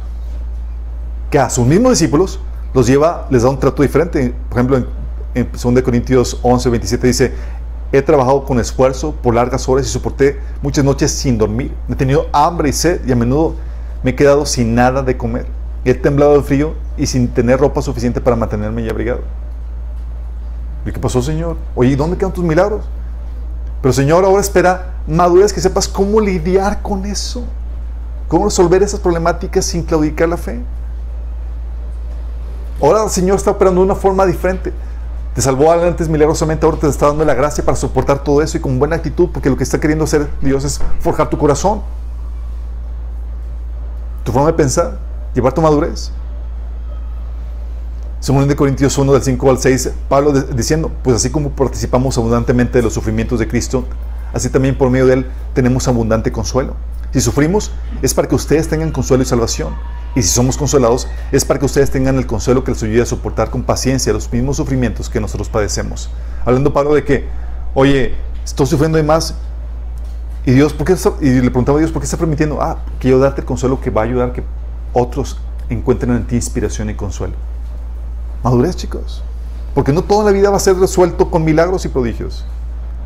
que 1.31 1.39
a 1.39 1.49
sus 1.49 1.65
mismos 1.65 1.93
discípulos 1.93 2.39
los 2.75 2.85
lleva, 2.85 3.25
les 3.31 3.41
da 3.41 3.49
un 3.49 3.59
trato 3.59 3.81
diferente. 3.81 4.31
Por 4.47 4.59
ejemplo, 4.59 4.85
en, 5.33 5.49
2 5.51 5.81
Corintios 5.81 6.39
11, 6.43 6.69
27 6.69 7.07
dice, 7.07 7.33
he 7.91 8.03
trabajado 8.03 8.45
con 8.45 8.59
esfuerzo 8.59 9.13
por 9.23 9.33
largas 9.33 9.67
horas 9.67 9.87
y 9.87 9.89
soporté 9.89 10.39
muchas 10.61 10.85
noches 10.85 11.11
sin 11.11 11.39
dormir. 11.39 11.73
He 11.89 11.95
tenido 11.95 12.27
hambre 12.33 12.69
y 12.69 12.73
sed 12.73 13.01
y 13.07 13.11
a 13.11 13.15
menudo 13.15 13.55
me 14.03 14.11
he 14.11 14.15
quedado 14.15 14.45
sin 14.45 14.75
nada 14.75 15.01
de 15.01 15.17
comer. 15.17 15.47
He 15.83 15.95
temblado 15.95 16.35
de 16.35 16.43
frío 16.43 16.75
y 16.95 17.07
sin 17.07 17.27
tener 17.29 17.59
ropa 17.59 17.81
suficiente 17.81 18.21
para 18.21 18.35
mantenerme 18.35 18.83
ya 18.83 18.91
abrigado. 18.91 19.21
¿Y 20.85 20.91
qué 20.91 20.99
pasó, 20.99 21.23
Señor? 21.23 21.57
Oye, 21.73 21.95
¿dónde 21.95 22.17
quedan 22.17 22.31
tus 22.31 22.43
milagros? 22.43 22.85
Pero 23.81 23.93
Señor, 23.93 24.25
ahora 24.25 24.41
espera 24.41 24.93
madurez, 25.07 25.53
que 25.53 25.61
sepas 25.61 25.87
cómo 25.87 26.19
lidiar 26.19 26.81
con 26.81 27.05
eso. 27.05 27.43
Cómo 28.27 28.45
resolver 28.45 28.83
esas 28.83 28.99
problemáticas 28.99 29.65
sin 29.65 29.83
claudicar 29.83 30.27
la 30.27 30.37
fe. 30.37 30.61
Ahora 32.81 33.03
el 33.03 33.09
Señor 33.09 33.37
está 33.37 33.51
operando 33.51 33.81
de 33.81 33.85
una 33.85 33.95
forma 33.95 34.25
diferente. 34.25 34.73
Te 35.33 35.41
salvó 35.41 35.71
antes 35.71 36.09
milagrosamente, 36.09 36.65
ahora 36.65 36.79
te 36.79 36.87
está 36.87 37.07
dando 37.07 37.23
la 37.23 37.35
gracia 37.35 37.63
para 37.63 37.77
soportar 37.77 38.23
todo 38.23 38.41
eso 38.41 38.57
y 38.57 38.59
con 38.59 38.79
buena 38.79 38.95
actitud, 38.95 39.29
porque 39.31 39.49
lo 39.49 39.55
que 39.55 39.63
está 39.63 39.79
queriendo 39.79 40.05
hacer 40.05 40.27
Dios 40.41 40.63
es 40.63 40.81
forjar 40.99 41.29
tu 41.29 41.37
corazón, 41.37 41.83
tu 44.23 44.31
forma 44.31 44.47
de 44.47 44.53
pensar, 44.53 44.97
llevar 45.35 45.53
tu 45.53 45.61
madurez. 45.61 46.11
Según 48.19 48.47
de 48.47 48.55
Corintios 48.55 48.97
1, 48.97 49.13
del 49.13 49.21
5 49.21 49.49
al 49.51 49.59
6, 49.59 49.91
Pablo 50.09 50.31
diciendo, 50.31 50.91
pues 51.03 51.17
así 51.17 51.29
como 51.29 51.51
participamos 51.51 52.17
abundantemente 52.17 52.79
de 52.79 52.83
los 52.83 52.93
sufrimientos 52.93 53.37
de 53.37 53.47
Cristo, 53.47 53.85
así 54.33 54.49
también 54.49 54.75
por 54.75 54.89
medio 54.89 55.05
de 55.05 55.13
Él 55.13 55.25
tenemos 55.53 55.87
abundante 55.87 56.31
consuelo. 56.31 56.73
Si 57.13 57.21
sufrimos, 57.21 57.71
es 58.01 58.15
para 58.15 58.27
que 58.27 58.33
ustedes 58.33 58.67
tengan 58.67 58.91
consuelo 58.91 59.21
y 59.21 59.25
salvación. 59.25 59.73
Y 60.15 60.23
si 60.23 60.29
somos 60.29 60.57
consolados, 60.57 61.07
es 61.31 61.45
para 61.45 61.59
que 61.59 61.65
ustedes 61.67 61.91
tengan 61.91 62.17
el 62.17 62.25
consuelo 62.25 62.63
que 62.63 62.71
les 62.71 62.81
ayude 62.81 63.03
a 63.03 63.05
soportar 63.05 63.51
con 63.51 63.61
paciencia 63.61 64.11
los 64.11 64.31
mismos 64.33 64.57
sufrimientos 64.57 65.09
que 65.09 65.21
nosotros 65.21 65.47
padecemos. 65.47 66.09
Hablando 66.43 66.73
Pablo 66.73 66.95
de 66.95 67.03
que, 67.03 67.27
oye, 67.75 68.15
estoy 68.43 68.65
sufriendo 68.65 68.97
de 68.97 69.03
más. 69.03 69.35
Y 70.43 70.51
Dios, 70.53 70.73
¿por 70.73 70.87
y 71.21 71.29
le 71.29 71.41
preguntaba 71.41 71.77
a 71.77 71.79
Dios, 71.79 71.91
¿por 71.91 72.01
qué 72.01 72.05
está 72.05 72.17
permitiendo? 72.17 72.61
Ah, 72.61 72.79
quiero 72.99 73.19
darte 73.19 73.41
el 73.41 73.45
consuelo 73.47 73.79
que 73.79 73.91
va 73.91 74.01
a 74.01 74.05
ayudar 74.05 74.33
que 74.33 74.43
otros 74.91 75.37
encuentren 75.69 76.13
en 76.13 76.25
ti 76.25 76.35
inspiración 76.35 76.89
y 76.89 76.95
consuelo. 76.95 77.35
Madurez, 78.47 78.77
chicos. 78.77 79.21
Porque 79.75 79.91
no 79.91 80.03
toda 80.03 80.23
la 80.23 80.31
vida 80.31 80.49
va 80.49 80.55
a 80.55 80.61
ser 80.61 80.77
resuelto 80.77 81.29
con 81.29 81.43
milagros 81.43 81.83
y 81.83 81.89
prodigios. 81.89 82.45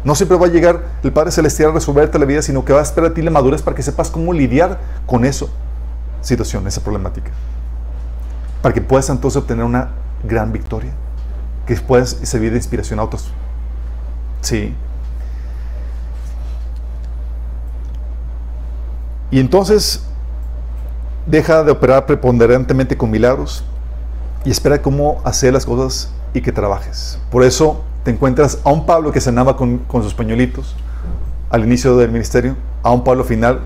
No 0.04 0.14
siempre 0.14 0.38
va 0.38 0.46
a 0.46 0.50
llegar 0.50 0.84
el 1.02 1.12
Padre 1.12 1.32
Celestial 1.32 1.72
a 1.72 1.74
resolverte 1.74 2.20
la 2.20 2.26
vida, 2.26 2.44
sino 2.44 2.64
que 2.64 2.74
va 2.74 2.80
a 2.80 2.84
esperar 2.84 3.10
a 3.10 3.14
ti 3.16 3.24
la 3.24 3.32
madurez 3.32 3.64
para 3.64 3.76
que 3.76 3.82
sepas 3.82 4.12
cómo 4.12 4.34
lidiar 4.34 4.80
con 5.08 5.26
eso 5.26 5.50
situación, 6.22 6.68
esa 6.68 6.82
problemática. 6.82 7.32
Para 8.62 8.72
que 8.72 8.82
puedas 8.82 9.10
entonces 9.10 9.42
obtener 9.42 9.66
una 9.66 9.90
gran 10.24 10.52
victoria. 10.52 10.92
Que 11.66 11.76
puedas 11.78 12.12
servir 12.22 12.52
de 12.52 12.58
inspiración 12.58 13.00
a 13.00 13.04
otros. 13.04 13.32
Sí. 14.42 14.76
Y 19.32 19.40
entonces 19.40 20.04
deja 21.26 21.64
de 21.64 21.72
operar 21.72 22.06
preponderantemente 22.06 22.96
con 22.96 23.10
milagros 23.10 23.64
y 24.44 24.52
espera 24.52 24.82
cómo 24.82 25.22
hacer 25.24 25.54
las 25.54 25.66
cosas 25.66 26.12
y 26.34 26.42
que 26.42 26.52
trabajes. 26.52 27.20
Por 27.30 27.44
eso 27.44 27.82
te 28.04 28.12
encuentras 28.12 28.60
a 28.64 28.72
un 28.72 28.86
Pablo 28.86 29.12
que 29.12 29.22
cenaba 29.22 29.56
con, 29.56 29.80
con 29.80 30.04
sus 30.04 30.14
pañuelitos 30.14 30.76
al 31.50 31.64
inicio 31.64 31.98
del 31.98 32.12
ministerio, 32.12 32.56
a 32.82 32.92
un 32.92 33.04
Pablo 33.04 33.24
final 33.24 33.60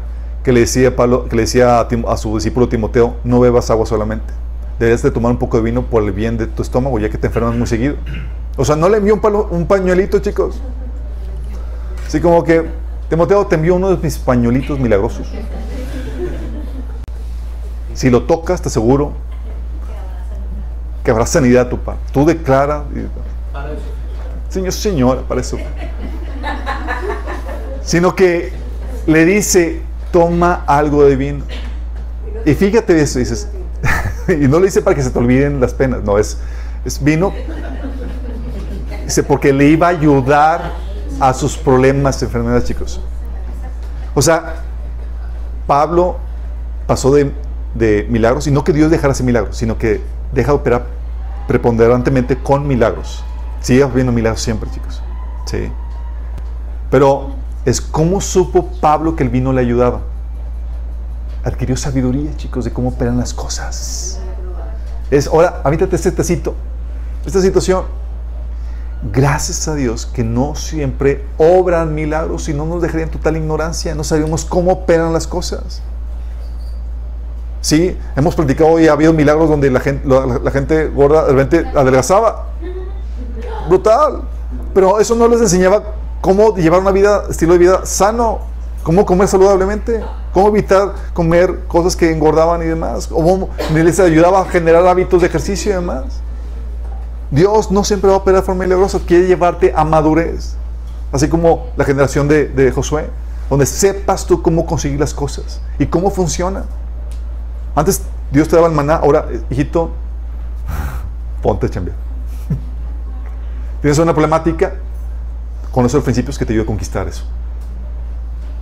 que 0.43 0.51
le 0.51 0.59
decía, 0.61 0.95
Pablo, 0.95 1.27
que 1.27 1.35
le 1.35 1.43
decía 1.43 1.79
a, 1.79 2.17
su 2.17 2.35
discípulo 2.35 2.69
Timoteo, 2.69 3.15
no 3.23 3.39
bebas 3.39 3.71
agua 3.71 3.85
solamente. 3.85 4.31
Debes 4.79 5.01
de 5.01 5.09
tomar 5.09 5.31
un 5.31 5.39
poco 5.39 5.57
de 5.57 5.63
vino 5.63 5.83
por 5.83 6.03
el 6.03 6.11
bien 6.11 6.37
de 6.37 6.45
tu 6.45 6.61
estómago, 6.61 6.99
ya 6.99 7.09
que 7.09 7.17
te 7.17 7.27
enfermas 7.27 7.55
muy 7.55 7.65
seguido. 7.65 7.95
O 8.57 8.63
sea, 8.63 8.75
no 8.75 8.87
le 8.87 8.97
envió 8.97 9.15
un, 9.15 9.47
un 9.49 9.65
pañuelito, 9.65 10.19
chicos. 10.19 10.61
Así 12.05 12.19
como 12.19 12.43
que, 12.43 12.63
Timoteo, 13.09 13.47
te 13.47 13.55
envió 13.55 13.75
uno 13.75 13.89
de 13.89 13.97
mis 13.97 14.19
pañuelitos 14.19 14.79
milagrosos. 14.79 15.27
Si 17.95 18.09
lo 18.11 18.23
tocas, 18.23 18.61
te 18.61 18.67
aseguro 18.67 19.13
que 21.05 21.11
habrá 21.11 21.25
sanidad 21.25 21.69
tu 21.69 21.79
padre. 21.79 22.01
Tú 22.11 22.25
declara. 22.25 22.83
Señor, 24.49 24.73
señora, 24.73 25.21
para 25.21 25.39
eso. 25.39 25.57
Sino 27.83 28.15
que 28.15 28.51
le 29.05 29.25
dice, 29.25 29.81
toma 30.11 30.63
algo 30.65 31.05
de 31.05 31.15
vino. 31.15 31.45
Y 32.43 32.53
fíjate 32.55 32.99
eso, 32.99 33.19
dices, 33.19 33.47
y 34.27 34.47
no 34.47 34.59
lo 34.59 34.65
dice 34.65 34.81
para 34.81 34.95
que 34.95 35.03
se 35.03 35.11
te 35.11 35.19
olviden 35.19 35.61
las 35.61 35.73
penas, 35.73 36.03
no, 36.03 36.17
es, 36.17 36.37
es 36.83 37.01
vino. 37.03 37.33
Dice, 39.03 39.21
porque 39.23 39.53
le 39.53 39.67
iba 39.67 39.87
a 39.87 39.91
ayudar 39.91 40.71
a 41.19 41.33
sus 41.33 41.55
problemas 41.55 42.19
de 42.19 42.25
enfermedad, 42.25 42.63
chicos. 42.63 42.99
O 44.15 44.21
sea, 44.21 44.55
Pablo 45.67 46.17
pasó 46.87 47.13
de, 47.13 47.31
de 47.75 48.07
milagros, 48.09 48.47
y 48.47 48.51
no 48.51 48.63
que 48.63 48.73
Dios 48.73 48.89
dejara 48.89 49.13
ese 49.13 49.23
milagros, 49.23 49.57
sino 49.57 49.77
que 49.77 50.01
deja 50.33 50.51
de 50.51 50.57
operar 50.57 50.95
preponderantemente 51.47 52.37
con 52.37 52.67
milagros. 52.67 53.23
Sigue 53.61 53.83
habiendo 53.83 54.11
milagros 54.11 54.41
siempre, 54.41 54.69
chicos. 54.71 55.01
Sí. 55.45 55.71
Pero 56.89 57.31
es 57.65 57.81
cómo 57.81 58.21
supo 58.21 58.67
Pablo 58.79 59.15
que 59.15 59.23
el 59.23 59.29
vino 59.29 59.51
le 59.53 59.61
ayudaba. 59.61 60.01
Adquirió 61.43 61.77
sabiduría, 61.77 62.35
chicos, 62.37 62.65
de 62.65 62.71
cómo 62.71 62.89
operan 62.89 63.17
las 63.17 63.33
cosas. 63.33 64.19
Es, 65.11 65.27
ahora, 65.27 65.61
avítate 65.63 65.95
este 65.95 66.11
tacito, 66.11 66.55
esta 67.25 67.41
situación. 67.41 67.85
Gracias 69.11 69.67
a 69.67 69.75
Dios 69.75 70.07
que 70.07 70.23
no 70.23 70.55
siempre 70.55 71.23
obran 71.37 71.93
milagros 71.93 72.49
y 72.49 72.53
no 72.53 72.65
nos 72.65 72.81
dejarían 72.81 73.09
total 73.09 73.37
ignorancia. 73.37 73.93
No 73.93 74.03
sabemos 74.03 74.45
cómo 74.45 74.71
operan 74.71 75.13
las 75.13 75.27
cosas. 75.27 75.81
Sí, 77.65 77.97
hemos 78.15 78.35
platicado 78.35 78.79
y 78.79 78.87
ha 78.87 78.91
habido 78.91 79.11
milagros 79.11 79.49
donde 79.49 79.71
la 79.71 79.79
gente, 79.79 80.07
la, 80.07 80.51
gente 80.51 80.87
gorda 80.89 81.25
de 81.25 81.33
repente 81.33 81.67
adelgazaba. 81.75 82.49
Brutal. 83.67 84.21
Pero 84.71 84.99
eso 84.99 85.15
no 85.15 85.27
les 85.27 85.41
enseñaba 85.41 85.81
cómo 86.21 86.55
llevar 86.55 86.81
una 86.81 86.91
vida, 86.91 87.23
estilo 87.27 87.53
de 87.53 87.57
vida 87.57 87.83
sano, 87.83 88.41
cómo 88.83 89.03
comer 89.03 89.27
saludablemente, 89.27 90.05
cómo 90.31 90.49
evitar 90.49 90.93
comer 91.15 91.61
cosas 91.67 91.95
que 91.95 92.11
engordaban 92.11 92.61
y 92.61 92.65
demás, 92.65 93.07
cómo 93.07 93.49
les 93.73 93.99
ayudaba 93.99 94.41
a 94.41 94.45
generar 94.45 94.85
hábitos 94.85 95.21
de 95.21 95.27
ejercicio 95.27 95.71
y 95.71 95.73
demás. 95.73 96.03
Dios 97.31 97.71
no 97.71 97.83
siempre 97.83 98.09
va 98.11 98.17
a 98.17 98.19
operar 98.19 98.41
de 98.41 98.45
forma 98.45 98.65
milagrosa, 98.65 98.99
quiere 99.07 99.25
llevarte 99.25 99.73
a 99.75 99.83
madurez. 99.83 100.55
así 101.11 101.27
como 101.29 101.69
la 101.77 101.83
generación 101.83 102.27
de, 102.27 102.45
de 102.47 102.71
Josué, 102.71 103.09
donde 103.49 103.65
sepas 103.65 104.27
tú 104.27 104.43
cómo 104.43 104.67
conseguir 104.67 104.99
las 104.99 105.15
cosas 105.15 105.61
y 105.79 105.87
cómo 105.87 106.11
funciona. 106.11 106.65
Antes 107.75 108.03
Dios 108.31 108.47
te 108.47 108.55
daba 108.55 108.67
el 108.67 108.73
maná, 108.73 108.95
ahora, 108.95 109.27
hijito, 109.49 109.91
ponte 111.41 111.67
a 111.67 111.69
chambear. 111.69 111.97
Tienes 113.81 113.99
una 113.99 114.13
problemática, 114.13 114.73
con 115.71 115.85
esos 115.85 116.03
principios 116.03 116.39
que 116.39 116.45
te 116.45 116.53
ayudan 116.53 116.65
a 116.65 116.67
conquistar 116.67 117.07
eso. 117.07 117.25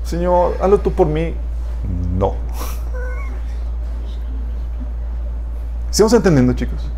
Señor, 0.03 0.57
hazlo 0.61 0.79
tú 0.79 0.91
por 0.91 1.07
mí. 1.07 1.35
No. 2.17 2.33
¿Estamos 5.91 6.13
entendiendo, 6.13 6.53
chicos? 6.53 6.89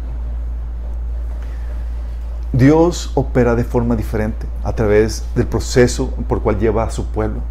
Dios 2.54 3.12
opera 3.16 3.56
de 3.56 3.66
forma 3.66 3.98
diferente 3.98 4.48
a 4.64 4.72
través 4.74 5.26
del 5.36 5.46
proceso 5.46 6.10
por 6.30 6.38
el 6.38 6.44
cual 6.44 6.58
lleva 6.58 6.86
a 6.86 6.90
su 6.90 7.06
pueblo. 7.08 7.42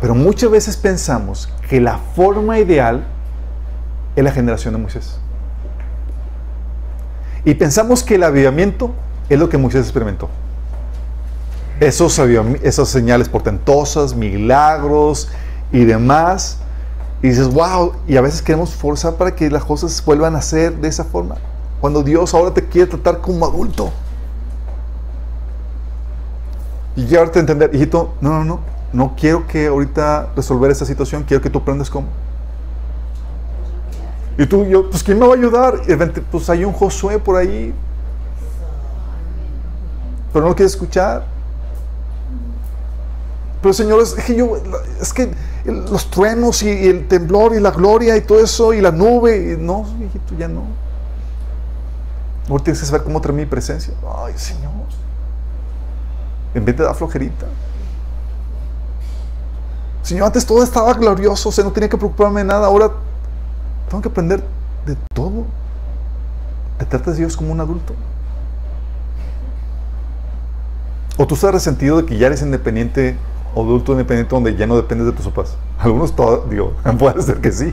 Pero 0.00 0.14
muchas 0.14 0.50
veces 0.50 0.76
pensamos 0.76 1.48
que 1.68 1.80
la 1.80 1.98
forma 1.98 2.60
ideal 2.60 3.04
es 4.16 4.24
la 4.24 4.30
generación 4.30 4.74
de 4.74 4.80
Moisés. 4.80 5.18
Y 7.44 7.54
pensamos 7.54 8.02
que 8.02 8.14
el 8.14 8.22
avivamiento 8.22 8.92
es 9.28 9.38
lo 9.38 9.48
que 9.48 9.58
Moisés 9.58 9.82
experimentó. 9.82 10.28
Esos, 11.80 12.18
esas 12.62 12.88
señales 12.88 13.28
portentosas, 13.28 14.14
milagros 14.14 15.28
y 15.72 15.84
demás. 15.84 16.58
Y 17.22 17.28
dices, 17.28 17.48
wow, 17.52 17.92
y 18.06 18.16
a 18.16 18.20
veces 18.20 18.42
queremos 18.42 18.74
forzar 18.74 19.14
para 19.14 19.34
que 19.34 19.50
las 19.50 19.64
cosas 19.64 20.02
vuelvan 20.04 20.36
a 20.36 20.42
ser 20.42 20.76
de 20.76 20.88
esa 20.88 21.04
forma. 21.04 21.36
Cuando 21.80 22.02
Dios 22.02 22.32
ahora 22.34 22.54
te 22.54 22.66
quiere 22.66 22.90
tratar 22.90 23.20
como 23.20 23.44
adulto. 23.44 23.90
Y 26.96 27.06
llevarte 27.06 27.38
a 27.38 27.40
entender, 27.40 27.74
hijito, 27.74 28.14
no, 28.20 28.30
no, 28.30 28.44
no, 28.44 28.60
no 28.92 29.14
quiero 29.16 29.46
que 29.46 29.66
ahorita 29.66 30.30
resolver 30.36 30.70
esta 30.70 30.84
situación, 30.84 31.24
quiero 31.24 31.42
que 31.42 31.50
tú 31.50 31.58
aprendas 31.58 31.90
cómo. 31.90 32.06
Y 34.36 34.46
tú, 34.46 34.64
yo, 34.64 34.90
pues 34.90 35.02
¿quién 35.02 35.18
me 35.18 35.26
va 35.26 35.34
a 35.34 35.36
ayudar? 35.36 35.80
Pues 36.30 36.50
hay 36.50 36.64
un 36.64 36.72
Josué 36.72 37.18
por 37.18 37.36
ahí. 37.36 37.72
Pero 40.32 40.44
no 40.44 40.48
lo 40.50 40.56
quiere 40.56 40.68
escuchar. 40.68 41.24
Pero 43.62 43.72
Señor, 43.72 44.02
es 44.02 44.14
que 44.14 44.34
yo, 44.34 44.58
es 45.00 45.12
que 45.12 45.30
los 45.64 46.10
truenos 46.10 46.62
y, 46.62 46.68
el 46.68 47.08
temblor 47.08 47.54
y 47.54 47.60
la 47.60 47.70
gloria 47.70 48.16
y 48.16 48.20
todo 48.20 48.40
eso 48.40 48.74
y 48.74 48.80
la 48.80 48.90
nube, 48.90 49.54
y 49.54 49.56
no, 49.56 49.86
hijito, 50.04 50.34
ya 50.36 50.48
no. 50.48 50.64
Ahora 52.50 52.62
tienes 52.62 52.80
que 52.80 52.86
saber 52.86 53.04
cómo 53.04 53.20
traer 53.20 53.36
mi 53.36 53.46
presencia. 53.46 53.94
Ay, 54.22 54.34
Señor. 54.36 54.72
En 56.52 56.64
vez 56.64 56.76
de 56.76 56.84
dar 56.84 56.94
flojerita. 56.94 57.46
Señor, 60.02 60.26
antes 60.26 60.44
todo 60.44 60.62
estaba 60.62 60.92
glorioso, 60.92 61.48
o 61.48 61.52
sea, 61.52 61.64
no 61.64 61.72
tenía 61.72 61.88
que 61.88 61.96
preocuparme 61.96 62.40
de 62.40 62.46
nada. 62.48 62.66
Ahora 62.66 62.90
tengo 63.94 64.02
que 64.02 64.08
aprender 64.08 64.42
de 64.86 64.96
todo. 65.14 65.46
Te 66.78 66.84
tratas 66.84 67.14
de 67.14 67.20
Dios 67.20 67.36
como 67.36 67.52
un 67.52 67.60
adulto. 67.60 67.94
O 71.16 71.26
tú 71.28 71.36
estás 71.36 71.52
resentido 71.52 71.98
de 71.98 72.06
que 72.06 72.18
ya 72.18 72.26
eres 72.26 72.42
independiente 72.42 73.16
adulto 73.52 73.92
independiente 73.92 74.34
donde 74.34 74.56
ya 74.56 74.66
no 74.66 74.74
dependes 74.74 75.06
de 75.06 75.12
tus 75.12 75.26
papás. 75.26 75.56
Algunos, 75.78 76.12
digo, 76.50 76.72
puede 76.98 77.22
ser 77.22 77.40
que 77.40 77.52
sí. 77.52 77.72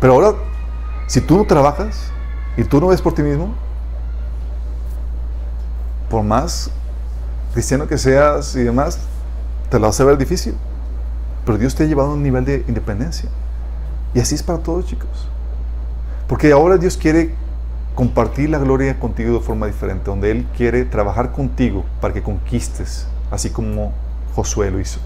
Pero 0.00 0.12
ahora, 0.12 0.34
si 1.08 1.20
tú 1.20 1.36
no 1.36 1.44
trabajas 1.44 2.12
y 2.56 2.62
tú 2.62 2.80
no 2.80 2.86
ves 2.86 3.02
por 3.02 3.12
ti 3.12 3.22
mismo, 3.22 3.52
por 6.08 6.22
más 6.22 6.70
cristiano 7.52 7.88
que 7.88 7.98
seas 7.98 8.54
y 8.54 8.62
demás, 8.62 9.00
te 9.70 9.80
lo 9.80 9.88
a 9.88 10.04
ver 10.04 10.18
difícil. 10.18 10.54
Pero 11.44 11.58
Dios 11.58 11.74
te 11.74 11.82
ha 11.82 11.86
llevado 11.86 12.10
a 12.10 12.14
un 12.14 12.22
nivel 12.22 12.44
de 12.44 12.64
independencia. 12.68 13.28
Y 14.16 14.20
así 14.20 14.34
es 14.34 14.42
para 14.42 14.60
todos, 14.60 14.86
chicos. 14.86 15.28
Porque 16.26 16.50
ahora 16.50 16.78
Dios 16.78 16.96
quiere 16.96 17.34
compartir 17.94 18.48
la 18.48 18.56
gloria 18.56 18.98
contigo 18.98 19.34
de 19.34 19.40
forma 19.40 19.66
diferente, 19.66 20.06
donde 20.06 20.30
Él 20.30 20.46
quiere 20.56 20.86
trabajar 20.86 21.32
contigo 21.32 21.84
para 22.00 22.14
que 22.14 22.22
conquistes, 22.22 23.06
así 23.30 23.50
como 23.50 23.92
Josué 24.34 24.70
lo 24.70 24.80
hizo. 24.80 25.00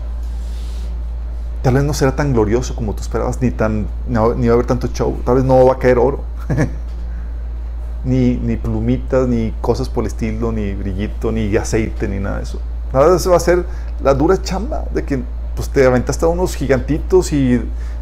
Tal 1.62 1.74
vez 1.74 1.82
no 1.82 1.92
será 1.92 2.14
tan 2.14 2.32
glorioso 2.32 2.76
como 2.76 2.94
tú 2.94 3.02
esperabas, 3.02 3.42
ni, 3.42 3.50
tan, 3.50 3.88
ni 4.06 4.14
va 4.14 4.52
a 4.52 4.54
haber 4.54 4.66
tanto 4.66 4.86
show, 4.86 5.18
tal 5.24 5.34
vez 5.34 5.44
no 5.44 5.66
va 5.66 5.72
a 5.72 5.78
caer 5.80 5.98
oro. 5.98 6.20
ni, 8.04 8.36
ni 8.36 8.56
plumitas, 8.56 9.26
ni 9.26 9.52
cosas 9.60 9.88
por 9.88 10.04
el 10.04 10.08
estilo, 10.08 10.52
ni 10.52 10.72
brillito, 10.72 11.32
ni 11.32 11.56
aceite, 11.56 12.06
ni 12.06 12.20
nada 12.20 12.36
de 12.36 12.44
eso. 12.44 12.60
Nada 12.92 13.10
de 13.10 13.16
eso 13.16 13.30
va 13.30 13.38
a 13.38 13.40
ser 13.40 13.66
la 14.04 14.14
dura 14.14 14.40
chamba 14.40 14.84
de 14.94 15.04
que 15.04 15.20
pues, 15.56 15.68
te 15.68 15.84
aventaste 15.84 16.24
a 16.24 16.28
unos 16.28 16.54
gigantitos 16.54 17.32
y 17.32 17.60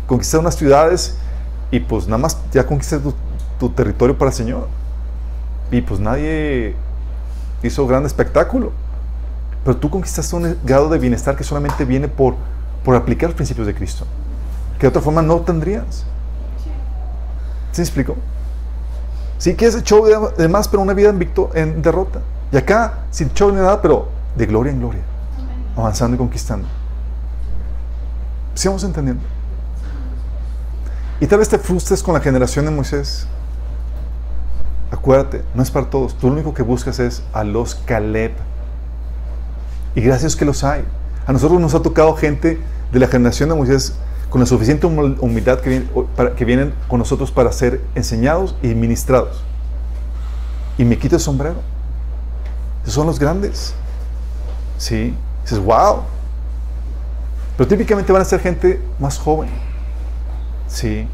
conquistaste 0.09 0.39
unas 0.39 0.57
ciudades 0.57 1.17
y 1.71 1.79
pues 1.79 2.07
nada 2.07 2.19
más 2.19 2.39
ya 2.51 2.67
conquistaste 2.67 3.05
tu, 3.05 3.15
tu 3.61 3.69
territorio 3.71 4.19
para 4.19 4.31
el 4.31 4.37
Señor. 4.37 4.67
Y 5.71 5.83
pues 5.83 6.01
nadie 6.01 6.75
hizo 7.63 7.87
gran 7.87 8.05
espectáculo. 8.07 8.73
Pero 9.65 9.77
tú 9.77 9.91
conquistaste 9.91 10.35
un 10.35 10.57
grado 10.65 10.89
de 10.89 10.99
bienestar 10.99 11.37
que 11.37 11.45
solamente 11.45 11.85
viene 11.85 12.09
por, 12.09 12.35
por 12.85 12.97
aplicar 12.97 13.29
los 13.29 13.37
principios 13.37 13.67
de 13.67 13.75
Cristo. 13.75 14.07
Que 14.79 14.83
de 14.83 14.89
otra 14.89 15.03
forma 15.03 15.21
no 15.21 15.41
tendrías. 15.41 16.05
¿Sí 17.73 17.81
me 17.81 17.85
explico? 17.85 18.17
Sí 19.37 19.55
que 19.55 19.67
es 19.67 19.83
show 19.85 20.05
de 20.37 20.49
más, 20.49 20.69
pero 20.69 20.83
una 20.83 20.95
vida 20.95 21.11
en, 21.11 21.19
victo 21.19 21.51
en 21.55 21.83
derrota. 21.83 22.21
Y 22.51 22.57
acá, 22.57 23.01
sin 23.11 23.33
show 23.35 23.51
ni 23.51 23.57
nada, 23.57 23.83
pero 23.83 24.09
de 24.35 24.47
gloria 24.47 24.73
en 24.73 24.79
gloria. 24.81 25.03
Avanzando 25.77 26.15
y 26.15 26.19
conquistando. 26.19 26.67
¿Sí 28.55 28.67
vamos 28.67 28.83
entendiendo? 28.83 29.23
Y 31.21 31.27
tal 31.27 31.41
vez 31.41 31.49
te 31.49 31.59
frustres 31.59 32.03
con 32.03 32.15
la 32.15 32.21
generación 32.21 32.65
de 32.65 32.71
Moisés. 32.71 33.27
Acuérdate, 34.91 35.43
no 35.55 35.63
es 35.63 35.71
para 35.71 35.91
todos. 35.91 36.15
Tú 36.17 36.29
lo 36.29 36.35
único 36.35 36.55
que 36.55 36.63
buscas 36.63 36.99
es 36.99 37.23
a 37.33 37.45
los 37.45 37.75
Caleb. 37.75 38.33
Y 39.95 40.01
gracias 40.01 40.37
que 40.37 40.45
los 40.45 40.63
hay. 40.65 40.85
A 41.27 41.33
nosotros 41.33 41.61
nos 41.61 41.75
ha 41.75 41.83
tocado 41.83 42.15
gente 42.15 42.61
de 42.93 42.99
la 42.99 43.09
generación 43.09 43.49
de 43.49 43.55
Moisés 43.55 43.95
con 44.31 44.41
la 44.41 44.47
suficiente 44.47 44.87
humildad 44.87 45.61
que, 45.61 45.71
viene, 45.71 45.87
para, 46.15 46.35
que 46.35 46.45
vienen 46.45 46.73
con 46.87 46.99
nosotros 46.99 47.31
para 47.31 47.51
ser 47.53 47.81
enseñados 47.95 48.55
y 48.63 48.69
ministrados. 48.69 49.43
Y 50.77 50.85
me 50.85 50.99
quito 50.99 51.17
el 51.17 51.21
sombrero. 51.21 51.57
Esos 52.83 52.95
son 52.95 53.07
los 53.07 53.19
grandes. 53.19 53.75
¿Sí? 54.79 55.15
dices, 55.43 55.59
wow. 55.59 56.03
Pero 57.57 57.69
típicamente 57.69 58.13
van 58.13 58.23
a 58.23 58.25
ser 58.25 58.41
gente 58.41 58.81
más 58.99 59.19
joven. 59.19 59.51
¿Sí? 60.69 61.07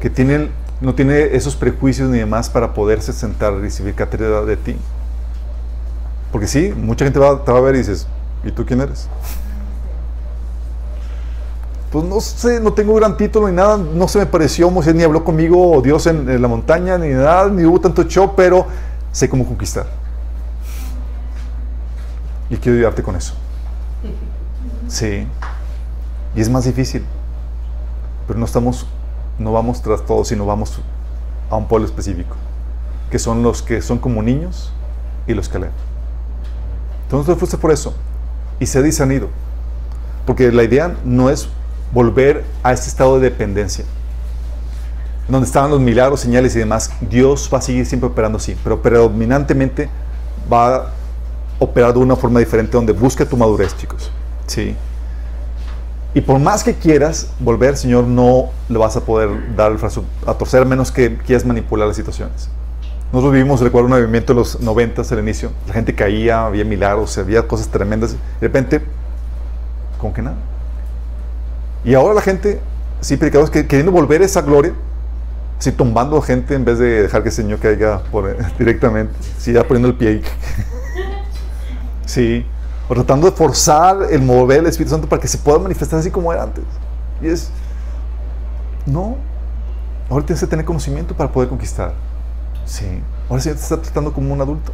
Que 0.00 0.10
tienen, 0.10 0.50
no 0.80 0.94
tiene 0.94 1.34
esos 1.34 1.56
prejuicios 1.56 2.08
ni 2.10 2.18
demás 2.18 2.48
para 2.48 2.74
poderse 2.74 3.12
sentar 3.12 3.54
a 3.54 3.58
recibir 3.58 3.94
cátedra 3.94 4.42
de 4.42 4.56
ti. 4.56 4.76
Porque 6.30 6.46
sí, 6.46 6.72
mucha 6.76 7.04
gente 7.04 7.18
va, 7.18 7.44
te 7.44 7.50
va 7.50 7.58
a 7.58 7.62
ver 7.62 7.74
y 7.74 7.78
dices, 7.78 8.06
¿y 8.44 8.50
tú 8.50 8.64
quién 8.64 8.80
eres? 8.80 9.08
pues 11.90 12.04
no 12.04 12.20
sé, 12.20 12.60
no 12.60 12.74
tengo 12.74 12.94
gran 12.94 13.16
título 13.16 13.48
ni 13.48 13.54
nada, 13.54 13.78
no 13.78 14.06
se 14.06 14.18
me 14.18 14.26
pareció, 14.26 14.70
Moisés 14.70 14.94
ni 14.94 15.02
habló 15.02 15.24
conmigo 15.24 15.80
Dios 15.82 16.06
en, 16.06 16.28
en, 16.28 16.42
la 16.42 16.48
montaña, 16.48 16.98
ni 16.98 17.08
nada, 17.08 17.48
ni 17.48 17.64
hubo 17.64 17.80
tanto 17.80 18.02
show, 18.02 18.34
pero 18.36 18.66
sé 19.12 19.30
cómo 19.30 19.46
conquistar. 19.46 19.86
Y 22.50 22.56
quiero 22.56 22.76
ayudarte 22.76 23.02
con 23.02 23.16
eso. 23.16 23.34
Sí. 24.88 25.26
Y 26.34 26.40
es 26.40 26.50
más 26.50 26.64
difícil. 26.64 27.04
Pero 28.26 28.38
no 28.38 28.44
estamos, 28.44 28.86
no 29.38 29.52
vamos 29.52 29.82
tras 29.82 30.04
todo, 30.04 30.24
sino 30.24 30.46
vamos 30.46 30.78
a 31.50 31.56
un 31.56 31.66
pueblo 31.66 31.86
específico. 31.86 32.36
Que 33.10 33.18
son 33.18 33.42
los 33.42 33.62
que 33.62 33.82
son 33.82 33.98
como 33.98 34.22
niños 34.22 34.72
y 35.26 35.34
los 35.34 35.48
que 35.48 35.58
leen. 35.58 35.72
Entonces 37.04 37.34
te 37.34 37.38
fuiste 37.38 37.56
por 37.56 37.70
eso. 37.70 37.94
Y 38.58 38.66
se 38.66 38.78
ha 38.78 38.82
discernido. 38.82 39.28
Porque 40.26 40.50
la 40.50 40.64
idea 40.64 40.96
no 41.04 41.30
es 41.30 41.48
volver 41.92 42.44
a 42.62 42.72
este 42.72 42.88
estado 42.88 43.20
de 43.20 43.30
dependencia. 43.30 43.84
Donde 45.28 45.46
estaban 45.46 45.70
los 45.70 45.80
milagros, 45.80 46.20
señales 46.20 46.54
y 46.56 46.60
demás, 46.60 46.90
Dios 47.00 47.50
va 47.52 47.58
a 47.58 47.62
seguir 47.62 47.86
siempre 47.86 48.08
operando 48.08 48.38
así, 48.38 48.56
pero 48.62 48.80
predominantemente 48.80 49.88
va 50.52 50.76
a 50.76 50.86
operar 51.58 51.92
de 51.92 51.98
una 51.98 52.14
forma 52.16 52.38
diferente 52.38 52.72
donde 52.72 52.92
busca 52.92 53.24
tu 53.24 53.36
madurez, 53.36 53.76
chicos. 53.76 54.10
¿Sí? 54.46 54.76
Y 56.16 56.22
por 56.22 56.40
más 56.40 56.64
que 56.64 56.72
quieras 56.72 57.28
volver, 57.40 57.76
Señor, 57.76 58.04
no 58.04 58.48
le 58.70 58.78
vas 58.78 58.96
a 58.96 59.02
poder 59.02 59.54
dar 59.54 59.70
el 59.70 59.76
brazo 59.76 60.02
a 60.26 60.32
torcer, 60.32 60.62
a 60.62 60.64
menos 60.64 60.90
que 60.90 61.18
quieras 61.18 61.44
manipular 61.44 61.86
las 61.86 61.94
situaciones. 61.94 62.48
Nosotros 63.12 63.34
vivimos, 63.34 63.60
recuerdo, 63.60 63.88
un 63.88 64.00
movimiento 64.00 64.32
en 64.32 64.38
los 64.38 64.58
90 64.58 65.02
al 65.02 65.18
inicio. 65.18 65.50
La 65.66 65.74
gente 65.74 65.94
caía, 65.94 66.46
había 66.46 66.64
milagros, 66.64 67.18
había 67.18 67.46
cosas 67.46 67.68
tremendas. 67.68 68.12
De 68.12 68.18
repente, 68.40 68.80
como 69.98 70.14
que 70.14 70.22
nada. 70.22 70.38
Y 71.84 71.92
ahora 71.92 72.14
la 72.14 72.22
gente, 72.22 72.60
sí, 73.02 73.18
que 73.18 73.66
queriendo 73.66 73.92
volver 73.92 74.22
esa 74.22 74.40
gloria, 74.40 74.72
sí, 75.58 75.70
tumbando 75.70 76.22
gente 76.22 76.54
en 76.54 76.64
vez 76.64 76.78
de 76.78 77.02
dejar 77.02 77.24
que 77.24 77.28
el 77.28 77.34
Señor 77.34 77.58
caiga 77.58 78.02
por, 78.10 78.34
directamente, 78.58 79.12
sí, 79.36 79.52
ya 79.52 79.64
poniendo 79.64 79.88
el 79.88 79.96
pie. 79.96 80.22
sí, 82.06 82.46
O 82.88 82.94
tratando 82.94 83.28
de 83.28 83.36
forzar 83.36 83.98
el 84.10 84.22
mover 84.22 84.58
del 84.58 84.66
Espíritu 84.66 84.90
Santo 84.90 85.08
para 85.08 85.20
que 85.20 85.28
se 85.28 85.38
pueda 85.38 85.58
manifestar 85.58 85.98
así 85.98 86.10
como 86.10 86.32
era 86.32 86.44
antes. 86.44 86.64
Y 87.20 87.28
es, 87.28 87.50
no, 88.84 89.16
ahora 90.08 90.24
tienes 90.24 90.40
que 90.40 90.46
tener 90.46 90.64
conocimiento 90.64 91.14
para 91.14 91.32
poder 91.32 91.48
conquistar. 91.48 91.92
Sí, 92.64 93.02
ahora 93.28 93.42
sí 93.42 93.48
te 93.50 93.56
está 93.56 93.80
tratando 93.80 94.12
como 94.12 94.32
un 94.32 94.40
adulto. 94.40 94.72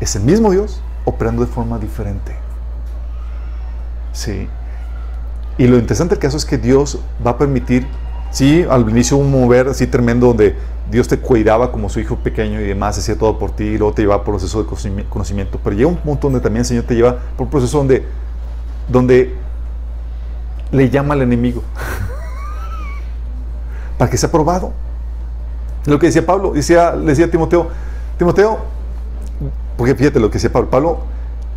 Es 0.00 0.16
el 0.16 0.22
mismo 0.22 0.50
Dios 0.50 0.80
operando 1.04 1.44
de 1.44 1.48
forma 1.50 1.78
diferente. 1.78 2.34
Sí. 4.12 4.48
Y 5.58 5.66
lo 5.66 5.78
interesante 5.78 6.14
del 6.14 6.22
caso 6.22 6.36
es 6.36 6.44
que 6.44 6.58
Dios 6.58 7.00
va 7.24 7.32
a 7.32 7.38
permitir, 7.38 7.86
sí, 8.30 8.64
al 8.68 8.88
inicio 8.88 9.16
un 9.16 9.30
mover 9.30 9.68
así 9.68 9.86
tremendo 9.86 10.28
donde 10.28 10.56
Dios 10.90 11.06
te 11.06 11.18
cuidaba 11.18 11.70
como 11.70 11.88
su 11.88 12.00
hijo 12.00 12.16
pequeño 12.16 12.60
y 12.60 12.64
demás, 12.64 12.98
hacía 12.98 13.16
todo 13.16 13.38
por 13.38 13.52
ti, 13.52 13.64
y 13.64 13.78
luego 13.78 13.94
te 13.94 14.02
lleva 14.02 14.24
por 14.24 14.34
proceso 14.34 14.62
de 14.62 15.04
conocimiento. 15.08 15.60
Pero 15.62 15.76
llega 15.76 15.88
un 15.88 15.96
punto 15.96 16.26
donde 16.26 16.40
también 16.40 16.60
el 16.60 16.66
Señor 16.66 16.84
te 16.84 16.94
lleva 16.94 17.16
por 17.36 17.46
un 17.46 17.50
proceso 17.50 17.78
donde, 17.78 18.04
donde 18.88 19.34
le 20.72 20.90
llama 20.90 21.14
al 21.14 21.22
enemigo 21.22 21.62
para 23.98 24.10
que 24.10 24.16
sea 24.16 24.30
probado. 24.30 24.72
Lo 25.86 25.98
que 25.98 26.06
decía 26.06 26.26
Pablo, 26.26 26.52
decía, 26.52 26.94
le 26.94 27.06
decía 27.06 27.26
a 27.26 27.30
Timoteo, 27.30 27.68
Timoteo, 28.18 28.58
porque 29.76 29.94
fíjate 29.94 30.20
lo 30.20 30.28
que 30.28 30.34
decía 30.34 30.52
Pablo, 30.52 30.70
Pablo 30.70 30.98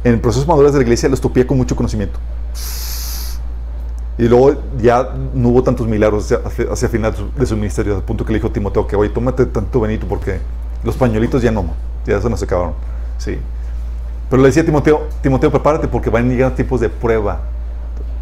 en 0.03 0.19
procesos 0.19 0.47
maduros 0.47 0.73
de 0.73 0.79
la 0.79 0.83
iglesia 0.83 1.09
lo 1.09 1.15
estupía 1.15 1.47
con 1.47 1.57
mucho 1.57 1.75
conocimiento. 1.75 2.19
Y 4.17 4.27
luego 4.27 4.55
ya 4.79 5.09
no 5.33 5.49
hubo 5.49 5.63
tantos 5.63 5.87
milagros 5.87 6.31
hacia, 6.31 6.71
hacia 6.71 6.89
final 6.89 7.15
de 7.35 7.45
su 7.45 7.55
ministerio, 7.55 7.95
al 7.95 8.03
punto 8.03 8.23
que 8.23 8.31
le 8.31 8.37
dijo 8.37 8.47
a 8.47 8.53
Timoteo 8.53 8.85
que, 8.85 8.95
oye, 8.95 9.09
tómate 9.09 9.45
tanto 9.47 9.79
Benito 9.79 10.07
porque 10.07 10.39
los 10.83 10.95
pañuelitos 10.95 11.41
ya 11.41 11.51
no, 11.51 11.65
ya 12.05 12.21
se 12.21 12.29
nos 12.29 12.41
acabaron. 12.43 12.73
Sí. 13.17 13.39
Pero 14.29 14.41
le 14.41 14.49
decía 14.49 14.61
a 14.61 14.65
Timoteo, 14.65 15.07
Timoteo, 15.21 15.49
prepárate 15.49 15.87
porque 15.87 16.09
van 16.09 16.25
a 16.25 16.29
llegar 16.29 16.51
tiempos 16.55 16.79
de 16.79 16.89
prueba, 16.89 17.41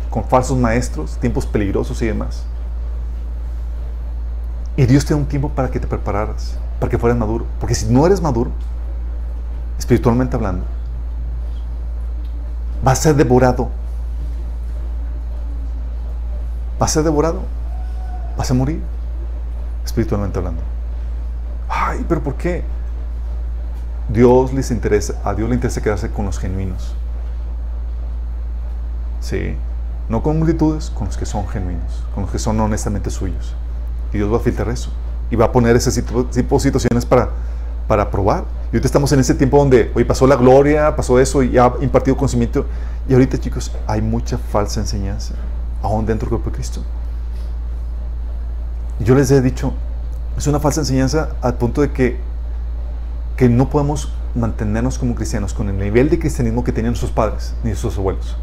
con 0.10 0.24
falsos 0.24 0.58
maestros, 0.58 1.18
tiempos 1.18 1.46
peligrosos 1.46 2.02
y 2.02 2.08
demás. 2.08 2.44
Y 4.78 4.86
Dios 4.86 5.06
te 5.06 5.14
da 5.14 5.20
un 5.20 5.26
tiempo 5.26 5.50
para 5.50 5.70
que 5.70 5.80
te 5.80 5.88
prepararas, 5.88 6.58
para 6.80 6.90
que 6.90 6.98
fueras 6.98 7.18
maduro. 7.18 7.46
Porque 7.60 7.76
si 7.76 7.86
no 7.88 8.06
eres 8.06 8.22
maduro, 8.22 8.52
espiritualmente 9.78 10.36
hablando, 10.36 10.66
vas 12.84 13.00
a 13.00 13.02
ser 13.04 13.16
devorado 13.16 13.70
va 16.82 16.86
a 16.86 16.90
ser 16.90 17.04
devorado, 17.04 17.42
vas 18.36 18.50
a 18.50 18.54
morir, 18.56 18.82
espiritualmente 19.86 20.40
hablando. 20.40 20.62
Ay, 21.70 22.04
pero 22.10 22.24
¿por 22.24 22.36
qué? 22.36 22.64
Dios 24.10 24.52
les 24.52 24.72
interesa, 24.72 25.14
a 25.24 25.36
Dios 25.36 25.48
le 25.48 25.56
interesa 25.56 25.82
quedarse 25.82 26.10
con 26.10 26.26
los 26.26 26.40
genuinos. 26.40 26.96
Sí, 29.20 29.56
no 30.10 30.24
con 30.24 30.40
multitudes, 30.40 30.90
con 30.90 31.06
los 31.06 31.18
que 31.18 31.26
son 31.28 31.48
genuinos, 31.48 32.04
con 32.16 32.24
los 32.24 32.32
que 32.32 32.40
son 32.40 32.60
honestamente 32.60 33.12
suyos. 33.12 33.54
Y 34.12 34.18
Dios 34.18 34.34
va 34.34 34.38
a 34.38 34.40
filtrar 34.40 34.70
eso. 34.70 34.90
Y 35.30 35.36
va 35.36 35.46
a 35.46 35.52
poner 35.52 35.76
ese 35.76 36.02
tipo, 36.02 36.24
de 36.24 36.60
situaciones 36.60 37.06
para, 37.06 37.30
para 37.88 38.10
probar. 38.10 38.44
Y 38.72 38.76
ahorita 38.76 38.88
estamos 38.88 39.12
en 39.12 39.20
ese 39.20 39.36
tiempo 39.36 39.58
donde 39.60 39.92
hoy 39.94 40.04
pasó 40.04 40.26
la 40.26 40.36
gloria, 40.36 40.96
pasó 40.96 41.20
eso 41.20 41.44
y 41.44 41.58
ha 41.58 41.72
impartido 41.80 42.18
conocimiento. 42.18 42.66
Y 43.08 43.14
ahorita, 43.14 43.38
chicos, 43.38 43.72
hay 43.88 44.02
mucha 44.02 44.38
falsa 44.38 44.80
enseñanza 44.80 45.36
aún 45.82 46.06
dentro 46.06 46.26
del 46.26 46.30
cuerpo 46.30 46.50
de 46.50 46.56
Cristo. 46.56 46.82
Yo 49.00 49.16
les 49.16 49.32
he 49.32 49.42
dicho, 49.42 49.74
es 50.38 50.48
una 50.48 50.60
falsa 50.60 50.82
enseñanza 50.82 51.30
al 51.42 51.56
punto 51.56 51.82
de 51.82 51.92
que, 51.92 52.20
que 53.36 53.50
no 53.50 53.70
podemos 53.70 54.14
mantenernos 54.36 54.98
como 54.98 55.16
cristianos 55.16 55.54
con 55.54 55.70
el 55.70 55.78
nivel 55.78 56.10
de 56.10 56.20
cristianismo 56.20 56.64
que 56.64 56.72
tenían 56.72 56.96
sus 56.96 57.10
padres 57.10 57.56
ni 57.64 57.76
sus 57.76 57.98
abuelos. 57.98 58.38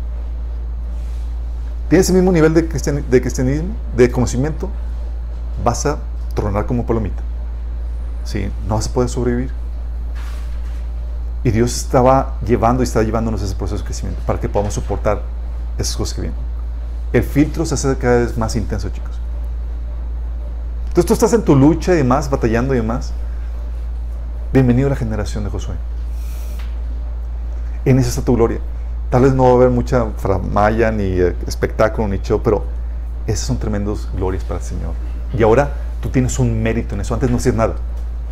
Tienes 1.89 2.09
el 2.11 2.17
mismo 2.17 2.33
nivel 2.33 2.53
de, 2.53 2.69
cristianismo, 2.69 3.75
de 3.97 4.11
conocimiento, 4.11 4.69
vas 5.65 5.87
a 5.87 5.99
tronar 6.35 6.67
como 6.67 6.85
palomita. 6.85 7.23
¿Sí? 8.25 8.51
No 8.69 8.75
vas 8.75 8.89
a 8.89 8.93
poder 8.93 9.09
sobrevivir. 9.09 9.51
Y 11.45 11.51
Dios 11.51 11.75
estaba 11.75 12.37
llevando 12.45 12.83
y 12.83 12.85
está 12.85 13.03
llevándonos 13.03 13.41
ese 13.41 13.55
proceso 13.55 13.79
de 13.79 13.87
crecimiento 13.87 14.21
para 14.27 14.39
que 14.39 14.49
podamos 14.49 14.75
soportar 14.75 15.23
esas 15.79 15.97
cosas 15.97 16.15
que 16.15 16.23
vienen 16.23 16.48
el 17.13 17.23
filtro 17.23 17.65
se 17.65 17.75
hace 17.75 17.97
cada 17.97 18.19
vez 18.19 18.37
más 18.37 18.55
intenso, 18.57 18.89
chicos. 18.91 19.19
Entonces 20.89 21.07
tú 21.07 21.13
estás 21.15 21.33
en 21.33 21.43
tu 21.43 21.57
lucha 21.57 21.95
y 21.95 21.99
demás, 21.99 22.29
batallando 22.29 22.75
y 22.75 22.79
demás. 22.79 23.13
Bienvenido 24.53 24.89
a 24.89 24.91
la 24.91 24.97
generación 24.97 25.45
de 25.45 25.51
Josué. 25.51 25.75
En 27.85 27.99
esa 27.99 28.09
está 28.11 28.23
tu 28.23 28.35
gloria. 28.35 28.59
Tal 29.11 29.23
vez 29.23 29.33
no 29.33 29.45
va 29.45 29.51
a 29.51 29.53
haber 29.55 29.71
mucha 29.71 30.07
framaya, 30.19 30.91
ni 30.91 31.05
eh, 31.05 31.35
espectáculo, 31.47 32.09
ni 32.09 32.19
show, 32.19 32.43
pero 32.43 32.65
esas 33.27 33.47
son 33.47 33.59
tremendas 33.59 34.09
glorias 34.15 34.45
para 34.45 34.61
el 34.61 34.67
Señor. 34.67 34.93
Y 35.37 35.43
ahora 35.43 35.73
tú 36.03 36.11
tienes 36.11 36.39
un 36.39 36.63
mérito 36.63 36.95
en 36.95 37.01
eso. 37.01 37.15
Antes 37.15 37.31
no 37.31 37.39
hacías 37.39 37.55
nada. 37.55 37.75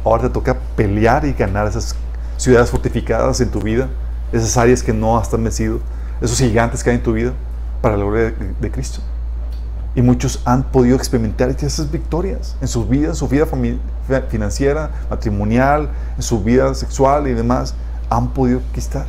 Ahora 0.05 0.23
te 0.23 0.31
toca 0.31 0.57
pelear 0.77 1.25
y 1.25 1.33
ganar 1.33 1.67
esas 1.67 1.97
ciudades 2.37 2.71
fortificadas 2.71 3.41
en 3.41 3.51
tu 3.51 3.61
vida, 3.61 3.89
esas 4.33 4.57
áreas 4.59 4.83
que 4.83 4.93
no 4.93 5.17
has 5.17 5.31
vencido, 5.31 5.81
esos 6.21 6.39
gigantes 6.39 6.85
que 6.85 6.91
hay 6.91 6.97
en 6.97 7.03
tu 7.03 7.15
vida 7.15 7.33
para 7.87 7.97
la 7.97 8.05
gloria 8.05 8.35
de, 8.61 8.71
Cristo. 8.73 8.99
Y 9.95 10.03
muchos 10.03 10.43
han 10.45 10.65
podido 10.65 10.97
experimentar 10.97 11.51
esas 11.51 11.89
victorias 11.89 12.57
en 12.61 12.67
su 12.67 12.85
vida, 12.85 13.11
en 13.11 13.15
su 13.15 13.29
vida 13.29 13.47
financiera, 14.29 14.91
matrimonial, 15.09 15.91
en 16.17 16.23
su 16.25 16.43
vida 16.43 16.75
sexual 16.75 17.29
y 17.29 17.33
demás. 17.33 17.77
Han 18.11 18.31
podido 18.31 18.59
conquistar 18.59 19.07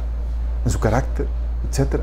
en 0.64 0.70
su 0.70 0.80
carácter, 0.80 1.26
etc. 1.68 2.02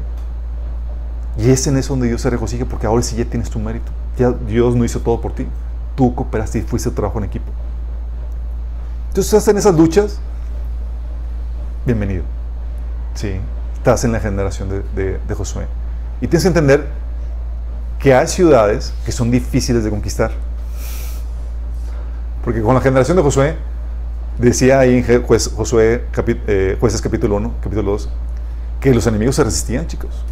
Y 1.39 1.49
es 1.49 1.65
en 1.69 1.77
eso 1.77 1.93
donde 1.93 2.09
Dios 2.09 2.23
se 2.23 2.29
regocija 2.29 2.65
porque 2.65 2.89
ahora 2.89 3.05
sí 3.05 3.15
ya 3.15 3.25
tienes 3.25 3.51
tu 3.51 3.61
mérito. 3.61 3.93
Ya 4.19 4.33
Dios 4.33 4.75
no 4.75 4.85
hizo 4.85 4.99
todo 4.99 5.21
por 5.21 5.33
ti. 5.33 5.47
Tú 5.95 6.13
cooperaste 6.13 6.59
y 6.59 6.63
fuiste 6.63 6.91
trabajo 6.91 7.19
en 7.19 7.27
equipo. 7.27 7.53
Entonces 9.11 9.33
estás 9.33 9.47
en 9.47 9.59
esas 9.59 9.77
luchas. 9.77 10.19
Bienvenido. 11.87 12.25
Sí, 13.15 13.37
estás 13.75 14.03
en 14.03 14.11
la 14.11 14.19
generación 14.19 14.69
de 14.69 15.35
Josué. 15.37 15.69
Y 16.25 16.27
tienes 16.27 16.45
que 16.45 16.49
entender 16.49 16.87
que 17.99 18.15
hay 18.15 18.27
ciudades 18.27 18.95
que 19.05 19.13
son 19.13 19.31
difíciles 19.31 19.85
de 19.85 19.91
conquistar. 19.91 20.31
Porque 22.43 22.63
con 22.63 22.75
la 22.75 22.81
generación 22.81 23.19
de 23.19 23.23
Josué, 23.23 23.59
decía 24.39 24.79
ahí 24.79 25.05
en 25.07 25.27
Josué, 25.27 26.07
eh, 26.47 26.79
Jueces 26.81 27.03
capítulo 27.03 27.37
1, 27.37 27.53
capítulo 27.63 27.91
2, 27.91 28.09
que 28.81 28.95
los 28.95 29.07
enemigos 29.07 29.37
se 29.37 29.45
resistían, 29.45 29.87
chicos. 29.87 30.25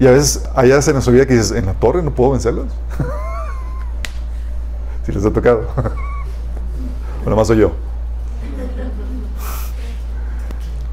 Y 0.00 0.08
a 0.08 0.10
veces 0.10 0.48
allá 0.56 0.82
se 0.82 0.92
nos 0.92 1.06
olvida 1.06 1.24
que 1.24 1.34
dices, 1.34 1.52
en 1.52 1.66
la 1.66 1.74
torre 1.74 2.02
no 2.02 2.12
puedo 2.12 2.32
vencerlos. 2.32 2.66
si 5.06 5.12
les 5.12 5.24
ha 5.24 5.30
tocado. 5.30 5.68
bueno, 7.22 7.36
más 7.36 7.46
soy 7.46 7.58
yo. 7.58 7.70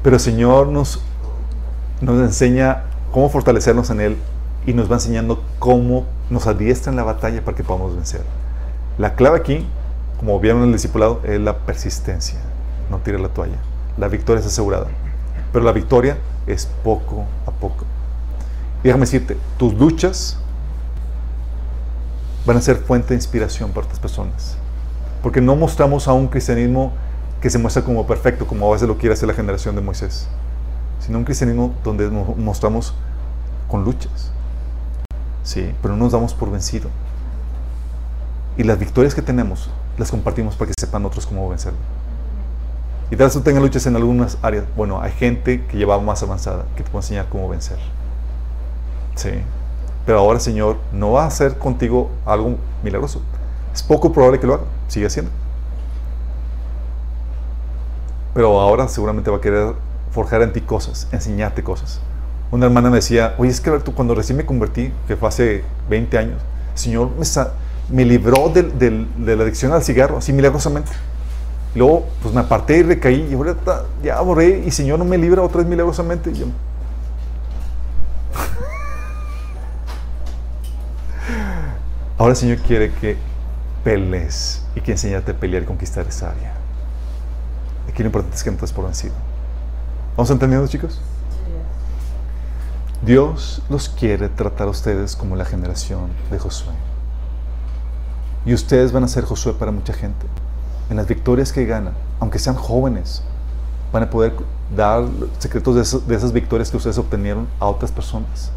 Pero 0.00 0.14
el 0.14 0.20
Señor 0.20 0.68
nos, 0.68 1.02
nos 2.00 2.20
enseña 2.20 2.84
cómo 3.10 3.28
fortalecernos 3.28 3.90
en 3.90 4.00
Él 4.00 4.16
y 4.66 4.72
nos 4.72 4.90
va 4.90 4.96
enseñando 4.96 5.42
cómo 5.58 6.06
nos 6.28 6.46
adiestra 6.46 6.90
en 6.90 6.96
la 6.96 7.02
batalla 7.02 7.44
para 7.44 7.56
que 7.56 7.64
podamos 7.64 7.94
vencer. 7.94 8.22
La 8.98 9.14
clave 9.14 9.38
aquí, 9.38 9.66
como 10.18 10.38
vieron 10.40 10.62
en 10.62 10.68
el 10.68 10.72
discipulado, 10.72 11.20
es 11.24 11.40
la 11.40 11.58
persistencia. 11.58 12.38
No 12.90 12.98
tire 12.98 13.18
la 13.18 13.28
toalla. 13.28 13.56
La 13.96 14.08
victoria 14.08 14.40
es 14.40 14.46
asegurada. 14.46 14.86
Pero 15.52 15.64
la 15.64 15.72
victoria 15.72 16.18
es 16.46 16.66
poco 16.84 17.24
a 17.46 17.50
poco. 17.50 17.84
Y 18.82 18.88
déjame 18.88 19.02
decirte, 19.02 19.36
tus 19.58 19.74
luchas 19.74 20.38
van 22.46 22.56
a 22.56 22.60
ser 22.60 22.76
fuente 22.76 23.08
de 23.08 23.14
inspiración 23.16 23.70
para 23.70 23.86
otras 23.86 24.00
personas. 24.00 24.56
Porque 25.22 25.40
no 25.40 25.56
mostramos 25.56 26.08
a 26.08 26.12
un 26.12 26.28
cristianismo 26.28 26.92
que 27.40 27.50
se 27.50 27.58
muestra 27.58 27.82
como 27.82 28.06
perfecto, 28.06 28.46
como 28.46 28.68
a 28.68 28.72
veces 28.72 28.88
lo 28.88 28.98
quiere 28.98 29.14
hacer 29.14 29.28
la 29.28 29.34
generación 29.34 29.74
de 29.74 29.80
Moisés 29.80 30.28
sino 31.00 31.18
un 31.18 31.24
cristianismo 31.24 31.74
donde 31.82 32.10
nos 32.10 32.36
mostramos 32.36 32.94
con 33.68 33.84
luchas. 33.84 34.30
Sí, 35.42 35.74
pero 35.82 35.96
no 35.96 36.04
nos 36.04 36.12
damos 36.12 36.34
por 36.34 36.50
vencido. 36.50 36.88
Y 38.56 38.64
las 38.64 38.78
victorias 38.78 39.14
que 39.14 39.22
tenemos 39.22 39.70
las 39.96 40.10
compartimos 40.10 40.54
para 40.54 40.68
que 40.70 40.74
sepan 40.78 41.04
otros 41.04 41.26
cómo 41.26 41.48
vencerlo. 41.48 41.78
Y 43.10 43.16
tal 43.16 43.26
vez 43.26 43.32
tú 43.32 43.40
tengas 43.40 43.62
luchas 43.62 43.86
en 43.86 43.96
algunas 43.96 44.38
áreas. 44.42 44.64
Bueno, 44.76 45.00
hay 45.00 45.12
gente 45.12 45.64
que 45.66 45.76
lleva 45.76 45.98
más 45.98 46.22
avanzada 46.22 46.66
que 46.76 46.84
te 46.84 46.90
puede 46.90 47.04
enseñar 47.04 47.28
cómo 47.28 47.48
vencer. 47.48 47.78
Sí. 49.16 49.30
Pero 50.06 50.18
ahora, 50.18 50.38
Señor, 50.40 50.78
no 50.92 51.12
va 51.12 51.24
a 51.24 51.26
hacer 51.26 51.58
contigo 51.58 52.10
algo 52.24 52.56
milagroso. 52.82 53.20
Es 53.74 53.82
poco 53.82 54.12
probable 54.12 54.38
que 54.38 54.46
lo 54.46 54.54
haga. 54.54 54.64
Sigue 54.88 55.06
haciendo. 55.06 55.30
Pero 58.32 58.60
ahora 58.60 58.86
seguramente 58.88 59.30
va 59.30 59.38
a 59.38 59.40
querer 59.40 59.74
forjar 60.12 60.42
en 60.42 60.52
ti 60.52 60.60
cosas, 60.60 61.08
enseñarte 61.12 61.62
cosas. 61.62 62.00
Una 62.50 62.66
hermana 62.66 62.90
me 62.90 62.96
decía, 62.96 63.34
oye, 63.38 63.50
es 63.50 63.60
que 63.60 63.70
tú 63.78 63.94
cuando 63.94 64.14
recién 64.14 64.36
me 64.36 64.44
convertí, 64.44 64.92
que 65.06 65.16
fue 65.16 65.28
hace 65.28 65.62
20 65.88 66.18
años, 66.18 66.42
el 66.72 66.78
Señor 66.78 67.10
me, 67.16 67.24
me 67.90 68.04
libró 68.04 68.48
de, 68.48 69.06
la 69.18 69.42
adicción 69.42 69.72
al 69.72 69.84
cigarro, 69.84 70.18
así 70.18 70.32
milagrosamente. 70.32 70.90
Luego, 71.74 72.08
pues 72.22 72.32
me 72.34 72.40
aparté 72.40 72.78
y 72.78 72.82
recaí. 72.82 73.28
Y 73.30 73.34
ahorita 73.34 73.84
ya 74.02 74.20
borré 74.20 74.64
y 74.66 74.72
Señor 74.72 74.98
no 74.98 75.04
me 75.04 75.16
libra 75.16 75.42
otra 75.42 75.58
vez 75.58 75.68
milagrosamente. 75.68 76.30
Y 76.30 76.34
yo, 76.34 76.46
Ahora 82.18 82.32
el 82.32 82.36
Señor 82.36 82.58
quiere 82.58 82.90
que 82.92 83.16
pelees 83.84 84.64
y 84.74 84.80
que 84.80 84.90
enseñarte 84.92 85.30
a 85.30 85.34
pelear 85.34 85.62
y 85.62 85.66
conquistar 85.66 86.06
esa 86.08 86.30
área. 86.30 86.54
Aquí 87.88 88.02
lo 88.02 88.06
importante 88.06 88.36
es 88.36 88.42
que 88.42 88.50
no 88.50 88.56
te 88.56 88.66
por 88.72 88.86
vencido. 88.86 89.29
¿Vamos 90.16 90.30
entendiendo, 90.30 90.66
chicos? 90.66 91.00
Dios 93.02 93.62
los 93.70 93.88
quiere 93.88 94.28
tratar 94.28 94.66
a 94.66 94.70
ustedes 94.70 95.16
como 95.16 95.36
la 95.36 95.44
generación 95.44 96.10
de 96.30 96.38
Josué. 96.38 96.74
Y 98.44 98.52
ustedes 98.52 98.92
van 98.92 99.04
a 99.04 99.08
ser 99.08 99.24
Josué 99.24 99.54
para 99.54 99.70
mucha 99.70 99.92
gente. 99.92 100.26
En 100.90 100.96
las 100.96 101.06
victorias 101.06 101.52
que 101.52 101.64
ganan, 101.64 101.94
aunque 102.18 102.38
sean 102.38 102.56
jóvenes, 102.56 103.22
van 103.92 104.02
a 104.02 104.10
poder 104.10 104.34
dar 104.76 105.04
secretos 105.38 106.06
de 106.06 106.16
esas, 106.16 106.32
victorias 106.32 106.70
que 106.70 106.76
ustedes 106.76 106.98
obtenieron 106.98 107.48
a 107.58 107.66
otras 107.66 107.90
personas. 107.90 108.50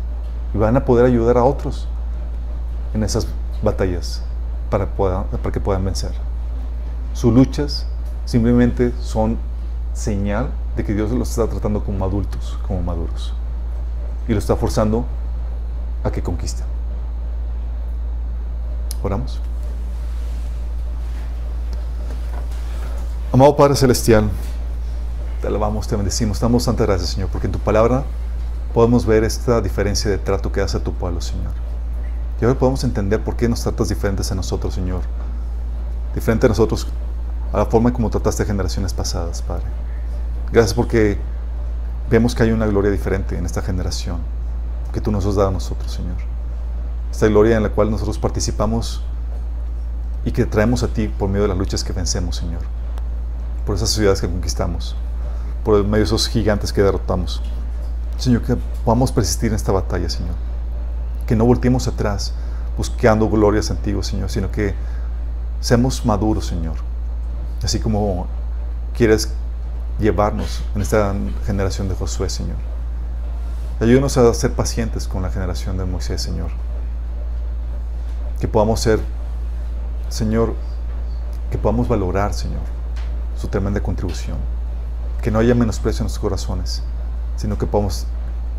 Y 0.54 0.58
van 0.58 0.76
a 0.76 0.84
poder 0.84 1.06
ayudar 1.06 1.38
a 1.38 1.44
otros 1.44 1.88
en 2.94 3.04
esas 3.04 3.28
batallas 3.62 4.22
para, 4.70 4.88
para 4.88 5.52
que 5.52 5.60
puedan 5.60 5.86
vencer. 5.86 6.12
Sus 7.14 7.34
luchas 7.34 7.86
simplemente 8.26 8.92
son 9.00 9.38
señal 9.94 10.50
de 10.76 10.84
que 10.84 10.94
Dios 10.94 11.12
los 11.12 11.30
está 11.30 11.48
tratando 11.48 11.84
como 11.84 12.04
adultos, 12.04 12.58
como 12.68 12.82
maduros. 12.82 13.34
Y 14.28 14.34
lo 14.34 14.40
está 14.40 14.56
forzando 14.56 15.06
a 16.04 16.12
que 16.12 16.22
conquisten. 16.22 16.66
Oramos. 19.04 19.40
Amado 23.32 23.56
Padre 23.56 23.76
Celestial, 23.76 24.30
te 25.42 25.48
alabamos, 25.48 25.88
te 25.88 25.96
bendecimos, 25.96 26.40
damos 26.40 26.66
tantas 26.66 26.86
gracias, 26.88 27.10
Señor, 27.10 27.30
porque 27.30 27.48
en 27.48 27.54
tu 27.54 27.60
palabra 27.60 28.04
podemos 28.74 29.06
ver 29.06 29.24
esta 29.24 29.60
diferencia 29.60 30.10
de 30.10 30.18
trato 30.18 30.52
que 30.52 30.62
hace 30.62 30.78
a 30.78 30.84
tu 30.84 30.94
pueblo, 30.94 31.20
Señor. 31.20 31.52
Y 32.40 32.46
ahora 32.46 32.58
podemos 32.58 32.84
entender 32.84 33.24
por 33.24 33.36
qué 33.36 33.50
nos 33.50 33.62
tratas 33.62 33.90
diferentes 33.90 34.32
a 34.32 34.36
nosotros, 34.36 34.74
Señor. 34.74 35.02
Diferente 36.14 36.46
a 36.46 36.50
nosotros, 36.50 36.88
a 37.52 37.58
la 37.58 37.66
forma 37.66 37.92
como 37.92 38.10
trataste 38.10 38.46
generaciones 38.46 38.94
pasadas, 38.94 39.42
Padre. 39.42 39.66
Gracias 40.54 40.74
porque 40.74 41.18
vemos 42.10 42.34
que 42.34 42.44
hay 42.44 42.52
una 42.52 42.66
gloria 42.66 42.92
diferente 42.92 43.38
en 43.38 43.46
esta 43.46 43.62
generación 43.62 44.20
que 44.94 45.02
tú 45.02 45.12
nos 45.12 45.26
has 45.26 45.36
dado 45.36 45.50
a 45.50 45.52
nosotros, 45.52 45.92
Señor. 45.92 46.16
Esta 47.12 47.28
gloria 47.28 47.58
en 47.58 47.64
la 47.64 47.70
cual 47.70 47.92
nosotros 47.92 48.18
participamos 48.18 49.04
y 50.24 50.32
que 50.32 50.46
traemos 50.46 50.84
a 50.84 50.88
ti 50.88 51.10
por 51.10 51.28
medio 51.28 51.42
de 51.42 51.50
las 51.50 51.58
luchas 51.58 51.84
que 51.84 51.92
vencemos, 51.92 52.38
Señor. 52.38 52.62
Por 53.66 53.76
esas 53.76 53.90
ciudades 53.90 54.22
que 54.22 54.28
conquistamos, 54.28 54.96
por 55.66 55.84
medio 55.84 55.98
de 55.98 56.04
esos 56.04 56.30
gigantes 56.30 56.72
que 56.72 56.82
derrotamos. 56.82 57.42
Señor, 58.18 58.44
que 58.44 58.56
podamos 58.86 59.12
persistir 59.12 59.50
en 59.50 59.56
esta 59.56 59.74
batalla, 59.74 60.10
Señor 60.10 60.36
que 61.26 61.36
no 61.36 61.46
volteemos 61.46 61.88
atrás 61.88 62.34
buscando 62.78 63.30
glorias 63.30 63.72
antiguas, 63.72 64.08
Señor, 64.08 64.30
sino 64.30 64.52
que 64.52 64.74
seamos 65.60 66.06
maduros, 66.06 66.48
Señor. 66.48 66.76
Así 67.64 67.80
como 67.80 68.28
quieres 68.96 69.32
llevarnos 70.00 70.64
en 70.76 70.82
esta 70.82 71.14
generación 71.46 71.90
de 71.90 71.96
Josué, 71.96 72.30
Señor. 72.30 72.58
Ayúdanos 73.80 74.18
a 74.18 74.34
ser 74.34 74.54
pacientes 74.54 75.08
con 75.08 75.22
la 75.22 75.30
generación 75.30 75.78
de 75.78 75.86
Moisés, 75.86 76.22
Señor. 76.22 76.52
Que 78.40 78.48
podamos 78.48 78.80
ser, 78.80 79.00
Señor, 80.10 80.54
que 81.52 81.58
podamos 81.58 81.88
valorar, 81.88 82.34
Señor, 82.34 82.62
su 83.38 83.48
tremenda 83.48 83.82
contribución. 83.82 84.38
Que 85.22 85.32
no 85.32 85.40
haya 85.40 85.56
menosprecio 85.56 86.02
en 86.02 86.06
nuestros 86.06 86.22
corazones, 86.22 86.84
sino 87.36 87.58
que 87.58 87.66
podamos 87.66 88.06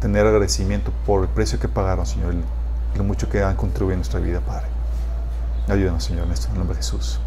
tener 0.00 0.26
agradecimiento 0.26 0.92
por 1.06 1.22
el 1.22 1.28
precio 1.28 1.58
que 1.58 1.68
pagaron, 1.68 2.06
Señor, 2.06 2.34
y 2.34 2.98
lo 2.98 3.04
mucho 3.04 3.28
que 3.28 3.42
han 3.42 3.56
contribuido 3.56 3.94
en 3.94 3.98
nuestra 4.00 4.20
vida, 4.20 4.40
Padre. 4.40 4.66
Ayúdanos, 5.68 6.04
Señor, 6.04 6.26
en 6.26 6.32
esto, 6.32 6.46
en 6.46 6.52
el 6.52 6.58
nombre 6.58 6.76
de 6.76 6.82
Jesús. 6.82 7.20